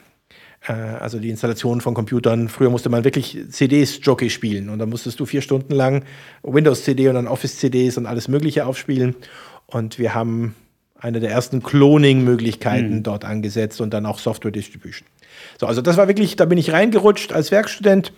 Äh, 0.66 0.72
also 0.72 1.18
die 1.18 1.30
Installation 1.30 1.80
von 1.80 1.94
Computern. 1.94 2.48
Früher 2.48 2.70
musste 2.70 2.90
man 2.90 3.04
wirklich 3.04 3.38
CDs 3.50 4.00
Jockey 4.02 4.30
spielen 4.30 4.68
und 4.68 4.78
da 4.78 4.86
musstest 4.86 5.20
du 5.20 5.26
vier 5.26 5.42
Stunden 5.42 5.74
lang 5.74 6.04
Windows-CD 6.42 7.08
und 7.08 7.14
dann 7.14 7.28
Office-CDs 7.28 7.96
und 7.98 8.06
alles 8.06 8.28
Mögliche 8.28 8.66
aufspielen. 8.66 9.14
Und 9.66 9.98
wir 9.98 10.14
haben 10.14 10.54
eine 10.98 11.20
der 11.20 11.30
ersten 11.30 11.62
Cloning-Möglichkeiten 11.62 12.96
mhm. 12.96 13.02
dort 13.02 13.24
angesetzt 13.24 13.80
und 13.80 13.94
dann 13.94 14.04
auch 14.04 14.18
Software 14.18 14.50
Distribution. 14.50 15.06
So, 15.58 15.66
also 15.66 15.82
das 15.82 15.96
war 15.96 16.08
wirklich, 16.08 16.36
da 16.36 16.44
bin 16.44 16.58
ich 16.58 16.72
reingerutscht 16.72 17.32
als 17.32 17.50
Werkstudent 17.50 18.12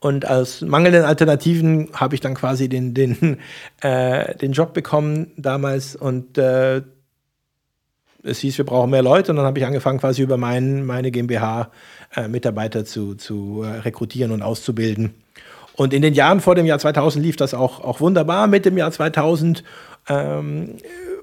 Und 0.00 0.28
aus 0.28 0.60
mangelnden 0.60 1.04
Alternativen 1.04 1.88
habe 1.94 2.14
ich 2.14 2.20
dann 2.20 2.34
quasi 2.34 2.68
den, 2.68 2.94
den, 2.94 3.38
äh, 3.80 4.34
den 4.36 4.52
Job 4.52 4.74
bekommen 4.74 5.32
damals 5.36 5.96
und 5.96 6.38
äh, 6.38 6.82
es 8.22 8.40
hieß, 8.40 8.58
wir 8.58 8.66
brauchen 8.66 8.90
mehr 8.90 9.02
Leute 9.02 9.30
und 9.30 9.36
dann 9.36 9.46
habe 9.46 9.58
ich 9.58 9.64
angefangen, 9.64 10.00
quasi 10.00 10.22
über 10.22 10.36
mein, 10.36 10.84
meine 10.84 11.10
GmbH 11.10 11.70
äh, 12.14 12.28
Mitarbeiter 12.28 12.84
zu, 12.84 13.14
zu 13.14 13.62
äh, 13.62 13.80
rekrutieren 13.80 14.32
und 14.32 14.42
auszubilden. 14.42 15.14
Und 15.74 15.92
in 15.92 16.02
den 16.02 16.14
Jahren 16.14 16.40
vor 16.40 16.54
dem 16.54 16.66
Jahr 16.66 16.78
2000 16.78 17.24
lief 17.24 17.36
das 17.36 17.54
auch, 17.54 17.80
auch 17.80 18.00
wunderbar. 18.00 18.46
Mit 18.46 18.64
dem 18.64 18.76
Jahr 18.78 18.90
2000 18.90 19.62
ähm, 20.08 20.76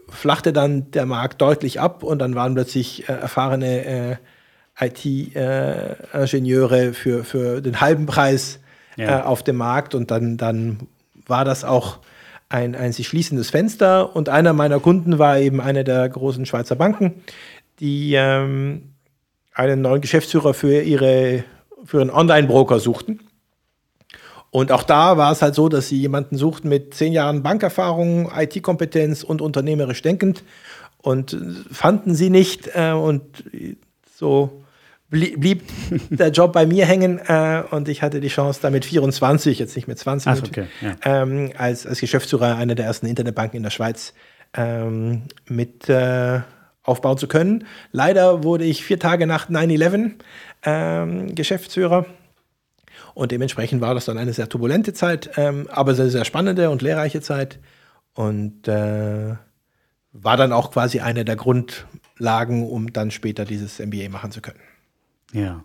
flachte 0.10 0.54
dann 0.54 0.92
der 0.92 1.06
Markt 1.06 1.42
deutlich 1.42 1.80
ab 1.80 2.04
und 2.04 2.20
dann 2.20 2.36
waren 2.36 2.54
plötzlich 2.54 3.10
äh, 3.10 3.14
erfahrene 3.14 3.86
äh, 3.86 4.16
IT-Ingenieure 4.80 6.82
äh, 6.82 6.94
für, 6.94 7.24
für 7.24 7.62
den 7.62 7.82
halben 7.82 8.06
Preis 8.06 8.60
ja. 8.98 9.20
Äh, 9.20 9.24
auf 9.24 9.44
dem 9.44 9.58
Markt 9.58 9.96
und 9.96 10.12
dann, 10.12 10.38
dann 10.38 10.88
war 11.26 11.46
das 11.46 11.64
auch 11.64 12.00
ein, 12.50 12.76
ein 12.76 12.94
sich 12.94 13.08
schließendes 13.08 13.50
Fenster 13.50 14.16
und 14.16 14.30
einer 14.30 14.54
meiner 14.54 14.80
Kunden 14.80 15.18
war 15.18 15.40
eben 15.40 15.60
eine 15.60 15.84
der 15.84 16.08
großen 16.08 16.46
Schweizer 16.46 16.76
Banken, 16.76 17.24
die 17.80 18.14
ähm, 18.14 18.94
einen 19.54 19.82
neuen 19.82 20.02
Geschäftsführer 20.02 20.54
für, 20.54 20.82
ihre, 20.82 21.44
für 21.86 22.02
einen 22.02 22.12
Online-Broker 22.12 22.80
suchten. 22.80 23.20
Und 24.52 24.72
auch 24.72 24.84
da 24.84 25.18
war 25.18 25.32
es 25.32 25.42
halt 25.42 25.56
so, 25.56 25.68
dass 25.68 25.88
sie 25.88 26.00
jemanden 26.00 26.38
suchten 26.38 26.70
mit 26.70 26.94
zehn 26.94 27.12
Jahren 27.12 27.42
Bankerfahrung, 27.42 28.32
IT-Kompetenz 28.36 29.24
und 29.24 29.42
unternehmerisch 29.42 30.04
denkend 30.04 30.44
und 31.02 31.36
fanden 31.72 32.14
sie 32.14 32.30
nicht. 32.30 32.70
Äh, 32.76 32.92
und 32.92 33.44
so 34.16 34.63
blieb 35.14 35.64
der 36.10 36.30
Job 36.30 36.54
bei 36.54 36.66
mir 36.66 36.86
hängen 36.86 37.20
äh, 37.20 37.64
und 37.70 37.88
ich 37.88 38.02
hatte 38.02 38.20
die 38.20 38.28
Chance, 38.30 38.60
da 38.62 38.70
mit 38.70 38.84
24, 38.84 39.60
jetzt 39.60 39.76
nicht 39.76 39.88
mit 39.88 40.00
20, 40.00 40.32
Ach, 40.32 40.42
okay, 40.44 40.66
ja. 40.82 40.96
ähm, 41.06 41.52
als, 41.58 41.86
als 41.86 42.00
Geschäftsführer 42.00 42.58
einer 42.58 42.76
der 42.76 42.86
ersten 42.86 43.06
Internetbanken 43.06 43.58
in 43.58 43.64
der 43.64 43.70
Schweiz 43.70 44.14
ähm, 44.56 45.24
mit 45.48 45.88
äh, 45.88 46.42
aufbauen 46.82 47.18
zu 47.18 47.28
können. 47.28 47.66
Leider 47.92 48.44
wurde 48.44 48.66
ich 48.66 48.84
vier 48.84 49.00
Tage 49.00 49.28
nach 49.28 49.50
9-11 49.50 50.14
ähm, 50.64 51.36
Geschäftsführer 51.36 52.06
und 53.14 53.32
dementsprechend 53.32 53.82
war 53.82 53.94
das 53.94 54.06
dann 54.06 54.18
eine 54.18 54.34
sehr 54.34 54.50
turbulente 54.50 54.94
Zeit, 54.94 55.32
ähm, 55.38 55.68
aber 55.72 55.94
sehr, 55.94 56.10
sehr 56.10 56.26
spannende 56.26 56.70
und 56.70 56.82
lehrreiche 56.82 57.22
Zeit. 57.22 57.60
Und 58.16 58.68
äh, 58.68 59.36
war 60.12 60.38
dann 60.38 60.52
auch 60.52 60.72
quasi 60.72 61.00
eine 61.00 61.26
der 61.26 61.36
Grundlagen, 61.36 62.68
um 62.68 62.94
dann 62.94 63.12
später 63.12 63.46
dieses 63.46 63.80
MBA 63.80 64.10
machen 64.10 64.32
zu 64.32 64.42
können. 64.42 64.60
Ja. 65.34 65.64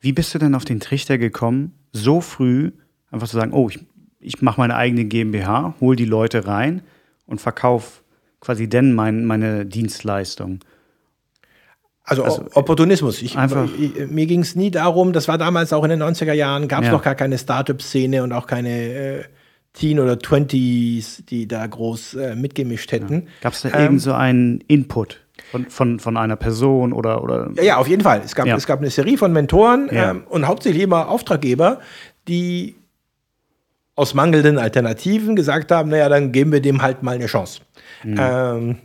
Wie 0.00 0.12
bist 0.12 0.34
du 0.34 0.38
denn 0.38 0.54
auf 0.54 0.64
den 0.64 0.80
Trichter 0.80 1.18
gekommen, 1.18 1.74
so 1.92 2.20
früh 2.20 2.72
einfach 3.10 3.28
zu 3.28 3.36
sagen, 3.36 3.52
oh, 3.52 3.68
ich, 3.68 3.80
ich 4.20 4.42
mache 4.42 4.60
meine 4.60 4.76
eigene 4.76 5.04
GmbH, 5.04 5.74
hole 5.80 5.96
die 5.96 6.04
Leute 6.04 6.46
rein 6.46 6.82
und 7.26 7.40
verkaufe 7.40 8.02
quasi 8.40 8.68
denn 8.68 8.94
mein, 8.94 9.24
meine 9.24 9.66
Dienstleistung? 9.66 10.60
Also, 12.04 12.24
also 12.24 12.46
Opportunismus. 12.54 13.20
Ich, 13.20 13.36
ich, 13.36 14.08
mir 14.08 14.26
ging 14.26 14.40
es 14.40 14.54
nie 14.56 14.70
darum, 14.70 15.12
das 15.12 15.28
war 15.28 15.36
damals 15.36 15.74
auch 15.74 15.84
in 15.84 15.90
den 15.90 16.02
90er 16.02 16.32
Jahren, 16.32 16.66
gab 16.66 16.80
es 16.80 16.86
ja. 16.86 16.92
noch 16.92 17.02
gar 17.02 17.14
keine 17.14 17.36
Startup-Szene 17.36 18.22
und 18.22 18.32
auch 18.32 18.46
keine 18.46 18.70
äh, 18.70 19.24
Teen- 19.74 20.00
oder 20.00 20.18
Twenties, 20.18 21.22
die 21.28 21.46
da 21.46 21.66
groß 21.66 22.14
äh, 22.14 22.34
mitgemischt 22.34 22.92
hätten. 22.92 23.14
Ja. 23.14 23.30
Gab 23.42 23.52
es 23.52 23.62
da 23.62 23.68
ähm, 23.68 23.80
irgend 23.80 24.00
so 24.00 24.12
einen 24.12 24.60
Input 24.62 25.20
von, 25.50 25.66
von, 25.70 26.00
von 26.00 26.16
einer 26.16 26.36
Person 26.36 26.92
oder, 26.92 27.22
oder? 27.22 27.50
Ja, 27.54 27.62
ja, 27.62 27.76
auf 27.76 27.88
jeden 27.88 28.02
Fall. 28.02 28.22
Es 28.24 28.34
gab, 28.34 28.46
ja. 28.46 28.56
es 28.56 28.66
gab 28.66 28.80
eine 28.80 28.90
Serie 28.90 29.18
von 29.18 29.32
Mentoren 29.32 29.88
ähm, 29.90 30.24
und 30.28 30.46
hauptsächlich 30.46 30.82
immer 30.82 31.08
Auftraggeber, 31.08 31.80
die 32.26 32.76
aus 33.94 34.14
mangelnden 34.14 34.58
Alternativen 34.58 35.34
gesagt 35.34 35.72
haben, 35.72 35.90
naja, 35.90 36.08
dann 36.08 36.30
geben 36.30 36.52
wir 36.52 36.60
dem 36.60 36.82
halt 36.82 37.02
mal 37.02 37.16
eine 37.16 37.26
Chance. 37.26 37.62
Mhm. 38.04 38.16
Ähm, 38.18 38.76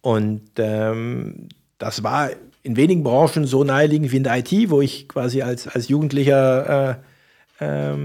und 0.00 0.50
ähm, 0.58 1.48
das 1.78 2.04
war 2.04 2.30
in 2.62 2.76
wenigen 2.76 3.02
Branchen 3.02 3.46
so 3.46 3.64
naheliegend 3.64 4.12
wie 4.12 4.16
in 4.18 4.24
der 4.24 4.38
IT, 4.38 4.70
wo 4.70 4.80
ich 4.80 5.08
quasi 5.08 5.42
als, 5.42 5.66
als 5.66 5.88
Jugendlicher 5.88 7.00
äh, 7.60 7.92
äh, 7.92 7.96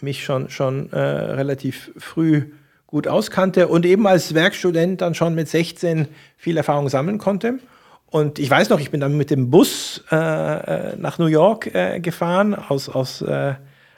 mich 0.00 0.24
schon, 0.24 0.48
schon 0.50 0.90
äh, 0.92 0.98
relativ 0.98 1.90
früh 1.96 2.52
gut 2.90 3.08
auskannte 3.08 3.68
und 3.68 3.86
eben 3.86 4.06
als 4.06 4.34
Werkstudent 4.34 5.00
dann 5.00 5.14
schon 5.14 5.34
mit 5.34 5.48
16 5.48 6.08
viel 6.36 6.56
Erfahrung 6.56 6.88
sammeln 6.88 7.18
konnte. 7.18 7.58
Und 8.06 8.38
ich 8.38 8.50
weiß 8.50 8.70
noch, 8.70 8.80
ich 8.80 8.90
bin 8.90 9.00
dann 9.00 9.16
mit 9.16 9.30
dem 9.30 9.50
Bus 9.50 10.04
äh, 10.10 10.16
äh, 10.16 10.96
nach 10.96 11.18
New 11.18 11.26
York 11.26 11.72
äh, 11.74 12.00
gefahren, 12.00 12.54
aus, 12.54 12.88
aus 12.88 13.24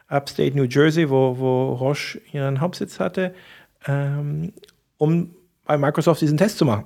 Upstate 0.09 0.57
New 0.57 0.64
Jersey, 0.64 1.09
wo, 1.09 1.38
wo 1.38 1.72
Roche 1.72 2.20
ihren 2.32 2.61
Hauptsitz 2.61 3.01
hatte, 3.01 3.34
ähm, 3.86 4.53
um 4.99 5.34
bei 5.64 5.78
Microsoft 5.78 6.20
diesen 6.20 6.36
Test 6.36 6.59
zu 6.59 6.66
machen. 6.66 6.84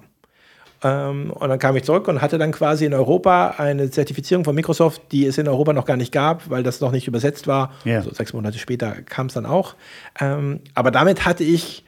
Ähm, 0.85 1.31
und 1.31 1.49
dann 1.49 1.59
kam 1.59 1.75
ich 1.77 1.85
zurück 1.85 2.07
und 2.09 2.21
hatte 2.21 2.39
dann 2.39 2.53
quasi 2.53 2.85
in 2.85 2.95
Europa 2.95 3.55
eine 3.59 3.91
Zertifizierung 3.91 4.45
von 4.45 4.55
Microsoft, 4.55 5.01
die 5.11 5.27
es 5.27 5.39
in 5.39 5.49
Europa 5.49 5.73
noch 5.73 5.87
gar 5.87 5.97
nicht 5.97 6.13
gab, 6.13 6.49
weil 6.51 6.63
das 6.63 6.81
noch 6.81 6.93
nicht 6.93 7.09
übersetzt 7.09 7.47
war. 7.47 7.73
Yeah. 7.85 7.99
Also 7.99 8.13
sechs 8.13 8.33
Monate 8.33 8.59
später 8.59 8.93
kam 9.03 9.27
es 9.27 9.35
dann 9.35 9.47
auch. 9.47 9.75
Ähm, 10.21 10.61
aber 10.75 10.91
damit 10.91 11.25
hatte 11.25 11.45
ich 11.45 11.85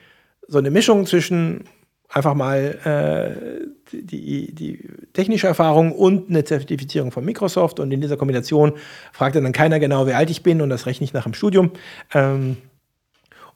so 0.49 0.59
eine 0.59 0.71
Mischung 0.71 1.07
zwischen 1.07 1.65
einfach 2.09 2.35
mal 2.35 2.79
äh, 2.85 3.67
die, 3.93 4.55
die 4.55 4.89
technische 5.13 5.47
Erfahrung 5.47 5.93
und 5.93 6.31
eine 6.31 6.43
Zertifizierung 6.45 7.13
von 7.13 7.25
Microsoft. 7.25 7.81
Und 7.81 7.93
in 7.93 8.01
dieser 8.01 8.17
Kombination 8.17 8.73
fragte 9.13 9.43
dann 9.43 9.53
keiner 9.53 9.79
genau, 9.79 10.07
wie 10.07 10.15
alt 10.15 10.31
ich 10.31 10.43
bin 10.43 10.63
und 10.63 10.71
das 10.71 10.87
rechne 10.87 11.05
ich 11.05 11.13
nach 11.13 11.25
dem 11.25 11.35
Studium. 11.35 11.73
Ähm, 12.15 12.57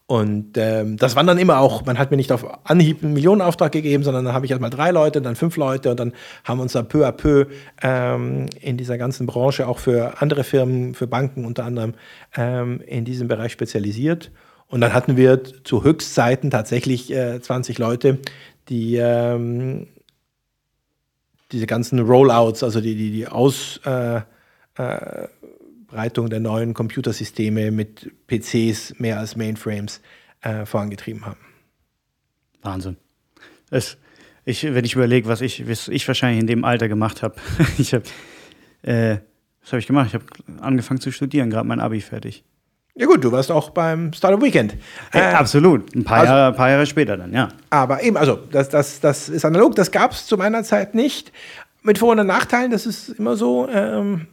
und 0.06 0.58
ähm, 0.58 0.98
das 0.98 1.16
waren 1.16 1.26
dann 1.26 1.38
immer 1.38 1.58
auch, 1.58 1.86
man 1.86 1.98
hat 1.98 2.10
mir 2.10 2.18
nicht 2.18 2.32
auf 2.32 2.44
Anhieb 2.68 3.02
einen 3.02 3.14
Millionenauftrag 3.14 3.72
gegeben, 3.72 4.02
sondern 4.02 4.26
dann 4.26 4.34
habe 4.34 4.44
ich 4.44 4.50
erstmal 4.50 4.68
drei 4.68 4.90
Leute, 4.90 5.22
dann 5.22 5.36
fünf 5.36 5.56
Leute 5.56 5.90
und 5.90 5.98
dann 5.98 6.12
haben 6.44 6.58
wir 6.58 6.64
uns 6.64 6.72
da 6.72 6.82
peu 6.82 7.06
à 7.06 7.12
peu 7.12 7.46
ähm, 7.82 8.46
in 8.60 8.76
dieser 8.76 8.98
ganzen 8.98 9.26
Branche 9.26 9.66
auch 9.66 9.78
für 9.78 10.20
andere 10.20 10.44
Firmen, 10.44 10.94
für 10.94 11.06
Banken 11.06 11.46
unter 11.46 11.64
anderem 11.64 11.94
ähm, 12.36 12.82
in 12.86 13.06
diesem 13.06 13.26
Bereich 13.28 13.52
spezialisiert. 13.52 14.30
Und 14.72 14.80
dann 14.80 14.94
hatten 14.94 15.18
wir 15.18 15.42
zu 15.64 15.84
Höchstzeiten 15.84 16.50
tatsächlich 16.50 17.12
äh, 17.12 17.42
20 17.42 17.76
Leute, 17.76 18.20
die 18.70 18.96
ähm, 18.96 19.86
diese 21.52 21.66
ganzen 21.66 21.98
Rollouts, 21.98 22.62
also 22.62 22.80
die, 22.80 22.94
die, 22.94 23.10
die 23.10 23.28
Ausbreitung 23.28 24.24
äh, 24.78 26.26
äh, 26.26 26.30
der 26.30 26.40
neuen 26.40 26.72
Computersysteme 26.72 27.70
mit 27.70 28.10
PCs 28.28 28.98
mehr 28.98 29.18
als 29.18 29.36
Mainframes 29.36 30.00
äh, 30.40 30.64
vorangetrieben 30.64 31.26
haben. 31.26 31.40
Wahnsinn. 32.62 32.96
Es, 33.68 33.98
ich, 34.46 34.64
wenn 34.64 34.86
ich 34.86 34.94
überlege, 34.94 35.28
was 35.28 35.42
ich, 35.42 35.68
was 35.68 35.88
ich 35.88 36.08
wahrscheinlich 36.08 36.40
in 36.40 36.46
dem 36.46 36.64
Alter 36.64 36.88
gemacht 36.88 37.22
habe. 37.22 37.34
ich 37.76 37.92
habe, 37.92 38.04
äh, 38.80 39.18
was 39.60 39.72
habe 39.72 39.80
ich 39.80 39.86
gemacht? 39.86 40.06
Ich 40.06 40.14
habe 40.14 40.24
angefangen 40.62 41.02
zu 41.02 41.12
studieren, 41.12 41.50
gerade 41.50 41.68
mein 41.68 41.80
Abi 41.80 42.00
fertig. 42.00 42.42
Ja 42.94 43.06
gut, 43.06 43.24
du 43.24 43.32
warst 43.32 43.50
auch 43.50 43.70
beim 43.70 44.12
Startup 44.12 44.42
Weekend. 44.42 44.74
Äh, 45.12 45.20
absolut, 45.20 45.94
ein 45.94 46.04
paar, 46.04 46.18
also, 46.18 46.32
Jahre, 46.32 46.54
paar 46.54 46.70
Jahre 46.70 46.84
später 46.84 47.16
dann, 47.16 47.32
ja. 47.32 47.48
Aber 47.70 48.02
eben, 48.02 48.18
also 48.18 48.38
das, 48.50 48.68
das, 48.68 49.00
das 49.00 49.30
ist 49.30 49.44
analog, 49.46 49.74
das 49.76 49.90
gab 49.90 50.12
es 50.12 50.26
zu 50.26 50.36
meiner 50.36 50.62
Zeit 50.62 50.94
nicht. 50.94 51.32
Mit 51.82 51.98
Vor- 51.98 52.12
und 52.12 52.26
Nachteilen, 52.26 52.70
das 52.70 52.86
ist 52.86 53.08
immer 53.08 53.34
so. 53.34 53.66
Ähm, 53.68 54.26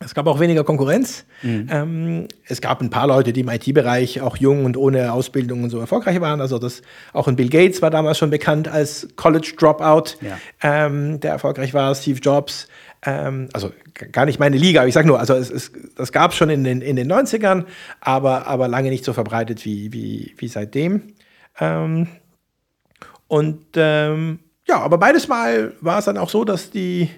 es 0.00 0.14
gab 0.14 0.26
auch 0.28 0.38
weniger 0.38 0.62
Konkurrenz. 0.62 1.24
Mhm. 1.42 1.66
Ähm, 1.70 2.28
es 2.46 2.60
gab 2.60 2.80
ein 2.80 2.88
paar 2.88 3.08
Leute, 3.08 3.32
die 3.32 3.40
im 3.40 3.48
IT-Bereich 3.48 4.20
auch 4.20 4.36
jung 4.36 4.64
und 4.64 4.76
ohne 4.76 5.12
Ausbildung 5.12 5.64
und 5.64 5.70
so 5.70 5.80
erfolgreich 5.80 6.20
waren. 6.20 6.40
Also 6.40 6.58
das 6.58 6.82
auch 7.12 7.26
ein 7.26 7.34
Bill 7.34 7.48
Gates 7.48 7.82
war 7.82 7.90
damals 7.90 8.18
schon 8.18 8.30
bekannt 8.30 8.68
als 8.68 9.08
College 9.16 9.54
Dropout, 9.58 10.16
ja. 10.20 10.38
ähm, 10.62 11.18
der 11.18 11.32
erfolgreich 11.32 11.74
war. 11.74 11.94
Steve 11.94 12.20
Jobs 12.20 12.68
ähm, 13.08 13.48
also 13.52 13.72
gar 14.12 14.26
nicht 14.26 14.38
meine 14.38 14.58
Liga, 14.58 14.80
aber 14.80 14.88
ich 14.88 14.94
sage 14.94 15.08
nur, 15.08 15.18
also 15.18 15.34
es, 15.34 15.50
es, 15.50 15.72
das 15.96 16.12
gab 16.12 16.32
es 16.32 16.36
schon 16.36 16.50
in 16.50 16.64
den, 16.64 16.82
in 16.82 16.96
den 16.96 17.10
90ern, 17.10 17.64
aber, 18.00 18.46
aber 18.46 18.68
lange 18.68 18.90
nicht 18.90 19.04
so 19.04 19.12
verbreitet 19.12 19.64
wie, 19.64 19.92
wie, 19.92 20.34
wie 20.36 20.48
seitdem. 20.48 21.14
Ähm, 21.58 22.08
und 23.26 23.64
ähm, 23.76 24.40
ja, 24.66 24.80
aber 24.80 24.98
beides 24.98 25.28
Mal 25.28 25.72
war 25.80 25.98
es 25.98 26.04
dann 26.04 26.18
auch 26.18 26.28
so, 26.28 26.44
dass 26.44 26.70
die 26.70 27.08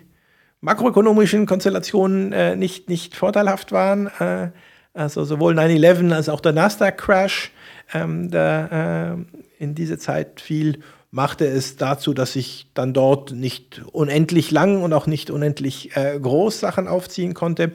makroökonomischen 0.60 1.46
Konstellationen 1.46 2.32
äh, 2.32 2.54
nicht, 2.54 2.88
nicht 2.88 3.16
vorteilhaft 3.16 3.72
waren. 3.72 4.06
Äh, 4.18 4.50
also 4.94 5.24
sowohl 5.24 5.58
9-11 5.58 6.12
als 6.12 6.28
auch 6.28 6.40
der 6.40 6.52
Nasdaq-Crash, 6.52 7.50
ähm, 7.94 8.30
der 8.30 9.16
äh, 9.58 9.62
in 9.62 9.74
diese 9.74 9.98
Zeit 9.98 10.40
fiel 10.40 10.80
machte 11.10 11.46
es 11.46 11.76
dazu, 11.76 12.14
dass 12.14 12.36
ich 12.36 12.68
dann 12.74 12.92
dort 12.92 13.32
nicht 13.32 13.82
unendlich 13.92 14.50
lang 14.50 14.82
und 14.82 14.92
auch 14.92 15.06
nicht 15.06 15.30
unendlich 15.30 15.96
äh, 15.96 16.18
groß 16.20 16.60
Sachen 16.60 16.86
aufziehen 16.88 17.34
konnte, 17.34 17.72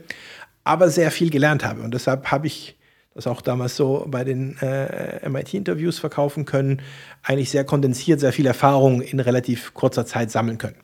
aber 0.63 0.89
sehr 0.89 1.11
viel 1.11 1.29
gelernt 1.29 1.65
habe. 1.65 1.81
Und 1.81 1.93
deshalb 1.93 2.31
habe 2.31 2.47
ich 2.47 2.77
das 3.13 3.27
auch 3.27 3.41
damals 3.41 3.77
so 3.77 4.05
bei 4.09 4.23
den 4.23 4.57
äh, 4.57 5.27
MIT-Interviews 5.27 5.99
verkaufen 5.99 6.45
können, 6.45 6.81
eigentlich 7.23 7.49
sehr 7.49 7.63
kondensiert, 7.63 8.19
sehr 8.19 8.33
viel 8.33 8.45
Erfahrung 8.45 9.01
in 9.01 9.19
relativ 9.21 9.73
kurzer 9.73 10.05
Zeit 10.05 10.31
sammeln 10.31 10.57
können. 10.57 10.75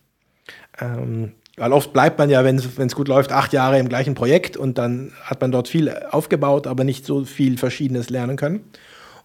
Ähm, 0.79 1.33
Weil 1.57 1.73
oft 1.73 1.91
bleibt 1.91 2.17
man 2.19 2.29
ja, 2.29 2.45
wenn 2.45 2.55
es 2.55 2.95
gut 2.95 3.09
läuft, 3.09 3.33
acht 3.33 3.51
Jahre 3.51 3.79
im 3.79 3.89
gleichen 3.89 4.15
Projekt 4.15 4.55
und 4.55 4.77
dann 4.77 5.11
hat 5.23 5.41
man 5.41 5.51
dort 5.51 5.67
viel 5.67 5.89
aufgebaut, 5.89 6.67
aber 6.67 6.85
nicht 6.85 7.05
so 7.05 7.25
viel 7.25 7.57
Verschiedenes 7.57 8.09
lernen 8.09 8.37
können. 8.37 8.61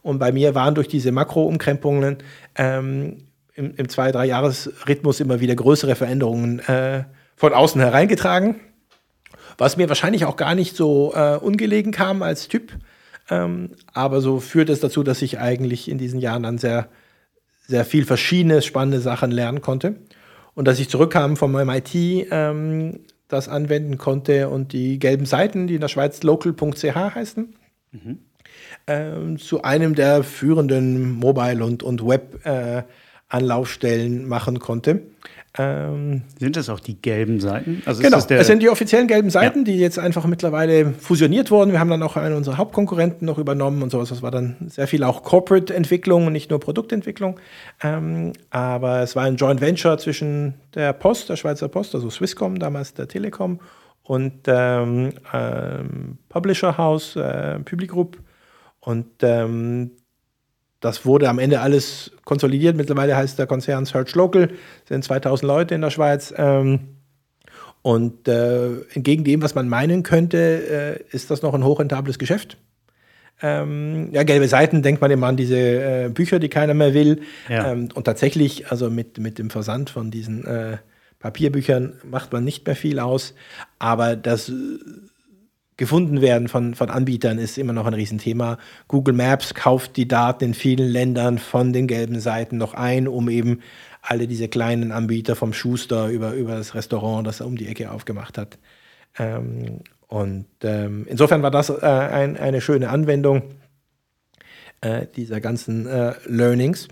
Und 0.07 0.21
bei 0.21 0.31
mir 0.31 0.55
waren 0.55 0.77
durch 0.77 0.87
diese 0.87 1.11
Makro-Umkrempungen 1.11 2.19
ähm, 2.55 3.25
im, 3.55 3.75
im 3.75 3.89
zwei-, 3.89 4.13
drei 4.13 4.27
Jahres-Rhythmus 4.27 5.19
immer 5.19 5.41
wieder 5.41 5.57
größere 5.57 5.97
Veränderungen 5.97 6.61
äh, 6.61 7.03
von 7.35 7.53
außen 7.53 7.81
hereingetragen. 7.81 8.61
Was 9.59 9.77
mir 9.77 9.89
wahrscheinlich 9.89 10.25
auch 10.25 10.37
gar 10.37 10.55
nicht 10.55 10.77
so 10.77 11.13
äh, 11.13 11.37
ungelegen 11.37 11.91
kam 11.91 12.23
als 12.23 12.47
Typ. 12.47 12.73
Ähm, 13.31 13.71
aber 13.93 14.21
so 14.21 14.39
führt 14.39 14.71
es 14.71 14.79
dazu, 14.79 15.03
dass 15.03 15.23
ich 15.23 15.41
eigentlich 15.41 15.91
in 15.91 15.99
diesen 15.99 16.21
Jahren 16.21 16.45
dann 16.45 16.59
sehr, 16.59 16.89
sehr 17.67 17.85
viel 17.85 18.05
verschiedene 18.05 18.63
spannende 18.63 19.01
Sachen 19.01 19.33
lernen 19.33 19.61
konnte. 19.61 19.97
Und 20.55 20.69
dass 20.69 20.79
ich 20.79 20.89
zurückkam 20.89 21.37
vom 21.37 21.51
MIT, 21.51 21.95
ähm, 22.31 23.01
das 23.27 23.49
anwenden 23.49 23.99
konnte 23.99 24.51
und 24.51 24.73
die 24.73 25.01
gelben 25.01 25.27
Seiten, 25.27 25.67
die 25.67 25.75
in 25.75 25.81
der 25.81 25.89
Schweiz 25.89 26.23
local.ch 26.23 26.95
heißen, 26.95 27.57
mhm. 27.91 28.19
Ähm, 28.87 29.39
zu 29.39 29.63
einem 29.63 29.95
der 29.95 30.23
führenden 30.23 31.13
Mobile- 31.13 31.65
und, 31.65 31.83
und 31.83 32.07
Web-Anlaufstellen 32.07 34.23
äh, 34.23 34.27
machen 34.27 34.59
konnte. 34.59 35.01
Ähm, 35.59 36.23
sind 36.39 36.57
das 36.57 36.69
auch 36.69 36.81
die 36.81 37.01
gelben 37.01 37.41
Seiten? 37.41 37.83
Also 37.87 38.03
genau, 38.03 38.19
es 38.19 38.47
sind 38.47 38.63
die 38.63 38.69
offiziellen 38.69 39.09
gelben 39.09 39.31
Seiten, 39.31 39.61
ja. 39.61 39.65
die 39.65 39.79
jetzt 39.79 39.99
einfach 39.99 40.27
mittlerweile 40.27 40.93
fusioniert 40.93 41.51
wurden. 41.51 41.73
Wir 41.73 41.81
haben 41.81 41.89
dann 41.89 42.03
auch 42.03 42.17
einen 42.17 42.37
unserer 42.37 42.59
Hauptkonkurrenten 42.59 43.27
noch 43.27 43.39
übernommen 43.39 43.83
und 43.83 43.91
sowas. 43.91 44.11
Das 44.11 44.23
war 44.23 44.31
dann 44.31 44.57
sehr 44.67 44.87
viel 44.87 45.03
auch 45.03 45.23
Corporate-Entwicklung 45.23 46.27
und 46.27 46.33
nicht 46.33 46.51
nur 46.51 46.61
Produktentwicklung. 46.61 47.41
Ähm, 47.83 48.33
aber 48.51 49.01
es 49.01 49.17
war 49.17 49.25
ein 49.25 49.37
Joint 49.37 49.61
Venture 49.61 49.97
zwischen 49.99 50.55
der 50.75 50.93
Post, 50.93 51.31
der 51.31 51.37
Schweizer 51.37 51.69
Post, 51.69 51.95
also 51.95 52.11
Swisscom, 52.11 52.59
damals 52.59 52.93
der 52.93 53.09
Telekom, 53.09 53.61
und 54.03 54.43
ähm, 54.47 55.11
ähm, 55.33 56.19
Publisher 56.29 56.77
House, 56.77 57.17
äh, 57.17 57.59
Public 57.61 57.91
Group. 57.91 58.19
Und 58.87 59.07
ähm, 59.23 59.91
das 60.79 61.05
wurde 61.05 61.29
am 61.29 61.41
Ende 61.41 61.61
alles 61.61 62.13
konsolidiert. 62.25 62.77
Mittlerweile 62.77 63.17
heißt 63.17 63.37
der 63.37 63.49
Konzern 63.49 63.85
Search 63.85 64.15
Local, 64.15 64.49
sind 64.89 65.03
2000 65.03 65.45
Leute 65.45 65.75
in 65.75 65.81
der 65.81 65.91
Schweiz. 65.91 66.33
Ähm, 66.37 66.97
und 67.83 68.29
äh, 68.29 68.83
entgegen 68.93 69.25
dem, 69.25 69.43
was 69.43 69.57
man 69.57 69.69
meinen 69.69 70.05
könnte, 70.05 71.01
äh, 71.11 71.15
ist 71.15 71.33
das 71.33 71.43
noch 71.43 71.53
ein 71.55 71.65
hochrentables 71.65 72.21
Geschäft. 72.21 72.59
Ähm, 73.43 74.11
ja, 74.13 74.23
gelbe 74.23 74.47
Seiten 74.47 74.83
denkt 74.83 75.01
man 75.01 75.11
immer 75.11 75.27
an 75.27 75.37
diese 75.37 75.57
äh, 75.59 76.09
Bücher, 76.09 76.39
die 76.39 76.49
keiner 76.49 76.75
mehr 76.75 76.95
will. 76.95 77.23
Ja. 77.49 77.73
Ähm, 77.73 77.89
und 77.93 78.05
tatsächlich, 78.05 78.71
also 78.71 78.89
mit, 78.89 79.19
mit 79.19 79.41
dem 79.41 79.51
Versand 79.51 79.91
von 79.91 80.13
diesen 80.13 80.45
äh, 80.47 80.77
Papierbüchern 81.19 81.95
macht 82.05 82.33
man 82.33 82.45
nicht 82.45 82.65
mehr 82.67 82.77
viel 82.77 83.01
aus. 83.01 83.35
Aber 83.81 84.15
das 84.15 84.53
gefunden 85.77 86.23
werden 86.23 86.49
von, 86.49 86.75
von 86.75 86.91
Anbietern 86.91 87.39
ist 87.39 87.59
immer 87.59 87.73
noch 87.73 87.87
ein 87.87 87.95
Riesenthema. 87.95 88.59
Google 88.89 89.15
Maps 89.15 89.55
kauft 89.55 89.97
die 89.97 90.09
Daten 90.09 90.45
in 90.45 90.55
vielen 90.55 90.89
Ländern 90.89 91.39
von 91.39 91.73
den 91.73 91.87
gelben 91.87 92.19
Seiten 92.21 92.57
noch 92.57 92.75
ein, 92.75 93.09
um 93.09 93.29
eben 93.29 93.61
alle 94.01 94.27
diese 94.27 94.49
kleinen 94.49 94.93
Anbieter 94.93 95.37
vom 95.37 95.53
Schuster 95.53 96.09
über, 96.09 96.33
über 96.33 96.57
das 96.57 96.75
Restaurant, 96.75 97.27
das 97.27 97.41
er 97.41 97.47
um 97.47 97.57
die 97.57 97.67
Ecke 97.67 97.91
aufgemacht 97.91 98.39
hat. 98.39 98.59
Ähm, 99.19 99.81
und 100.09 100.47
ähm, 100.63 101.07
insofern 101.09 101.43
war 101.43 101.51
das 101.51 101.69
äh, 101.69 101.85
ein, 101.85 102.37
eine 102.37 102.61
schöne 102.61 102.89
Anwendung 102.89 103.43
äh, 104.81 105.07
dieser 105.15 105.41
ganzen 105.41 105.87
äh, 105.87 106.15
Learnings. 106.27 106.89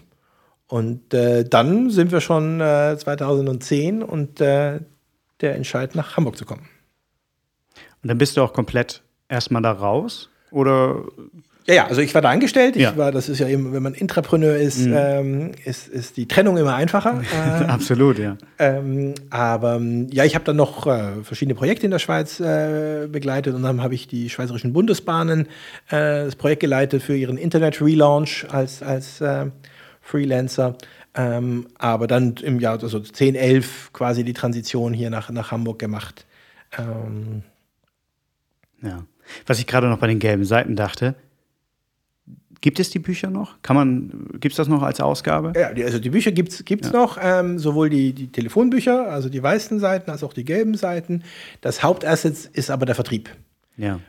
Und 0.66 1.14
äh, 1.14 1.45
dann 1.45 1.91
sind 1.91 2.11
wir 2.11 2.20
schon 2.20 2.59
2010 2.59 4.01
äh, 4.01 4.05
und 4.05 4.41
äh, 4.41 4.80
der 5.41 5.55
Entscheid 5.55 5.95
nach 5.95 6.16
Hamburg 6.16 6.37
zu 6.37 6.45
kommen. 6.45 6.68
Und 8.05 8.09
dann 8.09 8.18
bist 8.18 8.36
du 8.36 8.42
auch 8.42 8.52
komplett 8.52 9.02
erstmal 9.30 9.62
da 9.62 9.72
raus? 9.72 10.28
Oder? 10.50 11.05
Ja, 11.66 11.74
ja, 11.74 11.86
also 11.86 12.02
ich 12.02 12.14
war 12.14 12.20
da 12.20 12.28
angestellt. 12.28 12.76
Ich 12.76 12.82
ja. 12.82 12.94
war, 12.98 13.11
das 13.11 13.30
ist 13.30 13.38
ja 13.38 13.48
eben, 13.48 13.72
wenn 13.72 13.82
man 13.82 13.94
Intrapreneur 13.94 14.57
ist, 14.57 14.80
mhm. 14.80 14.94
ähm, 14.94 15.52
ist, 15.64 15.88
ist 15.88 16.18
die 16.18 16.28
Trennung 16.28 16.59
immer 16.59 16.74
einfacher. 16.74 17.22
Äh, 17.34 17.64
Absolut, 17.64 18.18
ja. 18.18 18.36
Ähm, 18.59 19.14
aber 19.30 19.80
ja, 20.11 20.24
ich 20.24 20.34
habe 20.34 20.44
dann 20.44 20.57
noch 20.57 20.86
äh, 20.86 21.22
verschiedene 21.22 21.55
Projekte 21.55 21.86
in 21.86 21.90
der 21.90 21.98
Schweiz 21.98 22.40
äh, 22.40 23.09
begleitet 23.11 23.55
und 23.55 23.62
dann 23.62 23.82
habe 23.82 23.94
ich 23.94 24.07
die 24.07 24.28
Schweizerischen 24.28 24.74
Bundesbahnen 24.74 25.46
äh, 25.88 26.26
das 26.26 26.36
Projekt 26.36 26.61
geleitet 26.61 27.02
für 27.02 27.16
ihren 27.16 27.38
Internet-Relaunch 27.38 28.46
als, 28.50 28.82
als 28.82 29.22
äh, 29.22 29.46
Freelancer. 30.02 30.76
Ähm, 31.14 31.68
aber 31.78 32.07
dann 32.07 32.34
im 32.42 32.61
Jahr 32.61 32.82
also 32.82 33.00
10, 33.00 33.34
11 33.34 33.92
quasi 33.94 34.24
die 34.24 34.34
Transition 34.34 34.92
hier 34.92 35.09
nach, 35.09 35.30
nach 35.30 35.50
Hamburg 35.50 35.78
gemacht. 35.78 36.26
Ja. 38.85 39.05
Was 39.47 39.59
ich 39.59 39.66
gerade 39.66 39.89
noch 39.89 39.99
bei 39.99 40.07
den 40.07 40.18
gelben 40.18 40.45
Seiten 40.45 40.76
dachte, 40.76 41.14
Gibt 42.64 42.80
es 42.80 42.89
die 42.89 42.99
Bücher 42.99 43.28
noch? 43.28 43.61
Kann 43.61 43.76
man, 43.76 44.26
gibt 44.41 44.53
es 44.53 44.57
das 44.57 44.68
noch 44.68 44.82
als 44.82 44.99
Ausgabe? 44.99 45.53
Ja, 45.55 45.68
also 45.85 45.99
die 45.99 46.09
Bücher 46.09 46.32
gibt 46.32 46.51
es 46.51 46.64
ja. 46.66 46.93
noch, 46.93 47.18
ähm, 47.20 47.59
sowohl 47.59 47.91
die, 47.91 48.14
die 48.14 48.32
Telefonbücher, 48.32 49.11
also 49.11 49.28
die 49.28 49.43
weißen 49.43 49.80
Seiten, 49.80 50.11
als 50.11 50.24
auch 50.24 50.32
die 50.32 50.47
gelben 50.47 50.74
Seiten. 50.74 51.24
Das 51.61 51.82
Hauptasset 51.82 52.47
ist 52.55 52.70
aber 52.70 52.87
der 52.87 52.95
Vertrieb. 52.95 53.28
Ja. 53.76 54.01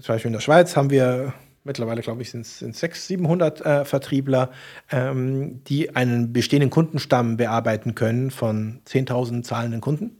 Zum 0.00 0.14
Beispiel 0.14 0.28
in 0.28 0.34
der 0.34 0.40
Schweiz 0.40 0.76
haben 0.76 0.90
wir 0.90 1.34
mittlerweile, 1.64 2.00
glaube 2.00 2.22
ich, 2.22 2.30
sind 2.30 2.42
es 2.42 2.60
600, 2.60 2.94
700 2.94 3.60
äh, 3.60 3.84
Vertriebler, 3.84 4.52
ähm, 4.92 5.64
die 5.64 5.96
einen 5.96 6.32
bestehenden 6.32 6.70
Kundenstamm 6.70 7.38
bearbeiten 7.38 7.96
können 7.96 8.30
von 8.30 8.82
10.000 8.86 9.42
zahlenden 9.42 9.80
Kunden 9.80 10.19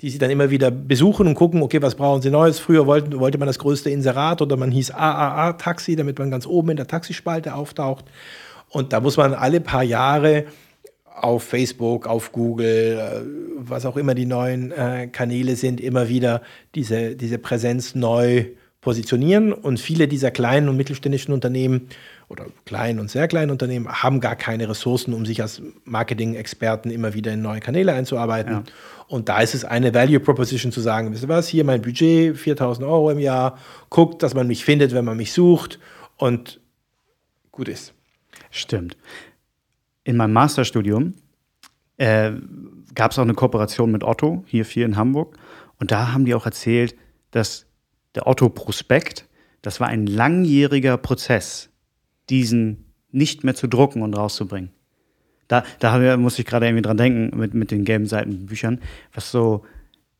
die 0.00 0.10
sie 0.10 0.18
dann 0.18 0.30
immer 0.30 0.50
wieder 0.50 0.70
besuchen 0.70 1.26
und 1.26 1.34
gucken, 1.34 1.62
okay, 1.62 1.82
was 1.82 1.96
brauchen 1.96 2.22
sie 2.22 2.30
Neues? 2.30 2.60
Früher 2.60 2.86
wollten, 2.86 3.18
wollte 3.18 3.38
man 3.38 3.46
das 3.46 3.58
größte 3.58 3.90
Inserat 3.90 4.40
oder 4.40 4.56
man 4.56 4.70
hieß 4.70 4.92
AAA-Taxi, 4.92 5.96
damit 5.96 6.18
man 6.18 6.30
ganz 6.30 6.46
oben 6.46 6.70
in 6.70 6.76
der 6.76 6.86
Taxispalte 6.86 7.54
auftaucht. 7.54 8.04
Und 8.68 8.92
da 8.92 9.00
muss 9.00 9.16
man 9.16 9.34
alle 9.34 9.60
paar 9.60 9.82
Jahre 9.82 10.44
auf 11.20 11.42
Facebook, 11.42 12.06
auf 12.06 12.30
Google, 12.30 12.98
äh, 12.98 13.20
was 13.56 13.86
auch 13.86 13.96
immer 13.96 14.14
die 14.14 14.26
neuen 14.26 14.70
äh, 14.70 15.08
Kanäle 15.08 15.56
sind, 15.56 15.80
immer 15.80 16.08
wieder 16.08 16.42
diese, 16.76 17.16
diese 17.16 17.38
Präsenz 17.38 17.96
neu 17.96 18.44
positionieren. 18.80 19.52
Und 19.52 19.80
viele 19.80 20.06
dieser 20.06 20.30
kleinen 20.30 20.68
und 20.68 20.76
mittelständischen 20.76 21.34
Unternehmen 21.34 21.88
oder 22.28 22.46
kleinen 22.66 22.98
und 23.00 23.10
sehr 23.10 23.26
kleinen 23.26 23.50
Unternehmen 23.50 23.88
haben 23.88 24.20
gar 24.20 24.36
keine 24.36 24.68
Ressourcen, 24.68 25.14
um 25.14 25.24
sich 25.24 25.40
als 25.40 25.62
Marketing-Experten 25.84 26.90
immer 26.90 27.14
wieder 27.14 27.32
in 27.32 27.40
neue 27.40 27.60
Kanäle 27.60 27.94
einzuarbeiten. 27.94 28.52
Ja. 28.52 28.62
Und 29.06 29.30
da 29.30 29.40
ist 29.40 29.54
es 29.54 29.64
eine 29.64 29.94
Value 29.94 30.20
Proposition 30.20 30.70
zu 30.70 30.82
sagen, 30.82 31.10
wisst 31.12 31.22
ihr 31.22 31.28
was, 31.28 31.48
hier 31.48 31.64
mein 31.64 31.80
Budget, 31.80 32.36
4000 32.36 32.86
Euro 32.86 33.10
im 33.10 33.18
Jahr, 33.18 33.58
guckt, 33.88 34.22
dass 34.22 34.34
man 34.34 34.46
mich 34.46 34.64
findet, 34.64 34.92
wenn 34.92 35.06
man 35.06 35.16
mich 35.16 35.32
sucht 35.32 35.78
und 36.16 36.60
gut 37.50 37.68
ist. 37.68 37.94
Stimmt. 38.50 38.96
In 40.04 40.16
meinem 40.16 40.34
Masterstudium 40.34 41.14
äh, 41.96 42.32
gab 42.94 43.12
es 43.12 43.18
auch 43.18 43.22
eine 43.22 43.34
Kooperation 43.34 43.90
mit 43.90 44.04
Otto, 44.04 44.44
hier 44.46 44.66
viel 44.66 44.84
in 44.84 44.96
Hamburg. 44.96 45.38
Und 45.78 45.90
da 45.90 46.12
haben 46.12 46.26
die 46.26 46.34
auch 46.34 46.44
erzählt, 46.44 46.94
dass 47.30 47.66
der 48.14 48.26
Otto-Prospekt, 48.26 49.26
das 49.62 49.80
war 49.80 49.88
ein 49.88 50.06
langjähriger 50.06 50.98
Prozess, 50.98 51.67
diesen 52.30 52.92
nicht 53.10 53.44
mehr 53.44 53.54
zu 53.54 53.66
drucken 53.66 54.02
und 54.02 54.16
rauszubringen. 54.16 54.70
Da, 55.48 55.64
da 55.78 56.16
muss 56.18 56.38
ich 56.38 56.44
gerade 56.44 56.66
irgendwie 56.66 56.82
dran 56.82 56.98
denken 56.98 57.38
mit, 57.38 57.54
mit 57.54 57.70
den 57.70 57.84
gelben 57.84 58.06
Seitenbüchern, 58.06 58.80
was 59.14 59.30
so 59.30 59.64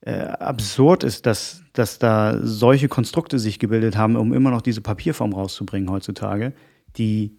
äh, 0.00 0.12
absurd 0.12 1.04
ist, 1.04 1.26
dass, 1.26 1.62
dass 1.74 1.98
da 1.98 2.38
solche 2.42 2.88
Konstrukte 2.88 3.38
sich 3.38 3.58
gebildet 3.58 3.96
haben, 3.96 4.16
um 4.16 4.32
immer 4.32 4.50
noch 4.50 4.62
diese 4.62 4.80
Papierform 4.80 5.34
rauszubringen 5.34 5.90
heutzutage, 5.90 6.54
die 6.96 7.36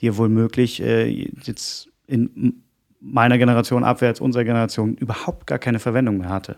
dir 0.00 0.16
wohl 0.18 0.28
möglich 0.28 0.82
äh, 0.82 1.08
jetzt 1.42 1.88
in 2.06 2.62
meiner 3.00 3.38
Generation 3.38 3.84
abwärts, 3.84 4.20
unserer 4.20 4.44
Generation 4.44 4.96
überhaupt 4.96 5.46
gar 5.46 5.58
keine 5.58 5.78
Verwendung 5.78 6.18
mehr 6.18 6.28
hatte. 6.28 6.56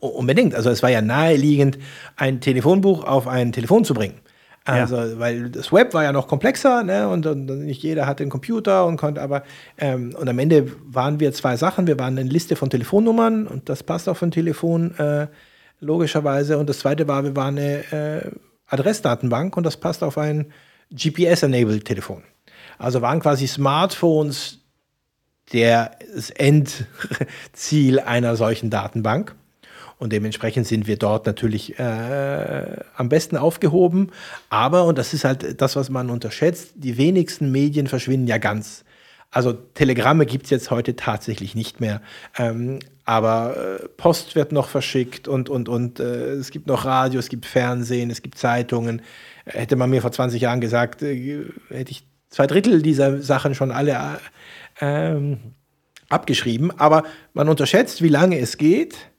Unbedingt. 0.00 0.54
Also 0.54 0.70
es 0.70 0.82
war 0.82 0.90
ja 0.90 1.02
naheliegend, 1.02 1.78
ein 2.16 2.40
Telefonbuch 2.40 3.04
auf 3.04 3.28
ein 3.28 3.52
Telefon 3.52 3.84
zu 3.84 3.94
bringen. 3.94 4.14
Also, 4.64 4.96
ja. 4.96 5.18
weil 5.18 5.50
das 5.50 5.72
Web 5.72 5.94
war 5.94 6.04
ja 6.04 6.12
noch 6.12 6.28
komplexer, 6.28 6.82
ne? 6.82 7.08
Und, 7.08 7.26
und, 7.26 7.46
nicht 7.46 7.82
jeder 7.82 8.06
hatte 8.06 8.22
einen 8.22 8.30
Computer 8.30 8.86
und 8.86 8.98
konnte 8.98 9.22
aber, 9.22 9.42
ähm, 9.78 10.14
und 10.18 10.28
am 10.28 10.38
Ende 10.38 10.70
waren 10.84 11.18
wir 11.18 11.32
zwei 11.32 11.56
Sachen. 11.56 11.86
Wir 11.86 11.98
waren 11.98 12.18
eine 12.18 12.28
Liste 12.28 12.56
von 12.56 12.68
Telefonnummern 12.68 13.46
und 13.46 13.68
das 13.68 13.82
passt 13.82 14.08
auf 14.08 14.22
ein 14.22 14.30
Telefon 14.30 14.94
äh, 14.98 15.28
logischerweise. 15.80 16.58
Und 16.58 16.68
das 16.68 16.80
zweite 16.80 17.08
war, 17.08 17.24
wir 17.24 17.34
waren 17.34 17.58
eine 17.58 17.92
äh, 17.92 18.30
Adressdatenbank 18.66 19.56
und 19.56 19.64
das 19.64 19.78
passt 19.78 20.02
auf 20.02 20.18
ein 20.18 20.52
GPS-enabled 20.92 21.84
Telefon. 21.84 22.22
Also 22.78 23.00
waren 23.02 23.20
quasi 23.20 23.46
Smartphones 23.46 24.58
der, 25.52 25.96
das 26.14 26.30
Endziel 26.30 28.00
einer 28.00 28.36
solchen 28.36 28.70
Datenbank. 28.70 29.34
Und 30.00 30.14
dementsprechend 30.14 30.66
sind 30.66 30.86
wir 30.86 30.96
dort 30.96 31.26
natürlich 31.26 31.78
äh, 31.78 32.76
am 32.96 33.10
besten 33.10 33.36
aufgehoben. 33.36 34.12
Aber, 34.48 34.86
und 34.86 34.96
das 34.96 35.12
ist 35.12 35.24
halt 35.24 35.60
das, 35.60 35.76
was 35.76 35.90
man 35.90 36.08
unterschätzt, 36.08 36.72
die 36.74 36.96
wenigsten 36.96 37.52
Medien 37.52 37.86
verschwinden 37.86 38.26
ja 38.26 38.38
ganz. 38.38 38.84
Also 39.30 39.52
Telegramme 39.52 40.24
gibt 40.24 40.44
es 40.44 40.50
jetzt 40.50 40.70
heute 40.70 40.96
tatsächlich 40.96 41.54
nicht 41.54 41.80
mehr. 41.80 42.00
Ähm, 42.38 42.78
aber 43.04 43.78
äh, 43.82 43.88
Post 43.88 44.36
wird 44.36 44.52
noch 44.52 44.68
verschickt 44.68 45.28
und, 45.28 45.50
und, 45.50 45.68
und 45.68 46.00
äh, 46.00 46.30
es 46.32 46.50
gibt 46.50 46.66
noch 46.66 46.86
Radio, 46.86 47.20
es 47.20 47.28
gibt 47.28 47.44
Fernsehen, 47.44 48.10
es 48.10 48.22
gibt 48.22 48.38
Zeitungen. 48.38 49.02
Hätte 49.44 49.76
man 49.76 49.90
mir 49.90 50.00
vor 50.00 50.12
20 50.12 50.40
Jahren 50.40 50.62
gesagt, 50.62 51.02
äh, 51.02 51.44
hätte 51.68 51.90
ich 51.90 52.06
zwei 52.30 52.46
Drittel 52.46 52.80
dieser 52.80 53.20
Sachen 53.20 53.54
schon 53.54 53.70
alle 53.70 53.92
äh, 53.92 54.16
ähm, 54.80 55.40
abgeschrieben. 56.08 56.72
Aber 56.78 57.04
man 57.34 57.50
unterschätzt, 57.50 58.00
wie 58.00 58.08
lange 58.08 58.38
es 58.38 58.56
geht, 58.56 59.10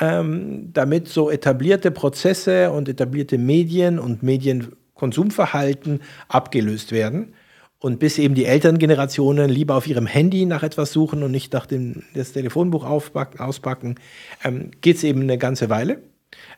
ähm, 0.00 0.70
damit 0.72 1.08
so 1.08 1.30
etablierte 1.30 1.90
Prozesse 1.90 2.70
und 2.70 2.88
etablierte 2.88 3.38
Medien 3.38 3.98
und 3.98 4.22
Medienkonsumverhalten 4.22 6.00
abgelöst 6.28 6.92
werden. 6.92 7.34
Und 7.78 7.98
bis 7.98 8.18
eben 8.18 8.34
die 8.34 8.46
älteren 8.46 8.78
Generationen 8.78 9.50
lieber 9.50 9.76
auf 9.76 9.86
ihrem 9.86 10.06
Handy 10.06 10.46
nach 10.46 10.62
etwas 10.62 10.92
suchen 10.92 11.22
und 11.22 11.30
nicht 11.30 11.52
nach 11.52 11.66
dem 11.66 12.02
das 12.14 12.32
Telefonbuch 12.32 12.84
aufpacken, 12.84 13.40
auspacken, 13.40 13.96
ähm, 14.42 14.70
geht 14.80 14.96
es 14.96 15.04
eben 15.04 15.20
eine 15.20 15.36
ganze 15.36 15.68
Weile. 15.68 16.00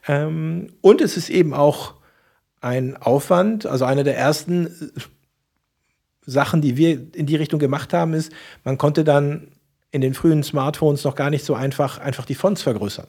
Ähm, 0.06 0.68
und 0.82 1.00
es 1.00 1.16
ist 1.16 1.28
eben 1.28 1.52
auch 1.52 1.94
ein 2.60 2.96
Aufwand, 2.96 3.66
also 3.66 3.84
eine 3.84 4.04
der 4.04 4.16
ersten 4.16 4.92
Sachen, 6.24 6.60
die 6.60 6.76
wir 6.76 7.14
in 7.14 7.26
die 7.26 7.36
Richtung 7.36 7.60
gemacht 7.60 7.92
haben, 7.92 8.14
ist, 8.14 8.32
man 8.64 8.78
konnte 8.78 9.04
dann 9.04 9.48
in 9.90 10.00
den 10.00 10.14
frühen 10.14 10.42
Smartphones 10.42 11.04
noch 11.04 11.14
gar 11.14 11.30
nicht 11.30 11.44
so 11.44 11.54
einfach, 11.54 11.98
einfach 11.98 12.24
die 12.24 12.34
Fonts 12.34 12.62
vergrößern. 12.62 13.06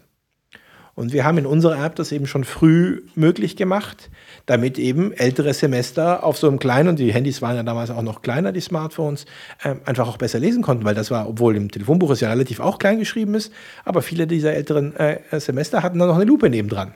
Und 0.98 1.14
wir 1.14 1.26
haben 1.26 1.38
in 1.38 1.46
unserer 1.46 1.86
App 1.86 1.96
das 1.96 2.12
eben 2.12 2.26
schon 2.26 2.44
früh 2.44 3.04
möglich 3.14 3.56
gemacht, 3.56 4.10
damit 4.48 4.80
eben 4.80 5.12
ältere 5.14 5.54
Semester 5.54 6.24
auf 6.24 6.40
so 6.40 6.48
einem 6.48 6.58
kleinen, 6.58 6.90
und 6.90 6.98
die 6.98 7.14
Handys 7.14 7.40
waren 7.40 7.56
ja 7.56 7.62
damals 7.62 7.92
auch 7.92 8.02
noch 8.02 8.24
kleiner, 8.24 8.52
die 8.52 8.62
Smartphones, 8.62 9.28
äh, 9.62 9.76
einfach 9.86 10.08
auch 10.08 10.18
besser 10.18 10.40
lesen 10.40 10.64
konnten, 10.64 10.86
weil 10.86 10.96
das 10.96 11.12
war, 11.12 11.30
obwohl 11.30 11.56
im 11.56 11.70
Telefonbuch 11.70 12.10
es 12.10 12.22
ja 12.22 12.30
relativ 12.30 12.60
auch 12.60 12.80
klein 12.80 12.98
geschrieben 12.98 13.36
ist, 13.36 13.54
aber 13.86 14.02
viele 14.02 14.26
dieser 14.26 14.54
älteren 14.54 14.96
äh, 14.96 15.20
Semester 15.40 15.84
hatten 15.84 16.00
dann 16.00 16.08
noch 16.08 16.16
eine 16.16 16.26
Lupe 16.26 16.50
nebendran. 16.50 16.96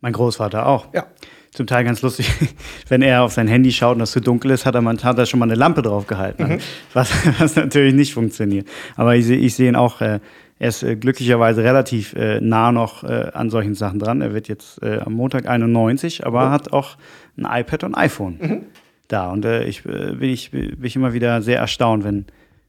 Mein 0.00 0.12
Großvater 0.12 0.66
auch. 0.66 0.92
Ja 0.92 1.06
zum 1.52 1.66
Teil 1.66 1.84
ganz 1.84 2.00
lustig, 2.02 2.30
wenn 2.88 3.02
er 3.02 3.22
auf 3.22 3.32
sein 3.32 3.46
Handy 3.46 3.72
schaut 3.72 3.96
und 3.96 4.02
es 4.02 4.12
zu 4.12 4.20
dunkel 4.20 4.50
ist, 4.50 4.64
hat 4.64 4.74
er, 4.74 4.80
man, 4.80 5.02
hat 5.02 5.18
er 5.18 5.26
schon 5.26 5.38
mal 5.38 5.46
eine 5.46 5.54
Lampe 5.54 5.82
drauf 5.82 6.06
gehalten, 6.06 6.44
mhm. 6.44 6.58
was, 6.94 7.12
was 7.38 7.56
natürlich 7.56 7.94
nicht 7.94 8.14
funktioniert. 8.14 8.66
Aber 8.96 9.16
ich, 9.16 9.28
ich 9.28 9.54
sehe 9.54 9.68
ihn 9.68 9.76
auch, 9.76 10.00
äh, 10.00 10.20
er 10.62 10.68
ist 10.68 10.84
äh, 10.84 10.94
glücklicherweise 10.94 11.64
relativ 11.64 12.14
äh, 12.14 12.40
nah 12.40 12.70
noch 12.70 13.02
äh, 13.02 13.30
an 13.34 13.50
solchen 13.50 13.74
Sachen 13.74 13.98
dran. 13.98 14.20
Er 14.20 14.32
wird 14.32 14.46
jetzt 14.46 14.80
äh, 14.80 15.00
am 15.00 15.12
Montag 15.12 15.48
91, 15.48 16.24
aber 16.24 16.46
oh. 16.46 16.50
hat 16.50 16.72
auch 16.72 16.96
ein 17.36 17.46
iPad 17.50 17.82
und 17.82 17.96
ein 17.96 18.04
iPhone 18.04 18.38
mhm. 18.40 18.62
da. 19.08 19.32
Und 19.32 19.44
äh, 19.44 19.64
ich, 19.64 19.82
bin 19.82 20.22
ich 20.22 20.52
bin 20.52 20.84
ich 20.84 20.94
immer 20.94 21.14
wieder 21.14 21.42
sehr 21.42 21.58
erstaunt, 21.58 22.04
wenn, 22.04 22.26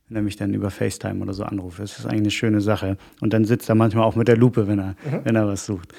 wenn 0.07 0.15
er 0.15 0.23
mich 0.23 0.37
dann 0.37 0.55
über 0.55 0.71
FaceTime 0.71 1.21
oder 1.21 1.35
so 1.35 1.43
anruft. 1.43 1.77
Das 1.77 1.99
ist 1.99 2.07
eigentlich 2.07 2.21
eine 2.21 2.31
schöne 2.31 2.61
Sache. 2.61 2.97
Und 3.21 3.31
dann 3.31 3.45
sitzt 3.45 3.69
er 3.69 3.75
manchmal 3.75 4.05
auch 4.05 4.15
mit 4.15 4.27
der 4.27 4.37
Lupe, 4.37 4.67
wenn 4.67 4.79
er, 4.79 4.95
mhm. 5.05 5.19
wenn 5.25 5.35
er 5.35 5.45
was 5.45 5.67
sucht. 5.67 5.93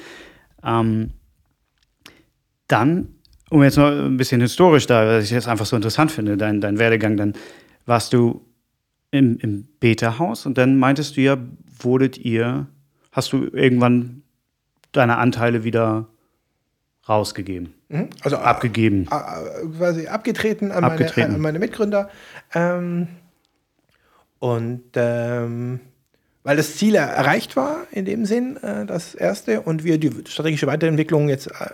Ähm, 0.65 1.11
dann, 2.67 3.07
um 3.51 3.63
jetzt 3.63 3.79
mal 3.79 4.07
ein 4.07 4.17
bisschen 4.17 4.41
historisch 4.41 4.89
da, 4.89 5.07
was 5.07 5.25
ich 5.27 5.31
jetzt 5.31 5.47
einfach 5.47 5.67
so 5.67 5.77
interessant 5.77 6.11
finde, 6.11 6.37
dein, 6.37 6.61
dein 6.61 6.77
Werdegang, 6.77 7.17
dann 7.17 7.35
warst 7.87 8.13
du 8.13 8.45
im, 9.13 9.39
im 9.39 9.69
Beta-Haus 9.79 10.45
und 10.45 10.59
dann 10.59 10.77
meintest 10.77 11.17
du 11.17 11.21
ja, 11.21 11.37
wurdet 11.85 12.19
ihr, 12.19 12.67
hast 13.13 13.33
du 13.33 13.45
irgendwann 13.53 14.23
deine 14.93 15.19
Anteile 15.19 15.65
wieder 15.65 16.07
rausgegeben? 17.09 17.75
Mhm. 17.89 18.11
Also 18.23 18.37
abgegeben. 18.37 19.07
quasi 19.07 20.07
abgetreten 20.07 20.73
an, 20.73 20.85
abgetreten. 20.85 21.21
Meine, 21.21 21.35
an 21.35 21.41
meine 21.41 21.59
Mitgründer. 21.59 22.11
Ähm, 22.55 23.09
und 24.39 24.83
ähm, 24.95 25.81
weil 26.43 26.59
das 26.59 26.77
Ziel 26.77 26.95
erreicht 26.95 27.57
war 27.57 27.87
in 27.91 28.05
dem 28.05 28.27
Sinn, 28.27 28.59
äh, 28.59 28.85
das 28.85 29.15
erste, 29.15 29.63
und 29.63 29.83
wir 29.83 29.99
die 29.99 30.13
strategische 30.29 30.67
Weiterentwicklung 30.67 31.31
jetzt 31.31 31.47
äh, 31.47 31.71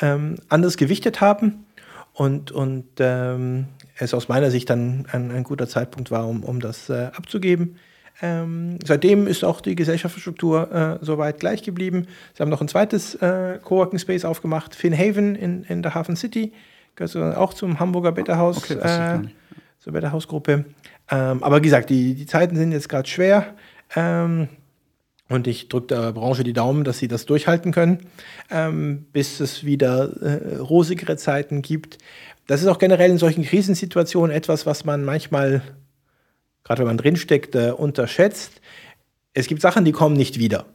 ähm, 0.00 0.36
anders 0.48 0.76
gewichtet 0.76 1.20
haben 1.20 1.66
und, 2.14 2.50
und 2.50 2.86
ähm, 2.98 3.66
es 3.96 4.14
aus 4.14 4.28
meiner 4.28 4.50
Sicht 4.50 4.70
dann 4.70 5.06
ein, 5.12 5.30
ein 5.30 5.44
guter 5.44 5.68
Zeitpunkt 5.68 6.10
war, 6.10 6.26
um, 6.26 6.42
um 6.42 6.58
das 6.58 6.90
äh, 6.90 7.10
abzugeben. 7.14 7.76
Ähm, 8.20 8.78
seitdem 8.84 9.26
ist 9.26 9.44
auch 9.44 9.60
die 9.60 9.74
Gesellschaftsstruktur 9.74 10.98
äh, 11.00 11.04
soweit 11.04 11.38
gleich 11.38 11.62
geblieben. 11.62 12.06
Sie 12.34 12.42
haben 12.42 12.50
noch 12.50 12.60
ein 12.60 12.68
zweites 12.68 13.14
äh, 13.16 13.58
Coworking 13.62 13.98
Space 13.98 14.24
aufgemacht, 14.24 14.74
Finhaven 14.74 15.36
in, 15.36 15.62
in 15.64 15.82
der 15.82 15.94
Hafen 15.94 16.16
City, 16.16 16.52
gehört 16.96 17.36
auch 17.36 17.54
zum 17.54 17.78
Hamburger 17.78 18.12
Betterhaus, 18.12 18.58
okay, 18.58 18.74
äh, 18.74 19.20
zur 19.78 19.92
Betterhaus-Gruppe. 19.92 20.64
Ähm, 21.10 21.42
aber 21.42 21.58
wie 21.58 21.62
gesagt, 21.62 21.90
die, 21.90 22.14
die 22.14 22.26
Zeiten 22.26 22.56
sind 22.56 22.72
jetzt 22.72 22.88
gerade 22.88 23.08
schwer. 23.08 23.54
Ähm, 23.94 24.48
und 25.28 25.46
ich 25.46 25.68
drücke 25.68 25.88
der 25.88 26.12
Branche 26.12 26.42
die 26.42 26.54
Daumen, 26.54 26.84
dass 26.84 26.98
sie 26.98 27.08
das 27.08 27.26
durchhalten 27.26 27.70
können, 27.70 28.06
ähm, 28.50 29.06
bis 29.12 29.40
es 29.40 29.62
wieder 29.64 30.10
äh, 30.22 30.56
rosigere 30.56 31.16
Zeiten 31.16 31.62
gibt. 31.62 31.98
Das 32.46 32.62
ist 32.62 32.66
auch 32.66 32.78
generell 32.78 33.10
in 33.10 33.18
solchen 33.18 33.44
Krisensituationen 33.44 34.34
etwas, 34.34 34.64
was 34.64 34.86
man 34.86 35.04
manchmal, 35.04 35.60
gerade 36.64 36.80
wenn 36.80 36.88
man 36.88 36.98
drinsteckt, 36.98 37.54
äh, 37.54 37.70
unterschätzt. 37.70 38.60
Es 39.32 39.46
gibt 39.46 39.62
Sachen, 39.62 39.84
die 39.84 39.92
kommen 39.92 40.16
nicht 40.16 40.38
wieder. 40.38 40.66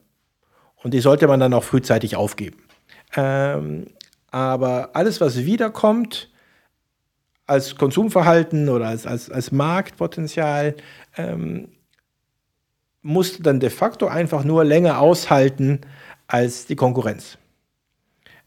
Und 0.76 0.94
die 0.94 1.00
sollte 1.00 1.28
man 1.28 1.40
dann 1.40 1.54
auch 1.54 1.64
frühzeitig 1.64 2.16
aufgeben. 2.16 2.58
Ähm, 3.16 3.88
aber 4.32 4.92
alles, 4.94 5.22
was 5.22 5.46
wiederkommt, 5.46 6.30
als 7.46 7.76
Konsumverhalten 7.76 8.70
oder 8.70 8.88
als, 8.88 9.06
als, 9.06 9.30
als 9.30 9.52
Marktpotenzial, 9.52 10.76
ähm, 11.18 11.70
musste 13.02 13.44
dann 13.44 13.60
de 13.60 13.70
facto 13.70 14.08
einfach 14.08 14.44
nur 14.44 14.64
länger 14.64 15.00
aushalten 15.00 15.82
als 16.28 16.66
die 16.66 16.76
Konkurrenz. 16.76 17.38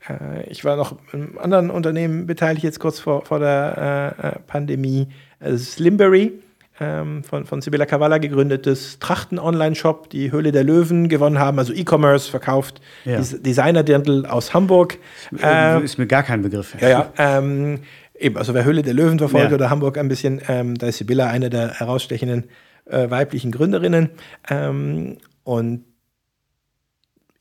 Äh, 0.09 0.49
ich 0.49 0.65
war 0.65 0.77
noch 0.77 0.97
in 1.13 1.23
einem 1.23 1.39
anderen 1.39 1.71
Unternehmen 1.71 2.27
beteiligt, 2.27 2.65
jetzt 2.65 2.81
kurz 2.81 2.99
vor, 2.99 3.25
vor 3.25 3.39
der 3.39 4.15
äh, 4.21 4.29
äh 4.29 4.39
Pandemie. 4.47 5.09
Slimberry, 5.57 6.43
ähm, 6.81 7.25
von, 7.25 7.47
von 7.47 7.61
Sibylla 7.61 7.87
Cavalla 7.87 8.19
gegründetes 8.19 8.99
Trachten-Online-Shop, 8.99 10.11
die 10.11 10.33
Höhle 10.33 10.53
der 10.53 10.65
Löwen 10.65 11.09
gewonnen 11.09 11.39
haben, 11.39 11.59
also 11.59 11.73
E-Commerce 11.73 12.31
verkauft, 12.31 12.81
ja. 13.05 13.21
Designer-Dirndl 13.21 14.27
aus 14.27 14.55
Hamburg. 14.55 14.99
Ähm, 15.43 15.85
ist 15.85 15.99
mir 15.99 16.07
gar 16.07 16.23
kein 16.23 16.43
Begriff. 16.43 16.77
Ja, 16.81 16.89
ja. 16.89 17.13
Ähm, 17.19 17.81
eben, 18.19 18.37
also 18.37 18.55
wer 18.55 18.65
Höhle 18.65 18.83
der 18.83 18.95
Löwen 18.95 19.19
verfolgt 19.19 19.51
ja. 19.51 19.55
oder 19.55 19.71
Hamburg 19.71 19.99
ein 19.99 20.09
bisschen, 20.09 20.41
ähm, 20.49 20.77
da 20.77 20.89
ist 20.89 20.99
Sibylla 20.99 21.29
eine 21.29 21.51
der 21.51 21.75
herausstechenden 21.75 22.45
äh, 22.87 23.11
weiblichen 23.11 23.53
Gründerinnen. 23.53 24.11
Ähm, 24.49 25.19
und 25.45 25.85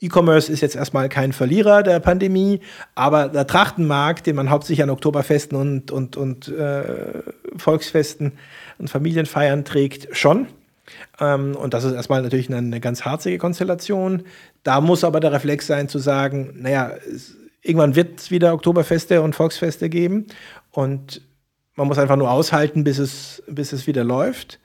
E-Commerce 0.06 0.52
ist 0.52 0.62
jetzt 0.62 0.76
erstmal 0.76 1.10
kein 1.10 1.34
Verlierer 1.34 1.84
der 1.84 2.00
Pandemie, 2.00 2.62
aber 2.96 3.28
der 3.30 3.48
Trachtenmarkt, 3.48 4.28
den 4.28 4.36
man 4.36 4.50
hauptsächlich 4.50 4.84
an 4.84 4.90
Oktoberfesten 4.90 5.58
und, 5.58 5.92
und, 5.92 6.18
und 6.18 6.48
äh, 6.48 7.24
Volksfesten 7.58 8.34
und 8.78 8.90
Familienfeiern 8.90 9.66
trägt, 9.66 10.16
schon. 10.16 10.48
Ähm, 11.20 11.56
und 11.56 11.74
das 11.74 11.84
ist 11.84 11.94
erstmal 11.94 12.22
natürlich 12.22 12.50
eine, 12.50 12.58
eine, 12.58 12.80
ganz 12.80 13.06
harzige 13.06 13.38
Konstellation. 13.38 14.24
Da 14.64 14.82
muss 14.82 15.04
aber 15.04 15.20
der 15.20 15.32
Reflex 15.32 15.68
sein 15.68 15.90
zu 15.90 16.00
sagen, 16.00 16.54
naja, 16.58 16.92
es, 17.14 17.36
irgendwann 17.62 17.96
wird 17.96 18.20
es 18.20 18.32
wieder 18.32 18.54
Oktoberfeste 18.54 19.22
und 19.22 19.36
Volksfeste 19.36 19.90
geben 19.90 20.28
und 20.72 21.22
man 21.76 21.88
muss 21.88 21.98
einfach 21.98 22.16
nur 22.16 22.32
aushalten, 22.32 22.84
bis 22.84 23.00
es, 23.00 23.44
bis 23.48 23.74
es 23.74 23.88
wieder 23.88 24.04
läuft. 24.04 24.60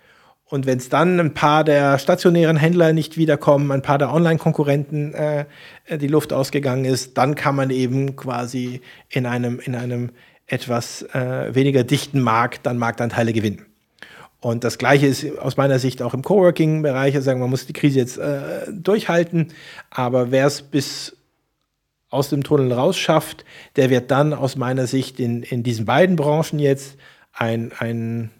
Und 0.50 0.66
wenn 0.66 0.78
es 0.78 0.88
dann 0.88 1.20
ein 1.20 1.32
paar 1.32 1.62
der 1.62 1.98
stationären 2.00 2.56
Händler 2.56 2.92
nicht 2.92 3.16
wiederkommen, 3.16 3.70
ein 3.70 3.82
paar 3.82 3.98
der 3.98 4.12
Online-Konkurrenten 4.12 5.14
äh, 5.14 5.44
die 5.88 6.08
Luft 6.08 6.32
ausgegangen 6.32 6.84
ist, 6.84 7.16
dann 7.16 7.36
kann 7.36 7.54
man 7.54 7.70
eben 7.70 8.16
quasi 8.16 8.80
in 9.08 9.26
einem, 9.26 9.60
in 9.60 9.76
einem 9.76 10.10
etwas 10.48 11.02
äh, 11.14 11.54
weniger 11.54 11.84
dichten 11.84 12.20
Markt 12.20 12.66
dann 12.66 12.78
Marktanteile 12.78 13.32
gewinnen. 13.32 13.64
Und 14.40 14.64
das 14.64 14.78
Gleiche 14.78 15.06
ist 15.06 15.38
aus 15.38 15.56
meiner 15.56 15.78
Sicht 15.78 16.02
auch 16.02 16.14
im 16.14 16.22
Coworking-Bereich. 16.22 17.14
Also 17.14 17.36
man 17.36 17.48
muss 17.48 17.66
die 17.66 17.72
Krise 17.72 18.00
jetzt 18.00 18.18
äh, 18.18 18.72
durchhalten, 18.72 19.52
aber 19.88 20.32
wer 20.32 20.46
es 20.46 20.62
bis 20.62 21.16
aus 22.08 22.28
dem 22.30 22.42
Tunnel 22.42 22.72
rausschafft, 22.72 23.44
der 23.76 23.88
wird 23.88 24.10
dann 24.10 24.34
aus 24.34 24.56
meiner 24.56 24.88
Sicht 24.88 25.20
in, 25.20 25.44
in 25.44 25.62
diesen 25.62 25.84
beiden 25.84 26.16
Branchen 26.16 26.58
jetzt 26.58 26.96
ein, 27.32 27.70
ein 27.78 28.30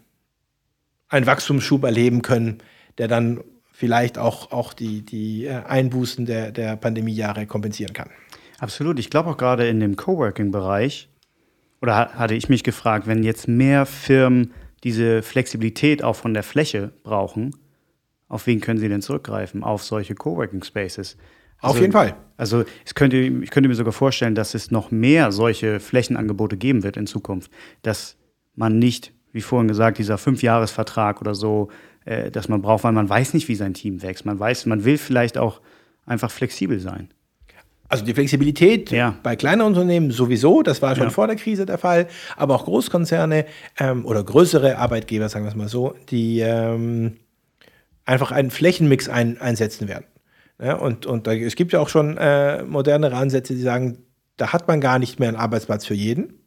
einen 1.11 1.27
Wachstumsschub 1.27 1.83
erleben 1.83 2.21
können, 2.21 2.59
der 2.97 3.07
dann 3.07 3.41
vielleicht 3.71 4.17
auch, 4.17 4.51
auch 4.51 4.73
die, 4.73 5.03
die 5.03 5.45
äh, 5.45 5.63
Einbußen 5.67 6.25
der, 6.25 6.51
der 6.51 6.75
Pandemiejahre 6.77 7.45
kompensieren 7.45 7.93
kann. 7.93 8.09
Absolut. 8.59 8.99
Ich 8.99 9.09
glaube 9.09 9.31
auch 9.31 9.37
gerade 9.37 9.67
in 9.67 9.79
dem 9.79 9.95
Coworking-Bereich, 9.95 11.09
oder 11.81 12.13
hatte 12.13 12.35
ich 12.35 12.47
mich 12.47 12.63
gefragt, 12.63 13.07
wenn 13.07 13.23
jetzt 13.23 13.47
mehr 13.47 13.85
Firmen 13.85 14.53
diese 14.83 15.23
Flexibilität 15.23 16.03
auch 16.03 16.15
von 16.15 16.33
der 16.33 16.43
Fläche 16.43 16.91
brauchen, 17.03 17.55
auf 18.27 18.47
wen 18.47 18.61
können 18.61 18.79
sie 18.79 18.87
denn 18.87 19.01
zurückgreifen? 19.01 19.63
Auf 19.63 19.83
solche 19.83 20.15
Coworking 20.15 20.63
Spaces. 20.63 21.17
Also, 21.57 21.75
auf 21.75 21.81
jeden 21.81 21.91
Fall. 21.91 22.15
Also 22.37 22.63
es 22.85 22.95
könnte, 22.95 23.17
ich 23.17 23.51
könnte 23.51 23.67
mir 23.67 23.75
sogar 23.75 23.93
vorstellen, 23.93 24.35
dass 24.35 24.53
es 24.53 24.71
noch 24.71 24.89
mehr 24.89 25.31
solche 25.31 25.79
Flächenangebote 25.79 26.55
geben 26.55 26.83
wird 26.83 26.97
in 26.97 27.07
Zukunft, 27.07 27.51
dass 27.81 28.15
man 28.55 28.79
nicht 28.79 29.11
wie 29.31 29.41
vorhin 29.41 29.67
gesagt, 29.67 29.97
dieser 29.97 30.17
Fünfjahresvertrag 30.17 31.21
oder 31.21 31.35
so, 31.35 31.69
äh, 32.05 32.31
dass 32.31 32.49
man 32.49 32.61
braucht, 32.61 32.83
weil 32.83 32.91
man 32.91 33.09
weiß 33.09 33.33
nicht, 33.33 33.47
wie 33.47 33.55
sein 33.55 33.73
Team 33.73 34.01
wächst. 34.01 34.25
Man 34.25 34.39
weiß, 34.39 34.65
man 34.65 34.83
will 34.83 34.97
vielleicht 34.97 35.37
auch 35.37 35.61
einfach 36.05 36.31
flexibel 36.31 36.79
sein. 36.79 37.09
Also 37.87 38.05
die 38.05 38.13
Flexibilität 38.13 38.89
ja. 38.91 39.15
bei 39.21 39.35
kleinen 39.35 39.61
Unternehmen 39.63 40.11
sowieso, 40.11 40.63
das 40.63 40.81
war 40.81 40.95
schon 40.95 41.05
ja. 41.05 41.09
vor 41.09 41.27
der 41.27 41.35
Krise 41.35 41.65
der 41.65 41.77
Fall, 41.77 42.07
aber 42.37 42.55
auch 42.55 42.63
Großkonzerne 42.63 43.45
ähm, 43.79 44.05
oder 44.05 44.23
größere 44.23 44.77
Arbeitgeber, 44.77 45.27
sagen 45.27 45.43
wir 45.43 45.49
es 45.49 45.55
mal 45.55 45.67
so, 45.67 45.93
die 46.09 46.39
ähm, 46.39 47.17
einfach 48.05 48.31
einen 48.31 48.49
Flächenmix 48.49 49.09
ein, 49.09 49.41
einsetzen 49.41 49.89
werden. 49.89 50.05
Ja, 50.61 50.75
und 50.75 51.05
und 51.05 51.27
da, 51.27 51.33
es 51.33 51.55
gibt 51.55 51.73
ja 51.73 51.81
auch 51.81 51.89
schon 51.89 52.17
äh, 52.17 52.63
modernere 52.63 53.17
Ansätze, 53.17 53.55
die 53.55 53.61
sagen, 53.61 53.97
da 54.37 54.53
hat 54.53 54.69
man 54.69 54.79
gar 54.79 54.97
nicht 54.97 55.19
mehr 55.19 55.27
einen 55.27 55.37
Arbeitsplatz 55.37 55.85
für 55.85 55.93
jeden. 55.93 56.40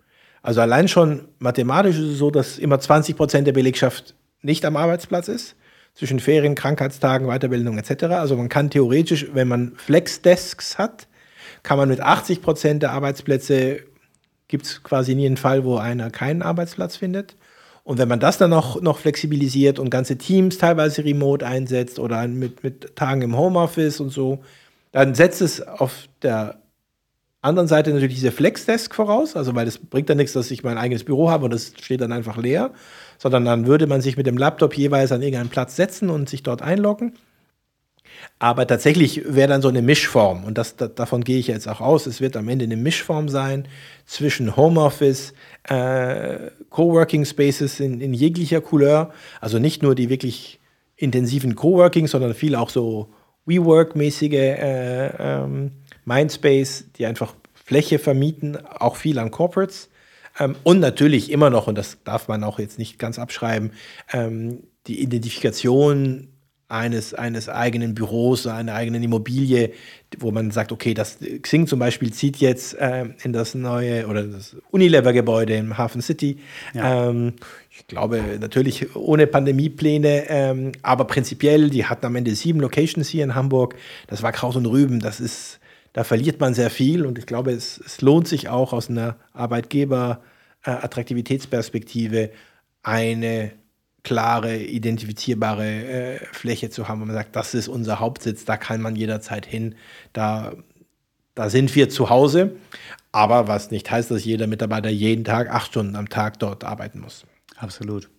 Also 0.44 0.60
allein 0.60 0.88
schon 0.88 1.28
mathematisch 1.38 1.96
ist 1.96 2.04
es 2.04 2.18
so, 2.18 2.30
dass 2.30 2.58
immer 2.58 2.78
20 2.78 3.16
Prozent 3.16 3.46
der 3.46 3.54
Belegschaft 3.54 4.14
nicht 4.42 4.66
am 4.66 4.76
Arbeitsplatz 4.76 5.28
ist, 5.28 5.56
zwischen 5.94 6.20
Ferien, 6.20 6.54
Krankheitstagen, 6.54 7.28
Weiterbildung 7.28 7.78
etc. 7.78 8.04
Also 8.04 8.36
man 8.36 8.50
kann 8.50 8.68
theoretisch, 8.68 9.28
wenn 9.32 9.48
man 9.48 9.72
Flexdesks 9.76 10.76
hat, 10.76 11.08
kann 11.62 11.78
man 11.78 11.88
mit 11.88 12.00
80 12.00 12.42
Prozent 12.42 12.82
der 12.82 12.92
Arbeitsplätze, 12.92 13.84
gibt 14.46 14.66
es 14.66 14.82
quasi 14.82 15.14
nie 15.14 15.24
einen 15.24 15.38
Fall, 15.38 15.64
wo 15.64 15.78
einer 15.78 16.10
keinen 16.10 16.42
Arbeitsplatz 16.42 16.96
findet. 16.96 17.36
Und 17.82 17.96
wenn 17.96 18.08
man 18.08 18.20
das 18.20 18.36
dann 18.36 18.50
noch, 18.50 18.82
noch 18.82 18.98
flexibilisiert 18.98 19.78
und 19.78 19.88
ganze 19.88 20.18
Teams 20.18 20.58
teilweise 20.58 21.06
remote 21.06 21.46
einsetzt 21.46 21.98
oder 21.98 22.28
mit, 22.28 22.62
mit 22.62 22.96
Tagen 22.96 23.22
im 23.22 23.34
Homeoffice 23.34 23.98
und 23.98 24.10
so, 24.10 24.44
dann 24.92 25.14
setzt 25.14 25.40
es 25.40 25.66
auf 25.66 26.06
der 26.20 26.58
anderen 27.44 27.68
Seite 27.68 27.92
natürlich 27.92 28.14
diese 28.14 28.32
Flexdesk 28.32 28.94
voraus, 28.94 29.36
also 29.36 29.54
weil 29.54 29.68
es 29.68 29.78
bringt 29.78 30.08
dann 30.08 30.16
nichts, 30.16 30.32
dass 30.32 30.50
ich 30.50 30.64
mein 30.64 30.78
eigenes 30.78 31.04
Büro 31.04 31.30
habe 31.30 31.44
und 31.44 31.52
das 31.52 31.72
steht 31.80 32.00
dann 32.00 32.12
einfach 32.12 32.38
leer, 32.38 32.72
sondern 33.18 33.44
dann 33.44 33.66
würde 33.66 33.86
man 33.86 34.00
sich 34.00 34.16
mit 34.16 34.26
dem 34.26 34.38
Laptop 34.38 34.76
jeweils 34.76 35.12
an 35.12 35.22
irgendeinen 35.22 35.50
Platz 35.50 35.76
setzen 35.76 36.08
und 36.08 36.28
sich 36.28 36.42
dort 36.42 36.62
einloggen. 36.62 37.14
Aber 38.38 38.66
tatsächlich 38.66 39.22
wäre 39.26 39.48
dann 39.48 39.62
so 39.62 39.68
eine 39.68 39.82
Mischform, 39.82 40.44
und 40.44 40.56
das, 40.56 40.76
da, 40.76 40.86
davon 40.86 41.24
gehe 41.24 41.38
ich 41.38 41.48
jetzt 41.48 41.68
auch 41.68 41.80
aus, 41.80 42.06
es 42.06 42.20
wird 42.20 42.36
am 42.36 42.48
Ende 42.48 42.64
eine 42.64 42.76
Mischform 42.76 43.28
sein 43.28 43.68
zwischen 44.06 44.56
Homeoffice, 44.56 45.34
äh, 45.64 46.50
Coworking 46.70 47.24
Spaces 47.24 47.80
in, 47.80 48.00
in 48.00 48.14
jeglicher 48.14 48.60
Couleur, 48.60 49.10
also 49.40 49.58
nicht 49.58 49.82
nur 49.82 49.94
die 49.94 50.08
wirklich 50.08 50.60
intensiven 50.96 51.54
Coworking, 51.54 52.06
sondern 52.06 52.34
viel 52.34 52.54
auch 52.54 52.70
so 52.70 53.08
WeWork-mäßige 53.46 54.32
äh, 54.32 55.06
ähm, 55.18 55.72
Mindspace, 56.04 56.84
die 56.96 57.06
einfach 57.06 57.34
Fläche 57.52 57.98
vermieten, 57.98 58.56
auch 58.56 58.96
viel 58.96 59.18
an 59.18 59.30
Corporates. 59.30 59.88
Ähm, 60.38 60.56
und 60.64 60.80
natürlich 60.80 61.30
immer 61.30 61.50
noch, 61.50 61.66
und 61.66 61.76
das 61.76 61.98
darf 62.04 62.28
man 62.28 62.44
auch 62.44 62.58
jetzt 62.58 62.78
nicht 62.78 62.98
ganz 62.98 63.18
abschreiben, 63.18 63.72
ähm, 64.12 64.64
die 64.86 65.00
Identifikation 65.00 66.28
eines, 66.68 67.14
eines 67.14 67.48
eigenen 67.48 67.94
Büros, 67.94 68.46
einer 68.46 68.74
eigenen 68.74 69.02
Immobilie, 69.02 69.72
wo 70.18 70.30
man 70.30 70.50
sagt, 70.50 70.72
okay, 70.72 70.94
das 70.94 71.18
Xing 71.42 71.66
zum 71.66 71.78
Beispiel 71.78 72.12
zieht 72.12 72.38
jetzt 72.38 72.74
äh, 72.74 73.06
in 73.22 73.32
das 73.32 73.54
neue 73.54 74.06
oder 74.06 74.24
das 74.24 74.56
Unilever-Gebäude 74.70 75.54
im 75.54 75.76
Hafen 75.76 76.00
City. 76.02 76.38
Ja. 76.72 77.10
Ähm, 77.10 77.34
ich 77.70 77.86
glaube 77.86 78.22
natürlich 78.40 78.96
ohne 78.96 79.26
Pandemiepläne, 79.26 80.24
ähm, 80.28 80.72
aber 80.82 81.04
prinzipiell, 81.04 81.70
die 81.70 81.84
hatten 81.84 82.06
am 82.06 82.16
Ende 82.16 82.34
sieben 82.34 82.60
Locations 82.60 83.08
hier 83.08 83.24
in 83.24 83.34
Hamburg. 83.34 83.76
Das 84.06 84.22
war 84.22 84.32
Kraut 84.32 84.56
und 84.56 84.66
Rüben, 84.66 85.00
das 85.00 85.20
ist, 85.20 85.60
da 85.94 86.04
verliert 86.04 86.38
man 86.40 86.52
sehr 86.54 86.70
viel 86.70 87.06
und 87.06 87.18
ich 87.18 87.26
glaube, 87.26 87.52
es, 87.52 87.78
es 87.78 88.02
lohnt 88.02 88.28
sich 88.28 88.50
auch 88.50 88.74
aus 88.74 88.90
einer 88.90 89.16
Arbeitgeber-Attraktivitätsperspektive 89.32 92.30
eine 92.82 93.52
klare, 94.02 94.58
identifizierbare 94.58 95.64
äh, 95.64 96.18
Fläche 96.32 96.68
zu 96.68 96.88
haben, 96.88 97.00
wo 97.00 97.06
man 97.06 97.14
sagt, 97.14 97.36
das 97.36 97.54
ist 97.54 97.68
unser 97.68 98.00
Hauptsitz, 98.00 98.44
da 98.44 98.56
kann 98.56 98.82
man 98.82 98.96
jederzeit 98.96 99.46
hin, 99.46 99.76
da, 100.12 100.56
da 101.34 101.48
sind 101.48 101.72
wir 101.74 101.88
zu 101.88 102.10
Hause. 102.10 102.56
Aber 103.12 103.46
was 103.46 103.70
nicht 103.70 103.88
heißt, 103.90 104.10
dass 104.10 104.24
jeder 104.24 104.48
Mitarbeiter 104.48 104.90
jeden 104.90 105.24
Tag 105.24 105.48
acht 105.48 105.68
Stunden 105.68 105.94
am 105.94 106.08
Tag 106.08 106.40
dort 106.40 106.64
arbeiten 106.64 106.98
muss. 107.00 107.24
Absolut. 107.56 108.10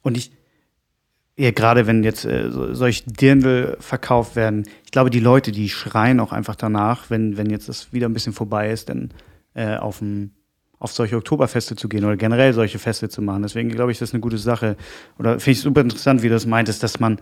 Und 0.00 0.16
ich, 0.16 0.32
ja, 1.36 1.50
gerade 1.50 1.86
wenn 1.86 2.04
jetzt 2.04 2.24
äh, 2.24 2.50
so, 2.50 2.74
solche 2.74 3.04
Dirndl 3.10 3.76
verkauft 3.80 4.36
werden, 4.36 4.64
ich 4.84 4.90
glaube, 4.90 5.10
die 5.10 5.20
Leute, 5.20 5.50
die 5.52 5.68
schreien 5.68 6.20
auch 6.20 6.32
einfach 6.32 6.56
danach, 6.56 7.10
wenn, 7.10 7.36
wenn 7.36 7.50
jetzt 7.50 7.68
das 7.68 7.92
wieder 7.92 8.08
ein 8.08 8.12
bisschen 8.12 8.34
vorbei 8.34 8.70
ist, 8.70 8.88
dann 8.88 9.10
äh, 9.54 9.76
auf 9.76 10.02
auf 10.82 10.90
solche 10.90 11.16
Oktoberfeste 11.16 11.76
zu 11.76 11.88
gehen 11.88 12.04
oder 12.04 12.16
generell 12.16 12.52
solche 12.54 12.80
Feste 12.80 13.08
zu 13.08 13.22
machen. 13.22 13.42
Deswegen 13.42 13.68
glaube 13.68 13.92
ich, 13.92 14.00
das 14.00 14.08
ist 14.08 14.14
eine 14.14 14.20
gute 14.20 14.36
Sache. 14.36 14.76
Oder 15.16 15.38
finde 15.38 15.52
ich 15.52 15.60
super 15.60 15.80
interessant, 15.80 16.24
wie 16.24 16.28
du 16.28 16.34
das 16.34 16.44
meintest, 16.44 16.82
dass 16.82 16.98
man 16.98 17.20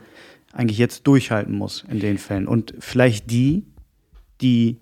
eigentlich 0.55 0.79
jetzt 0.79 1.07
durchhalten 1.07 1.55
muss 1.55 1.85
in 1.91 2.01
den 2.01 2.17
Fällen. 2.17 2.49
Und 2.49 2.73
vielleicht 2.79 3.31
die, 3.31 3.67
die, 4.41 4.79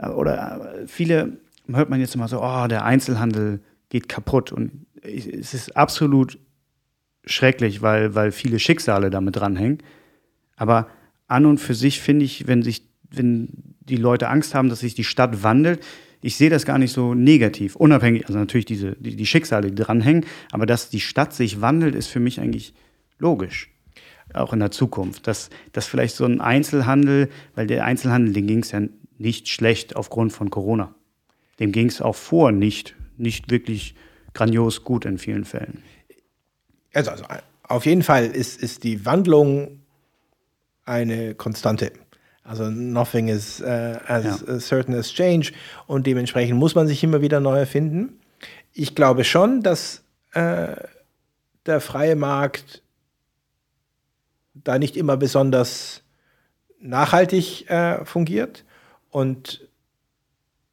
oder 0.00 0.74
viele 0.88 1.38
hört 1.68 1.88
man 1.88 2.00
jetzt 2.00 2.16
immer 2.16 2.26
so, 2.26 2.42
oh, 2.42 2.66
der 2.66 2.84
Einzelhandel 2.84 3.60
geht 3.90 4.08
kaputt. 4.08 4.50
Und 4.50 4.86
es 5.00 5.54
ist 5.54 5.76
absolut 5.76 6.36
schrecklich, 7.30 7.82
weil, 7.82 8.14
weil 8.14 8.32
viele 8.32 8.58
Schicksale 8.58 9.10
damit 9.10 9.36
dranhängen. 9.36 9.78
Aber 10.56 10.88
an 11.26 11.46
und 11.46 11.58
für 11.58 11.74
sich 11.74 12.00
finde 12.00 12.24
ich, 12.24 12.46
wenn 12.46 12.62
sich, 12.62 12.82
wenn 13.10 13.48
die 13.80 13.96
Leute 13.96 14.28
Angst 14.28 14.54
haben, 14.54 14.68
dass 14.68 14.80
sich 14.80 14.94
die 14.94 15.04
Stadt 15.04 15.42
wandelt, 15.42 15.84
ich 16.20 16.36
sehe 16.36 16.50
das 16.50 16.66
gar 16.66 16.78
nicht 16.78 16.92
so 16.92 17.14
negativ. 17.14 17.76
Unabhängig, 17.76 18.26
also 18.26 18.38
natürlich 18.38 18.66
diese, 18.66 18.96
die, 18.96 19.14
die 19.14 19.26
Schicksale, 19.26 19.70
die 19.70 19.82
dranhängen, 19.82 20.26
aber 20.50 20.66
dass 20.66 20.90
die 20.90 21.00
Stadt 21.00 21.32
sich 21.32 21.60
wandelt, 21.60 21.94
ist 21.94 22.08
für 22.08 22.20
mich 22.20 22.40
eigentlich 22.40 22.74
logisch. 23.18 23.70
Auch 24.34 24.52
in 24.52 24.58
der 24.58 24.70
Zukunft. 24.70 25.26
Dass, 25.26 25.48
dass 25.72 25.86
vielleicht 25.86 26.16
so 26.16 26.24
ein 26.24 26.40
Einzelhandel, 26.40 27.28
weil 27.54 27.66
der 27.66 27.84
Einzelhandel, 27.84 28.32
dem 28.32 28.46
ging 28.46 28.60
es 28.60 28.72
ja 28.72 28.82
nicht 29.16 29.48
schlecht 29.48 29.96
aufgrund 29.96 30.32
von 30.32 30.50
Corona. 30.50 30.94
Dem 31.60 31.72
ging 31.72 31.86
es 31.86 32.00
auch 32.00 32.16
vor 32.16 32.52
nicht, 32.52 32.94
nicht 33.16 33.50
wirklich 33.50 33.94
grandios 34.34 34.84
gut 34.84 35.04
in 35.04 35.18
vielen 35.18 35.44
Fällen. 35.44 35.82
Also, 36.98 37.10
also 37.12 37.24
auf 37.62 37.86
jeden 37.86 38.02
Fall 38.02 38.26
ist, 38.26 38.60
ist 38.60 38.82
die 38.84 39.04
Wandlung 39.04 39.80
eine 40.84 41.34
Konstante. 41.34 41.92
Also 42.42 42.70
nothing 42.70 43.28
is 43.28 43.60
uh, 43.60 43.98
as 44.06 44.42
ja. 44.46 44.58
certain 44.58 44.94
as 44.94 45.12
change 45.12 45.52
und 45.86 46.06
dementsprechend 46.06 46.58
muss 46.58 46.74
man 46.74 46.86
sich 46.86 47.04
immer 47.04 47.20
wieder 47.20 47.40
neu 47.40 47.58
erfinden. 47.58 48.18
Ich 48.72 48.94
glaube 48.94 49.24
schon, 49.24 49.62
dass 49.62 50.02
äh, 50.32 50.76
der 51.66 51.80
freie 51.80 52.16
Markt 52.16 52.82
da 54.54 54.78
nicht 54.78 54.96
immer 54.96 55.18
besonders 55.18 56.02
nachhaltig 56.80 57.68
äh, 57.70 58.04
fungiert 58.06 58.64
und 59.10 59.68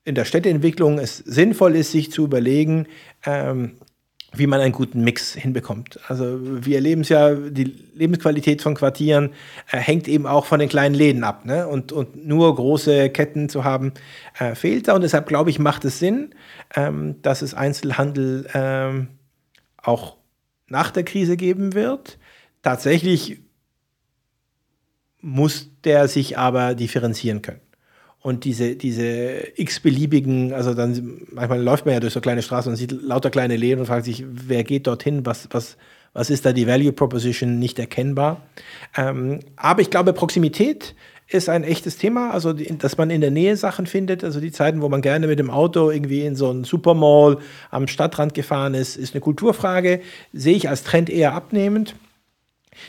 in 0.06 0.16
der 0.16 0.26
Städteentwicklung 0.26 1.00
es 1.00 1.18
sinnvoll 1.18 1.76
ist, 1.76 1.92
sich 1.92 2.12
zu 2.12 2.24
überlegen, 2.24 2.88
ähm, 3.26 3.78
wie 4.38 4.48
man 4.48 4.62
einen 4.62 4.72
guten 4.72 5.04
Mix 5.04 5.34
hinbekommt. 5.34 6.00
Also 6.08 6.40
wir 6.42 6.76
erleben 6.76 7.02
es 7.02 7.10
ja, 7.10 7.34
die 7.34 7.76
Lebensqualität 7.94 8.62
von 8.62 8.76
Quartieren 8.76 9.32
äh, 9.72 9.78
hängt 9.78 10.08
eben 10.08 10.28
auch 10.28 10.46
von 10.46 10.60
den 10.60 10.70
kleinen 10.70 10.96
Läden 10.96 11.24
ab. 11.24 11.46
Ne? 11.46 11.68
Und, 11.68 11.92
und 11.92 12.26
nur 12.26 12.54
große 12.56 13.10
Ketten 13.10 13.50
zu 13.50 13.64
haben, 13.64 13.94
äh, 14.38 14.56
fehlt 14.56 14.88
da. 14.88 14.96
Und 14.96 15.02
deshalb 15.02 15.28
glaube 15.28 15.50
ich, 15.50 15.60
macht 15.60 15.86
es 15.86 16.00
Sinn, 16.00 16.36
ähm, 16.76 17.22
dass 17.22 17.42
es 17.42 17.54
Einzelhandel 17.54 18.48
ähm, 18.54 19.08
auch 19.78 20.18
nach 20.68 20.92
der 20.92 21.04
Krise 21.04 21.38
geben 21.38 21.74
wird. 21.74 22.18
Tatsächlich 22.62 23.40
muss 25.22 25.72
der 25.84 26.08
sich 26.08 26.38
aber 26.38 26.76
differenzieren 26.76 27.42
können 27.42 27.65
und 28.26 28.44
diese, 28.44 28.76
diese 28.76 29.56
x-beliebigen, 29.56 30.52
also 30.52 30.74
dann 30.74 31.22
manchmal 31.32 31.62
läuft 31.62 31.86
man 31.86 31.94
ja 31.94 32.00
durch 32.00 32.14
so 32.14 32.22
kleine 32.22 32.42
Straßen 32.42 32.72
und 32.72 32.76
sieht 32.76 32.92
lauter 32.92 33.30
kleine 33.30 33.56
Läden 33.56 33.82
und 33.82 33.86
fragt 33.86 34.06
sich, 34.06 34.26
wer 34.28 34.64
geht 34.64 34.88
dorthin, 34.88 35.28
was, 35.28 35.48
was, 35.52 35.78
was 36.14 36.32
ist 36.32 36.44
da 36.44 36.52
die 36.52 36.66
Value 36.66 36.92
Proposition 36.92 37.60
nicht 37.60 37.78
erkennbar. 37.78 38.42
Ähm, 38.98 39.42
aber 39.56 39.82
ich 39.82 39.92
glaube, 39.92 40.12
Proximität 40.12 40.96
ist 41.28 41.50
ein 41.50 41.64
echtes 41.64 42.00
Thema, 42.00 42.32
also 42.32 42.52
dass 42.52 42.98
man 42.98 43.12
in 43.12 43.22
der 43.22 43.30
Nähe 43.30 43.58
Sachen 43.58 43.86
findet, 43.86 44.24
also 44.24 44.40
die 44.40 44.52
Zeiten, 44.52 44.82
wo 44.82 44.90
man 44.90 45.04
gerne 45.04 45.28
mit 45.28 45.38
dem 45.38 45.52
Auto 45.52 45.92
irgendwie 45.92 46.26
in 46.26 46.36
so 46.36 46.50
einen 46.50 46.64
Supermall 46.64 47.38
am 47.70 47.88
Stadtrand 47.88 48.34
gefahren 48.34 48.74
ist, 48.74 48.98
ist 48.98 49.14
eine 49.14 49.22
Kulturfrage, 49.22 50.02
sehe 50.34 50.56
ich 50.56 50.68
als 50.68 50.82
Trend 50.82 51.12
eher 51.12 51.36
abnehmend. 51.36 51.94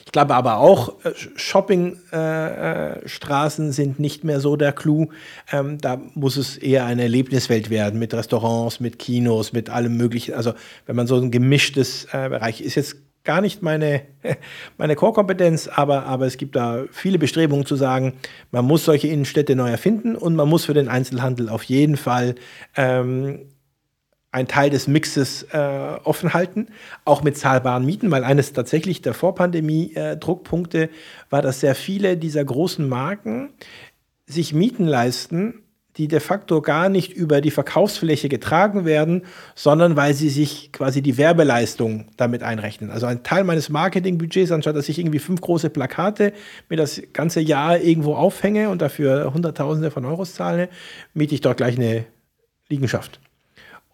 Ich 0.05 0.13
glaube 0.13 0.35
aber 0.35 0.59
auch, 0.59 1.05
äh, 1.05 1.13
Shoppingstraßen 1.37 3.67
äh, 3.67 3.69
äh 3.69 3.73
sind 3.73 3.99
nicht 3.99 4.25
mehr 4.25 4.41
so 4.41 4.57
der 4.57 4.73
Clou. 4.73 5.09
Ähm, 5.53 5.79
da 5.79 6.01
muss 6.15 6.37
es 6.37 6.57
eher 6.57 6.87
eine 6.87 7.03
Erlebniswelt 7.03 7.71
werden 7.71 7.99
mit 7.99 8.15
Restaurants, 8.15 8.81
mit 8.81 8.99
Kinos, 8.99 9.53
mit 9.53 9.71
allem 9.71 9.97
Möglichen. 9.97 10.35
Also 10.35 10.53
wenn 10.87 10.97
man 10.97 11.07
so 11.07 11.17
ein 11.17 11.31
gemischtes 11.31 12.07
äh, 12.13 12.29
Bereich 12.29 12.61
ist 12.61 12.75
jetzt 12.75 12.97
gar 13.27 13.43
nicht 13.43 13.63
meine, 13.63 14.03
meine 14.79 14.97
Core-Kompetenz, 14.97 15.69
aber, 15.69 16.07
aber 16.07 16.27
es 16.27 16.39
gibt 16.39 16.57
da 16.57 16.85
viele 16.91 17.19
Bestrebungen 17.19 17.67
zu 17.67 17.77
sagen, 17.77 18.15
man 18.51 18.65
muss 18.65 18.87
solche 18.87 19.09
Innenstädte 19.09 19.55
neu 19.55 19.69
erfinden 19.69 20.17
und 20.17 20.35
man 20.35 20.49
muss 20.49 20.65
für 20.65 20.75
den 20.75 20.89
Einzelhandel 20.89 21.51
auf 21.51 21.65
jeden 21.65 21.99
Fall 21.99 22.37
ähm, 22.77 23.41
einen 24.37 24.49
Teil 24.49 24.69
des 24.69 24.87
Mixes 24.87 25.45
äh, 25.45 25.59
offen 26.05 26.35
halten, 26.35 26.67
auch 27.07 27.23
mit 27.23 27.39
zahlbaren 27.39 27.87
Mieten, 27.87 28.11
weil 28.11 28.23
eines 28.23 28.53
tatsächlich 28.53 29.01
der 29.01 29.15
Vorpandemie-Druckpunkte 29.15 30.85
äh, 30.85 30.89
war, 31.31 31.41
dass 31.41 31.61
sehr 31.61 31.75
viele 31.75 32.19
dieser 32.19 32.45
großen 32.45 32.87
Marken 32.87 33.55
sich 34.27 34.53
Mieten 34.53 34.87
leisten, 34.87 35.63
die 35.97 36.07
de 36.07 36.21
facto 36.21 36.61
gar 36.61 36.91
nicht 36.91 37.15
über 37.15 37.41
die 37.41 37.51
Verkaufsfläche 37.51 38.29
getragen 38.29 38.85
werden, 38.85 39.23
sondern 39.55 39.97
weil 39.97 40.13
sie 40.13 40.29
sich 40.29 40.71
quasi 40.71 41.01
die 41.01 41.17
Werbeleistung 41.17 42.09
damit 42.19 42.43
einrechnen. 42.43 42.91
Also 42.91 43.07
ein 43.07 43.23
Teil 43.23 43.45
meines 43.45 43.71
Marketingbudgets, 43.71 44.53
anstatt 44.53 44.77
dass 44.77 44.91
ich 44.91 44.99
irgendwie 44.99 45.19
fünf 45.19 45.41
große 45.41 45.71
Plakate 45.71 46.35
mir 46.69 46.77
das 46.77 47.01
ganze 47.15 47.41
Jahr 47.41 47.79
irgendwo 47.79 48.15
aufhänge 48.15 48.69
und 48.69 48.83
dafür 48.83 49.33
Hunderttausende 49.33 49.91
von 49.91 50.05
Euros 50.05 50.35
zahle, 50.35 50.69
miete 51.15 51.35
ich 51.35 51.41
dort 51.41 51.57
gleich 51.57 51.79
eine 51.79 52.05
Liegenschaft. 52.69 53.19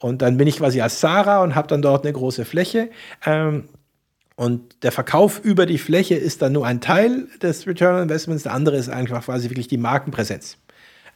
Und 0.03 0.21
dann 0.21 0.37
bin 0.37 0.49
ich 0.49 0.57
quasi 0.57 0.81
als 0.81 1.01
Sarah 1.01 1.43
und 1.43 1.55
habe 1.55 1.69
dann 1.69 1.81
dort 1.81 2.05
eine 2.05 2.13
große 2.13 2.45
Fläche. 2.45 2.91
Ähm, 3.25 3.69
und 4.35 4.83
der 4.83 4.91
Verkauf 4.91 5.39
über 5.45 5.65
die 5.65 5.79
Fläche 5.79 6.17
ist 6.17 6.43
dann 6.43 6.53
nur 6.53 6.67
ein 6.67 6.81
Teil 6.81 7.29
des 7.41 7.69
Return 7.69 7.95
on 7.95 8.03
Investments. 8.03 8.43
Der 8.43 8.53
andere 8.53 8.77
ist 8.77 8.89
einfach 8.89 9.25
quasi 9.25 9.49
wirklich 9.49 9.69
die 9.69 9.77
Markenpräsenz. 9.77 10.59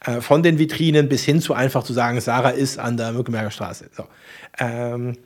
Äh, 0.05 0.21
von 0.21 0.41
den 0.41 0.57
Vitrinen 0.57 1.09
bis 1.09 1.25
hin 1.25 1.41
zu 1.41 1.53
einfach 1.53 1.83
zu 1.83 1.91
sagen, 1.91 2.21
Sarah 2.21 2.51
ist 2.51 2.79
an 2.79 2.95
der 2.95 3.11
Mückenberger 3.11 3.51
Straße. 3.51 3.89
So. 3.91 4.05
Ähm, 4.57 5.17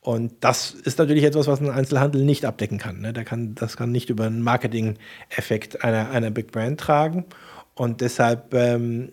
und 0.00 0.32
das 0.40 0.70
ist 0.70 0.98
natürlich 0.98 1.24
etwas, 1.24 1.46
was 1.46 1.60
ein 1.60 1.68
Einzelhandel 1.68 2.24
nicht 2.24 2.46
abdecken 2.46 2.78
kann. 2.78 3.02
Ne? 3.02 3.12
Der 3.12 3.24
kann 3.24 3.54
das 3.54 3.76
kann 3.76 3.92
nicht 3.92 4.08
über 4.08 4.24
einen 4.24 4.40
Marketing-Effekt 4.40 5.84
einer, 5.84 6.10
einer 6.10 6.30
Big 6.30 6.52
Brand 6.52 6.80
tragen. 6.80 7.26
Und 7.74 8.00
deshalb 8.00 8.54
ähm, 8.54 9.12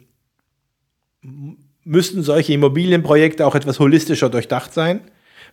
müssten 1.88 2.23
solche 2.23 2.53
Immobilienprojekte 2.53 3.45
auch 3.45 3.55
etwas 3.55 3.79
holistischer 3.79 4.29
durchdacht 4.29 4.73
sein, 4.73 5.01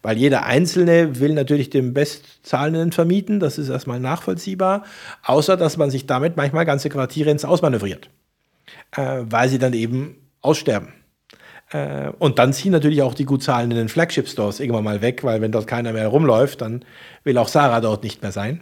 weil 0.02 0.18
jeder 0.18 0.44
Einzelne 0.44 1.20
will 1.20 1.32
natürlich 1.32 1.70
dem 1.70 1.94
Bestzahlenden 1.94 2.92
vermieten. 2.92 3.40
Das 3.40 3.58
ist 3.58 3.68
erstmal 3.68 4.00
nachvollziehbar, 4.00 4.84
außer 5.22 5.56
dass 5.56 5.76
man 5.76 5.90
sich 5.90 6.06
damit 6.06 6.36
manchmal 6.36 6.66
ganze 6.66 6.88
Quartiere 6.88 7.30
ins 7.30 7.44
Ausmanövriert 7.44 8.10
äh, 8.96 9.22
weil 9.24 9.48
sie 9.48 9.58
dann 9.58 9.72
eben 9.72 10.16
aussterben. 10.40 10.92
Äh, 11.70 12.10
und 12.18 12.38
dann 12.38 12.52
ziehen 12.52 12.72
natürlich 12.72 13.02
auch 13.02 13.14
die 13.14 13.24
gut 13.24 13.42
zahlenden 13.42 13.88
Flagship-Stores 13.88 14.60
irgendwann 14.60 14.84
mal 14.84 15.02
weg, 15.02 15.24
weil 15.24 15.40
wenn 15.40 15.52
dort 15.52 15.66
keiner 15.66 15.92
mehr 15.92 16.08
rumläuft, 16.08 16.60
dann 16.60 16.84
will 17.24 17.38
auch 17.38 17.48
Sarah 17.48 17.80
dort 17.80 18.02
nicht 18.02 18.22
mehr 18.22 18.32
sein. 18.32 18.60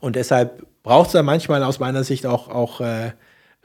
Und 0.00 0.16
deshalb 0.16 0.64
braucht 0.82 1.08
es 1.08 1.12
da 1.12 1.22
manchmal 1.22 1.62
aus 1.62 1.80
meiner 1.80 2.04
Sicht 2.04 2.26
auch, 2.26 2.48
auch 2.48 2.80
äh, 2.80 3.08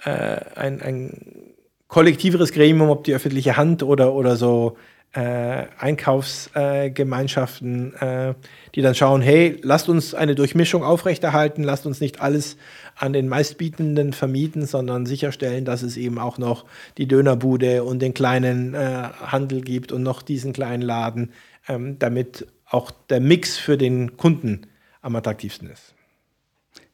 äh, 0.04 0.39
ein, 0.56 0.82
ein 0.82 1.53
kollektiveres 1.94 2.52
Gremium, 2.52 2.89
ob 2.89 3.04
die 3.04 3.14
öffentliche 3.14 3.56
Hand 3.56 3.84
oder, 3.84 4.16
oder 4.16 4.36
so 4.36 4.78
äh, 5.14 5.66
Einkaufsgemeinschaften, 5.78 7.94
äh, 7.94 8.34
die 8.74 8.82
dann 8.82 8.96
schauen, 8.96 9.22
hey, 9.22 9.60
lasst 9.62 9.89
uns 9.89 10.16
eine 10.16 10.34
Durchmischung 10.34 10.84
aufrechterhalten, 10.84 11.62
lasst 11.62 11.86
uns 11.86 12.02
nicht 12.02 12.20
alles 12.20 12.58
an 12.96 13.14
den 13.14 13.30
meistbietenden 13.30 14.12
vermieten, 14.12 14.66
sondern 14.66 15.06
sicherstellen, 15.06 15.66
dass 15.66 15.84
es 15.84 15.96
eben 15.96 16.18
auch 16.18 16.39
noch 16.39 16.66
die 16.98 17.08
Dönerbude 17.08 17.84
und 17.84 18.02
den 18.02 18.16
kleinen 18.16 18.74
äh, 18.74 19.10
Handel 19.28 19.62
gibt 19.62 19.91
und 19.91 20.02
noch 20.02 20.24
diesen 20.24 20.52
kleinen 20.52 20.82
Laden, 20.82 21.32
ähm, 21.68 22.00
damit 22.00 22.48
auch 22.66 22.89
der 22.89 23.20
Mix 23.20 23.60
für 23.60 23.78
den 23.78 24.18
Kunden 24.18 24.66
am 25.04 25.16
attraktivsten 25.16 25.70
ist. 25.70 25.94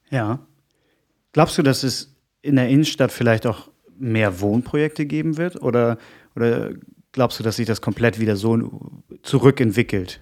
Ja. 0.10 0.40
Glaubst 1.32 1.58
du, 1.58 1.64
dass 1.64 1.84
es 1.84 2.14
in 2.42 2.58
der 2.58 2.68
Innenstadt 2.68 3.14
vielleicht 3.14 3.48
auch 3.48 3.69
mehr 4.00 4.42
Wohnprojekte 4.42 5.06
geben 5.06 5.38
wird? 5.38 5.62
Oder, 5.62 5.98
oder 6.36 6.72
glaubst 7.12 7.40
du, 7.40 7.44
dass 7.44 7.58
sich 7.58 7.68
das 7.68 7.82
komplett 7.82 8.20
wieder 8.20 8.36
so 8.36 8.72
zurückentwickelt, 9.24 10.22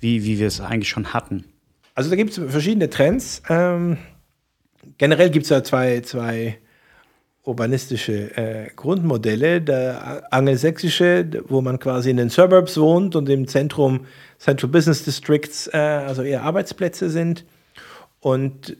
wie, 0.00 0.24
wie 0.24 0.38
wir 0.38 0.46
es 0.46 0.60
eigentlich 0.60 0.88
schon 0.88 1.12
hatten? 1.12 1.44
Also 1.94 2.10
da 2.10 2.16
gibt 2.16 2.30
es 2.30 2.40
verschiedene 2.50 2.88
Trends. 2.88 3.42
Ähm, 3.48 3.98
generell 4.98 5.30
gibt 5.30 5.44
es 5.44 5.50
ja 5.50 5.62
zwei, 5.62 6.00
zwei 6.00 6.58
urbanistische 7.44 8.36
äh, 8.36 8.70
Grundmodelle. 8.76 9.60
Der 9.60 10.32
angelsächsische, 10.32 11.26
wo 11.48 11.60
man 11.60 11.78
quasi 11.78 12.10
in 12.10 12.16
den 12.16 12.30
Suburbs 12.30 12.78
wohnt 12.78 13.16
und 13.16 13.28
im 13.28 13.48
Zentrum 13.48 14.06
Central 14.38 14.70
Business 14.70 15.04
Districts, 15.04 15.68
äh, 15.72 15.78
also 15.78 16.22
eher 16.22 16.42
Arbeitsplätze 16.42 17.10
sind. 17.10 17.44
Und 18.20 18.76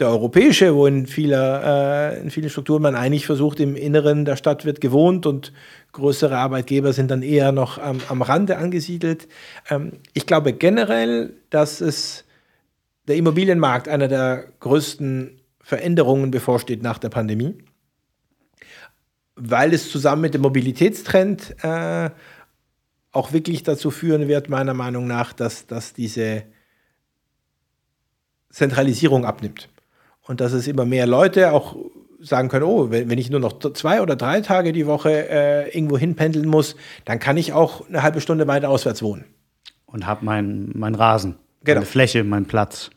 der 0.00 0.08
europäische, 0.08 0.74
wo 0.74 0.86
in, 0.86 1.06
vieler, 1.06 2.14
äh, 2.14 2.20
in 2.20 2.30
vielen 2.30 2.48
Strukturen 2.48 2.82
man 2.82 2.96
eigentlich 2.96 3.26
versucht, 3.26 3.60
im 3.60 3.76
Inneren 3.76 4.24
der 4.24 4.36
Stadt 4.36 4.64
wird 4.64 4.80
gewohnt 4.80 5.26
und 5.26 5.52
größere 5.92 6.36
Arbeitgeber 6.36 6.92
sind 6.92 7.10
dann 7.10 7.22
eher 7.22 7.52
noch 7.52 7.78
am, 7.78 8.00
am 8.08 8.22
Rande 8.22 8.56
angesiedelt. 8.56 9.28
Ähm, 9.68 9.92
ich 10.14 10.26
glaube 10.26 10.54
generell, 10.54 11.34
dass 11.50 11.80
es 11.80 12.24
der 13.08 13.16
Immobilienmarkt 13.16 13.88
einer 13.88 14.08
der 14.08 14.46
größten 14.60 15.40
Veränderungen 15.60 16.30
bevorsteht 16.30 16.82
nach 16.82 16.98
der 16.98 17.10
Pandemie, 17.10 17.58
weil 19.36 19.74
es 19.74 19.90
zusammen 19.90 20.22
mit 20.22 20.34
dem 20.34 20.42
Mobilitätstrend 20.42 21.56
äh, 21.62 22.10
auch 23.12 23.32
wirklich 23.32 23.64
dazu 23.64 23.90
führen 23.90 24.28
wird, 24.28 24.48
meiner 24.48 24.74
Meinung 24.74 25.06
nach, 25.06 25.32
dass, 25.34 25.66
dass 25.66 25.92
diese 25.92 26.44
Zentralisierung 28.50 29.24
abnimmt 29.26 29.68
und 30.26 30.40
dass 30.40 30.52
es 30.52 30.66
immer 30.66 30.84
mehr 30.84 31.06
Leute 31.06 31.52
auch 31.52 31.76
sagen 32.20 32.48
können, 32.48 32.64
oh, 32.64 32.90
wenn, 32.90 33.08
wenn 33.10 33.18
ich 33.18 33.30
nur 33.30 33.40
noch 33.40 33.58
zwei 33.72 34.02
oder 34.02 34.16
drei 34.16 34.40
Tage 34.40 34.72
die 34.72 34.86
Woche 34.86 35.28
äh, 35.28 35.74
irgendwo 35.74 35.98
hinpendeln 35.98 36.46
muss, 36.46 36.76
dann 37.04 37.18
kann 37.18 37.36
ich 37.36 37.52
auch 37.52 37.88
eine 37.88 38.02
halbe 38.02 38.20
Stunde 38.20 38.46
weiter 38.46 38.68
auswärts 38.68 39.02
wohnen. 39.02 39.24
Und 39.86 40.06
habe 40.06 40.24
meinen 40.24 40.70
mein 40.74 40.94
Rasen, 40.94 41.36
genau. 41.64 41.80
meine 41.80 41.86
Fläche, 41.86 42.22
meinen 42.22 42.46
Platz. 42.46 42.90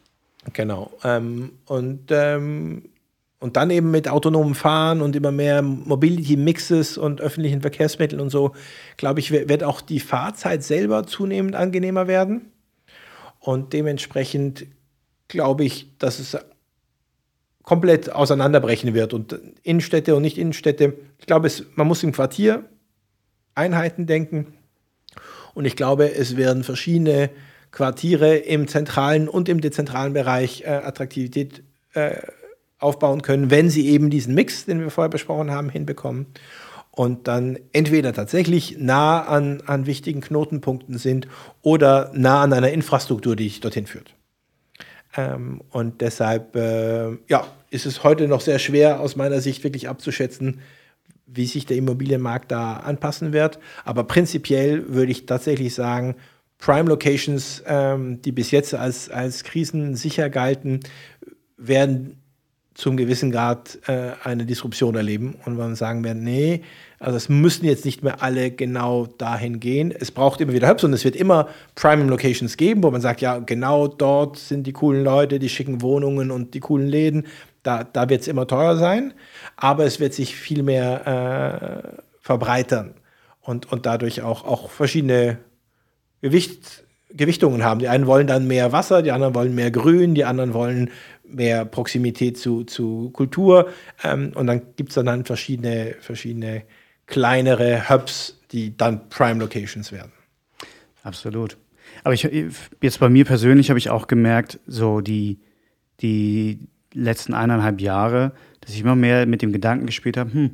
Genau. 0.51 0.91
Ähm, 1.03 1.53
und, 1.65 2.11
ähm, 2.11 2.89
und 3.39 3.55
dann 3.55 3.69
eben 3.71 3.91
mit 3.91 4.09
autonomem 4.09 4.55
Fahren 4.55 5.01
und 5.01 5.15
immer 5.15 5.31
mehr 5.31 5.61
Mobility-Mixes 5.61 6.97
und 6.97 7.21
öffentlichen 7.21 7.61
Verkehrsmitteln 7.61 8.21
und 8.21 8.29
so, 8.29 8.51
glaube 8.97 9.21
ich, 9.21 9.31
wird 9.31 9.63
auch 9.63 9.81
die 9.81 9.99
Fahrzeit 9.99 10.63
selber 10.63 11.05
zunehmend 11.07 11.55
angenehmer 11.55 12.07
werden. 12.07 12.51
Und 13.39 13.73
dementsprechend 13.73 14.67
glaube 15.27 15.63
ich, 15.63 15.97
dass 15.97 16.19
es 16.19 16.37
komplett 17.63 18.11
auseinanderbrechen 18.11 18.93
wird. 18.93 19.13
Und 19.13 19.39
Innenstädte 19.63 20.15
und 20.15 20.21
nicht 20.21 20.37
Innenstädte, 20.37 20.93
ich 21.19 21.25
glaube, 21.25 21.47
es, 21.47 21.63
man 21.75 21.87
muss 21.87 22.03
im 22.03 22.11
Quartier 22.11 22.65
Einheiten 23.55 24.05
denken. 24.05 24.53
Und 25.53 25.65
ich 25.65 25.75
glaube, 25.75 26.13
es 26.13 26.37
werden 26.37 26.63
verschiedene 26.63 27.29
Quartiere 27.71 28.37
im 28.37 28.67
zentralen 28.67 29.27
und 29.27 29.49
im 29.49 29.61
dezentralen 29.61 30.13
Bereich 30.13 30.61
äh, 30.61 30.67
Attraktivität 30.67 31.63
äh, 31.93 32.17
aufbauen 32.79 33.21
können, 33.21 33.49
wenn 33.49 33.69
sie 33.69 33.87
eben 33.89 34.09
diesen 34.09 34.35
Mix, 34.35 34.65
den 34.65 34.79
wir 34.79 34.89
vorher 34.89 35.09
besprochen 35.09 35.51
haben, 35.51 35.69
hinbekommen 35.69 36.27
und 36.91 37.27
dann 37.27 37.57
entweder 37.71 38.13
tatsächlich 38.13 38.77
nah 38.77 39.23
an, 39.23 39.63
an 39.65 39.85
wichtigen 39.85 40.21
Knotenpunkten 40.21 40.97
sind 40.97 41.27
oder 41.61 42.11
nah 42.13 42.43
an 42.43 42.53
einer 42.53 42.71
Infrastruktur, 42.71 43.35
die 43.35 43.45
dich 43.45 43.61
dorthin 43.61 43.87
führt. 43.87 44.13
Ähm, 45.15 45.61
und 45.69 46.01
deshalb 46.01 46.55
äh, 46.55 47.11
ja, 47.27 47.47
ist 47.69 47.85
es 47.85 48.03
heute 48.03 48.27
noch 48.27 48.41
sehr 48.41 48.59
schwer 48.59 48.99
aus 48.99 49.15
meiner 49.15 49.41
Sicht 49.41 49.63
wirklich 49.63 49.89
abzuschätzen, 49.89 50.61
wie 51.25 51.45
sich 51.45 51.65
der 51.65 51.77
Immobilienmarkt 51.77 52.51
da 52.51 52.77
anpassen 52.77 53.33
wird. 53.33 53.59
Aber 53.85 54.03
prinzipiell 54.03 54.89
würde 54.89 55.11
ich 55.11 55.25
tatsächlich 55.25 55.73
sagen, 55.73 56.15
Prime 56.57 56.87
Locations, 56.89 57.63
ähm, 57.67 58.21
die 58.21 58.31
bis 58.31 58.51
jetzt 58.51 58.73
als, 58.73 59.09
als 59.09 59.43
krisensicher 59.43 60.29
galten, 60.29 60.79
werden 61.57 62.17
zum 62.73 62.97
gewissen 62.97 63.31
Grad 63.31 63.79
äh, 63.87 64.11
eine 64.23 64.45
Disruption 64.45 64.95
erleben 64.95 65.35
und 65.45 65.57
man 65.57 65.75
sagen 65.75 66.03
werden, 66.03 66.23
nee, 66.23 66.63
also 67.03 67.17
es 67.17 67.27
müssen 67.27 67.65
jetzt 67.65 67.83
nicht 67.83 68.01
mehr 68.01 68.23
alle 68.23 68.49
genau 68.49 69.05
dahin 69.05 69.59
gehen. 69.59 69.91
Es 69.91 70.09
braucht 70.09 70.39
immer 70.39 70.53
wieder 70.53 70.69
Hubs 70.69 70.85
und 70.85 70.93
es 70.93 71.03
wird 71.03 71.17
immer 71.17 71.49
Prime 71.75 72.05
Locations 72.05 72.55
geben, 72.55 72.81
wo 72.81 72.91
man 72.91 73.01
sagt, 73.01 73.19
ja, 73.19 73.39
genau 73.39 73.87
dort 73.87 74.37
sind 74.37 74.65
die 74.65 74.71
coolen 74.71 75.03
Leute, 75.03 75.37
die 75.37 75.49
schicken 75.49 75.81
Wohnungen 75.81 76.31
und 76.31 76.53
die 76.53 76.61
coolen 76.61 76.87
Läden. 76.87 77.27
Da, 77.61 77.83
da 77.83 78.09
wird 78.09 78.21
es 78.21 78.27
immer 78.27 78.47
teuer 78.47 78.77
sein, 78.77 79.13
aber 79.57 79.83
es 79.85 79.99
wird 79.99 80.13
sich 80.13 80.35
viel 80.35 80.63
mehr 80.63 81.93
äh, 81.93 82.01
verbreitern 82.21 82.93
und, 83.41 83.69
und 83.71 83.85
dadurch 83.85 84.21
auch, 84.21 84.45
auch 84.45 84.69
verschiedene 84.69 85.39
Gewicht, 86.21 86.85
Gewichtungen 87.09 87.63
haben. 87.63 87.79
Die 87.79 87.89
einen 87.89 88.07
wollen 88.07 88.27
dann 88.27 88.47
mehr 88.47 88.71
Wasser, 88.71 89.01
die 89.01 89.11
anderen 89.11 89.35
wollen 89.35 89.53
mehr 89.53 89.71
Grün, 89.71 90.15
die 90.15 90.23
anderen 90.23 90.53
wollen 90.53 90.89
mehr 91.25 91.65
Proximität 91.65 92.37
zu, 92.37 92.63
zu 92.63 93.09
Kultur. 93.11 93.67
Ähm, 94.03 94.31
und 94.35 94.47
dann 94.47 94.61
gibt 94.77 94.89
es 94.89 94.95
dann, 94.95 95.05
dann 95.05 95.25
verschiedene, 95.25 95.95
verschiedene 95.99 96.63
kleinere 97.05 97.89
Hubs, 97.89 98.39
die 98.51 98.75
dann 98.75 99.09
Prime 99.09 99.39
Locations 99.39 99.91
werden. 99.91 100.11
Absolut. 101.03 101.57
Aber 102.03 102.13
ich, 102.13 102.23
jetzt 102.81 102.99
bei 102.99 103.09
mir 103.09 103.25
persönlich 103.25 103.69
habe 103.69 103.79
ich 103.79 103.89
auch 103.89 104.07
gemerkt, 104.07 104.59
so 104.67 105.01
die, 105.01 105.39
die 106.01 106.59
letzten 106.93 107.33
eineinhalb 107.33 107.81
Jahre, 107.81 108.33
dass 108.61 108.73
ich 108.73 108.81
immer 108.81 108.95
mehr 108.95 109.25
mit 109.25 109.41
dem 109.41 109.51
Gedanken 109.51 109.85
gespielt 109.85 110.17
habe, 110.17 110.33
hm, 110.33 110.51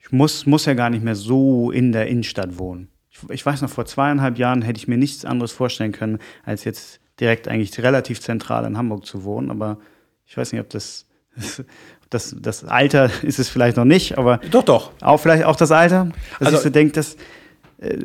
ich 0.00 0.12
muss, 0.12 0.46
muss 0.46 0.66
ja 0.66 0.74
gar 0.74 0.90
nicht 0.90 1.02
mehr 1.02 1.16
so 1.16 1.70
in 1.70 1.92
der 1.92 2.06
Innenstadt 2.06 2.58
wohnen. 2.58 2.88
ich, 3.10 3.18
ich 3.30 3.44
weiß 3.44 3.62
noch, 3.62 3.70
vor 3.70 3.86
zweieinhalb 3.86 4.38
Jahren 4.38 4.62
hätte 4.62 4.78
ich 4.78 4.88
mir 4.88 4.98
nichts 4.98 5.24
anderes 5.24 5.52
vorstellen 5.52 5.92
können, 5.92 6.18
als 6.44 6.64
jetzt 6.64 7.00
direkt 7.18 7.48
eigentlich 7.48 7.76
relativ 7.82 8.20
zentral 8.20 8.64
in 8.66 8.76
Hamburg 8.76 9.04
zu 9.06 9.24
wohnen. 9.24 9.50
Aber 9.50 9.78
ich 10.26 10.36
weiß 10.36 10.52
nicht, 10.52 10.60
ob 10.60 10.70
das, 10.70 11.06
das, 11.34 11.64
das 12.10 12.64
Alter 12.64 13.10
ist 13.22 13.38
es 13.38 13.48
vielleicht 13.48 13.76
noch 13.76 13.84
nicht, 13.84 14.18
aber. 14.18 14.38
Doch, 14.50 14.62
doch. 14.64 14.92
Auch 15.00 15.18
vielleicht 15.18 15.44
auch 15.44 15.56
das 15.56 15.70
Alter. 15.72 16.08
Dass 16.38 16.46
Also- 16.48 16.58
ich 16.58 16.62
so 16.64 16.70
denke, 16.70 16.92
dass 16.94 17.16
äh, 17.78 17.98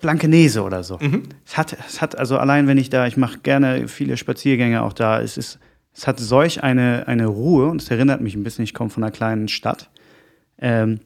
Blankenese 0.00 0.62
oder 0.62 0.82
so. 0.82 0.98
Es, 1.46 1.56
hat, 1.56 1.76
es 1.86 2.00
hat, 2.02 2.18
also 2.18 2.36
allein 2.38 2.66
wenn 2.66 2.76
ich 2.78 2.90
da, 2.90 3.06
ich 3.06 3.16
mache 3.16 3.38
gerne 3.38 3.88
viele 3.88 4.16
Spaziergänge 4.16 4.82
auch 4.82 4.92
da, 4.92 5.20
es 5.20 5.36
ist, 5.38 5.58
es 5.94 6.06
hat 6.06 6.20
solch 6.20 6.62
eine, 6.62 7.08
eine 7.08 7.26
Ruhe 7.26 7.66
und 7.68 7.80
es 7.82 7.90
erinnert 7.90 8.20
mich 8.20 8.34
ein 8.34 8.42
bisschen, 8.44 8.64
ich 8.64 8.74
komme 8.74 8.90
von 8.90 9.02
einer 9.02 9.10
kleinen 9.10 9.48
Stadt. 9.48 9.88
Ähm, 10.60 11.00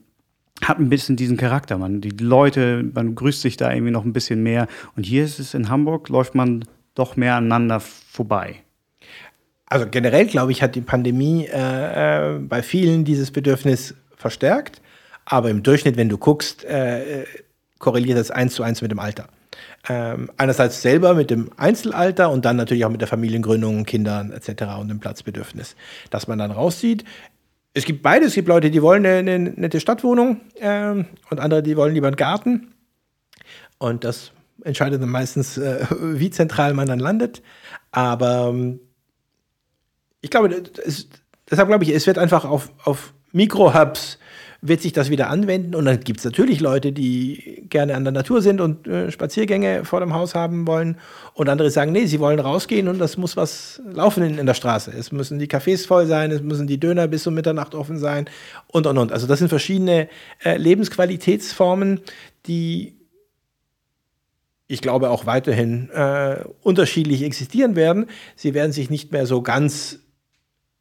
hat 0.62 0.78
ein 0.78 0.88
bisschen 0.88 1.16
diesen 1.16 1.36
Charakter, 1.36 1.76
man. 1.78 2.00
Die 2.00 2.10
Leute, 2.10 2.84
man 2.94 3.14
grüßt 3.14 3.40
sich 3.42 3.56
da 3.56 3.72
irgendwie 3.72 3.90
noch 3.92 4.04
ein 4.04 4.12
bisschen 4.12 4.42
mehr. 4.42 4.68
Und 4.96 5.04
hier 5.04 5.24
ist 5.24 5.38
es 5.40 5.54
in 5.54 5.68
Hamburg, 5.68 6.08
läuft 6.08 6.34
man 6.34 6.64
doch 6.94 7.16
mehr 7.16 7.36
aneinander 7.36 7.80
vorbei. 7.80 8.56
Also 9.72 9.86
generell, 9.90 10.26
glaube 10.26 10.52
ich, 10.52 10.62
hat 10.62 10.74
die 10.74 10.82
Pandemie 10.82 11.46
äh, 11.46 12.34
äh, 12.34 12.38
bei 12.40 12.62
vielen 12.62 13.06
dieses 13.06 13.30
Bedürfnis 13.30 13.94
verstärkt. 14.14 14.82
Aber 15.24 15.48
im 15.48 15.62
Durchschnitt, 15.62 15.96
wenn 15.96 16.10
du 16.10 16.18
guckst, 16.18 16.62
äh, 16.64 17.24
korreliert 17.78 18.18
das 18.18 18.30
eins 18.30 18.52
zu 18.52 18.64
eins 18.64 18.82
mit 18.82 18.90
dem 18.90 18.98
Alter. 18.98 19.28
Ähm, 19.88 20.30
einerseits 20.36 20.82
selber 20.82 21.14
mit 21.14 21.30
dem 21.30 21.52
Einzelalter 21.56 22.30
und 22.30 22.44
dann 22.44 22.56
natürlich 22.56 22.84
auch 22.84 22.90
mit 22.90 23.00
der 23.00 23.08
Familiengründung, 23.08 23.86
Kindern 23.86 24.30
etc. 24.30 24.64
und 24.78 24.88
dem 24.88 25.00
Platzbedürfnis, 25.00 25.74
dass 26.10 26.28
man 26.28 26.38
dann 26.38 26.50
rauszieht. 26.50 27.04
Es 27.72 27.86
gibt 27.86 28.02
beides. 28.02 28.28
Es 28.28 28.34
gibt 28.34 28.48
Leute, 28.48 28.70
die 28.70 28.82
wollen 28.82 29.06
eine, 29.06 29.20
eine 29.20 29.38
nette 29.38 29.80
Stadtwohnung 29.80 30.42
ähm, 30.60 31.06
und 31.30 31.40
andere, 31.40 31.62
die 31.62 31.78
wollen 31.78 31.94
lieber 31.94 32.08
einen 32.08 32.16
Garten. 32.16 32.74
Und 33.78 34.04
das 34.04 34.32
entscheidet 34.64 35.00
dann 35.00 35.08
meistens, 35.08 35.56
äh, 35.56 35.86
wie 35.98 36.28
zentral 36.28 36.74
man 36.74 36.88
dann 36.88 36.98
landet. 36.98 37.40
Aber 37.90 38.50
ähm, 38.50 38.78
ich 40.22 40.30
glaube, 40.30 40.48
ist, 40.48 41.08
deshalb 41.50 41.68
glaube 41.68 41.84
ich, 41.84 41.90
es 41.90 42.06
wird 42.06 42.16
einfach 42.16 42.44
auf, 42.44 42.70
auf 42.84 43.12
Mikro-Hubs 43.32 44.18
wird 44.64 44.80
sich 44.80 44.92
das 44.92 45.10
wieder 45.10 45.28
anwenden 45.28 45.74
und 45.74 45.86
dann 45.86 45.98
gibt 45.98 46.20
es 46.20 46.24
natürlich 46.24 46.60
Leute, 46.60 46.92
die 46.92 47.66
gerne 47.68 47.96
an 47.96 48.04
der 48.04 48.12
Natur 48.12 48.40
sind 48.42 48.60
und 48.60 48.86
äh, 48.86 49.10
Spaziergänge 49.10 49.84
vor 49.84 49.98
dem 49.98 50.14
Haus 50.14 50.36
haben 50.36 50.68
wollen 50.68 50.98
und 51.34 51.48
andere 51.48 51.68
sagen, 51.68 51.90
nee, 51.90 52.06
sie 52.06 52.20
wollen 52.20 52.38
rausgehen 52.38 52.86
und 52.86 53.00
das 53.00 53.16
muss 53.16 53.36
was 53.36 53.82
laufen 53.84 54.22
in, 54.22 54.38
in 54.38 54.46
der 54.46 54.54
Straße. 54.54 54.92
Es 54.96 55.10
müssen 55.10 55.40
die 55.40 55.48
Cafés 55.48 55.84
voll 55.84 56.06
sein, 56.06 56.30
es 56.30 56.42
müssen 56.42 56.68
die 56.68 56.78
Döner 56.78 57.08
bis 57.08 57.26
um 57.26 57.34
Mitternacht 57.34 57.74
offen 57.74 57.98
sein 57.98 58.30
und 58.68 58.86
und 58.86 58.98
und. 58.98 59.10
Also 59.10 59.26
das 59.26 59.40
sind 59.40 59.48
verschiedene 59.48 60.08
äh, 60.44 60.56
Lebensqualitätsformen, 60.56 62.00
die 62.46 62.94
ich 64.68 64.80
glaube 64.80 65.10
auch 65.10 65.26
weiterhin 65.26 65.90
äh, 65.90 66.36
unterschiedlich 66.62 67.24
existieren 67.24 67.74
werden. 67.74 68.06
Sie 68.36 68.54
werden 68.54 68.70
sich 68.70 68.90
nicht 68.90 69.10
mehr 69.10 69.26
so 69.26 69.42
ganz 69.42 70.01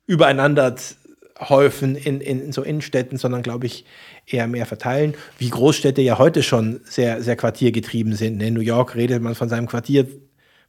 übereinander 0.08 0.76
häufen 1.40 1.96
in, 1.96 2.22
in 2.22 2.52
so 2.52 2.62
Innenstädten, 2.62 3.18
sondern 3.18 3.42
glaube 3.42 3.66
ich 3.66 3.86
eher 4.28 4.48
mehr 4.48 4.66
verteilen, 4.66 5.16
wie 5.40 5.50
Großstädte 5.50 6.02
ja 6.02 6.20
heute 6.20 6.44
schon 6.44 6.82
sehr, 6.84 7.22
sehr 7.24 7.36
quartiergetrieben 7.36 8.14
sind. 8.14 8.42
In 8.42 8.54
New 8.54 8.62
York 8.62 8.96
redet 8.96 9.22
man 9.22 9.36
von 9.36 9.50
seinem 9.50 9.68
Quartier, 9.68 10.08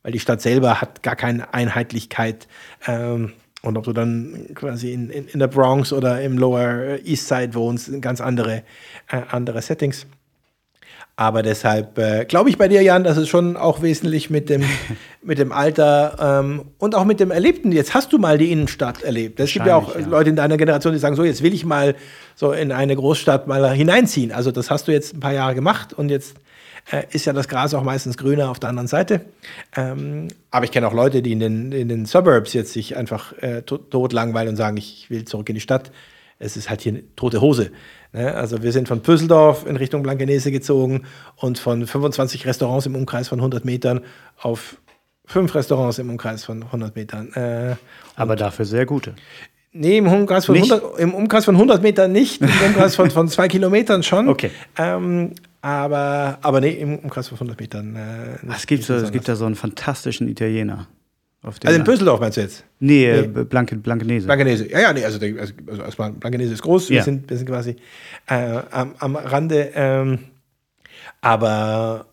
weil 0.02 0.12
die 0.12 0.20
Stadt 0.20 0.40
selber 0.40 0.80
hat 0.80 1.02
gar 1.02 1.16
keine 1.16 1.52
Einheitlichkeit. 1.52 2.48
Ähm, 2.86 3.32
und 3.62 3.76
ob 3.76 3.84
du 3.84 3.92
dann 3.92 4.48
quasi 4.54 4.92
in, 4.92 5.10
in, 5.10 5.28
in 5.28 5.38
der 5.38 5.46
Bronx 5.46 5.92
oder 5.92 6.20
im 6.22 6.36
Lower 6.36 6.98
East 7.04 7.28
Side 7.28 7.54
wohnst, 7.54 8.00
ganz 8.00 8.20
andere, 8.20 8.64
äh, 9.08 9.22
andere 9.30 9.62
Settings. 9.62 10.06
Aber 11.14 11.42
deshalb 11.42 11.98
äh, 11.98 12.24
glaube 12.24 12.48
ich 12.48 12.56
bei 12.56 12.68
dir, 12.68 12.82
Jan, 12.82 13.04
dass 13.04 13.18
es 13.18 13.28
schon 13.28 13.56
auch 13.56 13.82
wesentlich 13.82 14.30
mit 14.30 14.48
dem, 14.48 14.64
mit 15.22 15.38
dem 15.38 15.52
Alter 15.52 16.40
ähm, 16.40 16.62
und 16.78 16.94
auch 16.94 17.04
mit 17.04 17.20
dem 17.20 17.30
Erlebten. 17.30 17.70
Jetzt 17.70 17.94
hast 17.94 18.12
du 18.12 18.18
mal 18.18 18.38
die 18.38 18.50
Innenstadt 18.50 19.02
erlebt. 19.02 19.38
Es 19.38 19.52
gibt 19.52 19.66
ja 19.66 19.76
auch 19.76 19.94
ja. 19.94 20.06
Leute 20.06 20.30
in 20.30 20.36
deiner 20.36 20.56
Generation, 20.56 20.92
die 20.92 20.98
sagen, 20.98 21.14
so, 21.14 21.24
jetzt 21.24 21.42
will 21.42 21.52
ich 21.52 21.64
mal 21.64 21.94
so 22.34 22.52
in 22.52 22.72
eine 22.72 22.96
Großstadt 22.96 23.46
mal 23.46 23.72
hineinziehen. 23.72 24.32
Also 24.32 24.50
das 24.50 24.70
hast 24.70 24.88
du 24.88 24.92
jetzt 24.92 25.14
ein 25.14 25.20
paar 25.20 25.34
Jahre 25.34 25.54
gemacht 25.54 25.92
und 25.92 26.10
jetzt 26.10 26.34
äh, 26.90 27.04
ist 27.10 27.26
ja 27.26 27.32
das 27.32 27.46
Gras 27.46 27.74
auch 27.74 27.84
meistens 27.84 28.16
grüner 28.16 28.50
auf 28.50 28.58
der 28.58 28.70
anderen 28.70 28.88
Seite. 28.88 29.20
Ähm, 29.76 30.28
aber 30.50 30.64
ich 30.64 30.72
kenne 30.72 30.88
auch 30.88 30.94
Leute, 30.94 31.22
die 31.22 31.32
in 31.32 31.40
den, 31.40 31.72
in 31.72 31.88
den 31.88 32.06
Suburbs 32.06 32.54
jetzt 32.54 32.72
sich 32.72 32.96
einfach 32.96 33.32
äh, 33.42 33.62
tot 33.62 34.12
langweilen 34.12 34.48
und 34.48 34.56
sagen, 34.56 34.78
ich 34.78 35.10
will 35.10 35.24
zurück 35.26 35.48
in 35.50 35.54
die 35.54 35.60
Stadt. 35.60 35.92
Es 36.38 36.56
ist 36.56 36.70
halt 36.70 36.80
hier 36.80 36.92
eine 36.92 37.14
tote 37.14 37.40
Hose. 37.40 37.70
Ne? 38.12 38.34
Also 38.34 38.62
wir 38.62 38.72
sind 38.72 38.88
von 38.88 39.00
Püsseldorf 39.00 39.66
in 39.66 39.76
Richtung 39.76 40.02
Blankenese 40.02 40.50
gezogen 40.52 41.02
und 41.36 41.58
von 41.58 41.86
25 41.86 42.46
Restaurants 42.46 42.86
im 42.86 42.94
Umkreis 42.96 43.28
von 43.28 43.38
100 43.38 43.64
Metern 43.64 44.00
auf 44.40 44.76
fünf 45.24 45.54
Restaurants 45.54 45.98
im 45.98 46.10
Umkreis 46.10 46.44
von 46.44 46.62
100 46.64 46.94
Metern. 46.96 47.32
Äh, 47.34 47.76
Aber 48.16 48.36
dafür 48.36 48.64
sehr 48.64 48.86
gute. 48.86 49.14
Nee, 49.74 49.98
im 49.98 50.06
Umkreis 50.06 50.44
von, 50.44 50.54
Nicht? 50.54 50.70
100, 50.70 50.98
im 51.00 51.14
Umkreis 51.14 51.46
von 51.46 51.54
100 51.54 51.80
Metern 51.82 52.12
nicht, 52.12 52.42
im 52.42 52.48
Umkreis 52.66 52.94
von, 52.94 53.10
von 53.10 53.28
zwei 53.28 53.48
Kilometern 53.48 54.02
schon. 54.02 54.28
Okay. 54.28 54.50
Ähm, 54.76 55.30
aber, 55.62 56.38
aber 56.42 56.60
nee, 56.60 56.72
im 56.72 56.98
Umkreis 56.98 57.28
von 57.28 57.36
100 57.36 57.58
Metern. 57.58 57.96
Äh, 57.96 58.44
nicht- 58.44 58.56
Es 58.58 58.66
gibt, 58.66 58.84
so, 58.84 58.94
es 58.94 59.10
gibt 59.12 59.26
da 59.28 59.36
so 59.36 59.46
einen 59.46 59.54
fantastischen 59.54 60.28
Italiener. 60.28 60.88
Also 61.42 61.76
in 61.76 61.82
Püsseldorf 61.84 62.20
meinst 62.20 62.36
du 62.36 62.42
jetzt? 62.42 62.64
Nee, 62.78 63.04
äh, 63.06 63.26
Nee. 63.26 63.44
Blanke, 63.44 63.74
Blankenese. 63.76 64.26
Blankenese. 64.26 64.70
Ja, 64.70 64.80
ja, 64.80 64.92
nee, 64.92 65.04
also, 65.04 65.18
also, 65.18 65.54
also 65.68 65.82
erstmal, 65.82 66.12
Blankenese 66.12 66.52
ist 66.52 66.62
groß, 66.62 66.88
wir, 66.90 66.98
Ja. 66.98 67.02
sind, 67.02 67.28
wir 67.28 67.36
sind 67.36 67.46
quasi 67.48 67.74
äh, 68.28 68.60
am, 68.70 68.94
am 68.98 69.16
Rande. 69.16 69.72
Ähm, 69.74 70.18
aber 71.20 72.06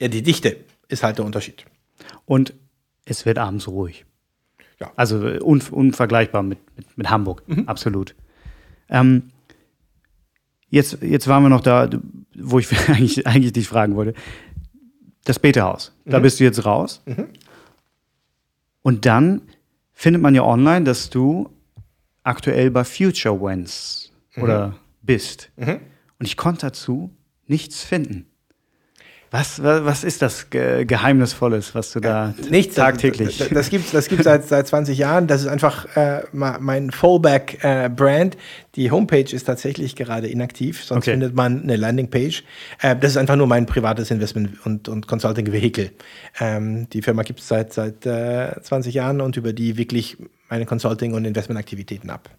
ja, 0.00 0.08
die 0.08 0.22
Dichte 0.22 0.56
ist 0.88 1.02
halt 1.02 1.18
der 1.18 1.24
Unterschied. 1.24 1.64
Und 2.24 2.54
es 3.04 3.26
wird 3.26 3.38
abends 3.38 3.68
ruhig. 3.68 4.04
Ja. 4.80 4.92
Also 4.96 5.26
äh, 5.26 5.40
un, 5.42 5.60
unvergleichbar 5.70 6.42
mit, 6.42 6.58
mit, 6.76 6.86
mit 6.98 7.10
Hamburg, 7.10 7.42
Mhm. 7.46 7.64
absolut. 7.68 8.14
Ähm, 8.88 9.24
jetzt, 10.70 10.98
jetzt 11.02 11.28
waren 11.28 11.42
wir 11.42 11.48
noch 11.50 11.60
da, 11.62 11.88
wo 12.38 12.58
ich 12.58 12.68
eigentlich, 12.88 13.26
eigentlich 13.26 13.52
dich 13.52 13.68
fragen 13.68 13.94
wollte. 13.94 14.14
Das 15.24 15.38
Betehaus. 15.38 15.92
Da 16.04 16.18
Mhm. 16.18 16.22
bist 16.22 16.40
du 16.40 16.44
jetzt 16.44 16.64
raus. 16.64 17.02
Und 18.84 19.06
dann 19.06 19.40
findet 19.92 20.20
man 20.22 20.34
ja 20.34 20.44
online, 20.44 20.84
dass 20.84 21.08
du 21.10 21.48
aktuell 22.22 22.70
bei 22.70 22.84
Future 22.84 23.40
Wens 23.40 24.12
Mhm. 24.36 24.42
oder 24.42 24.76
bist. 25.02 25.50
Und 26.18 26.26
ich 26.26 26.36
konnte 26.36 26.66
dazu 26.66 27.10
nichts 27.46 27.82
finden. 27.82 28.26
Was, 29.36 29.60
wa- 29.64 29.84
was 29.84 30.04
ist 30.04 30.22
das 30.22 30.48
Ge 30.48 30.84
Geheimnisvolles, 30.84 31.74
was 31.74 31.90
du 31.90 31.98
da 31.98 32.32
Nichts. 32.50 32.76
tagtäglich? 32.76 33.38
Das, 33.38 33.48
das 33.48 33.68
gibt 33.68 33.86
es 33.86 33.90
das 33.90 34.06
gibt's 34.08 34.22
seit, 34.24 34.44
seit 34.46 34.68
20 34.68 34.96
Jahren. 34.96 35.26
Das 35.26 35.40
ist 35.42 35.48
einfach 35.48 35.96
äh, 35.96 36.22
mein 36.32 36.92
Fallback-Brand. 36.92 38.36
die 38.76 38.90
Homepage 38.92 39.34
ist 39.34 39.44
tatsächlich 39.44 39.96
gerade 39.96 40.28
inaktiv, 40.28 40.84
sonst 40.84 41.02
Okay. 41.04 41.10
findet 41.12 41.34
man 41.34 41.62
eine 41.64 41.74
Landingpage. 41.76 42.44
Äh, 42.80 42.94
das 42.94 43.10
ist 43.12 43.16
einfach 43.16 43.34
nur 43.34 43.48
mein 43.48 43.66
privates 43.66 44.12
Investment- 44.12 44.64
und, 44.64 44.88
und 44.88 45.08
Consulting-Vehikel. 45.08 45.90
Ähm, 46.38 46.88
die 46.90 47.02
Firma 47.02 47.22
gibt 47.24 47.40
es 47.40 47.48
seit, 47.48 47.72
seit 47.72 48.06
äh, 48.06 48.52
20 48.62 48.94
Jahren 48.94 49.20
und 49.20 49.36
über 49.36 49.52
die 49.52 49.76
wirklich 49.76 50.16
meine 50.48 50.64
Consulting- 50.64 51.12
und 51.14 51.24
Investmentaktivitäten 51.24 52.08
ab. 52.10 52.30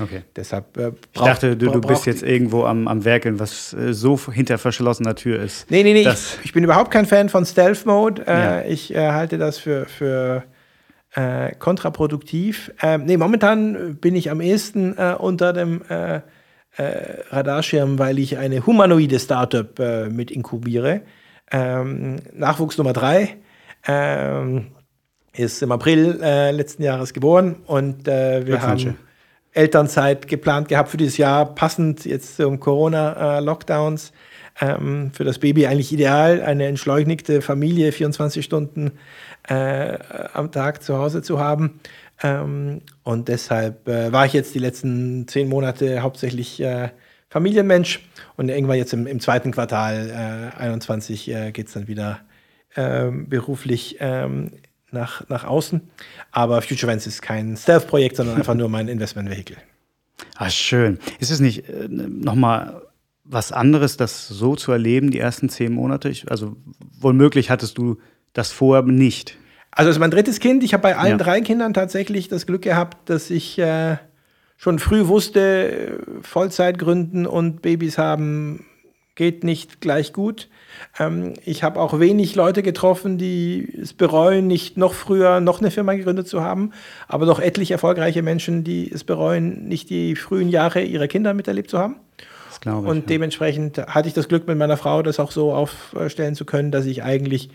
Okay. 0.00 0.22
Deshalb 0.36 0.76
äh, 0.76 0.92
Ich 1.12 1.20
dachte, 1.20 1.56
du, 1.56 1.66
du 1.66 1.80
bist 1.80 1.82
braucht- 1.82 2.06
jetzt 2.06 2.22
irgendwo 2.22 2.64
am, 2.64 2.88
am 2.88 3.04
Werkeln, 3.04 3.38
was 3.38 3.72
äh, 3.74 3.92
so 3.92 4.18
hinter 4.30 4.58
verschlossener 4.58 5.14
Tür 5.14 5.40
ist. 5.42 5.70
Nee, 5.70 5.82
nee, 5.82 5.92
nee. 5.92 6.08
Ich, 6.08 6.38
ich 6.44 6.52
bin 6.52 6.64
überhaupt 6.64 6.90
kein 6.90 7.06
Fan 7.06 7.28
von 7.28 7.44
Stealth 7.46 7.84
Mode. 7.86 8.22
Äh, 8.26 8.30
Ja. 8.32 8.62
Ich 8.62 8.94
äh, 8.94 9.10
halte 9.10 9.38
das 9.38 9.58
für, 9.58 9.86
für 9.86 10.44
äh, 11.14 11.54
kontraproduktiv. 11.56 12.72
Ähm, 12.82 13.04
nee, 13.04 13.16
momentan 13.16 13.96
bin 13.96 14.16
ich 14.16 14.30
am 14.30 14.40
ehesten 14.40 14.96
äh, 14.96 15.14
unter 15.18 15.52
dem 15.52 15.82
Radarschirm, 17.30 17.98
weil 17.98 18.18
ich 18.18 18.38
eine 18.38 18.64
humanoide 18.64 19.18
Startup 19.20 19.78
mit 20.10 20.30
inkubiere. 20.30 21.02
Ähm, 21.50 22.16
Nachwuchs 22.32 22.78
Nummer 22.78 22.94
drei 22.94 23.36
ähm, 23.86 24.68
ist 25.34 25.62
im 25.62 25.70
April 25.70 26.16
letzten 26.50 26.82
Jahres 26.82 27.12
geboren 27.12 27.56
und 27.66 28.06
wir 28.06 28.40
Glückwünsche. 28.42 28.88
haben 28.88 28.98
Elternzeit 29.52 30.28
geplant 30.28 30.68
gehabt 30.68 30.88
für 30.88 30.96
dieses 30.96 31.18
Jahr, 31.18 31.54
passend 31.54 32.04
jetzt 32.04 32.36
zum 32.36 32.60
Corona-Lockdowns. 32.60 34.12
Ähm, 34.60 35.12
für 35.14 35.24
das 35.24 35.38
Baby 35.38 35.66
eigentlich 35.66 35.92
ideal, 35.92 36.42
eine 36.42 36.66
entschleunigte 36.66 37.40
Familie 37.40 37.90
24 37.90 38.44
Stunden 38.44 38.92
äh, 39.48 39.98
am 40.34 40.52
Tag 40.52 40.82
zu 40.82 40.98
Hause 40.98 41.22
zu 41.22 41.38
haben. 41.40 41.80
Ähm, 42.22 42.82
und 43.02 43.28
deshalb 43.28 43.88
äh, 43.88 44.12
war 44.12 44.26
ich 44.26 44.34
jetzt 44.34 44.54
die 44.54 44.58
letzten 44.58 45.26
zehn 45.26 45.48
Monate 45.48 46.02
hauptsächlich 46.02 46.60
äh, 46.60 46.90
Familienmensch 47.30 48.06
und 48.36 48.50
irgendwann 48.50 48.76
jetzt 48.76 48.92
im, 48.92 49.06
im 49.06 49.20
zweiten 49.20 49.52
Quartal 49.52 50.52
äh, 50.54 50.60
21 50.60 51.30
äh, 51.30 51.50
geht 51.52 51.68
es 51.68 51.72
dann 51.72 51.88
wieder 51.88 52.20
ähm, 52.76 53.28
beruflich 53.28 53.96
ähm, 54.00 54.52
nach, 54.92 55.28
nach 55.28 55.44
außen. 55.44 55.80
Aber 56.30 56.62
Future 56.62 56.90
Vents 56.90 57.06
ist 57.06 57.22
kein 57.22 57.56
Stealth-Projekt, 57.56 58.16
sondern 58.16 58.36
einfach 58.36 58.54
nur 58.54 58.68
mein 58.68 58.88
Investment-Vehikel. 58.88 59.56
Ah, 60.36 60.50
schön. 60.50 60.98
Ist 61.18 61.30
es 61.30 61.40
nicht 61.40 61.68
äh, 61.68 61.88
nochmal 61.88 62.82
was 63.24 63.52
anderes, 63.52 63.96
das 63.96 64.28
so 64.28 64.56
zu 64.56 64.72
erleben, 64.72 65.10
die 65.10 65.18
ersten 65.18 65.48
zehn 65.48 65.72
Monate? 65.72 66.08
Ich, 66.08 66.30
also 66.30 66.56
womöglich 67.00 67.50
hattest 67.50 67.78
du 67.78 67.98
das 68.32 68.50
vorher 68.50 68.82
nicht. 68.82 69.36
Also 69.70 69.88
das 69.88 69.96
ist 69.96 70.00
mein 70.00 70.10
drittes 70.10 70.38
Kind. 70.40 70.62
Ich 70.62 70.74
habe 70.74 70.82
bei 70.82 70.96
allen 70.96 71.18
ja. 71.18 71.24
drei 71.24 71.40
Kindern 71.40 71.74
tatsächlich 71.74 72.28
das 72.28 72.46
Glück 72.46 72.62
gehabt, 72.62 73.08
dass 73.08 73.30
ich 73.30 73.58
äh, 73.58 73.96
schon 74.56 74.78
früh 74.78 75.06
wusste, 75.06 76.00
Vollzeit 76.20 76.78
gründen 76.78 77.26
und 77.26 77.62
Babys 77.62 77.98
haben 77.98 78.66
geht 79.14 79.44
nicht 79.44 79.80
gleich 79.80 80.12
gut. 80.12 80.48
Ähm, 80.98 81.34
ich 81.44 81.62
habe 81.62 81.80
auch 81.80 81.98
wenig 81.98 82.34
Leute 82.34 82.62
getroffen, 82.62 83.18
die 83.18 83.68
es 83.80 83.92
bereuen, 83.92 84.46
nicht 84.46 84.76
noch 84.76 84.94
früher 84.94 85.40
noch 85.40 85.60
eine 85.60 85.70
Firma 85.70 85.94
gegründet 85.94 86.28
zu 86.28 86.42
haben, 86.42 86.72
aber 87.08 87.26
doch 87.26 87.40
etliche 87.40 87.74
erfolgreiche 87.74 88.22
Menschen, 88.22 88.64
die 88.64 88.90
es 88.90 89.04
bereuen, 89.04 89.68
nicht 89.68 89.90
die 89.90 90.16
frühen 90.16 90.48
Jahre 90.48 90.82
ihrer 90.82 91.08
Kinder 91.08 91.34
miterlebt 91.34 91.70
zu 91.70 91.78
haben. 91.78 91.96
Ich, 92.60 92.66
und 92.66 92.96
ja. 92.96 93.02
dementsprechend 93.08 93.78
hatte 93.78 94.06
ich 94.08 94.14
das 94.14 94.28
Glück 94.28 94.46
mit 94.46 94.56
meiner 94.56 94.76
Frau, 94.76 95.02
das 95.02 95.18
auch 95.18 95.32
so 95.32 95.52
aufstellen 95.52 96.36
zu 96.36 96.44
können, 96.44 96.70
dass 96.70 96.86
ich 96.86 97.02
eigentlich 97.02 97.50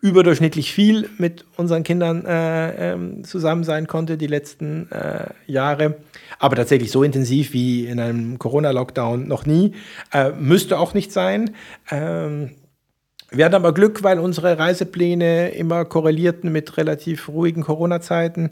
überdurchschnittlich 0.00 0.72
viel 0.72 1.08
mit 1.18 1.44
unseren 1.56 1.82
Kindern 1.82 2.24
äh, 2.24 2.92
ähm, 2.92 3.24
zusammen 3.24 3.64
sein 3.64 3.86
konnte 3.86 4.16
die 4.16 4.26
letzten 4.26 4.90
äh, 4.90 5.26
Jahre. 5.46 5.96
Aber 6.38 6.56
tatsächlich 6.56 6.90
so 6.90 7.02
intensiv 7.02 7.52
wie 7.52 7.86
in 7.86 8.00
einem 8.00 8.38
Corona-Lockdown 8.38 9.26
noch 9.26 9.46
nie. 9.46 9.74
Äh, 10.12 10.30
müsste 10.32 10.78
auch 10.78 10.94
nicht 10.94 11.12
sein. 11.12 11.50
Ähm, 11.90 12.50
wir 13.32 13.44
hatten 13.44 13.54
aber 13.54 13.72
Glück, 13.72 14.02
weil 14.02 14.18
unsere 14.18 14.58
Reisepläne 14.58 15.50
immer 15.50 15.84
korrelierten 15.84 16.50
mit 16.50 16.76
relativ 16.76 17.28
ruhigen 17.28 17.62
Corona-Zeiten. 17.62 18.50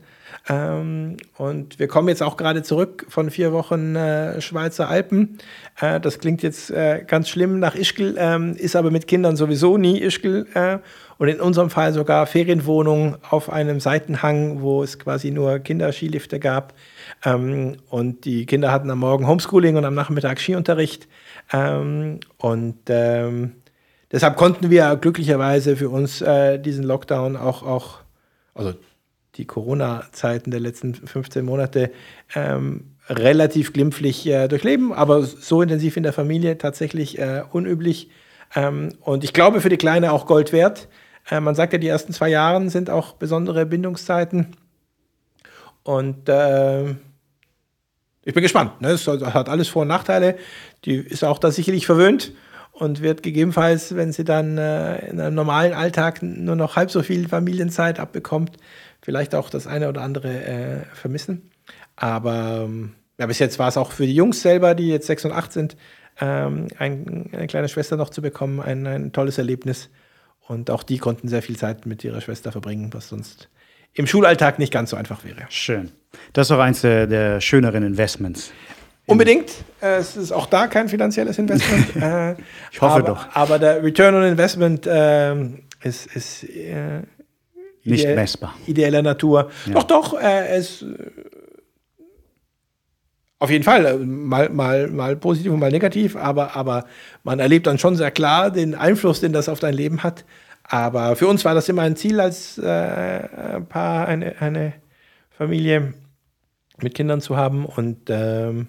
Ähm, 0.48 1.16
und 1.36 1.80
wir 1.80 1.88
kommen 1.88 2.08
jetzt 2.08 2.22
auch 2.22 2.36
gerade 2.36 2.62
zurück 2.62 3.04
von 3.08 3.30
vier 3.30 3.52
Wochen 3.52 3.96
äh, 3.96 4.40
Schweizer 4.40 4.88
Alpen. 4.88 5.38
Äh, 5.80 5.98
das 5.98 6.20
klingt 6.20 6.44
jetzt 6.44 6.70
äh, 6.70 7.02
ganz 7.04 7.28
schlimm 7.28 7.58
nach 7.58 7.74
Ischgl, 7.74 8.14
ähm, 8.18 8.54
ist 8.54 8.76
aber 8.76 8.92
mit 8.92 9.08
Kindern 9.08 9.34
sowieso 9.34 9.78
nie 9.78 10.00
Ischgl. 10.00 10.46
Äh, 10.54 10.78
und 11.18 11.26
in 11.26 11.40
unserem 11.40 11.70
Fall 11.70 11.92
sogar 11.92 12.26
Ferienwohnung 12.26 13.16
auf 13.28 13.50
einem 13.50 13.80
Seitenhang, 13.80 14.62
wo 14.62 14.84
es 14.84 15.00
quasi 15.00 15.32
nur 15.32 15.58
Kinderskilifte 15.58 16.38
gab. 16.38 16.74
Ähm, 17.24 17.76
und 17.88 18.24
die 18.24 18.46
Kinder 18.46 18.72
hatten 18.72 18.90
am 18.90 18.98
Morgen 18.98 19.26
Homeschooling 19.26 19.76
und 19.76 19.84
am 19.84 19.94
Nachmittag 19.94 20.40
Skiunterricht. 20.40 21.08
Ähm, 21.52 22.20
und 22.36 22.78
ähm, 22.88 23.52
deshalb 24.12 24.36
konnten 24.36 24.70
wir 24.70 24.96
glücklicherweise 24.96 25.76
für 25.76 25.90
uns 25.90 26.20
äh, 26.20 26.58
diesen 26.58 26.84
Lockdown 26.84 27.36
auch, 27.36 27.62
auch 27.62 27.98
also 28.54 28.74
die 29.36 29.46
Corona-Zeiten 29.46 30.50
der 30.50 30.60
letzten 30.60 30.94
15 30.94 31.44
Monate 31.44 31.92
ähm, 32.34 32.96
relativ 33.08 33.72
glimpflich 33.72 34.26
äh, 34.26 34.48
durchleben, 34.48 34.92
aber 34.92 35.22
so 35.22 35.62
intensiv 35.62 35.96
in 35.96 36.02
der 36.02 36.12
Familie 36.12 36.58
tatsächlich 36.58 37.18
äh, 37.18 37.42
unüblich. 37.50 38.10
Ähm, 38.54 38.94
und 39.00 39.24
ich 39.24 39.32
glaube 39.32 39.60
für 39.60 39.68
die 39.68 39.76
Kleine 39.76 40.12
auch 40.12 40.26
Gold 40.26 40.52
wert. 40.52 40.88
Äh, 41.30 41.40
man 41.40 41.54
sagt 41.54 41.72
ja, 41.72 41.78
die 41.78 41.88
ersten 41.88 42.12
zwei 42.12 42.28
Jahre 42.28 42.68
sind 42.68 42.90
auch 42.90 43.14
besondere 43.14 43.64
Bindungszeiten. 43.64 44.56
Und 45.88 46.28
äh, 46.28 46.90
ich 48.22 48.34
bin 48.34 48.42
gespannt. 48.42 48.78
Ne? 48.82 48.90
Es 48.90 49.06
hat 49.06 49.48
alles 49.48 49.68
Vor- 49.68 49.82
und 49.82 49.88
Nachteile. 49.88 50.36
Die 50.84 50.96
ist 50.96 51.24
auch 51.24 51.38
da 51.38 51.50
sicherlich 51.50 51.86
verwöhnt 51.86 52.34
und 52.72 53.00
wird 53.00 53.22
gegebenenfalls, 53.22 53.96
wenn 53.96 54.12
sie 54.12 54.24
dann 54.24 54.58
äh, 54.58 55.08
in 55.08 55.18
einem 55.18 55.34
normalen 55.34 55.72
Alltag 55.72 56.22
nur 56.22 56.56
noch 56.56 56.76
halb 56.76 56.90
so 56.90 57.02
viel 57.02 57.26
Familienzeit 57.26 58.00
abbekommt, 58.00 58.58
vielleicht 59.00 59.34
auch 59.34 59.48
das 59.48 59.66
eine 59.66 59.88
oder 59.88 60.02
andere 60.02 60.28
äh, 60.28 60.84
vermissen. 60.92 61.50
Aber 61.96 62.64
ähm, 62.66 62.92
ja, 63.18 63.24
bis 63.24 63.38
jetzt 63.38 63.58
war 63.58 63.68
es 63.68 63.78
auch 63.78 63.92
für 63.92 64.04
die 64.04 64.14
Jungs 64.14 64.42
selber, 64.42 64.74
die 64.74 64.88
jetzt 64.88 65.06
6 65.06 65.24
und 65.24 65.32
8 65.32 65.52
sind, 65.54 65.76
ähm, 66.20 66.66
ein, 66.78 67.30
eine 67.32 67.46
kleine 67.46 67.70
Schwester 67.70 67.96
noch 67.96 68.10
zu 68.10 68.20
bekommen, 68.20 68.60
ein, 68.60 68.86
ein 68.86 69.12
tolles 69.12 69.38
Erlebnis. 69.38 69.88
Und 70.40 70.70
auch 70.70 70.82
die 70.82 70.98
konnten 70.98 71.28
sehr 71.28 71.40
viel 71.40 71.56
Zeit 71.56 71.86
mit 71.86 72.04
ihrer 72.04 72.20
Schwester 72.20 72.52
verbringen, 72.52 72.92
was 72.92 73.08
sonst 73.08 73.48
im 73.94 74.06
Schulalltag 74.06 74.58
nicht 74.58 74.72
ganz 74.72 74.90
so 74.90 74.96
einfach 74.96 75.24
wäre. 75.24 75.46
Schön. 75.48 75.90
Das 76.32 76.48
ist 76.48 76.50
auch 76.52 76.60
eins 76.60 76.82
der, 76.82 77.06
der 77.06 77.40
schöneren 77.40 77.82
Investments. 77.82 78.52
Unbedingt. 79.06 79.50
Äh, 79.80 79.96
es 79.96 80.16
ist 80.16 80.32
auch 80.32 80.46
da 80.46 80.66
kein 80.66 80.88
finanzielles 80.88 81.38
Investment. 81.38 81.86
Äh, 81.96 82.32
ich 82.70 82.80
hoffe 82.80 82.96
aber, 82.96 83.02
doch. 83.02 83.26
Aber 83.34 83.58
der 83.58 83.82
Return 83.82 84.14
on 84.14 84.22
Investment 84.24 84.86
äh, 84.86 85.34
ist, 85.82 86.06
ist 86.14 86.44
äh, 86.44 87.02
nicht 87.84 88.04
ide 88.04 88.14
messbar. 88.14 88.54
Ideeller 88.66 89.02
Natur. 89.02 89.50
Ja. 89.66 89.74
Doch, 89.74 89.84
doch. 89.84 90.20
Äh, 90.20 90.56
es 90.56 90.84
auf 93.40 93.50
jeden 93.50 93.62
Fall, 93.62 93.98
mal, 93.98 94.48
mal, 94.48 94.88
mal 94.88 95.16
positiv 95.16 95.52
und 95.52 95.60
mal 95.60 95.70
negativ, 95.70 96.16
aber, 96.16 96.56
aber 96.56 96.86
man 97.22 97.38
erlebt 97.38 97.68
dann 97.68 97.78
schon 97.78 97.94
sehr 97.94 98.10
klar 98.10 98.50
den 98.50 98.74
Einfluss, 98.74 99.20
den 99.20 99.32
das 99.32 99.48
auf 99.48 99.60
dein 99.60 99.74
Leben 99.74 100.02
hat. 100.02 100.24
Aber 100.68 101.16
für 101.16 101.26
uns 101.26 101.44
war 101.44 101.54
das 101.54 101.68
immer 101.68 101.82
ein 101.82 101.96
Ziel 101.96 102.20
als 102.20 102.58
äh, 102.58 103.60
Paar, 103.62 104.06
eine, 104.06 104.40
eine 104.40 104.74
Familie 105.30 105.94
mit 106.78 106.94
Kindern 106.94 107.20
zu 107.20 107.36
haben 107.36 107.64
und 107.64 108.10
ähm, 108.10 108.68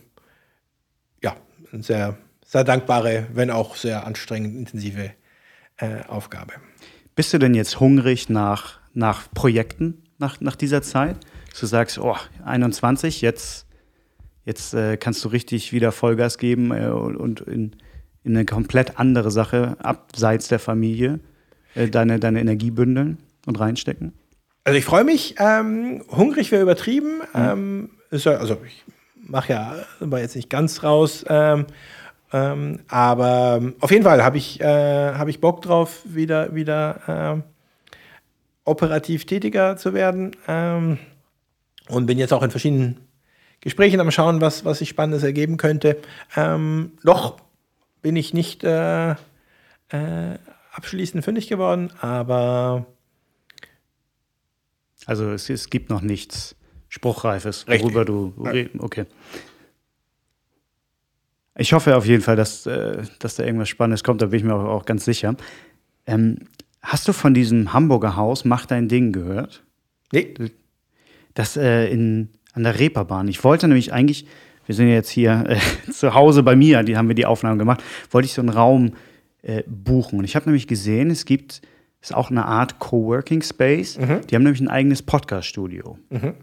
ja, 1.21 1.35
eine 1.71 1.83
sehr, 1.83 2.17
sehr 2.45 2.63
dankbare, 2.63 3.27
wenn 3.33 3.51
auch 3.51 3.75
sehr 3.75 4.07
anstrengend 4.07 4.55
intensive 4.55 5.11
äh, 5.77 6.03
Aufgabe. 6.07 6.53
Bist 7.15 7.33
du 7.33 7.37
denn 7.37 7.53
jetzt 7.53 7.79
hungrig 7.79 8.29
nach, 8.29 8.79
nach 8.93 9.29
Projekten 9.33 10.03
nach, 10.17 10.39
nach 10.41 10.55
dieser 10.55 10.81
Zeit? 10.81 11.17
du 11.59 11.65
sagst, 11.65 11.99
oh, 11.99 12.15
21, 12.45 13.21
jetzt 13.21 13.69
Jetzt 14.49 14.73
äh, 14.73 14.97
kannst 14.97 15.23
du 15.23 15.29
richtig 15.29 15.73
wieder 15.73 15.91
Vollgas 15.91 16.39
geben 16.39 16.71
äh, 16.71 16.87
und 16.87 17.41
in, 17.41 17.75
in, 18.23 18.35
eine 18.35 18.45
komplett 18.45 18.97
andere 18.99 19.29
Sache, 19.29 19.77
abseits 19.79 20.47
der 20.47 20.57
Familie, 20.57 21.19
äh, 21.79 21.89
deine, 21.89 22.19
deine 22.19 22.41
Energie 22.41 22.71
bündeln 22.71 23.17
und 23.45 23.59
reinstecken? 23.59 24.13
Also 24.63 24.77
ich 24.77 24.85
freue 24.85 25.03
mich. 25.03 25.35
Ähm, 25.39 26.03
hungrig 26.09 26.51
wäre 26.51 26.61
übertrieben. 26.61 27.21
Mhm. 27.33 27.39
Ähm, 27.39 27.89
ja, 28.11 28.37
also 28.37 28.57
ich 28.65 28.83
mache 29.15 29.53
ja, 29.53 29.75
war 29.99 30.19
jetzt 30.19 30.35
nicht 30.35 30.49
ganz 30.49 30.83
raus. 30.83 31.25
Ähm, 31.27 31.65
ähm 32.33 32.79
aber 32.89 33.61
auf 33.79 33.91
jeden 33.91 34.03
Fall 34.03 34.23
habe 34.23 34.37
ich, 34.37 34.59
äh, 34.59 35.13
hab 35.13 35.27
ich 35.27 35.39
Bock 35.39 35.61
drauf, 35.61 36.01
wieder, 36.03 36.53
wieder 36.53 37.01
ähm, 37.07 37.43
operativ 38.65 39.25
tätiger 39.25 39.77
zu 39.77 39.93
werden. 39.93 40.35
Ähm, 40.47 40.99
und 41.87 42.05
bin 42.05 42.19
jetzt 42.19 42.33
auch 42.33 42.43
in 42.43 42.51
verschiedenen 42.51 42.97
Gesprächen 43.61 43.99
am 43.99 44.11
Schauen, 44.11 44.41
was, 44.41 44.65
was 44.65 44.79
sich 44.79 44.89
Spannendes 44.89 45.23
ergeben 45.23 45.57
könnte. 45.57 45.97
Ähm, 46.35 46.91
noch 47.03 47.37
bin 48.01 48.15
ich 48.15 48.33
nicht 48.33 48.63
äh, 48.63 49.11
äh, 49.11 49.15
abschließend 50.71 51.23
fündig 51.23 51.47
geworden, 51.47 51.91
aber. 52.01 52.85
Also 55.05 55.31
es, 55.31 55.49
es 55.49 55.69
gibt 55.69 55.89
noch 55.89 56.01
nichts 56.01 56.55
Spruchreifes, 56.89 57.67
worüber 57.67 58.05
du. 58.05 58.33
Okay. 58.77 59.05
Ich 61.57 61.73
hoffe 61.73 61.95
auf 61.97 62.05
jeden 62.05 62.21
Fall, 62.21 62.35
dass, 62.35 62.65
äh, 62.65 63.03
dass 63.19 63.35
da 63.35 63.43
irgendwas 63.43 63.69
Spannendes 63.69 64.03
kommt, 64.03 64.21
da 64.21 64.27
bin 64.27 64.39
ich 64.39 64.45
mir 64.45 64.55
auch, 64.55 64.65
auch 64.65 64.85
ganz 64.85 65.03
sicher. 65.03 65.35
Ähm, 66.05 66.39
hast 66.81 67.07
du 67.07 67.13
von 67.13 67.33
diesem 67.33 67.73
Hamburger 67.73 68.15
Haus 68.15 68.45
Mach 68.45 68.65
dein 68.65 68.87
Ding 68.87 69.11
gehört? 69.11 69.63
Nee. 70.13 70.33
Das 71.33 71.57
äh, 71.57 71.87
in 71.91 72.29
an 72.53 72.63
der 72.63 72.79
Reeperbahn. 72.79 73.27
Ich 73.27 73.43
wollte 73.43 73.67
nämlich 73.67 73.93
eigentlich, 73.93 74.25
wir 74.65 74.75
sind 74.75 74.89
jetzt 74.89 75.09
hier 75.09 75.45
äh, 75.47 75.91
zu 75.91 76.13
Hause 76.13 76.43
bei 76.43 76.55
mir, 76.55 76.83
die 76.83 76.97
haben 76.97 77.07
wir 77.07 77.15
die 77.15 77.25
Aufnahmen 77.25 77.59
gemacht, 77.59 77.83
wollte 78.11 78.25
ich 78.25 78.33
so 78.33 78.41
einen 78.41 78.49
Raum 78.49 78.93
äh, 79.41 79.63
buchen. 79.67 80.19
Und 80.19 80.25
ich 80.25 80.35
habe 80.35 80.45
nämlich 80.45 80.67
gesehen, 80.67 81.09
es 81.09 81.25
gibt, 81.25 81.61
ist 82.01 82.13
auch 82.13 82.29
eine 82.29 82.45
Art 82.45 82.79
Coworking 82.79 83.41
Space. 83.41 83.97
Mhm. 83.97 84.21
Die 84.27 84.35
haben 84.35 84.43
nämlich 84.43 84.61
ein 84.61 84.67
eigenes 84.67 85.01
Podcast-Studio. 85.01 85.97
Mhm. 86.09 86.35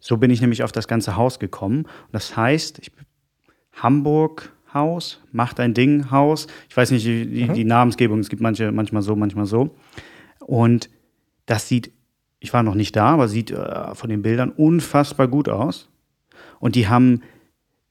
So 0.00 0.16
bin 0.16 0.30
ich 0.30 0.40
nämlich 0.40 0.62
auf 0.62 0.72
das 0.72 0.88
ganze 0.88 1.16
Haus 1.16 1.38
gekommen. 1.38 1.84
Und 1.84 2.12
das 2.12 2.36
heißt, 2.36 2.78
ich, 2.80 2.92
Hamburg 3.72 4.52
Haus, 4.74 5.22
macht 5.32 5.60
ein 5.60 5.72
Ding 5.72 6.10
Haus. 6.10 6.46
Ich 6.68 6.76
weiß 6.76 6.90
nicht 6.90 7.06
die, 7.06 7.26
die, 7.26 7.44
mhm. 7.44 7.54
die 7.54 7.64
Namensgebung, 7.64 8.18
es 8.18 8.28
gibt 8.28 8.42
manche, 8.42 8.70
manchmal 8.70 9.02
so, 9.02 9.16
manchmal 9.16 9.46
so. 9.46 9.74
Und 10.40 10.90
das 11.46 11.68
sieht 11.68 11.90
ich 12.40 12.52
war 12.52 12.62
noch 12.62 12.74
nicht 12.74 12.96
da, 12.96 13.06
aber 13.06 13.28
sieht 13.28 13.50
äh, 13.50 13.94
von 13.94 14.10
den 14.10 14.22
Bildern 14.22 14.50
unfassbar 14.50 15.28
gut 15.28 15.48
aus. 15.48 15.88
Und 16.60 16.74
die 16.74 16.88
haben 16.88 17.22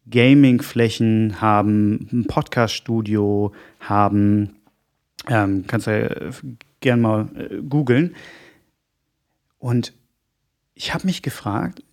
Gaming-Flächen, 0.09 1.41
haben 1.41 2.07
ein 2.11 2.25
Podcast-Studio, 2.25 3.53
haben, 3.79 4.55
ähm, 5.27 5.65
kannst 5.67 5.87
du 5.87 5.91
äh, 5.91 6.31
gern 6.79 7.01
mal 7.01 7.29
äh, 7.35 7.61
googeln. 7.61 8.15
Und 9.57 9.93
ich 10.73 10.93
habe 10.93 11.05
mich 11.05 11.21
gefragt, 11.21 11.83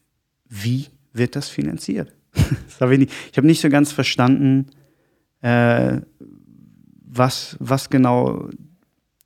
wie 0.48 0.86
wird 1.12 1.36
das 1.36 1.48
finanziert? 1.48 2.12
das 2.32 2.80
hab 2.80 2.90
ich 2.90 3.10
ich 3.30 3.36
habe 3.36 3.46
nicht 3.46 3.60
so 3.60 3.68
ganz 3.68 3.92
verstanden, 3.92 4.66
äh, 5.40 6.00
was, 7.06 7.56
was 7.60 7.90
genau 7.90 8.48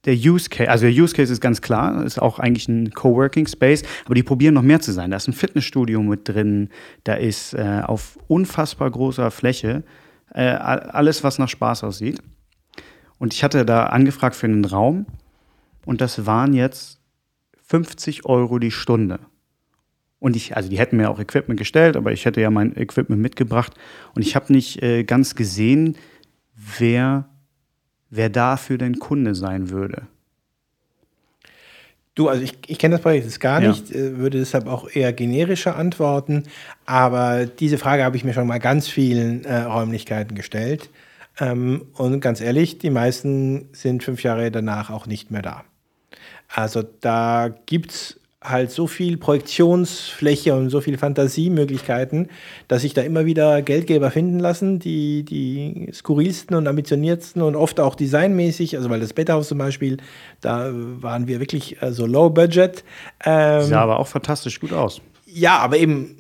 der 0.08 0.16
Use 0.16 0.48
Case, 0.48 0.70
also 0.70 0.86
der 0.86 0.94
Use 0.94 1.14
Case 1.14 1.30
ist 1.30 1.42
ganz 1.42 1.60
klar, 1.60 2.02
ist 2.02 2.20
auch 2.20 2.38
eigentlich 2.38 2.66
ein 2.66 2.92
Coworking 2.92 3.46
Space, 3.46 3.82
aber 4.06 4.14
die 4.14 4.22
probieren 4.22 4.54
noch 4.54 4.62
mehr 4.62 4.80
zu 4.80 4.90
sein. 4.92 5.10
Da 5.10 5.18
ist 5.18 5.28
ein 5.28 5.34
Fitnessstudio 5.34 6.02
mit 6.02 6.26
drin, 6.26 6.70
da 7.04 7.12
ist 7.12 7.52
äh, 7.52 7.82
auf 7.84 8.18
unfassbar 8.26 8.90
großer 8.90 9.30
Fläche 9.30 9.84
Äh, 10.34 10.42
alles, 10.42 11.24
was 11.24 11.38
nach 11.38 11.48
Spaß 11.48 11.84
aussieht. 11.84 12.20
Und 13.18 13.32
ich 13.32 13.42
hatte 13.42 13.64
da 13.64 13.86
angefragt 13.86 14.36
für 14.36 14.46
einen 14.46 14.66
Raum 14.66 15.06
und 15.86 16.02
das 16.02 16.26
waren 16.26 16.52
jetzt 16.52 17.00
50 17.64 18.26
Euro 18.26 18.58
die 18.58 18.70
Stunde. 18.70 19.20
Und 20.18 20.36
ich, 20.36 20.54
also 20.54 20.68
die 20.68 20.78
hätten 20.78 20.98
mir 20.98 21.08
auch 21.08 21.18
Equipment 21.18 21.58
gestellt, 21.58 21.96
aber 21.96 22.12
ich 22.12 22.26
hätte 22.26 22.42
ja 22.42 22.50
mein 22.50 22.76
Equipment 22.76 23.22
mitgebracht. 23.22 23.72
Und 24.14 24.20
ich 24.20 24.36
habe 24.36 24.52
nicht 24.52 24.82
äh, 24.82 25.04
ganz 25.04 25.34
gesehen, 25.34 25.96
wer, 26.78 27.30
wer 28.10 28.30
dafür 28.30 28.78
dein 28.78 28.98
Kunde 28.98 29.34
sein 29.34 29.70
würde. 29.70 30.02
Du, 32.14 32.28
also 32.28 32.42
ich, 32.42 32.54
ich 32.66 32.80
kenne 32.80 32.96
das 32.96 33.02
Projekt 33.02 33.26
jetzt 33.26 33.38
gar 33.38 33.60
nicht, 33.60 33.90
ja. 33.90 33.96
Äh, 33.96 34.16
würde 34.16 34.38
deshalb 34.38 34.66
auch 34.66 34.90
eher 34.90 35.12
generischer 35.12 35.76
antworten. 35.76 36.42
Aber 36.84 37.46
diese 37.46 37.78
Frage 37.78 38.02
habe 38.02 38.16
ich 38.16 38.24
mir 38.24 38.34
schon 38.34 38.48
mal 38.48 38.58
ganz 38.58 38.88
vielen 38.88 39.44
äh, 39.44 39.60
Räumlichkeiten 39.60 40.34
gestellt. 40.34 40.90
Ähm, 41.38 41.86
und 41.94 42.20
ganz 42.20 42.40
ehrlich, 42.40 42.78
die 42.78 42.90
meisten 42.90 43.68
sind 43.72 44.02
fünf 44.02 44.24
Jahre 44.24 44.50
danach 44.50 44.90
auch 44.90 45.06
nicht 45.06 45.30
mehr 45.30 45.42
da. 45.42 45.64
Also 46.48 46.82
da 46.82 47.54
gibt 47.66 47.92
es 47.92 48.20
halt 48.48 48.70
so 48.70 48.86
viel 48.86 49.16
Projektionsfläche 49.16 50.54
und 50.54 50.70
so 50.70 50.80
viele 50.80 50.98
Fantasiemöglichkeiten, 50.98 52.28
dass 52.68 52.82
sich 52.82 52.94
da 52.94 53.02
immer 53.02 53.24
wieder 53.24 53.62
Geldgeber 53.62 54.10
finden 54.10 54.38
lassen, 54.38 54.78
die 54.78 55.24
die 55.24 55.90
skurrilsten 55.92 56.56
und 56.56 56.66
ambitioniertsten 56.66 57.42
und 57.42 57.56
oft 57.56 57.80
auch 57.80 57.94
designmäßig, 57.94 58.76
also 58.76 58.90
weil 58.90 59.00
das 59.00 59.12
Betterhaus 59.12 59.48
zum 59.48 59.58
Beispiel, 59.58 59.98
da 60.40 60.70
waren 60.72 61.28
wir 61.28 61.40
wirklich 61.40 61.76
so 61.80 61.86
also 61.86 62.06
low 62.06 62.30
budget. 62.30 62.84
Ähm, 63.24 63.62
Sah 63.62 63.82
aber 63.82 63.98
auch 63.98 64.08
fantastisch 64.08 64.60
gut 64.60 64.72
aus. 64.72 65.00
Ja, 65.26 65.58
aber 65.58 65.76
eben 65.76 66.16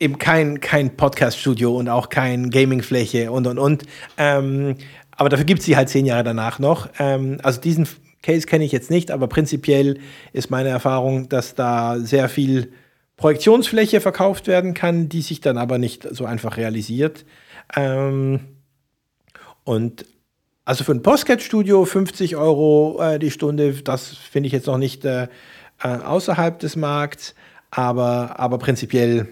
eben 0.00 0.18
kein, 0.18 0.60
kein 0.60 0.96
Podcast-Studio 0.96 1.76
und 1.76 1.88
auch 1.88 2.08
kein 2.08 2.50
Gaming-Fläche 2.50 3.30
und 3.32 3.46
und 3.46 3.58
und. 3.58 3.84
Ähm, 4.16 4.76
aber 5.18 5.28
dafür 5.28 5.44
gibt 5.44 5.60
es 5.60 5.66
sie 5.66 5.76
halt 5.76 5.88
zehn 5.88 6.06
Jahre 6.06 6.22
danach 6.22 6.60
noch. 6.60 6.88
Ähm, 6.98 7.38
also 7.42 7.60
diesen 7.60 7.88
Case 8.22 8.46
kenne 8.46 8.64
ich 8.64 8.72
jetzt 8.72 8.88
nicht, 8.88 9.10
aber 9.10 9.26
prinzipiell 9.26 9.98
ist 10.32 10.50
meine 10.50 10.68
Erfahrung, 10.68 11.28
dass 11.28 11.56
da 11.56 11.98
sehr 11.98 12.28
viel 12.28 12.72
Projektionsfläche 13.16 14.00
verkauft 14.00 14.46
werden 14.46 14.74
kann, 14.74 15.08
die 15.08 15.22
sich 15.22 15.40
dann 15.40 15.58
aber 15.58 15.78
nicht 15.78 16.06
so 16.08 16.24
einfach 16.24 16.56
realisiert. 16.56 17.24
Ähm, 17.76 18.40
und 19.64 20.06
also 20.64 20.84
für 20.84 20.92
ein 20.92 21.02
Postcat-Studio 21.02 21.84
50 21.84 22.36
Euro 22.36 23.02
äh, 23.02 23.18
die 23.18 23.32
Stunde, 23.32 23.72
das 23.72 24.08
finde 24.08 24.46
ich 24.46 24.52
jetzt 24.52 24.68
noch 24.68 24.78
nicht 24.78 25.04
äh, 25.04 25.24
äh, 25.82 25.88
außerhalb 25.88 26.60
des 26.60 26.76
Markts, 26.76 27.34
aber, 27.72 28.38
aber 28.38 28.58
prinzipiell. 28.58 29.26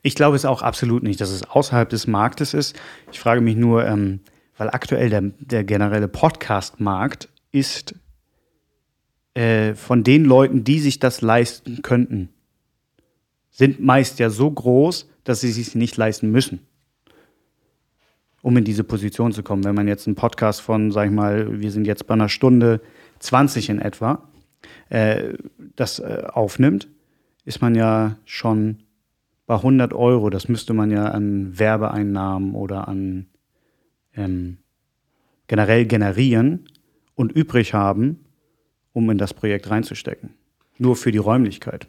Ich 0.00 0.14
glaube 0.14 0.36
es 0.36 0.46
auch 0.46 0.62
absolut 0.62 1.02
nicht, 1.02 1.20
dass 1.20 1.28
es 1.28 1.42
außerhalb 1.42 1.90
des 1.90 2.06
Marktes 2.06 2.54
ist. 2.54 2.74
Ich 3.12 3.20
frage 3.20 3.42
mich 3.42 3.56
nur, 3.56 3.84
ähm, 3.84 4.20
weil 4.56 4.70
aktuell 4.70 5.10
der, 5.10 5.22
der 5.22 5.64
generelle 5.64 6.08
Podcast-Markt 6.08 7.28
ist 7.52 7.94
äh, 9.34 9.74
von 9.74 10.02
den 10.02 10.24
Leuten, 10.24 10.64
die 10.64 10.80
sich 10.80 10.98
das 10.98 11.20
leisten 11.20 11.82
könnten, 11.82 12.30
sind 13.50 13.80
meist 13.80 14.18
ja 14.18 14.30
so 14.30 14.50
groß, 14.50 15.08
dass 15.24 15.40
sie 15.40 15.52
sich 15.52 15.74
nicht 15.74 15.96
leisten 15.96 16.30
müssen, 16.30 16.60
um 18.42 18.56
in 18.56 18.64
diese 18.64 18.84
Position 18.84 19.32
zu 19.32 19.42
kommen. 19.42 19.64
Wenn 19.64 19.74
man 19.74 19.88
jetzt 19.88 20.06
einen 20.06 20.16
Podcast 20.16 20.60
von, 20.60 20.90
sag 20.90 21.06
ich 21.06 21.12
mal, 21.12 21.60
wir 21.60 21.70
sind 21.70 21.86
jetzt 21.86 22.06
bei 22.06 22.14
einer 22.14 22.28
Stunde 22.28 22.80
20 23.18 23.70
in 23.70 23.78
etwa, 23.80 24.28
äh, 24.88 25.34
das 25.74 25.98
äh, 25.98 26.24
aufnimmt, 26.32 26.88
ist 27.44 27.60
man 27.60 27.74
ja 27.74 28.16
schon 28.24 28.82
bei 29.46 29.54
100 29.54 29.92
Euro. 29.92 30.30
Das 30.30 30.48
müsste 30.48 30.74
man 30.74 30.90
ja 30.90 31.06
an 31.06 31.58
Werbeeinnahmen 31.58 32.54
oder 32.54 32.88
an 32.88 33.26
ähm, 34.16 34.58
generell 35.46 35.86
generieren 35.86 36.68
und 37.14 37.32
übrig 37.32 37.74
haben, 37.74 38.24
um 38.92 39.10
in 39.10 39.18
das 39.18 39.34
Projekt 39.34 39.70
reinzustecken. 39.70 40.30
Nur 40.78 40.96
für 40.96 41.12
die 41.12 41.18
Räumlichkeit. 41.18 41.86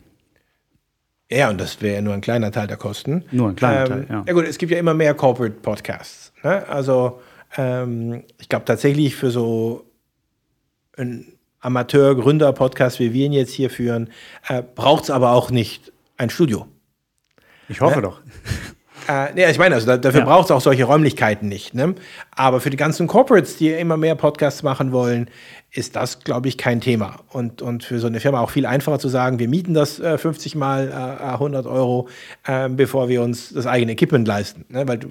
Ja, 1.30 1.50
und 1.50 1.60
das 1.60 1.82
wäre 1.82 1.96
ja 1.96 2.02
nur 2.02 2.14
ein 2.14 2.22
kleiner 2.22 2.52
Teil 2.52 2.68
der 2.68 2.78
Kosten. 2.78 3.26
Nur 3.32 3.50
ein 3.50 3.56
kleiner 3.56 3.82
ähm, 3.82 3.88
Teil, 3.88 4.08
ja. 4.10 4.24
Ja 4.28 4.34
gut, 4.34 4.46
es 4.46 4.58
gibt 4.58 4.72
ja 4.72 4.78
immer 4.78 4.94
mehr 4.94 5.14
Corporate 5.14 5.56
Podcasts. 5.62 6.32
Ne? 6.44 6.68
Also 6.68 7.22
ähm, 7.58 8.24
ich 8.40 8.48
glaube 8.48 8.66
tatsächlich 8.66 9.16
für 9.16 9.30
so 9.30 9.86
ein 10.98 11.26
Amateur-Gründer-Podcast, 11.60 13.00
wie 13.00 13.14
wir 13.14 13.26
ihn 13.26 13.34
jetzt 13.34 13.52
hier 13.52 13.70
führen, 13.70 14.10
äh, 14.48 14.64
braucht 14.64 15.06
es 15.06 15.10
aber 15.10 15.34
auch 15.34 15.52
nicht 15.52 15.92
ein 16.16 16.30
Studio. 16.30 16.68
Ich 17.68 17.82
hoffe 17.82 17.98
ne? 17.98 18.04
doch. 18.04 18.22
Äh, 19.08 19.34
nee, 19.34 19.50
ich 19.50 19.58
meine, 19.58 19.76
also 19.76 19.88
da, 19.88 19.98
dafür 19.98 20.22
ja. 20.22 20.26
braucht 20.26 20.46
es 20.46 20.52
auch 20.52 20.62
solche 20.62 20.84
Räumlichkeiten 20.84 21.48
nicht. 21.48 21.74
Ne? 21.74 21.96
Aber 22.32 22.60
für 22.60 22.70
die 22.70 22.78
ganzen 22.78 23.08
Corporates, 23.08 23.58
die 23.58 23.70
immer 23.70 23.96
mehr 23.96 24.16
Podcasts 24.16 24.64
machen 24.64 24.92
wollen, 24.92 25.30
ist 25.72 25.96
das, 25.96 26.20
glaube 26.20 26.48
ich, 26.48 26.58
kein 26.58 26.82
Thema. 26.82 27.20
Und, 27.30 27.62
und 27.62 27.84
für 27.84 28.00
so 28.00 28.08
eine 28.08 28.20
Firma 28.20 28.42
auch 28.42 28.50
viel 28.50 28.66
einfacher 28.66 29.00
zu 29.00 29.08
sagen, 29.08 29.40
wir 29.40 29.48
mieten 29.48 29.74
das 29.74 30.00
äh, 30.00 30.18
50 30.18 30.56
mal 30.56 30.90
äh, 30.90 31.24
100 31.26 31.66
Euro, 31.68 32.10
äh, 32.46 32.68
bevor 32.70 33.08
wir 33.10 33.22
uns 33.22 33.54
das 33.54 33.66
eigene 33.66 33.94
Equipment 33.94 34.28
leisten. 34.28 34.66
Ne? 34.70 34.88
Weil 34.88 34.98
du, 34.98 35.10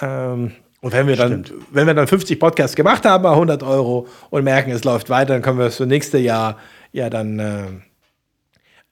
ähm, 0.00 0.52
und 0.80 0.92
wenn 0.92 1.06
wir, 1.06 1.16
dann, 1.16 1.44
wenn 1.70 1.86
wir 1.86 1.94
dann 1.94 2.08
50 2.08 2.40
Podcasts 2.40 2.74
gemacht 2.74 3.04
haben, 3.04 3.24
100 3.24 3.62
Euro 3.62 4.08
und 4.30 4.42
merken, 4.42 4.72
es 4.72 4.84
läuft 4.84 5.10
weiter, 5.10 5.34
dann 5.34 5.42
können 5.42 5.58
wir 5.58 5.66
das 5.66 5.78
nächste 5.80 6.18
Jahr 6.18 6.58
ja 6.92 7.08
dann 7.08 7.38
äh, 7.38 7.66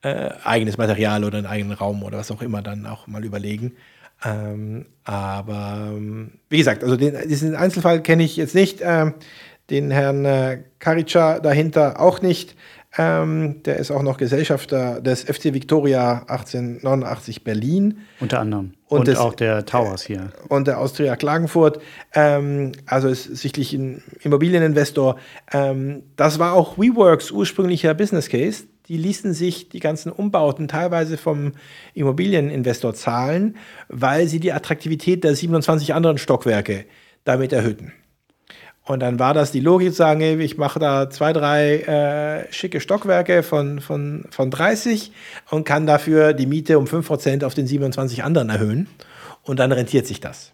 äh, 0.03 0.29
eigenes 0.43 0.77
Material 0.77 1.23
oder 1.23 1.37
einen 1.37 1.47
eigenen 1.47 1.73
Raum 1.73 2.03
oder 2.03 2.17
was 2.17 2.31
auch 2.31 2.41
immer 2.41 2.61
dann 2.61 2.85
auch 2.85 3.07
mal 3.07 3.23
überlegen. 3.25 3.73
Ähm, 4.23 4.85
aber 5.03 5.91
ähm, 5.91 6.31
wie 6.49 6.57
gesagt, 6.57 6.83
also 6.83 6.95
den, 6.95 7.15
diesen 7.27 7.55
Einzelfall 7.55 8.01
kenne 8.01 8.23
ich 8.23 8.37
jetzt 8.37 8.55
nicht. 8.55 8.79
Ähm, 8.81 9.13
den 9.69 9.89
Herrn 9.89 10.25
äh, 10.25 10.63
Karica 10.79 11.39
dahinter 11.39 11.99
auch 11.99 12.21
nicht. 12.21 12.55
Ähm, 12.97 13.63
der 13.63 13.77
ist 13.77 13.89
auch 13.89 14.03
noch 14.03 14.17
Gesellschafter 14.17 14.99
des 14.99 15.23
FC 15.23 15.53
Victoria 15.53 16.23
1889 16.27 17.45
Berlin. 17.45 17.99
Unter 18.19 18.39
anderem. 18.39 18.73
Und, 18.87 18.99
und 18.99 19.07
des, 19.07 19.17
auch 19.17 19.33
der 19.33 19.65
Towers 19.65 20.03
hier. 20.03 20.31
Und 20.49 20.67
der 20.67 20.77
Austria 20.77 21.15
Klagenfurt. 21.15 21.81
Ähm, 22.13 22.73
also 22.85 23.07
ist 23.07 23.23
sichtlich 23.23 23.71
ein 23.71 24.03
Immobilieninvestor. 24.19 25.15
Ähm, 25.53 26.03
das 26.17 26.37
war 26.37 26.53
auch 26.53 26.77
WeWorks 26.77 27.31
ursprünglicher 27.31 27.93
Business 27.93 28.27
Case. 28.27 28.65
Die 28.91 28.97
ließen 28.97 29.33
sich 29.33 29.69
die 29.69 29.79
ganzen 29.79 30.11
Umbauten 30.11 30.67
teilweise 30.67 31.15
vom 31.15 31.53
Immobilieninvestor 31.93 32.93
zahlen, 32.93 33.55
weil 33.87 34.27
sie 34.27 34.41
die 34.41 34.51
Attraktivität 34.51 35.23
der 35.23 35.33
27 35.33 35.93
anderen 35.93 36.17
Stockwerke 36.17 36.83
damit 37.23 37.53
erhöhten. 37.53 37.93
Und 38.83 38.99
dann 38.99 39.17
war 39.17 39.33
das 39.33 39.53
die 39.53 39.61
Logik 39.61 39.91
zu 39.91 39.95
sagen, 39.95 40.41
ich 40.41 40.57
mache 40.57 40.79
da 40.79 41.09
zwei, 41.09 41.31
drei 41.31 41.77
äh, 41.77 42.51
schicke 42.51 42.81
Stockwerke 42.81 43.43
von, 43.43 43.79
von, 43.79 44.25
von 44.29 44.51
30 44.51 45.13
und 45.51 45.63
kann 45.63 45.87
dafür 45.87 46.33
die 46.33 46.45
Miete 46.45 46.77
um 46.77 46.83
5% 46.83 47.45
auf 47.45 47.53
den 47.53 47.67
27 47.67 48.25
anderen 48.25 48.49
erhöhen. 48.49 48.89
Und 49.43 49.61
dann 49.61 49.71
rentiert 49.71 50.05
sich 50.05 50.19
das. 50.19 50.51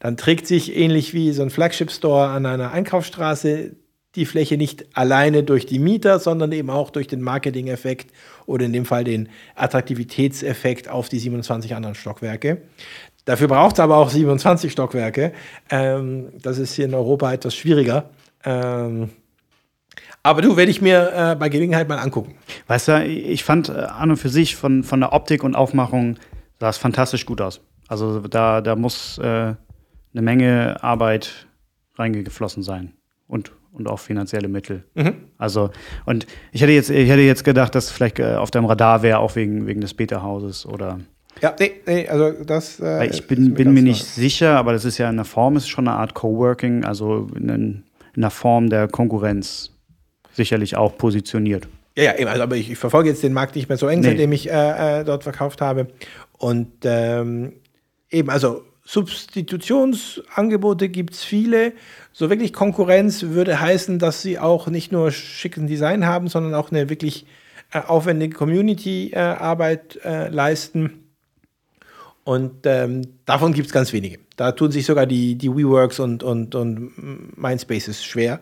Dann 0.00 0.16
trägt 0.16 0.46
sich 0.46 0.74
ähnlich 0.74 1.12
wie 1.12 1.32
so 1.32 1.42
ein 1.42 1.50
Flagship-Store 1.50 2.28
an 2.28 2.46
einer 2.46 2.72
Einkaufsstraße 2.72 3.76
die 4.16 4.26
Fläche 4.26 4.56
nicht 4.56 4.86
alleine 4.96 5.42
durch 5.42 5.66
die 5.66 5.78
Mieter, 5.78 6.18
sondern 6.18 6.52
eben 6.52 6.70
auch 6.70 6.90
durch 6.90 7.06
den 7.06 7.20
Marketing-Effekt 7.20 8.12
oder 8.46 8.64
in 8.64 8.72
dem 8.72 8.84
Fall 8.84 9.04
den 9.04 9.28
Attraktivitätseffekt 9.54 10.88
auf 10.88 11.08
die 11.08 11.18
27 11.18 11.74
anderen 11.74 11.94
Stockwerke. 11.94 12.62
Dafür 13.24 13.48
braucht 13.48 13.76
es 13.76 13.80
aber 13.80 13.96
auch 13.96 14.10
27 14.10 14.70
Stockwerke. 14.70 15.32
Ähm, 15.70 16.32
das 16.42 16.58
ist 16.58 16.74
hier 16.74 16.84
in 16.84 16.94
Europa 16.94 17.32
etwas 17.32 17.54
schwieriger. 17.54 18.10
Ähm, 18.44 19.10
aber 20.22 20.42
du, 20.42 20.56
werde 20.56 20.70
ich 20.70 20.80
mir 20.80 21.12
äh, 21.14 21.36
bei 21.36 21.48
Gelegenheit 21.48 21.88
mal 21.88 21.98
angucken. 21.98 22.34
Weißt 22.66 22.88
du, 22.88 23.04
ich 23.04 23.44
fand 23.44 23.68
äh, 23.68 23.72
an 23.72 24.10
und 24.10 24.16
für 24.16 24.28
sich 24.28 24.56
von, 24.56 24.84
von 24.84 25.00
der 25.00 25.12
Optik 25.12 25.42
und 25.42 25.54
Aufmachung 25.54 26.18
sah 26.60 26.68
es 26.68 26.78
fantastisch 26.78 27.26
gut 27.26 27.40
aus. 27.40 27.60
Also 27.88 28.20
da, 28.20 28.60
da 28.60 28.76
muss 28.76 29.18
äh, 29.18 29.22
eine 29.22 29.58
Menge 30.12 30.82
Arbeit 30.82 31.46
reingeflossen 31.96 32.62
sein. 32.62 32.92
Und, 33.34 33.50
und 33.72 33.88
auch 33.88 33.98
finanzielle 33.98 34.46
Mittel. 34.46 34.84
Mhm. 34.94 35.14
Also, 35.38 35.70
und 36.06 36.24
ich 36.52 36.62
hätte 36.62 36.70
jetzt, 36.70 36.88
ich 36.88 37.08
hätte 37.08 37.22
jetzt 37.22 37.42
gedacht, 37.42 37.74
dass 37.74 37.90
vielleicht 37.90 38.20
äh, 38.20 38.36
auf 38.36 38.52
deinem 38.52 38.66
Radar 38.66 39.02
wäre, 39.02 39.18
auch 39.18 39.34
wegen, 39.34 39.66
wegen 39.66 39.80
des 39.80 39.92
Beta-Hauses 39.92 40.66
oder 40.66 41.00
ja, 41.42 41.52
nee, 41.58 41.72
nee, 41.84 42.08
also 42.08 42.30
das. 42.44 42.78
Äh, 42.78 43.08
ich 43.08 43.26
bin, 43.26 43.54
bin 43.54 43.74
mir 43.74 43.82
nicht 43.82 44.04
neu. 44.16 44.22
sicher, 44.22 44.56
aber 44.56 44.72
das 44.72 44.84
ist 44.84 44.98
ja 44.98 45.10
in 45.10 45.16
der 45.16 45.24
Form, 45.24 45.56
ist 45.56 45.68
schon 45.68 45.88
eine 45.88 45.96
Art 45.96 46.14
Coworking, 46.14 46.84
also 46.84 47.26
in, 47.34 47.48
in 47.48 47.84
einer 48.16 48.30
Form 48.30 48.70
der 48.70 48.86
Konkurrenz 48.86 49.72
sicherlich 50.32 50.76
auch 50.76 50.96
positioniert. 50.96 51.66
Ja, 51.96 52.04
ja, 52.04 52.14
eben, 52.16 52.28
also, 52.28 52.44
aber 52.44 52.54
ich, 52.54 52.70
ich, 52.70 52.78
verfolge 52.78 53.08
jetzt 53.08 53.24
den 53.24 53.32
Markt 53.32 53.56
nicht 53.56 53.68
mehr 53.68 53.78
so 53.78 53.88
eng, 53.88 53.98
nee. 53.98 54.10
seitdem 54.10 54.30
ich 54.30 54.48
äh, 54.48 55.00
äh, 55.00 55.04
dort 55.04 55.24
verkauft 55.24 55.60
habe. 55.60 55.88
Und 56.38 56.68
ähm, 56.84 57.54
eben, 58.10 58.30
also 58.30 58.62
Substitutionsangebote 58.84 60.90
gibt 60.90 61.14
es 61.14 61.24
viele. 61.24 61.72
So 62.12 62.28
wirklich 62.28 62.52
Konkurrenz 62.52 63.22
würde 63.22 63.58
heißen, 63.60 63.98
dass 63.98 64.22
sie 64.22 64.38
auch 64.38 64.68
nicht 64.68 64.92
nur 64.92 65.10
schicken 65.10 65.66
Design 65.66 66.06
haben, 66.06 66.28
sondern 66.28 66.54
auch 66.54 66.70
eine 66.70 66.90
wirklich 66.90 67.26
äh, 67.72 67.80
aufwendige 67.80 68.36
Community-Arbeit 68.36 70.00
äh, 70.04 70.28
leisten. 70.28 71.04
Und 72.24 72.66
ähm, 72.66 73.02
davon 73.26 73.52
gibt 73.52 73.66
es 73.66 73.72
ganz 73.72 73.92
wenige. 73.92 74.18
Da 74.36 74.52
tun 74.52 74.70
sich 74.70 74.86
sogar 74.86 75.06
die, 75.06 75.36
die 75.36 75.50
WeWorks 75.50 76.00
und, 76.00 76.22
und, 76.22 76.54
und 76.54 77.38
Mindspaces 77.38 78.04
schwer. 78.04 78.40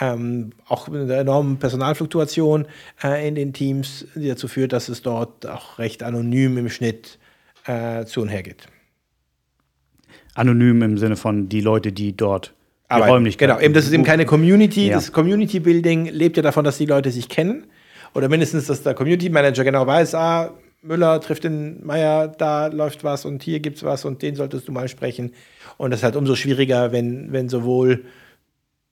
Ähm, 0.00 0.50
auch 0.66 0.88
mit 0.88 1.02
einer 1.02 1.16
enormen 1.16 1.58
Personalfluktuation 1.58 2.66
äh, 3.02 3.26
in 3.26 3.34
den 3.34 3.52
Teams, 3.52 4.06
die 4.14 4.28
dazu 4.28 4.48
führt, 4.48 4.72
dass 4.72 4.88
es 4.88 5.02
dort 5.02 5.46
auch 5.46 5.78
recht 5.78 6.02
anonym 6.02 6.58
im 6.58 6.68
Schnitt 6.68 7.18
äh, 7.66 8.04
zu 8.04 8.22
und 8.22 8.28
her 8.28 8.42
geht. 8.42 8.66
Anonym 10.40 10.82
im 10.82 10.98
Sinne 10.98 11.16
von 11.16 11.48
die 11.48 11.60
Leute, 11.60 11.92
die 11.92 12.16
dort 12.16 12.54
die 12.90 13.00
Räumlichkeiten. 13.00 13.52
Genau, 13.52 13.64
eben 13.64 13.74
das 13.74 13.86
ist 13.86 13.92
eben 13.92 14.04
keine 14.04 14.26
Community. 14.26 14.88
Ja. 14.88 14.94
Das 14.94 15.12
Community 15.12 15.60
Building 15.60 16.06
lebt 16.06 16.36
ja 16.36 16.42
davon, 16.42 16.64
dass 16.64 16.78
die 16.78 16.86
Leute 16.86 17.10
sich 17.10 17.28
kennen. 17.28 17.64
Oder 18.14 18.28
mindestens, 18.28 18.66
dass 18.66 18.82
der 18.82 18.94
Community 18.94 19.30
Manager 19.30 19.62
genau 19.62 19.86
weiß, 19.86 20.14
ah, 20.16 20.50
Müller 20.82 21.20
trifft 21.20 21.44
den 21.44 21.84
Meier, 21.84 22.26
da 22.26 22.66
läuft 22.68 23.04
was 23.04 23.24
und 23.24 23.42
hier 23.42 23.60
gibt 23.60 23.76
es 23.76 23.84
was 23.84 24.04
und 24.04 24.22
den 24.22 24.34
solltest 24.34 24.66
du 24.66 24.72
mal 24.72 24.88
sprechen. 24.88 25.32
Und 25.76 25.90
das 25.90 26.00
ist 26.00 26.04
halt 26.04 26.16
umso 26.16 26.34
schwieriger, 26.34 26.90
wenn, 26.90 27.32
wenn 27.32 27.48
sowohl 27.48 28.04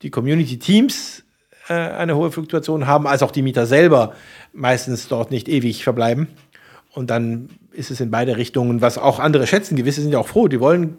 die 0.03 0.11
Community-Teams 0.11 1.25
äh, 1.69 1.73
eine 1.73 2.15
hohe 2.15 2.31
Fluktuation 2.31 2.87
haben, 2.87 3.07
als 3.07 3.23
auch 3.23 3.31
die 3.31 3.43
Mieter 3.43 3.67
selber 3.67 4.13
meistens 4.53 5.09
dort 5.09 5.31
nicht 5.31 5.49
ewig 5.49 5.83
verbleiben. 5.83 6.29
Und 6.93 7.11
dann 7.11 7.49
ist 7.73 7.91
es 7.91 8.01
in 8.01 8.11
beide 8.11 8.37
Richtungen, 8.37 8.81
was 8.81 8.99
auch 8.99 9.19
andere 9.19 9.47
schätzen. 9.47 9.77
Gewisse 9.77 10.03
sind 10.03 10.13
ja 10.13 10.19
auch 10.19 10.29
froh, 10.29 10.49
die 10.49 10.61
wollen 10.61 10.99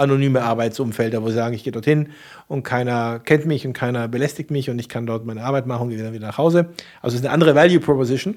anonyme 0.00 0.42
Arbeitsumfelder, 0.42 1.22
wo 1.22 1.28
sie 1.28 1.34
sagen, 1.34 1.54
ich 1.54 1.64
gehe 1.64 1.72
dorthin 1.72 2.08
und 2.48 2.62
keiner 2.62 3.20
kennt 3.20 3.46
mich 3.46 3.66
und 3.66 3.72
keiner 3.72 4.08
belästigt 4.08 4.50
mich 4.50 4.70
und 4.70 4.78
ich 4.78 4.88
kann 4.88 5.06
dort 5.06 5.24
meine 5.26 5.44
Arbeit 5.44 5.66
machen 5.66 5.84
und 5.84 5.90
gehe 5.90 6.02
dann 6.02 6.12
wieder 6.12 6.26
nach 6.26 6.38
Hause. 6.38 6.70
Also 7.02 7.14
es 7.14 7.20
ist 7.20 7.26
eine 7.26 7.32
andere 7.32 7.54
Value 7.54 7.80
Proposition. 7.80 8.36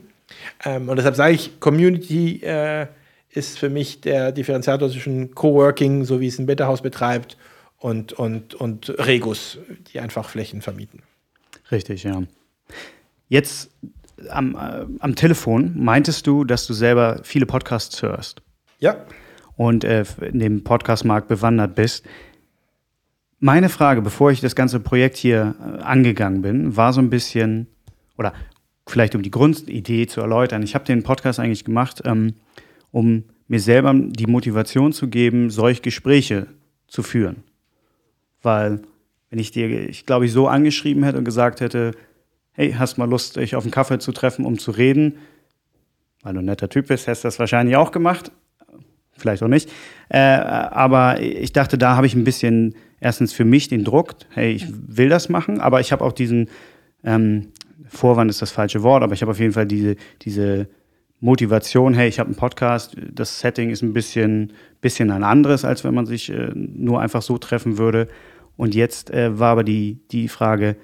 Ähm, 0.66 0.90
und 0.90 0.98
deshalb 0.98 1.16
sage 1.16 1.34
ich, 1.34 1.60
Community 1.60 2.42
äh, 2.44 2.88
ist 3.30 3.58
für 3.58 3.70
mich 3.70 4.02
der 4.02 4.32
Differenziator 4.32 4.90
zwischen 4.90 5.34
Coworking, 5.34 6.06
so 6.06 6.20
wie 6.20 6.28
es 6.28 6.40
ein 6.40 6.46
Betterhaus 6.46 6.82
betreibt, 6.82 7.38
und, 7.84 8.14
und, 8.14 8.56
und 8.56 8.90
Regus, 9.06 9.58
die 9.92 10.00
einfach 10.00 10.30
Flächen 10.30 10.62
vermieten. 10.62 11.02
Richtig, 11.70 12.04
ja. 12.04 12.24
Jetzt 13.28 13.72
am, 14.30 14.56
äh, 14.56 14.86
am 15.00 15.16
Telefon 15.16 15.74
meintest 15.76 16.26
du, 16.26 16.46
dass 16.46 16.66
du 16.66 16.74
selber 16.74 17.20
viele 17.24 17.46
Podcasts 17.46 18.02
hörst. 18.02 18.42
Ja. 18.80 19.06
Und 19.56 19.84
äh, 19.84 20.04
in 20.22 20.40
dem 20.40 20.64
Podcastmarkt 20.64 21.28
bewandert 21.28 21.76
bist. 21.76 22.06
Meine 23.40 23.70
Frage, 23.70 24.02
bevor 24.02 24.32
ich 24.32 24.42
das 24.42 24.56
ganze 24.56 24.80
Projekt 24.80 25.18
hier 25.18 25.56
äh, 25.60 25.82
angegangen 25.84 26.42
bin, 26.42 26.76
war 26.76 26.94
so 26.94 27.02
ein 27.02 27.10
bisschen, 27.10 27.68
oder 28.18 28.34
vielleicht 28.88 29.16
um 29.16 29.22
die 29.22 29.32
Grundidee 29.32 30.08
zu 30.08 30.22
erläutern. 30.22 30.64
Ich 30.64 30.76
habe 30.76 30.86
den 30.86 31.04
Podcast 31.04 31.40
eigentlich 31.40 31.66
gemacht, 31.66 32.02
ähm, 32.06 32.36
um 32.92 33.26
mir 33.48 33.60
selber 33.60 33.94
die 33.94 34.28
Motivation 34.28 34.94
zu 34.94 35.08
geben, 35.10 35.50
solche 35.50 35.82
Gespräche 35.82 36.48
zu 36.88 37.04
führen. 37.04 37.44
Weil, 38.42 38.82
wenn 39.30 39.40
ich 39.40 39.52
dir, 39.52 39.90
ich 39.90 40.06
glaube, 40.06 40.26
ich 40.26 40.32
so 40.32 40.48
angeschrieben 40.48 41.04
hätte 41.04 41.18
und 41.18 41.26
gesagt 41.26 41.62
hätte, 41.62 41.92
hey, 42.54 42.74
hast 42.74 42.98
mal 42.98 43.10
Lust, 43.10 43.36
dich 43.36 43.56
auf 43.56 43.64
einen 43.64 43.72
Kaffee 43.72 44.00
zu 44.00 44.12
treffen, 44.12 44.46
um 44.46 44.58
zu 44.58 44.72
reden, 44.72 45.18
weil 46.22 46.34
du 46.34 46.40
ein 46.40 46.46
netter 46.46 46.70
Typ 46.70 46.88
bist, 46.88 47.08
hast 47.08 47.24
du 47.24 47.28
das 47.28 47.40
wahrscheinlich 47.40 47.76
auch 47.76 47.92
gemacht. 47.92 48.32
Vielleicht 49.18 49.44
auch 49.44 49.48
nicht. 49.48 49.70
Äh, 50.10 50.18
aber 50.18 51.22
ich 51.22 51.54
dachte, 51.54 51.78
da 51.78 51.96
habe 51.96 52.08
ich 52.08 52.16
ein 52.16 52.24
bisschen 52.24 52.76
erstens 53.00 53.34
für 53.34 53.46
mich 53.46 53.68
den 53.68 53.84
Druck, 53.84 54.16
hey, 54.32 54.52
ich 54.54 54.68
will 54.70 55.10
das 55.10 55.30
machen, 55.30 55.60
aber 55.60 55.80
ich 55.80 55.92
habe 55.92 56.04
auch 56.04 56.14
diesen, 56.14 56.50
ähm, 57.04 57.48
Vorwand 57.94 58.30
ist 58.30 58.42
das 58.42 58.52
falsche 58.52 58.84
Wort, 58.84 59.04
aber 59.04 59.14
ich 59.14 59.22
habe 59.22 59.32
auf 59.32 59.40
jeden 59.40 59.54
Fall 59.54 59.68
diese, 59.68 59.96
diese 60.24 60.68
Motivation, 61.20 61.94
hey, 61.94 62.10
ich 62.10 62.20
habe 62.20 62.28
einen 62.28 62.36
Podcast, 62.36 62.98
das 63.12 63.40
Setting 63.40 63.70
ist 63.70 63.82
ein 63.82 63.94
bisschen, 63.94 64.54
bisschen 64.82 65.12
ein 65.12 65.24
anderes, 65.24 65.64
als 65.64 65.84
wenn 65.84 65.94
man 65.94 66.06
sich 66.06 66.30
äh, 66.30 66.52
nur 66.54 67.00
einfach 67.00 67.22
so 67.22 67.38
treffen 67.38 67.78
würde. 67.78 68.08
Und 68.58 68.76
jetzt 68.76 69.12
äh, 69.12 69.40
war 69.40 69.52
aber 69.52 69.64
die, 69.64 70.00
die 70.12 70.28
Frage, 70.28 70.76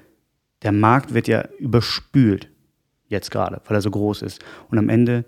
der 0.62 0.72
Markt 0.72 1.14
wird 1.14 1.28
ja 1.28 1.46
überspült, 1.58 2.48
jetzt 3.08 3.30
gerade, 3.30 3.60
weil 3.66 3.76
er 3.76 3.82
so 3.82 3.90
groß 3.90 4.22
ist. 4.22 4.42
Und 4.70 4.78
am 4.78 4.88
Ende 4.88 5.24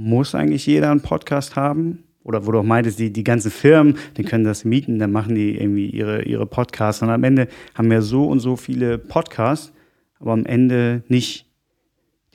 muss 0.00 0.34
eigentlich 0.34 0.64
jeder 0.64 0.90
einen 0.90 1.02
Podcast 1.02 1.56
haben. 1.56 2.04
Oder 2.22 2.46
wo 2.46 2.52
du 2.52 2.58
auch 2.58 2.64
meintest, 2.64 2.98
die, 2.98 3.12
die 3.12 3.24
ganzen 3.24 3.50
Firmen, 3.50 3.96
die 4.16 4.24
können 4.24 4.44
das 4.44 4.64
mieten, 4.64 4.98
dann 4.98 5.12
machen 5.12 5.34
die 5.34 5.58
irgendwie 5.58 5.88
ihre, 5.88 6.22
ihre 6.22 6.46
Podcasts. 6.46 7.02
Und 7.02 7.10
am 7.10 7.24
Ende 7.24 7.48
haben 7.74 7.90
wir 7.90 8.02
so 8.02 8.26
und 8.26 8.40
so 8.40 8.56
viele 8.56 8.98
Podcasts, 8.98 9.72
aber 10.18 10.32
am 10.32 10.44
Ende 10.44 11.02
nicht, 11.08 11.46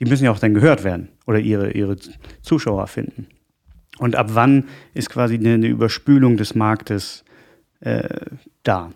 die 0.00 0.04
müssen 0.04 0.24
ja 0.24 0.32
auch 0.32 0.38
dann 0.38 0.54
gehört 0.54 0.82
werden 0.82 1.08
oder 1.26 1.38
ihre, 1.38 1.70
ihre 1.72 1.96
Zuschauer 2.42 2.86
finden. 2.88 3.28
Und 3.98 4.16
ab 4.16 4.30
wann 4.32 4.64
ist 4.94 5.08
quasi 5.08 5.34
eine, 5.36 5.54
eine 5.54 5.68
Überspülung 5.68 6.36
des 6.36 6.54
Marktes 6.54 7.24
äh, 7.80 8.08
da? 8.64 8.92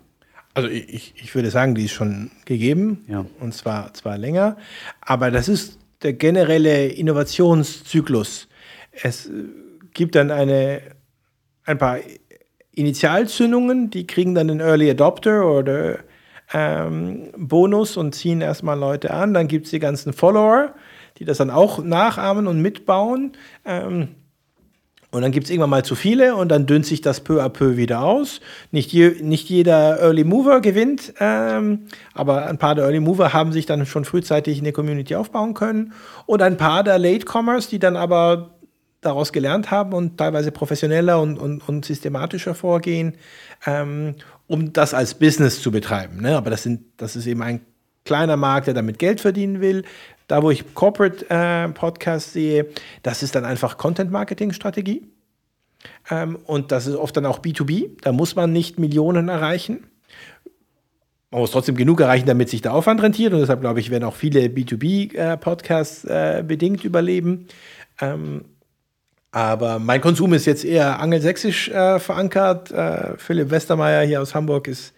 Also 0.55 0.69
ich, 0.69 1.15
ich 1.17 1.35
würde 1.35 1.51
sagen, 1.51 1.77
die 1.77 1.85
ist 1.85 1.93
schon 1.93 2.31
gegeben 2.45 3.05
ja. 3.09 3.25
und 3.39 3.55
zwar, 3.55 3.95
zwar 3.95 4.19
länger, 4.19 4.57
aber 5.01 5.31
das 5.31 5.49
ist 5.49 5.79
der 6.03 6.13
generelle 6.15 6.89
Innovationszyklus. 6.89 8.49
Es 8.93 9.31
gibt 9.95 10.15
dann 10.15 10.31
eine, 10.31 10.83
ein 11.65 11.79
paar 11.79 11.99
Initialzündungen, 12.73 13.91
die 13.91 14.07
kriegen 14.07 14.35
dann 14.35 14.49
den 14.49 14.61
Early 14.61 14.91
Adopter 14.91 15.47
oder 15.47 15.99
ähm, 16.53 17.29
Bonus 17.37 17.97
und 17.97 18.15
ziehen 18.15 18.41
erstmal 18.41 18.79
Leute 18.79 19.13
an. 19.13 19.35
Dann 19.35 19.49
gibt 19.49 19.67
es 19.67 19.71
die 19.71 19.79
ganzen 19.79 20.13
Follower, 20.13 20.75
die 21.19 21.25
das 21.25 21.39
dann 21.39 21.51
auch 21.51 21.83
nachahmen 21.83 22.47
und 22.47 22.61
mitbauen. 22.61 23.33
Ähm, 23.65 24.09
und 25.13 25.23
dann 25.23 25.33
gibt 25.33 25.47
es 25.47 25.51
irgendwann 25.51 25.71
mal 25.71 25.85
zu 25.85 25.97
viele 25.97 26.37
und 26.37 26.51
dann 26.51 26.67
dünnt 26.67 26.87
sich 26.87 27.01
das 27.01 27.21
peu 27.21 27.43
à 27.43 27.49
peu 27.49 27.77
wieder 27.77 28.03
aus. 28.03 28.41
Nicht, 28.71 28.93
je, 28.93 29.21
nicht 29.21 29.49
jeder 29.49 29.99
Early 30.01 30.23
Mover 30.23 30.61
gewinnt, 30.61 31.15
ähm, 31.19 31.87
aber 32.15 32.47
ein 32.47 32.59
paar 32.59 32.77
der 32.77 32.85
Early 32.85 33.01
Mover 33.01 33.33
haben 33.33 33.53
sich 33.53 33.67
dann 33.67 33.85
schon 33.87 34.05
frühzeitig 34.05 34.61
eine 34.61 34.73
Community 34.73 35.17
aufbauen 35.17 35.55
können. 35.55 35.95
Und 36.27 36.43
ein 36.43 36.57
paar 36.57 36.85
der 36.85 37.01
Latecomers, 37.01 37.69
die 37.69 37.81
dann 37.81 37.97
aber 37.97 38.51
daraus 39.01 39.33
gelernt 39.33 39.71
haben 39.71 39.93
und 39.93 40.19
teilweise 40.19 40.53
professioneller 40.53 41.21
und, 41.21 41.39
und, 41.39 41.67
und 41.67 41.85
systematischer 41.85 42.55
vorgehen 42.55 43.15
ähm, 43.67 44.15
um 44.47 44.73
das 44.73 44.95
als 44.95 45.15
Business 45.15 45.63
zu 45.63 45.71
betreiben. 45.71 46.21
Ne? 46.21 46.37
Aber 46.37 46.51
das, 46.51 46.63
sind, 46.63 46.83
das 46.97 47.17
ist 47.17 47.27
eben 47.27 47.43
ein 47.43 47.61
kleiner 48.05 48.37
Markt, 48.37 48.67
der 48.67 48.75
damit 48.75 48.99
Geld 48.99 49.21
verdienen 49.21 49.61
will. 49.61 49.85
Da, 50.27 50.43
wo 50.43 50.51
ich 50.51 50.75
Corporate 50.75 51.27
äh, 51.29 51.69
Podcasts 51.69 52.33
sehe, 52.33 52.67
das 53.03 53.23
ist 53.23 53.35
dann 53.35 53.45
einfach 53.45 53.77
Content-Marketing-Strategie. 53.79 55.07
Ähm, 56.11 56.37
und 56.47 56.73
das 56.73 56.87
ist 56.87 56.97
oft 56.97 57.17
dann 57.17 57.27
auch 57.27 57.41
B2B. 57.41 57.91
Da 58.03 58.13
muss 58.13 58.37
man 58.37 58.53
nicht 58.53 58.79
Millionen 58.79 59.29
erreichen. 59.29 59.87
Man 61.31 61.43
muss 61.43 61.53
trotzdem 61.53 61.77
genug 61.77 62.01
erreichen, 62.01 62.27
damit 62.27 62.49
sich 62.49 62.63
der 62.63 62.75
Aufwand 62.75 63.03
rentiert. 63.03 63.33
Und 63.33 63.41
deshalb 63.41 63.61
glaube 63.61 63.81
ich, 63.81 63.91
werden 63.91 64.05
auch 64.05 64.17
viele 64.17 64.47
B2B-Podcasts 64.47 66.05
äh, 66.05 66.41
äh, 66.41 66.43
bedingt 66.43 66.85
überleben. 66.85 67.47
Ähm, 68.01 68.45
aber 69.33 69.79
mein 69.79 70.01
Konsum 70.01 70.33
ist 70.35 70.47
jetzt 70.47 70.65
eher 70.65 70.99
angelsächsisch 71.01 71.69
äh, 71.69 72.01
verankert. 72.01 72.71
Äh, 72.71 73.17
Philipp 73.17 73.51
Westermeier 73.51 74.05
hier 74.05 74.21
aus 74.21 74.35
Hamburg 74.35 74.67
ist 74.67 74.93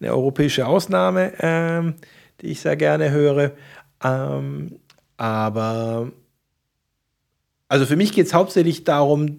eine 0.00 0.10
europäische 0.10 0.66
Ausnahme, 0.66 1.32
ähm, 1.40 1.94
die 2.40 2.48
ich 2.48 2.60
sehr 2.60 2.76
gerne 2.76 3.10
höre. 3.10 3.52
Ähm, 4.04 4.78
aber 5.16 6.12
also 7.68 7.86
für 7.86 7.96
mich 7.96 8.12
geht 8.12 8.26
es 8.26 8.34
hauptsächlich 8.34 8.84
darum, 8.84 9.36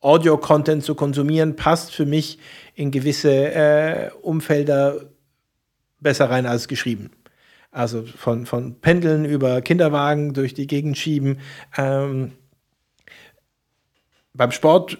Audio-Content 0.00 0.84
zu 0.84 0.94
konsumieren, 0.94 1.56
passt 1.56 1.92
für 1.92 2.06
mich 2.06 2.38
in 2.74 2.90
gewisse 2.90 3.52
äh, 3.52 4.10
Umfelder 4.22 5.06
besser 6.00 6.30
rein 6.30 6.46
als 6.46 6.68
geschrieben. 6.68 7.10
Also 7.72 8.04
von, 8.04 8.46
von 8.46 8.80
Pendeln 8.80 9.24
über 9.24 9.60
Kinderwagen 9.60 10.34
durch 10.34 10.54
die 10.54 10.66
Gegend 10.66 10.96
schieben. 10.96 11.40
Ähm, 11.76 12.32
beim 14.38 14.52
Sport 14.52 14.98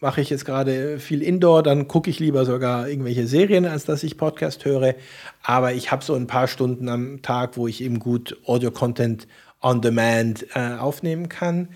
mache 0.00 0.20
ich 0.20 0.30
jetzt 0.30 0.44
gerade 0.44 0.98
viel 0.98 1.22
Indoor, 1.22 1.62
dann 1.62 1.86
gucke 1.86 2.08
ich 2.08 2.18
lieber 2.18 2.44
sogar 2.44 2.88
irgendwelche 2.88 3.26
Serien, 3.26 3.66
als 3.66 3.84
dass 3.84 4.02
ich 4.02 4.16
Podcast 4.16 4.64
höre. 4.64 4.94
Aber 5.42 5.74
ich 5.74 5.92
habe 5.92 6.04
so 6.04 6.14
ein 6.14 6.26
paar 6.26 6.48
Stunden 6.48 6.88
am 6.88 7.20
Tag, 7.22 7.56
wo 7.56 7.68
ich 7.68 7.82
eben 7.82 7.98
gut 7.98 8.36
Audio-Content 8.46 9.28
on 9.60 9.80
Demand 9.82 10.46
äh, 10.54 10.76
aufnehmen 10.76 11.28
kann. 11.28 11.68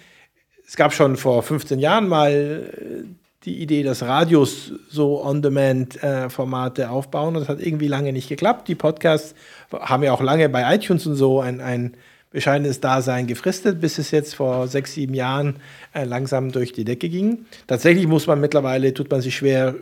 Es 0.66 0.76
gab 0.76 0.94
schon 0.94 1.16
vor 1.16 1.42
15 1.42 1.78
Jahren 1.78 2.08
mal 2.08 2.32
äh, 2.32 3.04
die 3.44 3.60
Idee, 3.60 3.82
dass 3.82 4.02
Radios 4.02 4.72
so 4.88 5.22
On-Demand-Formate 5.24 6.82
äh, 6.82 6.86
aufbauen. 6.86 7.34
Und 7.34 7.42
das 7.42 7.48
hat 7.48 7.60
irgendwie 7.60 7.88
lange 7.88 8.12
nicht 8.12 8.28
geklappt. 8.28 8.68
Die 8.68 8.76
Podcasts 8.76 9.34
haben 9.72 10.04
ja 10.04 10.12
auch 10.12 10.22
lange 10.22 10.48
bei 10.48 10.74
iTunes 10.74 11.06
und 11.06 11.16
so 11.16 11.40
ein, 11.40 11.60
ein 11.60 11.96
bescheidenes 12.32 12.80
Dasein 12.80 13.26
gefristet, 13.26 13.80
bis 13.80 13.98
es 13.98 14.10
jetzt 14.10 14.34
vor 14.34 14.66
sechs, 14.66 14.94
sieben 14.94 15.14
Jahren 15.14 15.56
äh, 15.92 16.04
langsam 16.04 16.50
durch 16.50 16.72
die 16.72 16.84
Decke 16.84 17.08
ging. 17.08 17.46
Tatsächlich 17.66 18.06
muss 18.06 18.26
man 18.26 18.40
mittlerweile, 18.40 18.94
tut 18.94 19.10
man 19.10 19.20
sich 19.20 19.36
schwer, 19.36 19.74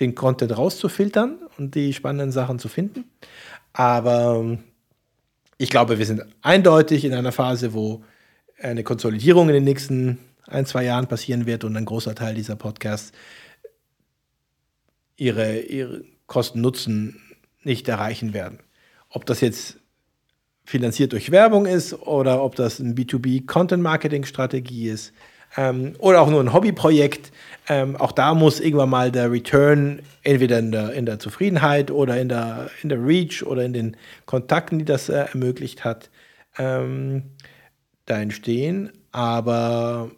den 0.00 0.14
Content 0.14 0.56
rauszufiltern 0.56 1.38
und 1.58 1.74
die 1.74 1.92
spannenden 1.92 2.32
Sachen 2.32 2.58
zu 2.58 2.68
finden. 2.68 3.04
Aber 3.72 4.40
ähm, 4.40 4.58
ich 5.58 5.70
glaube, 5.70 5.98
wir 5.98 6.06
sind 6.06 6.22
eindeutig 6.40 7.04
in 7.04 7.14
einer 7.14 7.32
Phase, 7.32 7.74
wo 7.74 8.02
eine 8.60 8.84
Konsolidierung 8.84 9.48
in 9.48 9.54
den 9.54 9.64
nächsten 9.64 10.18
ein, 10.46 10.66
zwei 10.66 10.84
Jahren 10.84 11.06
passieren 11.06 11.46
wird 11.46 11.64
und 11.64 11.76
ein 11.76 11.84
großer 11.84 12.14
Teil 12.14 12.34
dieser 12.34 12.56
Podcasts 12.56 13.12
ihre, 15.16 15.60
ihre 15.60 16.04
Kosten-Nutzen 16.26 17.20
nicht 17.62 17.88
erreichen 17.88 18.34
werden. 18.34 18.58
Ob 19.08 19.26
das 19.26 19.40
jetzt 19.40 19.78
finanziert 20.64 21.12
durch 21.12 21.30
Werbung 21.30 21.66
ist 21.66 21.94
oder 21.94 22.42
ob 22.42 22.54
das 22.54 22.78
ein 22.78 22.94
B2B-Content-Marketing-Strategie 22.94 24.88
ist 24.88 25.12
ähm, 25.56 25.94
oder 25.98 26.20
auch 26.20 26.30
nur 26.30 26.40
ein 26.40 26.52
Hobbyprojekt. 26.52 27.32
Ähm, 27.68 27.96
auch 27.96 28.12
da 28.12 28.34
muss 28.34 28.60
irgendwann 28.60 28.90
mal 28.90 29.12
der 29.12 29.30
Return 29.30 30.00
entweder 30.22 30.58
in 30.58 30.72
der, 30.72 30.92
in 30.92 31.06
der 31.06 31.18
Zufriedenheit 31.18 31.90
oder 31.90 32.20
in 32.20 32.28
der, 32.28 32.70
in 32.82 32.88
der 32.88 33.04
Reach 33.04 33.44
oder 33.44 33.64
in 33.64 33.72
den 33.72 33.96
Kontakten, 34.26 34.78
die 34.78 34.84
das 34.84 35.08
äh, 35.08 35.26
ermöglicht 35.32 35.84
hat, 35.84 36.10
ähm, 36.58 37.24
da 38.06 38.20
entstehen. 38.20 38.92
Aber 39.12 40.10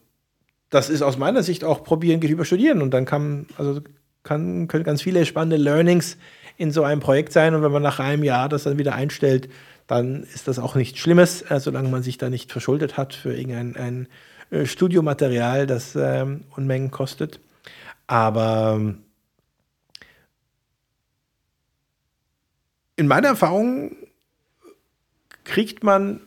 das 0.71 0.91
ist 0.91 1.03
aus 1.03 1.19
meiner 1.19 1.43
Sicht 1.43 1.65
auch 1.65 1.85
probieren, 1.85 2.21
geht 2.21 2.31
über 2.31 2.45
studieren 2.45 2.83
und 2.83 2.93
dann 2.93 3.05
kann, 3.05 3.47
also 3.59 3.81
kann, 4.23 4.69
können 4.69 4.85
ganz 4.85 5.03
viele 5.03 5.27
spannende 5.27 5.57
Learnings 5.57 6.17
in 6.57 6.71
so 6.71 6.85
einem 6.85 7.01
Projekt 7.01 7.33
sein 7.33 7.55
und 7.55 7.63
wenn 7.63 7.73
man 7.73 7.83
nach 7.83 7.99
einem 7.99 8.23
Jahr 8.23 8.49
das 8.49 8.63
dann 8.63 8.79
wieder 8.79 8.95
einstellt, 8.95 9.49
dann 9.87 10.23
ist 10.23 10.49
das 10.49 10.59
auch 10.59 10.75
nichts 10.75 10.99
Schlimmes, 10.99 11.43
äh, 11.43 11.61
solange 11.61 11.89
man 11.89 12.03
sich 12.03 12.19
da 12.19 12.31
nicht 12.31 12.51
verschuldet 12.53 12.97
hat 12.97 13.15
für 13.15 13.35
irgendein 13.35 13.77
ein 13.77 14.09
äh, 14.51 14.67
Studiomaterial, 14.67 15.67
das 15.67 15.97
ähm, 15.97 16.45
Unmengen 16.57 16.91
kostet. 16.91 17.41
Aber 18.07 18.75
ähm, 18.77 19.05
in 22.97 23.07
meiner 23.07 23.29
Erfahrung 23.29 23.97
kriegt 25.45 25.83
man 25.83 26.21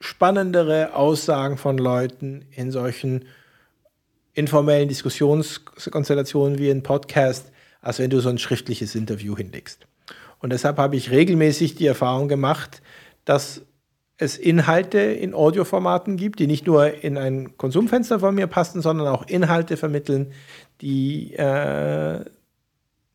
spannendere 0.00 0.94
Aussagen 0.94 1.58
von 1.58 1.78
Leuten 1.78 2.46
in 2.52 2.70
solchen 2.70 3.26
informellen 4.32 4.88
Diskussionskonstellationen 4.88 6.58
wie 6.58 6.70
ein 6.70 6.82
Podcast, 6.82 7.52
als 7.80 7.98
wenn 7.98 8.10
du 8.10 8.20
so 8.20 8.28
ein 8.28 8.38
schriftliches 8.38 8.94
Interview 8.94 9.36
hinlegst. 9.36 9.86
Und 10.40 10.52
deshalb 10.52 10.78
habe 10.78 10.96
ich 10.96 11.10
regelmäßig 11.10 11.76
die 11.76 11.86
Erfahrung 11.86 12.28
gemacht, 12.28 12.82
dass 13.24 13.62
es 14.16 14.36
Inhalte 14.36 14.98
in 14.98 15.32
Audioformaten 15.32 16.16
gibt, 16.16 16.40
die 16.40 16.46
nicht 16.46 16.66
nur 16.66 17.02
in 17.02 17.16
ein 17.16 17.56
Konsumfenster 17.56 18.20
von 18.20 18.34
mir 18.34 18.46
passen, 18.46 18.82
sondern 18.82 19.06
auch 19.06 19.26
Inhalte 19.26 19.76
vermitteln, 19.76 20.32
die 20.80 21.34
äh, 21.34 22.24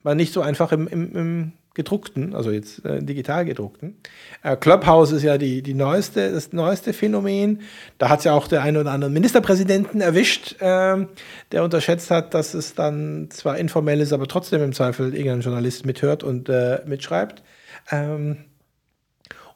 man 0.01 0.17
nicht 0.17 0.33
so 0.33 0.41
einfach 0.41 0.71
im, 0.71 0.87
im, 0.87 1.15
im 1.15 1.53
gedruckten, 1.75 2.33
also 2.33 2.51
jetzt 2.51 2.83
äh, 2.85 3.03
digital 3.03 3.45
gedruckten. 3.45 3.97
Äh, 4.41 4.55
Clubhouse 4.55 5.11
ist 5.11 5.23
ja 5.23 5.37
die, 5.37 5.61
die 5.61 5.73
neueste, 5.73 6.31
das 6.31 6.53
neueste 6.53 6.93
Phänomen. 6.93 7.61
Da 7.97 8.09
hat 8.09 8.19
es 8.19 8.25
ja 8.25 8.33
auch 8.33 8.47
der 8.47 8.63
eine 8.63 8.79
oder 8.79 8.91
andere 8.91 9.11
Ministerpräsidenten 9.11 10.01
erwischt, 10.01 10.55
äh, 10.61 11.05
der 11.51 11.63
unterschätzt 11.63 12.09
hat, 12.09 12.33
dass 12.33 12.53
es 12.53 12.73
dann 12.73 13.27
zwar 13.29 13.57
informell 13.57 13.99
ist, 13.99 14.13
aber 14.13 14.27
trotzdem 14.27 14.63
im 14.63 14.73
Zweifel 14.73 15.13
irgendein 15.13 15.41
Journalist 15.41 15.85
mithört 15.85 16.23
und 16.23 16.49
äh, 16.49 16.79
mitschreibt. 16.85 17.43
Ähm, 17.91 18.37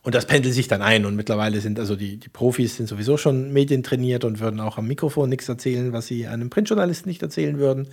und 0.02 0.16
das 0.16 0.26
pendelt 0.26 0.54
sich 0.54 0.68
dann 0.68 0.82
ein. 0.82 1.06
Und 1.06 1.16
mittlerweile 1.16 1.62
sind 1.62 1.80
also 1.80 1.96
die, 1.96 2.18
die 2.18 2.30
Profis 2.30 2.76
sind 2.76 2.88
sowieso 2.88 3.16
schon 3.18 3.54
medientrainiert 3.54 4.26
und 4.26 4.40
würden 4.40 4.60
auch 4.60 4.78
am 4.78 4.88
Mikrofon 4.88 5.30
nichts 5.30 5.48
erzählen, 5.48 5.94
was 5.94 6.08
sie 6.08 6.28
einem 6.28 6.50
Printjournalisten 6.50 7.10
nicht 7.10 7.22
erzählen 7.22 7.60
würden. 7.60 7.88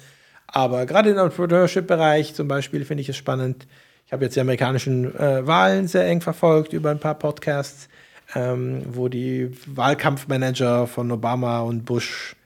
Aber 0.48 0.86
gerade 0.86 1.11
im 1.11 1.19
Entrepreneurship-Bereich 1.19 2.35
zum 2.35 2.48
Beispiel 2.48 2.85
finde 2.85 3.03
ich 3.03 3.09
es 3.09 3.16
spannend, 3.16 3.66
ich 4.07 4.12
habe 4.12 4.24
jetzt 4.24 4.37
die 4.37 4.41
amerikanischen 4.41 5.15
äh, 5.16 5.47
Wahlen 5.47 5.89
sehr 5.89 6.07
eng 6.07 6.20
verfolgt 6.20 6.73
über 6.73 6.91
ein 6.91 7.01
paar 7.01 7.16
Podcasts, 7.16 7.89
ähm, 8.35 8.83
wo 8.87 9.09
die 9.09 9.51
Wahlkampfmanager 9.66 10.87
von 10.87 11.11
Obama 11.11 11.61
und 11.61 11.85
Bush, 11.85 12.37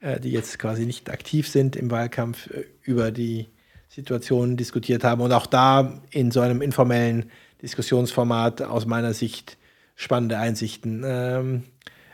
äh, 0.00 0.18
die 0.20 0.30
jetzt 0.30 0.58
quasi 0.58 0.86
nicht 0.86 1.10
aktiv 1.10 1.48
sind 1.48 1.76
im 1.76 1.90
Wahlkampf, 1.90 2.48
äh, 2.50 2.64
über 2.82 3.10
die 3.10 3.48
Situation 3.90 4.56
diskutiert 4.56 5.04
haben. 5.04 5.20
Und 5.20 5.32
auch 5.32 5.44
da 5.44 6.00
in 6.10 6.30
so 6.30 6.40
einem 6.40 6.62
informellen 6.62 7.30
Diskussionsformat 7.60 8.62
aus 8.62 8.86
meiner 8.86 9.12
Sicht 9.12 9.58
spannende 9.96 10.38
Einsichten 10.38 11.02
ähm, 11.04 11.64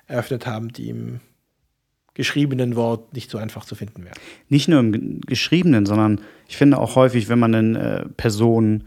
eröffnet 0.08 0.44
haben, 0.44 0.72
die 0.72 0.88
im 0.88 1.20
geschriebenen 2.18 2.74
Wort 2.74 3.14
nicht 3.14 3.30
so 3.30 3.38
einfach 3.38 3.64
zu 3.64 3.76
finden 3.76 4.04
wäre. 4.04 4.14
Nicht 4.48 4.68
nur 4.68 4.80
im 4.80 5.20
geschriebenen, 5.20 5.86
sondern 5.86 6.20
ich 6.48 6.56
finde 6.56 6.78
auch 6.78 6.96
häufig, 6.96 7.28
wenn 7.28 7.38
man 7.38 7.54
eine 7.54 7.78
äh, 7.78 8.08
Person 8.16 8.84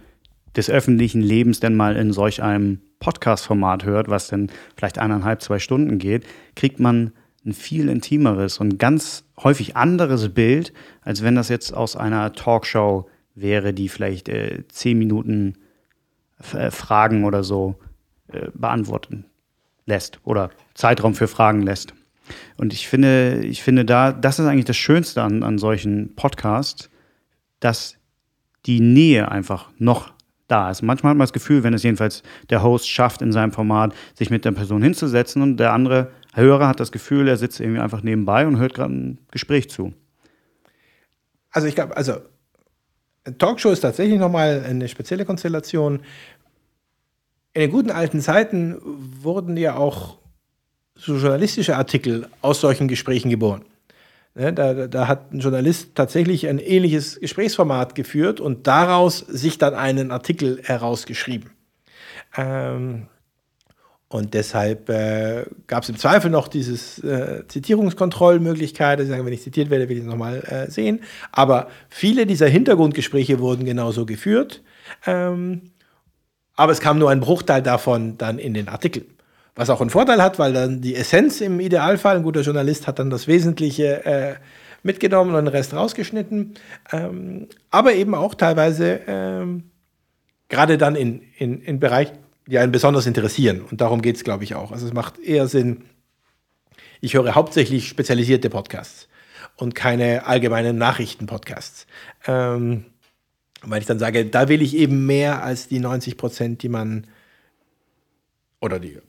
des 0.58 0.70
öffentlichen 0.70 1.22
Lebens 1.22 1.62
denn 1.62 1.76
mal 1.78 1.96
in 1.96 2.12
solch 2.12 2.44
einem 2.44 2.82
Podcast-Format 3.00 3.86
hört, 3.86 4.10
was 4.10 4.28
dann 4.28 4.52
vielleicht 4.76 5.00
eineinhalb, 5.00 5.42
zwei 5.42 5.60
Stunden 5.60 5.98
geht, 5.98 6.26
kriegt 6.58 6.82
man 6.82 7.14
ein 7.46 7.54
viel 7.54 7.88
intimeres 7.88 8.60
und 8.60 8.78
ganz 8.78 9.24
häufig 9.42 9.78
anderes 9.78 10.34
Bild, 10.34 10.74
als 11.02 11.24
wenn 11.24 11.36
das 11.36 11.48
jetzt 11.48 11.74
aus 11.74 11.96
einer 11.96 12.34
Talkshow 12.34 13.10
wäre, 13.34 13.74
die 13.74 13.88
vielleicht 13.88 14.28
äh, 14.28 14.66
zehn 14.68 15.00
Minuten 15.00 15.56
äh, 16.54 16.70
Fragen 16.70 17.24
oder 17.24 17.46
so 17.46 17.76
äh, 18.28 18.50
beantworten 18.54 19.24
lässt 19.86 20.20
oder 20.26 20.52
Zeitraum 20.74 21.16
für 21.16 21.30
Fragen 21.30 21.62
lässt. 21.62 21.94
Und 22.58 22.74
ich 22.74 22.88
finde, 22.88 23.42
ich 23.44 23.64
finde 23.64 23.86
da, 23.86 24.12
das 24.12 24.40
ist 24.40 24.46
eigentlich 24.46 24.66
das 24.66 24.78
Schönste 24.78 25.22
an, 25.22 25.44
an 25.44 25.58
solchen 25.58 26.16
Podcasts, 26.16 26.90
dass 27.60 27.98
die 28.66 28.80
Nähe 28.80 29.32
einfach 29.32 29.70
noch 29.78 30.14
da 30.48 30.70
ist. 30.70 30.82
Manchmal 30.82 31.12
hat 31.12 31.18
man 31.18 31.26
das 31.26 31.34
Gefühl, 31.34 31.64
wenn 31.64 31.74
es 31.74 31.84
jedenfalls 31.84 32.24
der 32.50 32.62
Host 32.62 32.90
schafft, 32.90 33.22
in 33.22 33.32
seinem 33.32 33.52
Format 33.52 33.94
sich 34.16 34.30
mit 34.30 34.46
der 34.46 34.52
Person 34.52 34.82
hinzusetzen 34.82 35.42
und 35.42 35.58
der 35.58 35.74
andere 35.74 36.12
Hörer 36.34 36.68
hat 36.68 36.80
das 36.80 36.92
Gefühl, 36.92 37.28
er 37.28 37.38
sitzt 37.38 37.60
irgendwie 37.60 37.82
einfach 37.82 38.04
nebenbei 38.04 38.46
und 38.46 38.58
hört 38.58 38.74
gerade 38.74 38.94
ein 38.94 39.18
Gespräch 39.32 39.70
zu. 39.70 39.94
Also 41.52 41.68
ich 41.68 41.76
glaube, 41.76 41.96
also 41.98 42.18
Talkshow 43.38 43.70
ist 43.70 43.82
tatsächlich 43.82 44.20
nochmal 44.20 44.64
eine 44.68 44.88
spezielle 44.88 45.26
Konstellation. 45.26 46.02
In 47.54 47.62
den 47.62 47.72
guten 47.72 47.92
alten 47.92 48.22
Zeiten 48.22 48.78
wurden 48.84 49.58
ja 49.58 49.76
auch 49.76 50.18
so 51.02 51.16
journalistische 51.16 51.76
Artikel 51.76 52.28
aus 52.42 52.62
solchen 52.62 52.88
Gesprächen 52.88 53.30
geboren. 53.30 53.64
Ne, 54.34 54.54
da, 54.54 54.88
da, 54.88 55.08
hat 55.08 55.34
ein 55.34 55.40
Journalist 55.40 55.96
tatsächlich 55.96 56.48
ein 56.48 56.60
ähnliches 56.60 57.20
Gesprächsformat 57.20 57.96
geführt 57.96 58.40
und 58.40 58.66
daraus 58.66 59.20
sich 59.20 59.58
dann 59.58 59.74
einen 59.74 60.12
Artikel 60.12 60.62
herausgeschrieben. 60.64 61.50
Ähm, 62.38 63.08
und 64.08 64.34
deshalb 64.34 64.90
äh, 64.90 65.46
gab 65.68 65.84
es 65.84 65.90
im 65.90 65.98
Zweifel 65.98 66.30
noch 66.30 66.48
dieses 66.48 67.04
äh, 67.04 67.46
Zitierungskontrollmöglichkeit. 67.48 69.00
Sie 69.00 69.08
sagen, 69.08 69.26
wenn 69.26 69.34
ich 69.34 69.42
zitiert 69.42 69.70
werde, 69.70 69.90
will 69.90 69.98
ich 69.98 70.04
es 70.04 70.10
nochmal 70.10 70.44
äh, 70.44 70.72
sehen. 70.72 71.02
Aber 71.32 71.68
viele 71.90 72.26
dieser 72.26 72.48
Hintergrundgespräche 72.48 73.40
wurden 73.40 73.66
genauso 73.66 74.06
geführt. 74.06 74.62
Ähm, 75.06 75.72
aber 76.56 76.72
es 76.74 76.80
kam 76.80 77.00
nur 77.00 77.10
ein 77.10 77.22
Bruchteil 77.22 77.62
davon 77.62 78.18
dann 78.18 78.38
in 78.38 78.54
den 78.54 78.68
Artikel. 78.68 79.06
Was 79.56 79.70
auch 79.70 79.82
einen 79.82 79.90
Vorteil 79.90 80.22
hat, 80.22 80.40
weil 80.40 80.54
dann 80.54 80.82
die 80.82 80.96
Essenz 80.96 81.42
im 81.42 81.60
Idealfall, 81.60 82.18
ein 82.18 82.24
guter 82.24 82.42
Journalist 82.42 82.88
hat 82.88 83.00
dann 83.00 83.10
das 83.10 83.28
Wesentliche 83.28 84.06
äh, 84.06 84.36
mitgenommen 84.84 85.36
und 85.36 85.46
den 85.46 85.54
Rest 85.54 85.74
rausgeschnitten. 85.74 86.54
Ähm, 86.92 87.48
aber 87.70 87.94
eben 87.94 88.16
auch 88.16 88.34
teilweise 88.34 89.02
ähm, 89.08 89.72
gerade 90.48 90.78
dann 90.78 90.96
in, 90.96 91.22
in, 91.38 91.62
in 91.62 91.80
Bereichen, 91.80 92.18
die 92.48 92.60
einen 92.60 92.72
besonders 92.72 93.06
interessieren. 93.06 93.62
Und 93.62 93.82
darum 93.82 94.02
geht 94.02 94.16
es, 94.16 94.24
glaube 94.24 94.44
ich, 94.44 94.56
auch. 94.56 94.72
Also 94.72 94.88
es 94.88 94.94
macht 94.94 95.20
eher 95.20 95.48
Sinn, 95.48 95.84
ich 97.02 97.16
höre 97.16 97.36
hauptsächlich 97.36 97.88
spezialisierte 97.88 98.50
Podcasts 98.50 99.08
und 99.58 99.76
keine 99.76 100.28
allgemeinen 100.28 100.78
Nachrichten-Podcasts. 100.78 101.88
Ähm, 102.28 102.86
weil 103.64 103.82
ich 103.82 103.88
dann 103.88 104.00
sage, 104.00 104.26
da 104.26 104.50
will 104.50 104.62
ich 104.62 104.76
eben 104.76 105.06
mehr 105.06 105.44
als 105.44 105.68
die 105.68 105.80
90 105.80 106.18
Prozent, 106.18 106.64
die 106.64 106.70
man 106.70 107.08
oder 108.60 108.80
die 108.80 109.00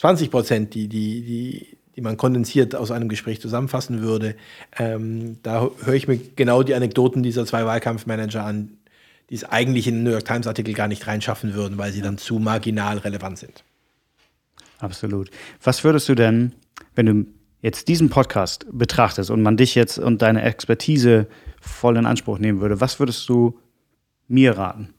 20 0.00 0.30
Prozent, 0.30 0.74
die, 0.74 0.88
die, 0.88 1.20
die, 1.20 1.76
die 1.94 2.00
man 2.00 2.16
kondensiert 2.16 2.74
aus 2.74 2.90
einem 2.90 3.10
Gespräch 3.10 3.38
zusammenfassen 3.38 4.00
würde. 4.00 4.34
Ähm, 4.78 5.36
da 5.42 5.68
höre 5.84 5.92
ich 5.92 6.08
mir 6.08 6.16
genau 6.16 6.62
die 6.62 6.74
Anekdoten 6.74 7.22
dieser 7.22 7.44
zwei 7.44 7.66
Wahlkampfmanager 7.66 8.42
an, 8.42 8.78
die 9.28 9.34
es 9.34 9.44
eigentlich 9.44 9.86
in 9.86 9.96
den 9.96 10.04
New 10.04 10.10
York 10.12 10.24
Times 10.24 10.46
Artikel 10.46 10.72
gar 10.72 10.88
nicht 10.88 11.06
reinschaffen 11.06 11.52
würden, 11.52 11.76
weil 11.76 11.92
sie 11.92 12.00
dann 12.00 12.16
zu 12.16 12.38
marginal 12.38 12.96
relevant 12.96 13.40
sind. 13.40 13.62
Absolut. 14.78 15.30
Was 15.62 15.84
würdest 15.84 16.08
du 16.08 16.14
denn, 16.14 16.54
wenn 16.94 17.04
du 17.04 17.26
jetzt 17.60 17.88
diesen 17.88 18.08
Podcast 18.08 18.64
betrachtest 18.72 19.30
und 19.30 19.42
man 19.42 19.58
dich 19.58 19.74
jetzt 19.74 19.98
und 19.98 20.22
deine 20.22 20.40
Expertise 20.40 21.26
voll 21.60 21.98
in 21.98 22.06
Anspruch 22.06 22.38
nehmen 22.38 22.62
würde, 22.62 22.80
was 22.80 23.00
würdest 23.00 23.28
du 23.28 23.58
mir 24.28 24.56
raten? 24.56 24.94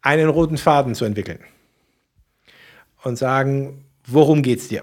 Einen 0.00 0.30
roten 0.30 0.56
Faden 0.56 0.94
zu 0.94 1.04
entwickeln 1.04 1.40
und 3.04 3.16
sagen, 3.16 3.84
worum 4.06 4.42
geht 4.42 4.60
es 4.60 4.68
dir? 4.68 4.82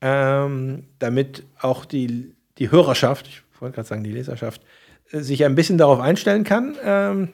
Ähm, 0.00 0.84
damit 0.98 1.44
auch 1.60 1.84
die, 1.84 2.34
die 2.58 2.70
Hörerschaft, 2.70 3.26
ich 3.28 3.42
wollte 3.60 3.76
gerade 3.76 3.88
sagen 3.88 4.04
die 4.04 4.12
Leserschaft, 4.12 4.62
äh, 5.10 5.20
sich 5.20 5.44
ein 5.44 5.54
bisschen 5.54 5.78
darauf 5.78 6.00
einstellen 6.00 6.44
kann, 6.44 6.76
ähm, 6.82 7.28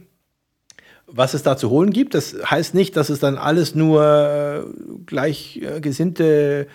was 1.06 1.34
es 1.34 1.42
da 1.42 1.56
zu 1.56 1.70
holen 1.70 1.92
gibt. 1.92 2.14
Das 2.14 2.36
heißt 2.48 2.74
nicht, 2.74 2.96
dass 2.96 3.10
es 3.10 3.18
dann 3.18 3.36
alles 3.36 3.74
nur 3.74 4.04
äh, 4.04 4.62
gleichgesinnte 5.06 6.68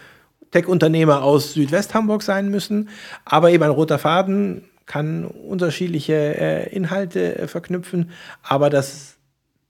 Tech-Unternehmer 0.51 1.23
aus 1.23 1.53
Südwest-Hamburg 1.53 2.21
sein 2.23 2.49
müssen, 2.49 2.89
aber 3.23 3.51
eben 3.51 3.63
ein 3.63 3.71
roter 3.71 3.97
Faden 3.97 4.65
kann 4.85 5.25
unterschiedliche 5.25 6.13
äh, 6.13 6.75
Inhalte 6.75 7.39
äh, 7.39 7.47
verknüpfen, 7.47 8.11
aber 8.43 8.69
dass, 8.69 9.17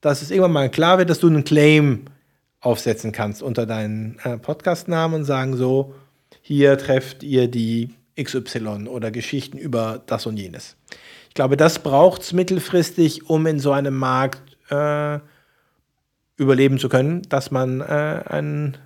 dass 0.01 0.21
es 0.21 0.29
irgendwann 0.29 0.51
mal 0.51 0.69
klar 0.69 0.97
wird, 0.97 1.09
dass 1.09 1.19
du 1.19 1.27
einen 1.27 1.43
Claim 1.43 2.05
aufsetzen 2.65 3.11
kannst 3.11 3.43
unter 3.43 3.65
deinen 3.65 4.17
äh, 4.23 4.37
Podcast-Namen 4.37 5.21
und 5.21 5.25
sagen 5.25 5.55
so, 5.55 5.93
hier 6.41 6.77
trefft 6.77 7.23
ihr 7.23 7.47
die 7.47 7.93
XY 8.19 8.87
oder 8.87 9.11
Geschichten 9.11 9.57
über 9.57 10.01
das 10.05 10.25
und 10.25 10.37
jenes. 10.37 10.75
Ich 11.27 11.35
glaube, 11.35 11.57
das 11.57 11.79
braucht 11.79 12.23
es 12.23 12.33
mittelfristig, 12.33 13.29
um 13.29 13.45
in 13.45 13.59
so 13.59 13.71
einem 13.71 13.95
Markt 13.95 14.57
äh, 14.69 15.19
überleben 16.37 16.79
zu 16.79 16.89
können, 16.89 17.21
dass 17.29 17.51
man 17.51 17.81
äh, 17.81 17.83
einen, 18.25 18.77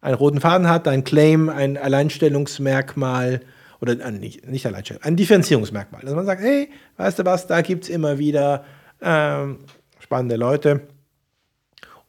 einen 0.00 0.14
roten 0.14 0.40
Faden 0.40 0.68
hat, 0.68 0.86
ein 0.86 1.04
Claim, 1.04 1.48
ein 1.48 1.78
Alleinstellungsmerkmal 1.78 3.40
oder 3.80 3.98
äh, 3.98 4.12
nicht, 4.12 4.46
nicht 4.46 4.66
Alleinstellung, 4.66 5.02
ein 5.04 5.16
Differenzierungsmerkmal. 5.16 6.02
Dass 6.02 6.14
man 6.14 6.26
sagt, 6.26 6.42
hey, 6.42 6.68
weißt 6.98 7.20
du 7.20 7.24
was, 7.24 7.46
da 7.46 7.62
gibt 7.62 7.84
es 7.84 7.90
immer 7.90 8.18
wieder 8.18 8.64
ähm, 9.00 9.60
spannende 10.00 10.36
Leute 10.36 10.82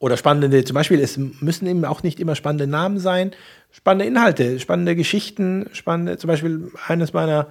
oder 0.01 0.17
spannende, 0.17 0.65
zum 0.65 0.73
Beispiel, 0.73 0.99
es 0.99 1.17
müssen 1.17 1.67
eben 1.67 1.85
auch 1.85 2.01
nicht 2.01 2.19
immer 2.19 2.35
spannende 2.35 2.65
Namen 2.65 2.97
sein, 2.97 3.33
spannende 3.69 4.05
Inhalte, 4.05 4.59
spannende 4.59 4.95
Geschichten, 4.95 5.69
spannende, 5.73 6.17
zum 6.17 6.27
Beispiel 6.27 6.71
eines 6.87 7.13
meiner 7.13 7.45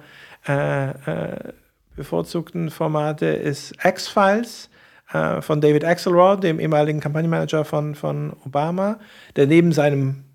äh, 0.45 0.89
äh, 0.89 1.53
bevorzugten 1.95 2.69
Formate 2.69 3.27
ist 3.27 3.73
X-Files 3.81 4.69
äh, 5.13 5.41
von 5.41 5.61
David 5.61 5.85
Axelrod, 5.85 6.43
dem 6.43 6.59
ehemaligen 6.59 6.99
Kampagnenmanager 6.99 7.63
von, 7.63 7.95
von 7.95 8.33
Obama, 8.45 8.99
der 9.37 9.47
neben 9.47 9.71
seinem 9.71 10.25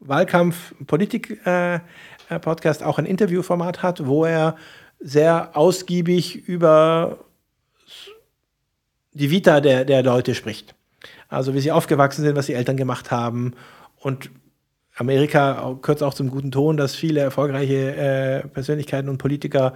Wahlkampf-Politik-Podcast 0.00 2.80
äh, 2.80 2.84
auch 2.84 2.98
ein 2.98 3.04
Interviewformat 3.04 3.82
hat, 3.82 4.06
wo 4.06 4.24
er 4.24 4.56
sehr 5.00 5.54
ausgiebig 5.54 6.48
über 6.48 7.18
die 9.12 9.30
Vita 9.30 9.60
der, 9.60 9.84
der 9.84 10.02
Leute 10.02 10.34
spricht. 10.34 10.77
Also 11.28 11.54
wie 11.54 11.60
sie 11.60 11.72
aufgewachsen 11.72 12.22
sind, 12.22 12.36
was 12.36 12.46
die 12.46 12.54
Eltern 12.54 12.76
gemacht 12.76 13.10
haben. 13.10 13.54
Und 13.96 14.30
Amerika 14.96 15.76
gehört 15.80 16.02
auch 16.02 16.14
zum 16.14 16.30
guten 16.30 16.50
Ton, 16.50 16.76
dass 16.76 16.94
viele 16.94 17.20
erfolgreiche 17.20 17.94
äh, 17.94 18.48
Persönlichkeiten 18.48 19.08
und 19.08 19.18
Politiker 19.18 19.74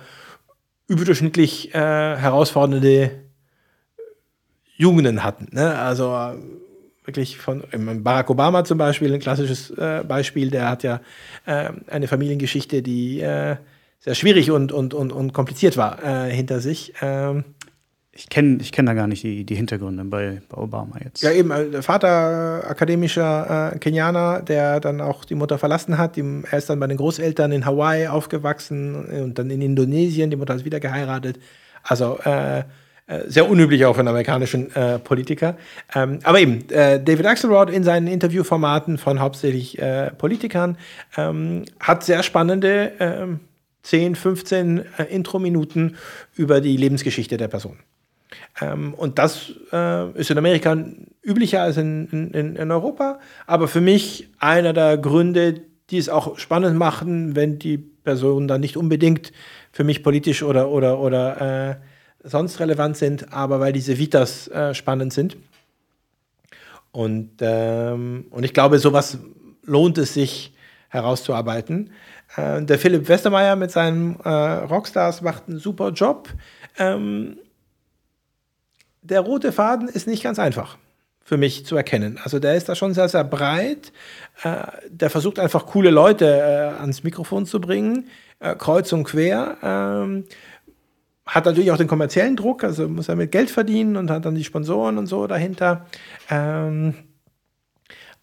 überdurchschnittlich 0.89 1.75
äh, 1.75 1.79
herausfordernde 1.79 3.11
Jugenden 4.77 5.23
hatten. 5.23 5.49
Ne? 5.53 5.79
Also 5.79 6.13
äh, 6.13 6.37
wirklich 7.05 7.39
von 7.39 7.63
Barack 8.03 8.31
Obama 8.31 8.65
zum 8.65 8.79
Beispiel, 8.79 9.13
ein 9.13 9.21
klassisches 9.21 9.71
äh, 9.71 10.03
Beispiel, 10.07 10.51
der 10.51 10.69
hat 10.69 10.83
ja 10.83 11.01
äh, 11.47 11.71
eine 11.89 12.09
Familiengeschichte, 12.09 12.83
die 12.83 13.21
äh, 13.21 13.57
sehr 14.01 14.15
schwierig 14.15 14.51
und, 14.51 14.73
und, 14.73 14.95
und, 14.95 15.13
und 15.13 15.33
kompliziert 15.33 15.77
war 15.77 16.03
äh, 16.03 16.31
hinter 16.33 16.61
sich. 16.61 16.95
Ähm, 17.01 17.45
ich 18.15 18.29
kenne 18.29 18.59
ich 18.61 18.73
kenn 18.73 18.85
da 18.85 18.93
gar 18.93 19.07
nicht 19.07 19.23
die, 19.23 19.45
die 19.45 19.55
Hintergründe 19.55 20.05
bei, 20.05 20.43
bei 20.49 20.59
Obama 20.59 20.97
jetzt. 21.03 21.23
Ja, 21.23 21.33
eben, 21.33 21.51
äh, 21.51 21.71
der 21.71 21.83
Vater 21.83 22.63
akademischer 22.69 23.73
äh, 23.73 23.79
Kenianer, 23.79 24.43
der 24.43 24.81
dann 24.81 25.01
auch 25.01 25.25
die 25.25 25.35
Mutter 25.35 25.59
verlassen 25.59 25.97
hat. 25.97 26.17
Die, 26.17 26.43
er 26.51 26.59
ist 26.59 26.69
dann 26.69 26.79
bei 26.79 26.87
den 26.87 26.99
Großeltern 26.99 27.53
in 27.53 27.65
Hawaii 27.65 28.09
aufgewachsen 28.09 29.07
und 29.07 29.39
dann 29.39 29.49
in 29.49 29.63
Indonesien. 29.63 30.31
Die 30.31 30.37
Mutter 30.37 30.55
ist 30.55 30.67
wieder 30.67 30.79
geheiratet. 30.79 31.39
Also 31.83 32.19
äh, 32.25 32.61
äh 32.61 32.65
sehr 33.29 33.49
unüblich 33.49 33.87
auch 33.87 33.95
für 33.95 34.01
einen 34.01 34.09
amerikanischen 34.09 34.75
äh, 34.77 34.99
Politiker. 34.99 35.57
Ähm, 35.95 36.19
aber 36.23 36.39
eben, 36.39 36.69
äh, 36.69 37.03
David 37.03 37.25
Axelrod 37.25 37.71
in 37.71 37.83
seinen 37.83 38.09
Interviewformaten 38.09 38.99
von 38.99 39.21
hauptsächlich 39.21 39.81
äh, 39.81 40.11
Politikern 40.11 40.77
ähm, 41.17 41.65
hat 41.81 42.05
sehr 42.05 42.23
spannende 42.23 43.39
10, 43.83 44.03
ähm, 44.03 44.15
15 44.15 44.85
Intro-Minuten 45.09 45.97
über 46.37 46.61
die 46.61 46.77
Lebensgeschichte 46.77 47.39
der 47.39 47.49
Person. 47.49 47.79
Ähm, 48.61 48.95
und 48.95 49.19
das 49.19 49.53
äh, 49.73 50.11
ist 50.13 50.31
in 50.31 50.39
Amerika 50.39 50.77
üblicher 51.25 51.63
als 51.63 51.77
in, 51.77 52.09
in, 52.33 52.57
in, 52.57 52.71
Europa. 52.71 53.19
Aber 53.47 53.69
für 53.69 53.81
mich 53.81 54.29
einer 54.39 54.73
der 54.73 54.99
Gründe, 54.99 55.63
die 55.91 55.99
es 55.99 56.09
auch 56.09 56.39
spannend 56.39 56.79
machen, 56.79 57.37
wenn 57.37 57.59
die 57.59 57.79
Personen 57.79 58.49
dann 58.49 58.61
nicht 58.61 58.77
unbedingt 58.77 59.33
für 59.73 59.85
mich 59.85 60.03
politisch 60.03 60.43
oder, 60.43 60.69
oder, 60.69 60.99
oder 60.99 61.71
äh, 61.71 61.77
sonst 62.25 62.61
relevant 62.61 62.97
sind, 62.97 63.33
aber 63.33 63.61
weil 63.61 63.73
diese 63.73 63.99
Vitas 63.99 64.49
äh, 64.49 64.75
spannend 64.75 65.13
sind. 65.13 65.37
Und, 66.91 67.31
ähm, 67.41 68.27
und 68.31 68.45
ich 68.45 68.53
glaube, 68.53 68.79
sowas 68.79 69.19
lohnt 69.65 69.97
es 69.99 70.15
sich 70.15 70.53
herauszuarbeiten. 70.89 71.91
Äh, 72.37 72.63
der 72.63 72.79
Philipp 72.79 73.09
Westermeier 73.09 73.57
mit 73.57 73.71
seinen 73.71 74.21
äh, 74.21 74.29
Rockstars 74.29 75.23
macht 75.23 75.49
einen 75.49 75.59
super 75.59 75.91
Job. 75.91 76.29
Ähm, 76.79 77.39
der 79.03 79.21
rote 79.21 79.53
Faden 79.53 79.89
ist 79.89 80.07
nicht 80.07 80.23
ganz 80.23 80.39
einfach 80.39 80.79
für 81.25 81.37
mich 81.37 81.65
zu 81.65 81.77
erkennen. 81.77 82.19
Also 82.23 82.39
der 82.39 82.57
ist 82.57 82.69
da 82.69 82.75
schon 82.75 82.95
sehr, 82.95 83.09
sehr 83.09 83.25
breit. 83.25 83.93
Äh, 84.43 84.67
der 84.89 85.11
versucht 85.11 85.39
einfach 85.39 85.67
coole 85.67 85.91
Leute 85.91 86.27
äh, 86.27 86.81
ans 86.81 87.05
Mikrofon 87.05 87.47
zu 87.47 87.61
bringen, 87.61 88.09
äh, 88.41 88.55
kreuz 88.57 88.93
und 88.93 89.05
quer. 89.05 89.57
Ähm, 89.63 90.25
hat 91.25 91.45
natürlich 91.45 91.71
auch 91.71 91.77
den 91.77 91.87
kommerziellen 91.87 92.35
Druck, 92.35 92.65
also 92.65 92.89
muss 92.89 93.09
er 93.09 93.15
mit 93.15 93.31
Geld 93.31 93.51
verdienen 93.51 93.97
und 93.97 94.11
hat 94.11 94.25
dann 94.25 94.35
die 94.35 94.45
Sponsoren 94.45 94.99
und 94.99 95.07
so 95.07 95.27
dahinter. 95.29 95.87
Ähm, 96.29 96.95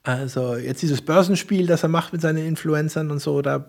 also 0.04 0.56
jetzt 0.56 0.82
dieses 0.82 1.02
Börsenspiel, 1.02 1.68
das 1.68 1.84
er 1.84 1.90
macht 1.90 2.12
mit 2.12 2.22
seinen 2.22 2.46
Influencern 2.46 3.12
und 3.12 3.20
so, 3.20 3.42
da 3.42 3.66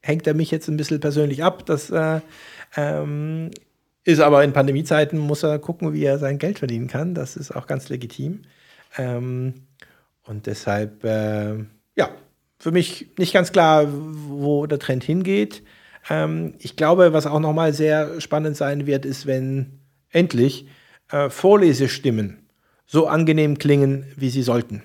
hängt 0.00 0.26
er 0.26 0.34
mich 0.34 0.50
jetzt 0.50 0.68
ein 0.68 0.76
bisschen 0.76 1.00
persönlich 1.00 1.44
ab. 1.44 1.66
Das 1.66 1.90
äh, 1.90 2.20
ähm, 2.76 3.50
ist 4.04 4.20
aber 4.20 4.42
in 4.44 4.52
Pandemiezeiten, 4.52 5.18
muss 5.18 5.42
er 5.42 5.58
gucken, 5.58 5.92
wie 5.92 6.04
er 6.04 6.18
sein 6.18 6.38
Geld 6.38 6.58
verdienen 6.58 6.88
kann. 6.88 7.14
Das 7.14 7.36
ist 7.36 7.54
auch 7.54 7.66
ganz 7.66 7.88
legitim. 7.88 8.42
Ähm, 8.98 9.54
und 10.24 10.46
deshalb, 10.46 11.04
äh, 11.04 11.58
ja, 11.96 12.10
für 12.58 12.70
mich 12.70 13.08
nicht 13.18 13.32
ganz 13.32 13.52
klar, 13.52 13.86
wo 13.88 14.66
der 14.66 14.78
Trend 14.78 15.04
hingeht. 15.04 15.62
Ähm, 16.08 16.54
ich 16.58 16.76
glaube, 16.76 17.12
was 17.12 17.26
auch 17.26 17.40
nochmal 17.40 17.72
sehr 17.72 18.20
spannend 18.20 18.56
sein 18.56 18.86
wird, 18.86 19.04
ist, 19.04 19.26
wenn 19.26 19.80
endlich 20.10 20.66
äh, 21.10 21.30
Vorlesestimmen 21.30 22.48
so 22.86 23.06
angenehm 23.06 23.58
klingen, 23.58 24.06
wie 24.16 24.30
sie 24.30 24.42
sollten. 24.42 24.82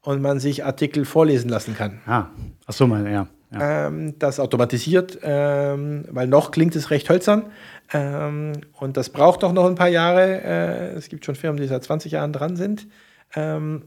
Und 0.00 0.20
man 0.20 0.40
sich 0.40 0.64
Artikel 0.64 1.04
vorlesen 1.04 1.48
lassen 1.48 1.76
kann. 1.76 2.00
Ah, 2.06 2.26
ach 2.66 2.72
so, 2.72 2.88
meine, 2.88 3.12
ja. 3.12 3.28
ja. 3.52 3.86
Ähm, 3.86 4.18
das 4.18 4.40
automatisiert, 4.40 5.18
ähm, 5.22 6.04
weil 6.10 6.26
noch 6.26 6.50
klingt 6.50 6.74
es 6.74 6.90
recht 6.90 7.08
hölzern. 7.08 7.52
Ähm, 7.92 8.52
und 8.78 8.96
das 8.96 9.10
braucht 9.10 9.42
doch 9.42 9.52
noch 9.52 9.66
ein 9.66 9.74
paar 9.74 9.88
Jahre. 9.88 10.42
Äh, 10.42 10.92
es 10.94 11.08
gibt 11.08 11.24
schon 11.24 11.34
Firmen, 11.34 11.60
die 11.60 11.68
seit 11.68 11.84
20 11.84 12.12
Jahren 12.12 12.32
dran 12.32 12.56
sind. 12.56 12.86
Ähm, 13.34 13.82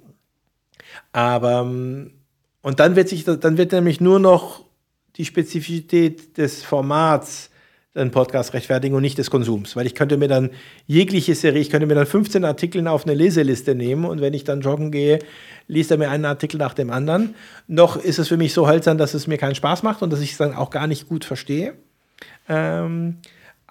aber 1.11 1.61
und 1.61 2.79
dann 2.79 2.95
wird 2.95 3.09
sich, 3.09 3.25
dann 3.25 3.57
wird 3.57 3.71
nämlich 3.71 4.01
nur 4.01 4.19
noch 4.19 4.65
die 5.17 5.25
Spezifität 5.25 6.37
des 6.37 6.63
Formats 6.63 7.51
den 7.95 8.11
Podcast 8.11 8.53
rechtfertigen 8.53 8.95
und 8.95 9.01
nicht 9.01 9.17
des 9.17 9.31
Konsums. 9.31 9.75
Weil 9.75 9.85
ich 9.85 9.95
könnte 9.95 10.17
mir 10.17 10.27
dann 10.27 10.49
jegliche 10.85 11.33
Serie, 11.33 11.61
ich 11.61 11.69
könnte 11.69 11.87
mir 11.87 11.95
dann 11.95 12.05
15 12.05 12.43
Artikel 12.43 12.85
auf 12.87 13.05
eine 13.05 13.13
Leseliste 13.13 13.73
nehmen 13.73 14.03
und 14.03 14.19
wenn 14.19 14.33
ich 14.33 14.43
dann 14.43 14.61
joggen 14.61 14.91
gehe, 14.91 15.19
liest 15.67 15.91
er 15.91 15.97
mir 15.97 16.09
einen 16.09 16.25
Artikel 16.25 16.57
nach 16.57 16.73
dem 16.73 16.89
anderen. 16.89 17.35
Noch 17.67 17.95
ist 17.95 18.19
es 18.19 18.27
für 18.27 18.37
mich 18.37 18.53
so 18.53 18.67
hölzern, 18.67 18.97
dass 18.97 19.13
es 19.13 19.27
mir 19.27 19.37
keinen 19.37 19.55
Spaß 19.55 19.83
macht 19.83 20.01
und 20.01 20.11
dass 20.11 20.19
ich 20.19 20.33
es 20.33 20.37
dann 20.37 20.53
auch 20.53 20.71
gar 20.71 20.87
nicht 20.87 21.07
gut 21.07 21.23
verstehe. 21.23 21.75
Ähm, 22.49 23.17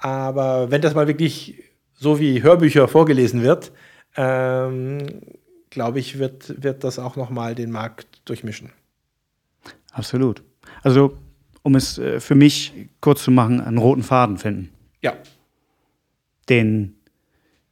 aber 0.04 0.70
wenn 0.70 0.82
das 0.82 0.94
mal 0.94 1.08
wirklich 1.08 1.62
so 1.94 2.20
wie 2.20 2.42
Hörbücher 2.42 2.88
vorgelesen 2.88 3.40
wird, 3.42 3.72
ähm, 4.16 4.98
glaube 5.70 5.98
ich, 5.98 6.18
wird, 6.18 6.62
wird 6.62 6.84
das 6.84 6.98
auch 6.98 7.16
nochmal 7.16 7.54
den 7.54 7.70
Markt 7.70 8.20
durchmischen. 8.26 8.68
Absolut. 9.92 10.42
Also, 10.82 11.16
um 11.62 11.74
es 11.74 11.96
äh, 11.96 12.20
für 12.20 12.34
mich 12.34 12.74
kurz 13.00 13.24
zu 13.24 13.30
machen, 13.30 13.62
einen 13.62 13.78
roten 13.78 14.02
Faden 14.02 14.36
finden. 14.36 14.68
Ja. 15.00 15.14
Den 16.50 16.96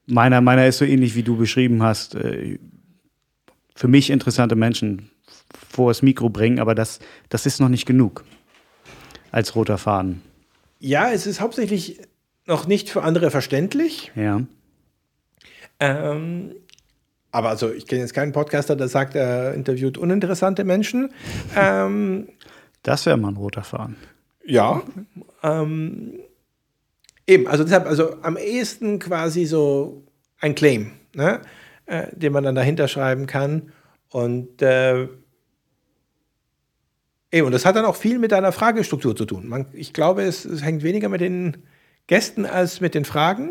meiner, 0.06 0.40
meiner 0.40 0.66
ist 0.66 0.78
so 0.78 0.86
ähnlich, 0.86 1.14
wie 1.14 1.22
du 1.22 1.36
beschrieben 1.36 1.82
hast. 1.82 2.14
Äh, 2.14 2.58
für 3.74 3.88
mich 3.88 4.08
interessante 4.08 4.56
Menschen 4.56 5.10
vor 5.68 5.90
das 5.90 6.00
Mikro 6.00 6.30
bringen, 6.30 6.60
aber 6.60 6.74
das, 6.74 6.98
das 7.28 7.44
ist 7.44 7.60
noch 7.60 7.68
nicht 7.68 7.84
genug 7.84 8.24
als 9.30 9.54
roter 9.54 9.76
Faden. 9.76 10.22
Ja, 10.78 11.10
es 11.12 11.26
ist 11.26 11.42
hauptsächlich 11.42 12.00
noch 12.46 12.66
nicht 12.66 12.90
für 12.90 13.02
andere 13.02 13.30
verständlich. 13.30 14.12
Ja. 14.14 14.42
Ähm, 15.80 16.54
aber 17.30 17.48
also 17.48 17.72
ich 17.72 17.86
kenne 17.86 18.02
jetzt 18.02 18.14
keinen 18.14 18.32
Podcaster, 18.32 18.76
der 18.76 18.88
sagt, 18.88 19.14
er 19.14 19.54
interviewt 19.54 19.98
uninteressante 19.98 20.64
Menschen. 20.64 21.12
Ähm, 21.56 22.28
das 22.82 23.06
wäre 23.06 23.16
mal 23.16 23.28
ein 23.28 23.36
roter 23.36 23.64
Faden. 23.64 23.96
Ja. 24.44 24.82
Ähm, 25.42 26.20
eben, 27.26 27.46
also 27.46 27.64
deshalb, 27.64 27.86
also 27.86 28.20
am 28.22 28.36
ehesten 28.36 28.98
quasi 28.98 29.46
so 29.46 30.04
ein 30.40 30.54
Claim, 30.54 30.92
ne? 31.14 31.40
äh, 31.86 32.08
den 32.12 32.32
man 32.32 32.44
dann 32.44 32.54
dahinter 32.54 32.88
schreiben 32.88 33.26
kann. 33.26 33.72
Und 34.10 34.60
äh, 34.62 35.08
Eben, 37.34 37.46
und 37.46 37.52
das 37.52 37.64
hat 37.64 37.76
dann 37.76 37.86
auch 37.86 37.96
viel 37.96 38.18
mit 38.18 38.30
deiner 38.30 38.52
Fragestruktur 38.52 39.16
zu 39.16 39.24
tun. 39.24 39.48
Man, 39.48 39.66
ich 39.72 39.94
glaube, 39.94 40.22
es, 40.22 40.44
es, 40.44 40.62
hängt 40.62 40.82
weniger 40.82 41.08
mit 41.08 41.22
den 41.22 41.62
Gästen 42.06 42.46
als 42.46 42.80
mit 42.80 42.94
den 42.94 43.04
Fragen. 43.04 43.50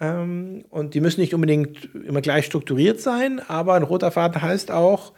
Ähm, 0.00 0.64
und 0.70 0.94
die 0.94 1.00
müssen 1.00 1.20
nicht 1.20 1.34
unbedingt 1.34 1.88
immer 1.94 2.20
gleich 2.20 2.46
strukturiert 2.46 3.00
sein, 3.00 3.40
aber 3.46 3.74
ein 3.74 3.82
roter 3.82 4.10
Faden 4.10 4.40
heißt 4.42 4.70
auch, 4.70 5.12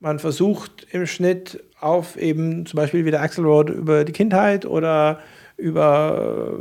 man 0.00 0.18
versucht 0.18 0.86
im 0.92 1.06
Schnitt 1.06 1.64
auf 1.80 2.16
eben 2.16 2.66
zum 2.66 2.76
Beispiel 2.76 3.04
wie 3.04 3.10
der 3.10 3.22
Axelrod 3.22 3.70
über 3.70 4.04
die 4.04 4.12
Kindheit 4.12 4.64
oder 4.64 5.20
über 5.56 6.56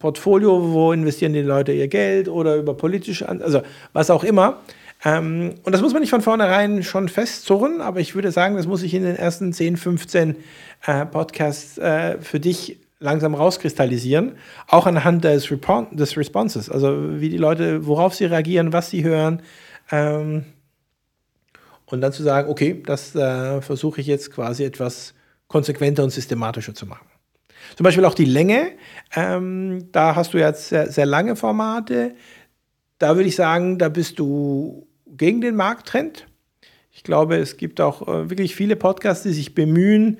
Portfolio, 0.00 0.72
wo 0.72 0.92
investieren 0.92 1.32
die 1.32 1.42
Leute 1.42 1.72
ihr 1.72 1.86
Geld 1.86 2.28
oder 2.28 2.56
über 2.56 2.74
politische, 2.74 3.28
also 3.28 3.62
was 3.92 4.10
auch 4.10 4.24
immer. 4.24 4.58
Ähm, 5.04 5.54
und 5.62 5.72
das 5.72 5.80
muss 5.80 5.92
man 5.92 6.00
nicht 6.02 6.10
von 6.10 6.20
vornherein 6.20 6.82
schon 6.82 7.08
festzurren, 7.08 7.80
aber 7.80 8.00
ich 8.00 8.14
würde 8.14 8.32
sagen, 8.32 8.56
das 8.56 8.66
muss 8.66 8.80
sich 8.80 8.92
in 8.92 9.04
den 9.04 9.16
ersten 9.16 9.52
10, 9.52 9.76
15 9.76 10.36
äh, 10.86 11.06
Podcasts 11.06 11.78
äh, 11.78 12.18
für 12.20 12.40
dich 12.40 12.79
langsam 13.00 13.34
rauskristallisieren, 13.34 14.36
auch 14.68 14.86
anhand 14.86 15.24
des, 15.24 15.50
Repon 15.50 15.88
des 15.96 16.16
Responses, 16.16 16.70
also 16.70 17.20
wie 17.20 17.30
die 17.30 17.38
Leute, 17.38 17.86
worauf 17.86 18.14
sie 18.14 18.26
reagieren, 18.26 18.72
was 18.72 18.90
sie 18.90 19.02
hören. 19.02 19.42
Ähm, 19.90 20.44
und 21.86 22.02
dann 22.02 22.12
zu 22.12 22.22
sagen, 22.22 22.48
okay, 22.48 22.82
das 22.86 23.16
äh, 23.16 23.60
versuche 23.62 24.00
ich 24.00 24.06
jetzt 24.06 24.30
quasi 24.30 24.64
etwas 24.64 25.14
konsequenter 25.48 26.04
und 26.04 26.10
systematischer 26.10 26.74
zu 26.74 26.86
machen. 26.86 27.06
Zum 27.76 27.84
Beispiel 27.84 28.04
auch 28.04 28.14
die 28.14 28.26
Länge. 28.26 28.72
Ähm, 29.16 29.88
da 29.92 30.14
hast 30.14 30.34
du 30.34 30.38
jetzt 30.38 30.68
sehr, 30.68 30.90
sehr 30.90 31.06
lange 31.06 31.36
Formate. 31.36 32.14
Da 32.98 33.16
würde 33.16 33.28
ich 33.28 33.36
sagen, 33.36 33.78
da 33.78 33.88
bist 33.88 34.18
du 34.18 34.86
gegen 35.06 35.40
den 35.40 35.56
Markttrend. 35.56 36.26
Ich 36.92 37.02
glaube, 37.02 37.36
es 37.36 37.56
gibt 37.56 37.80
auch 37.80 38.06
äh, 38.06 38.30
wirklich 38.30 38.54
viele 38.54 38.76
Podcasts, 38.76 39.24
die 39.24 39.32
sich 39.32 39.54
bemühen, 39.54 40.18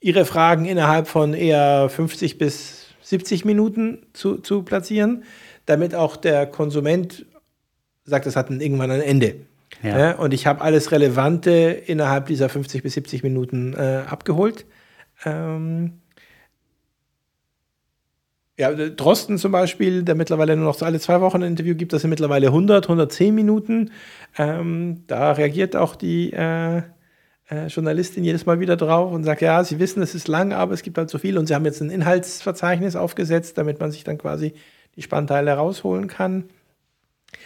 ihre 0.00 0.24
Fragen 0.24 0.64
innerhalb 0.64 1.06
von 1.06 1.34
eher 1.34 1.88
50 1.88 2.38
bis 2.38 2.86
70 3.02 3.44
Minuten 3.44 4.06
zu, 4.12 4.38
zu 4.38 4.62
platzieren, 4.62 5.24
damit 5.66 5.94
auch 5.94 6.16
der 6.16 6.46
Konsument 6.46 7.26
sagt, 8.04 8.26
es 8.26 8.36
hat 8.36 8.50
irgendwann 8.50 8.90
ein 8.90 9.02
Ende. 9.02 9.36
Ja. 9.82 9.98
Ja, 9.98 10.12
und 10.16 10.34
ich 10.34 10.46
habe 10.46 10.60
alles 10.62 10.90
Relevante 10.92 11.50
innerhalb 11.50 12.26
dieser 12.26 12.48
50 12.48 12.82
bis 12.82 12.94
70 12.94 13.22
Minuten 13.22 13.74
äh, 13.74 14.02
abgeholt. 14.06 14.66
Ähm 15.24 16.00
ja, 18.58 18.72
Drosten 18.72 19.38
zum 19.38 19.52
Beispiel, 19.52 20.02
der 20.02 20.14
mittlerweile 20.14 20.54
nur 20.54 20.66
noch 20.66 20.74
so 20.74 20.84
alle 20.84 21.00
zwei 21.00 21.22
Wochen 21.22 21.42
ein 21.42 21.50
Interview 21.50 21.74
gibt, 21.74 21.94
das 21.94 22.02
sind 22.02 22.10
mittlerweile 22.10 22.48
100, 22.48 22.84
110 22.84 23.34
Minuten. 23.34 23.90
Ähm, 24.36 25.04
da 25.06 25.32
reagiert 25.32 25.76
auch 25.76 25.96
die 25.96 26.32
äh, 26.32 26.82
äh, 27.50 27.66
Journalistin 27.66 28.24
jedes 28.24 28.46
Mal 28.46 28.60
wieder 28.60 28.76
drauf 28.76 29.12
und 29.12 29.24
sagt, 29.24 29.42
ja, 29.42 29.62
sie 29.64 29.78
wissen, 29.78 30.02
es 30.02 30.14
ist 30.14 30.28
lang, 30.28 30.52
aber 30.52 30.72
es 30.72 30.82
gibt 30.82 30.96
halt 30.98 31.10
so 31.10 31.18
viel 31.18 31.36
und 31.36 31.46
sie 31.46 31.54
haben 31.54 31.64
jetzt 31.64 31.80
ein 31.80 31.90
Inhaltsverzeichnis 31.90 32.96
aufgesetzt, 32.96 33.58
damit 33.58 33.80
man 33.80 33.90
sich 33.90 34.04
dann 34.04 34.18
quasi 34.18 34.54
die 34.96 35.02
Spannteile 35.02 35.52
rausholen 35.52 36.06
kann. 36.06 36.44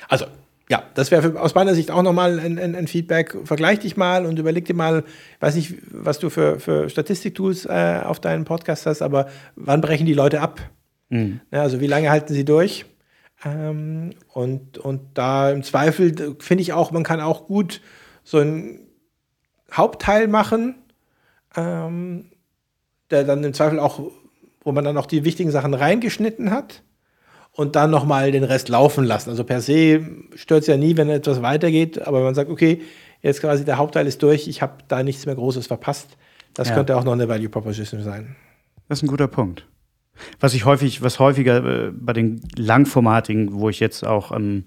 Also 0.08 0.26
ja, 0.70 0.82
das 0.94 1.10
wäre 1.10 1.40
aus 1.40 1.54
meiner 1.54 1.74
Sicht 1.74 1.90
auch 1.90 2.02
nochmal 2.02 2.38
ein, 2.38 2.58
ein, 2.58 2.74
ein, 2.74 2.86
Feedback. 2.86 3.36
Vergleich 3.44 3.80
dich 3.80 3.96
mal 3.98 4.24
und 4.24 4.38
überleg 4.38 4.64
dir 4.64 4.74
mal, 4.74 5.04
weiß 5.40 5.56
nicht, 5.56 5.74
was 5.90 6.18
du 6.18 6.30
für, 6.30 6.58
für 6.58 6.88
Statistiktools 6.88 7.66
äh, 7.66 8.00
auf 8.02 8.18
deinem 8.18 8.46
Podcast 8.46 8.86
hast, 8.86 9.02
aber 9.02 9.28
wann 9.56 9.82
brechen 9.82 10.06
die 10.06 10.14
Leute 10.14 10.40
ab? 10.40 10.60
Mhm. 11.10 11.40
Ja, 11.50 11.62
also 11.62 11.80
wie 11.80 11.86
lange 11.86 12.10
halten 12.10 12.32
sie 12.32 12.46
durch? 12.46 12.86
Ähm, 13.44 14.14
und, 14.32 14.78
und 14.78 15.02
da 15.14 15.50
im 15.50 15.62
Zweifel 15.62 16.36
finde 16.38 16.62
ich 16.62 16.72
auch, 16.72 16.92
man 16.92 17.02
kann 17.02 17.20
auch 17.20 17.46
gut 17.46 17.82
so 18.22 18.38
einen 18.38 18.83
Hauptteil 19.76 20.28
machen, 20.28 20.76
ähm, 21.56 22.26
der 23.10 23.24
dann 23.24 23.44
im 23.44 23.54
Zweifel 23.54 23.78
auch, 23.78 24.00
wo 24.62 24.72
man 24.72 24.84
dann 24.84 24.96
auch 24.96 25.06
die 25.06 25.24
wichtigen 25.24 25.50
Sachen 25.50 25.74
reingeschnitten 25.74 26.50
hat 26.50 26.82
und 27.52 27.76
dann 27.76 27.90
nochmal 27.90 28.32
den 28.32 28.44
Rest 28.44 28.68
laufen 28.68 29.04
lassen. 29.04 29.30
Also 29.30 29.44
per 29.44 29.60
se 29.60 30.06
stört 30.34 30.62
es 30.62 30.66
ja 30.66 30.76
nie, 30.76 30.96
wenn 30.96 31.08
etwas 31.08 31.42
weitergeht, 31.42 32.06
aber 32.06 32.22
man 32.22 32.34
sagt, 32.34 32.50
okay, 32.50 32.82
jetzt 33.22 33.40
quasi 33.40 33.64
der 33.64 33.78
Hauptteil 33.78 34.06
ist 34.06 34.22
durch, 34.22 34.48
ich 34.48 34.62
habe 34.62 34.78
da 34.88 35.02
nichts 35.02 35.26
mehr 35.26 35.34
Großes 35.34 35.66
verpasst. 35.66 36.16
Das 36.52 36.68
ja. 36.68 36.74
könnte 36.74 36.96
auch 36.96 37.04
noch 37.04 37.12
eine 37.12 37.28
Value 37.28 37.48
Proposition 37.48 38.02
sein. 38.02 38.36
Das 38.88 38.98
ist 38.98 39.02
ein 39.02 39.08
guter 39.08 39.28
Punkt. 39.28 39.66
Was 40.38 40.54
ich 40.54 40.64
häufig, 40.64 41.02
was 41.02 41.18
häufiger 41.18 41.86
äh, 41.86 41.90
bei 41.90 42.12
den 42.12 42.40
langformatigen, 42.56 43.54
wo 43.54 43.68
ich 43.68 43.80
jetzt 43.80 44.06
auch 44.06 44.30
im 44.30 44.64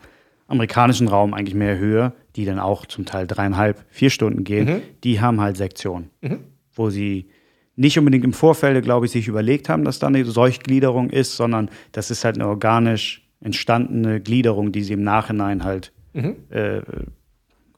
amerikanischen 0.47 1.07
Raum 1.07 1.33
eigentlich 1.33 1.55
mehr 1.55 1.77
höre, 1.77 2.13
die 2.37 2.45
dann 2.45 2.59
auch 2.59 2.85
zum 2.85 3.05
Teil 3.05 3.27
dreieinhalb, 3.27 3.83
vier 3.89 4.09
Stunden 4.09 4.43
gehen, 4.43 4.65
mhm. 4.65 4.81
die 5.03 5.19
haben 5.19 5.41
halt 5.41 5.57
Sektionen, 5.57 6.11
mhm. 6.21 6.39
wo 6.73 6.89
sie 6.89 7.29
nicht 7.75 7.99
unbedingt 7.99 8.23
im 8.23 8.33
Vorfeld, 8.33 8.83
glaube 8.83 9.05
ich, 9.05 9.11
sich 9.11 9.27
überlegt 9.27 9.69
haben, 9.69 9.83
dass 9.83 9.99
da 9.99 10.07
eine 10.07 10.23
Seuchgliederung 10.23 11.09
ist, 11.09 11.35
sondern 11.35 11.69
das 11.91 12.09
ist 12.09 12.23
halt 12.23 12.37
eine 12.37 12.47
organisch 12.47 13.27
entstandene 13.41 14.21
Gliederung, 14.21 14.71
die 14.71 14.83
sie 14.83 14.93
im 14.93 15.03
Nachhinein 15.03 15.63
halt 15.63 15.91
mhm. 16.13 16.35
äh, 16.49 16.81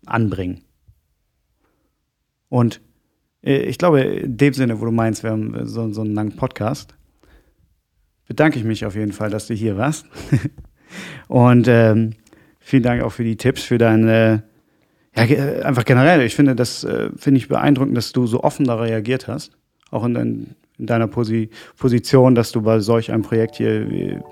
anbringen. 0.05 0.61
Und 2.47 2.81
äh, 3.43 3.63
ich 3.63 3.77
glaube, 3.77 4.01
in 4.01 4.37
dem 4.37 4.53
Sinne, 4.53 4.79
wo 4.79 4.85
du 4.85 4.91
meinst, 4.91 5.23
wir 5.23 5.31
haben 5.31 5.65
so, 5.65 5.91
so 5.91 6.01
einen 6.01 6.13
langen 6.13 6.35
Podcast, 6.35 6.95
bedanke 8.27 8.59
ich 8.59 8.65
mich 8.65 8.85
auf 8.85 8.95
jeden 8.95 9.11
Fall, 9.11 9.29
dass 9.29 9.47
du 9.47 9.53
hier 9.53 9.77
warst. 9.77 10.05
Und 11.27 11.67
ähm, 11.67 12.13
vielen 12.59 12.83
Dank 12.83 13.03
auch 13.03 13.11
für 13.11 13.23
die 13.23 13.37
Tipps, 13.37 13.63
für 13.63 13.77
deine, 13.77 14.43
ja, 15.23 15.65
einfach 15.65 15.85
generell. 15.85 16.21
Ich 16.21 16.35
finde 16.35 16.55
das, 16.55 16.83
äh, 16.83 17.09
finde 17.15 17.39
ich 17.39 17.47
beeindruckend, 17.47 17.95
dass 17.95 18.11
du 18.11 18.27
so 18.27 18.43
offen 18.43 18.65
da 18.65 18.75
reagiert 18.75 19.27
hast 19.27 19.51
auch 19.91 20.05
in, 20.05 20.13
dein, 20.13 20.55
in 20.77 20.85
deiner 20.85 21.07
Posi 21.07 21.49
Position, 21.77 22.35
dass 22.35 22.51
du 22.51 22.61
bei 22.61 22.79
solch 22.79 23.11
einem 23.11 23.23
Projekt 23.23 23.55
hier 23.55 24.23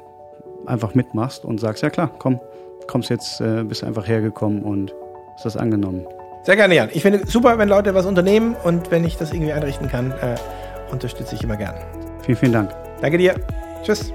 einfach 0.66 0.96
mitmachst 0.96 1.46
und 1.46 1.60
sagst, 1.60 1.84
ja 1.84 1.90
klar, 1.90 2.12
komm, 2.20 2.40
kommst 2.88 3.10
jetzt, 3.10 3.42
äh, 3.42 3.64
bist 3.64 3.84
einfach 3.84 4.08
hergekommen 4.08 4.64
und 4.64 4.94
hast 5.36 5.46
das 5.46 5.58
angenommen. 5.58 6.06
Sehr 6.44 6.56
gerne, 6.56 6.76
Jan. 6.76 6.90
Ich 6.94 7.02
finde 7.02 7.26
super, 7.26 7.58
wenn 7.58 7.68
Leute 7.68 7.94
was 7.94 8.06
unternehmen 8.06 8.56
und 8.64 8.92
wenn 8.92 9.04
ich 9.04 9.18
das 9.18 9.34
irgendwie 9.34 9.52
einrichten 9.52 9.90
kann, 9.90 10.12
äh, 10.12 10.36
unterstütze 10.92 11.36
ich 11.36 11.44
immer 11.44 11.58
gern. 11.58 11.76
Vielen, 12.22 12.38
vielen 12.38 12.54
Dank. 12.54 12.72
Danke 13.02 13.18
dir. 13.18 13.36
Tschüss. 13.84 14.14